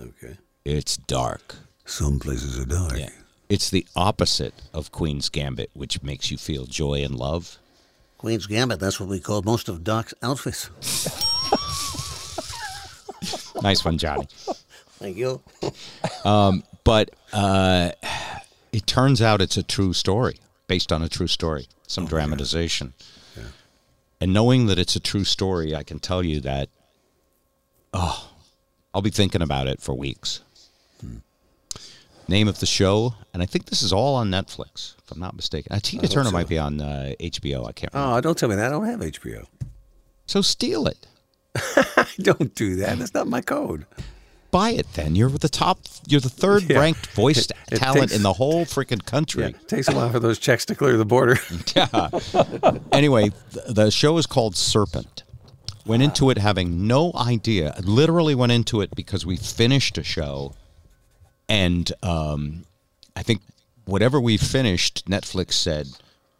Okay. 0.00 0.38
It's 0.64 0.96
dark. 0.96 1.56
Some 1.84 2.18
places 2.18 2.58
are 2.58 2.64
dark. 2.64 2.96
Yeah. 2.96 3.10
It's 3.48 3.68
the 3.70 3.86
opposite 3.94 4.54
of 4.72 4.90
Queen's 4.90 5.28
Gambit, 5.28 5.70
which 5.74 6.02
makes 6.02 6.30
you 6.30 6.38
feel 6.38 6.64
joy 6.64 7.04
and 7.04 7.14
love. 7.14 7.58
Queen's 8.16 8.46
Gambit, 8.46 8.80
that's 8.80 8.98
what 8.98 9.10
we 9.10 9.20
call 9.20 9.42
most 9.42 9.68
of 9.68 9.84
Doc's 9.84 10.14
outfits. 10.22 10.70
Nice 13.62 13.84
one, 13.84 13.96
Johnny. 13.96 14.26
Thank 14.98 15.16
you. 15.16 15.40
But 16.22 17.10
uh, 17.32 17.92
it 18.72 18.86
turns 18.86 19.22
out 19.22 19.40
it's 19.40 19.56
a 19.56 19.62
true 19.62 19.94
story, 19.94 20.38
based 20.66 20.92
on 20.92 21.02
a 21.02 21.08
true 21.08 21.28
story, 21.28 21.66
some 21.86 22.04
dramatization. 22.04 22.92
Yeah. 23.34 23.44
And 24.20 24.34
knowing 24.34 24.66
that 24.66 24.78
it's 24.78 24.96
a 24.96 25.00
true 25.00 25.24
story, 25.24 25.74
I 25.74 25.82
can 25.82 25.98
tell 25.98 26.22
you 26.22 26.40
that, 26.40 26.68
oh, 27.94 28.30
I'll 28.92 29.00
be 29.02 29.10
thinking 29.10 29.40
about 29.42 29.66
it 29.68 29.80
for 29.80 29.94
weeks. 29.94 30.40
Name 32.26 32.48
of 32.48 32.58
the 32.58 32.64
show, 32.66 33.14
and 33.34 33.42
I 33.42 33.46
think 33.46 33.66
this 33.66 33.82
is 33.82 33.92
all 33.92 34.14
on 34.14 34.30
Netflix, 34.30 34.94
if 35.04 35.10
I'm 35.12 35.20
not 35.20 35.36
mistaken. 35.36 35.72
Uh, 35.72 35.78
Tina 35.82 36.08
Turner 36.08 36.30
might 36.30 36.48
be 36.48 36.58
on 36.58 36.80
uh, 36.80 37.12
HBO. 37.20 37.68
I 37.68 37.72
can't 37.72 37.92
remember. 37.92 38.16
Oh, 38.16 38.20
don't 38.22 38.38
tell 38.38 38.48
me 38.48 38.54
that. 38.56 38.66
I 38.66 38.70
don't 38.70 38.86
have 38.86 39.00
HBO. 39.00 39.44
so 40.26 40.40
steal 40.40 40.86
it. 40.86 41.06
Don't 42.18 42.52
do 42.54 42.76
that. 42.76 42.98
That's 42.98 43.12
not 43.14 43.28
my 43.28 43.40
code. 43.40 43.84
Buy 44.50 44.70
it 44.70 44.86
then. 44.94 45.14
You're 45.16 45.28
the 45.28 45.48
top. 45.48 45.80
You're 46.08 46.20
the 46.20 46.28
third 46.30 46.62
Yeah. 46.68 46.78
ranked 46.80 47.06
voice 47.08 47.44
It- 47.46 47.52
it 47.72 47.76
talent 47.76 48.00
takes- 48.10 48.16
in 48.16 48.22
the 48.22 48.32
whole 48.32 48.64
freaking 48.64 49.04
country. 49.04 49.44
Yeah, 49.44 49.50
takes 49.68 49.88
a 49.88 49.94
while 49.94 50.10
for 50.10 50.18
those 50.18 50.38
checks 50.38 50.64
to 50.66 50.74
clear 50.74 50.96
the 50.96 51.04
border. 51.04 51.36
Yeah. 51.76 52.08
anyway, 52.90 53.30
th- 53.52 53.66
the 53.68 53.90
show 53.90 54.16
is 54.18 54.24
called 54.26 54.56
Serpent. 54.56 55.23
Went 55.86 56.02
into 56.02 56.30
it 56.30 56.38
having 56.38 56.86
no 56.86 57.12
idea. 57.14 57.74
Literally 57.82 58.34
went 58.34 58.52
into 58.52 58.80
it 58.80 58.94
because 58.94 59.26
we 59.26 59.36
finished 59.36 59.98
a 59.98 60.02
show, 60.02 60.54
and 61.48 61.92
um, 62.02 62.64
I 63.14 63.22
think 63.22 63.42
whatever 63.84 64.18
we 64.20 64.36
finished, 64.38 65.06
Netflix 65.06 65.52
said, 65.54 65.88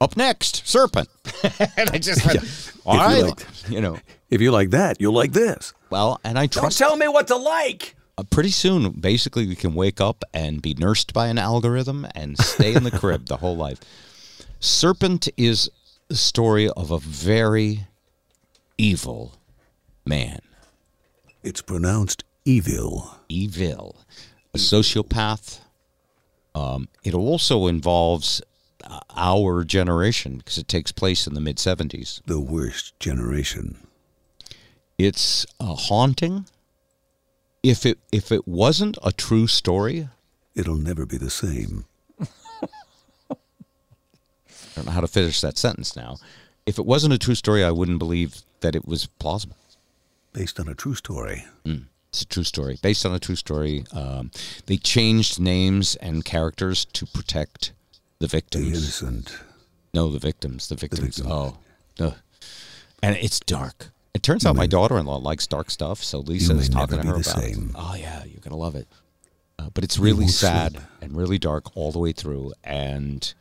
"Up 0.01 0.16
next, 0.16 0.66
Serpent," 0.66 1.09
and 1.77 1.91
I 1.91 1.99
just 1.99 2.25
went, 2.27 2.39
"All 2.87 2.95
If 2.95 3.01
you 3.01 3.07
right," 3.07 3.25
liked- 3.25 3.71
you 3.71 3.81
know. 3.81 3.99
If 4.31 4.41
you 4.41 4.51
like 4.51 4.71
that, 4.71 5.01
you'll 5.01 5.12
like 5.15 5.33
this. 5.33 5.75
Well, 5.91 6.19
and 6.25 6.39
I 6.39 6.47
trust. 6.47 6.79
Don't 6.79 6.89
tell 6.89 6.97
me 6.97 7.07
what 7.07 7.29
to 7.29 7.37
like. 7.37 7.95
uh, 8.19 8.23
pretty 8.25 8.49
soon, 8.51 8.91
basically, 8.93 9.47
we 9.47 9.55
can 9.55 9.75
wake 9.75 10.01
up 10.01 10.25
and 10.33 10.61
be 10.62 10.75
nursed 10.75 11.12
by 11.12 11.29
an 11.29 11.39
algorithm 11.39 12.07
and 12.15 12.37
stay 12.39 12.75
in 12.75 12.83
the 12.83 12.91
crib 12.91 13.27
the 13.27 13.37
whole 13.37 13.57
life. 13.57 13.79
Serpent 14.59 15.29
is 15.37 15.71
the 16.09 16.16
story 16.16 16.69
of 16.71 16.91
a 16.91 16.99
very 16.99 17.87
evil 18.78 19.34
man, 20.06 20.40
It's 21.42 21.62
pronounced 21.62 22.24
evil. 22.44 23.16
evil, 23.28 23.96
a 24.55 24.59
sociopath. 24.59 25.60
Um, 26.55 26.88
it 27.02 27.14
also 27.14 27.66
involves 27.66 28.40
uh, 28.84 29.01
our 29.16 29.64
generation 29.64 30.38
because 30.38 30.59
it 30.59 30.68
takes 30.68 30.92
place 30.92 31.26
in 31.26 31.34
the 31.34 31.40
mid 31.40 31.56
70s. 31.56 32.20
The 32.26 32.38
worst 32.40 32.98
generation. 33.01 33.78
It's 34.98 35.44
uh, 35.59 35.74
haunting. 35.74 36.46
If 37.62 37.84
it 37.86 37.98
if 38.12 38.30
it 38.30 38.46
wasn't 38.46 38.98
a 39.02 39.10
true 39.12 39.46
story, 39.46 40.09
It'll 40.55 40.76
never 40.76 41.05
be 41.05 41.16
the 41.16 41.30
same. 41.30 41.86
I 42.20 42.26
don't 44.76 44.86
know 44.86 44.92
how 44.92 45.01
to 45.01 45.09
finish 45.09 45.40
that 45.40 45.59
sentence 45.59 45.96
now. 45.96 46.18
If 46.66 46.78
it 46.78 46.86
wasn't 46.86 47.14
a 47.14 47.18
true 47.18 47.34
story, 47.34 47.64
I 47.64 47.72
wouldn't 47.72 47.98
believe 47.98 48.44
that 48.65 48.74
it 48.74 48.89
was 48.89 49.07
plausible. 49.07 49.57
Based 50.32 50.59
on 50.59 50.69
a 50.69 50.74
true 50.74 50.95
story. 50.95 51.45
It's 52.09 52.23
a 52.23 52.27
true 52.27 52.45
story, 52.45 52.78
based 52.82 53.05
on 53.05 53.15
a 53.15 53.19
true 53.19 53.36
story. 53.36 53.85
Um, 53.93 54.31
they 54.66 54.78
changed 54.78 55.39
names 55.39 55.97
and 55.97 56.24
characters 56.24 56.86
to 56.86 57.05
protect 57.07 57.73
the 58.20 58.27
victims. 58.27 58.65
The 58.65 58.78
innocent. 58.78 59.39
No, 59.93 60.11
the 60.11 60.19
victims. 60.19 60.69
The 60.69 60.77
victims. 60.77 61.19
victim. 61.19 61.31
Oh, 61.31 61.59
no. 62.01 62.15
And 63.03 63.16
it's 63.16 63.39
dark. 63.39 63.91
It 64.15 64.23
turns 64.23 64.47
out 64.47 64.57
my 64.57 64.66
daughter-in-law 64.66 65.19
likes 65.19 65.47
dark 65.47 65.70
stuff, 65.70 66.03
so 66.03 66.20
Lisa 66.20 66.55
is 66.55 66.69
talking 66.69 66.99
to 66.99 67.07
her 67.07 67.15
about. 67.15 67.24
same. 67.24 67.70
It. 67.70 67.77
Oh 67.77 67.95
yeah, 67.99 68.24
you're 68.24 68.41
gonna 68.41 68.57
love 68.57 68.77
it. 68.77 68.89
Uh, 69.59 69.69
but 69.74 69.85
it's 69.85 69.99
really 69.99 70.28
sad 70.28 70.73
sleep. 70.73 70.85
and 71.03 71.16
really 71.16 71.39
dark 71.39 71.77
all 71.77 71.93
the 71.93 71.99
way 71.99 72.12
through. 72.12 72.55
And 72.62 73.35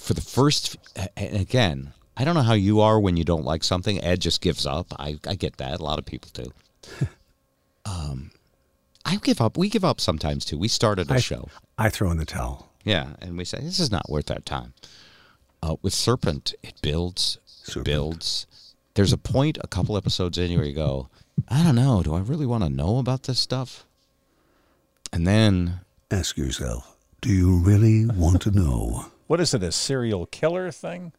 for 0.00 0.14
the 0.14 0.20
first, 0.20 0.78
and 1.16 1.36
again, 1.36 1.92
I 2.16 2.24
don't 2.24 2.34
know 2.34 2.42
how 2.42 2.54
you 2.54 2.80
are 2.80 3.00
when 3.00 3.16
you 3.16 3.24
don't 3.24 3.44
like 3.44 3.64
something. 3.64 4.02
Ed 4.02 4.20
just 4.20 4.40
gives 4.40 4.66
up. 4.66 4.88
I 4.98 5.18
I 5.26 5.34
get 5.34 5.56
that. 5.56 5.80
A 5.80 5.82
lot 5.82 5.98
of 5.98 6.04
people 6.04 6.30
do. 6.32 6.52
um, 7.86 8.30
I 9.04 9.16
give 9.16 9.40
up. 9.40 9.56
We 9.56 9.68
give 9.68 9.84
up 9.84 10.00
sometimes 10.00 10.44
too. 10.44 10.58
We 10.58 10.68
started 10.68 11.10
a 11.10 11.14
I, 11.14 11.20
show. 11.20 11.48
I 11.78 11.88
throw 11.88 12.10
in 12.10 12.18
the 12.18 12.24
towel. 12.24 12.68
Yeah, 12.84 13.10
and 13.20 13.38
we 13.38 13.44
say 13.44 13.60
this 13.60 13.78
is 13.78 13.90
not 13.90 14.10
worth 14.10 14.30
our 14.30 14.40
time. 14.40 14.74
Uh, 15.62 15.76
with 15.80 15.94
Serpent, 15.94 16.54
it 16.62 16.74
builds, 16.82 17.38
it 17.64 17.70
Serpent. 17.70 17.84
builds. 17.84 18.46
There's 18.94 19.12
a 19.12 19.18
point, 19.18 19.58
a 19.62 19.68
couple 19.68 19.96
episodes 19.96 20.36
in, 20.36 20.54
where 20.56 20.66
you 20.66 20.74
go, 20.74 21.08
I 21.48 21.62
don't 21.62 21.76
know, 21.76 22.02
do 22.02 22.14
I 22.14 22.20
really 22.20 22.46
want 22.46 22.64
to 22.64 22.68
know 22.68 22.98
about 22.98 23.22
this 23.22 23.38
stuff? 23.38 23.86
And 25.12 25.26
then, 25.26 25.80
Ask 26.10 26.36
yourself, 26.36 26.96
do 27.20 27.32
you 27.32 27.58
really 27.58 28.06
want 28.06 28.42
to 28.42 28.50
know? 28.50 29.06
What 29.28 29.40
is 29.40 29.54
it, 29.54 29.62
a 29.62 29.72
serial 29.72 30.26
killer 30.26 30.70
thing? 30.70 31.12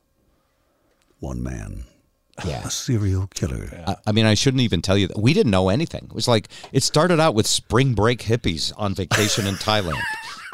One 1.23 1.41
man, 1.41 1.85
yeah, 2.45 2.65
a 2.65 2.69
serial 2.69 3.27
killer. 3.33 3.69
I, 3.87 3.95
I 4.07 4.11
mean, 4.11 4.25
I 4.25 4.33
shouldn't 4.33 4.59
even 4.59 4.81
tell 4.81 4.97
you 4.97 5.07
that 5.07 5.17
we 5.17 5.33
didn't 5.33 5.51
know 5.51 5.69
anything. 5.69 6.03
It 6.09 6.13
was 6.13 6.27
like 6.27 6.49
it 6.73 6.83
started 6.83 7.21
out 7.21 7.33
with 7.33 7.47
spring 7.47 7.93
break 7.93 8.19
hippies 8.19 8.73
on 8.75 8.93
vacation 8.93 9.47
in 9.47 9.55
Thailand. 9.67 10.01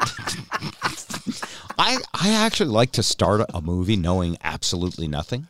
I 1.76 1.98
I 2.14 2.30
actually 2.34 2.70
like 2.70 2.92
to 2.92 3.02
start 3.02 3.44
a 3.52 3.60
movie 3.60 3.96
knowing 3.96 4.36
absolutely 4.44 5.08
nothing. 5.08 5.48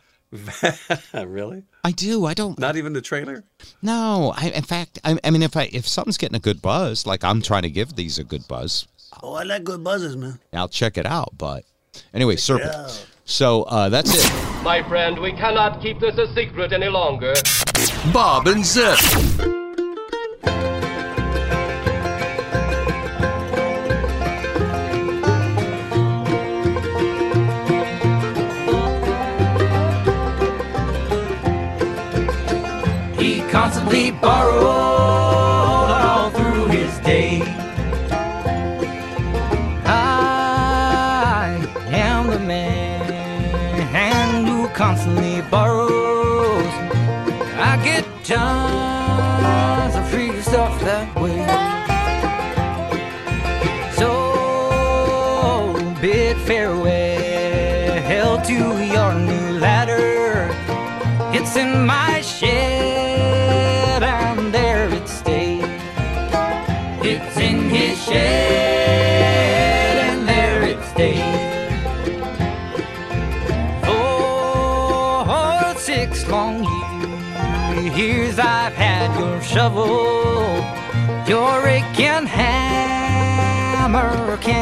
really? 1.13 1.65
I 1.85 1.93
do. 1.93 2.25
I 2.25 2.33
don't. 2.33 2.59
Not 2.59 2.77
even 2.77 2.95
the 2.95 3.03
trailer? 3.03 3.45
No, 3.83 4.33
I, 4.35 4.47
in 4.55 4.63
fact, 4.63 4.99
I, 5.05 5.19
I 5.23 5.31
mean, 5.31 5.43
if 5.43 5.55
I 5.55 5.69
if 5.73 5.87
something's 5.87 6.17
getting 6.17 6.37
a 6.37 6.41
good 6.41 6.63
buzz, 6.63 7.07
like 7.07 7.25
I'm 7.25 7.43
trying 7.43 7.63
to 7.63 7.71
give 7.71 7.95
these 7.95 8.19
a 8.19 8.25
good 8.25 8.49
buzz, 8.49 8.87
Oh, 9.23 9.35
I 9.35 9.43
like 9.43 9.65
good 9.65 9.85
buzzes, 9.85 10.17
man. 10.17 10.39
I'll 10.55 10.69
check 10.69 10.97
it 10.97 11.05
out. 11.05 11.37
But 11.37 11.65
anyway, 12.15 12.37
Serpent. 12.37 13.07
So 13.31 13.62
uh, 13.62 13.89
that's 13.89 14.12
it. 14.12 14.65
My 14.65 14.82
friend, 14.89 15.16
we 15.16 15.31
cannot 15.31 15.81
keep 15.81 16.01
this 16.01 16.19
a 16.19 16.27
secret 16.35 16.73
any 16.73 16.89
longer. 16.89 17.32
Bob 18.12 18.48
and 18.48 18.66
Zip. 18.66 18.98
He 33.16 33.43
constantly 33.48 34.11
borrows. 34.11 34.90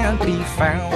can't 0.09 0.25
be 0.25 0.43
found. 0.57 0.95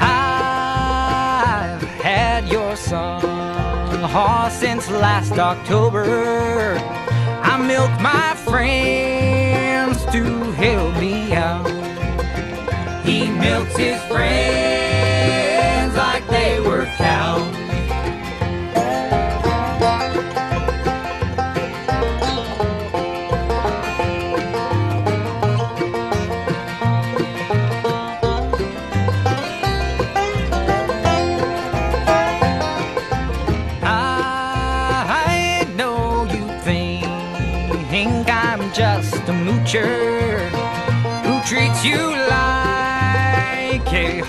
I've 0.00 1.82
had 2.00 2.48
your 2.48 2.76
song 2.76 3.22
oh, 3.24 4.48
since 4.52 4.88
last 4.88 5.32
October. 5.32 6.76
I 7.42 7.56
milked 7.58 8.00
my 8.00 8.36
friends 8.44 10.04
to 10.12 10.22
help 10.52 10.94
me 11.00 11.32
out. 11.32 11.66
He 13.04 13.28
milks 13.28 13.76
his 13.76 14.00
friends. 14.04 14.69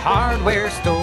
hardware 0.01 0.71
store. 0.71 1.00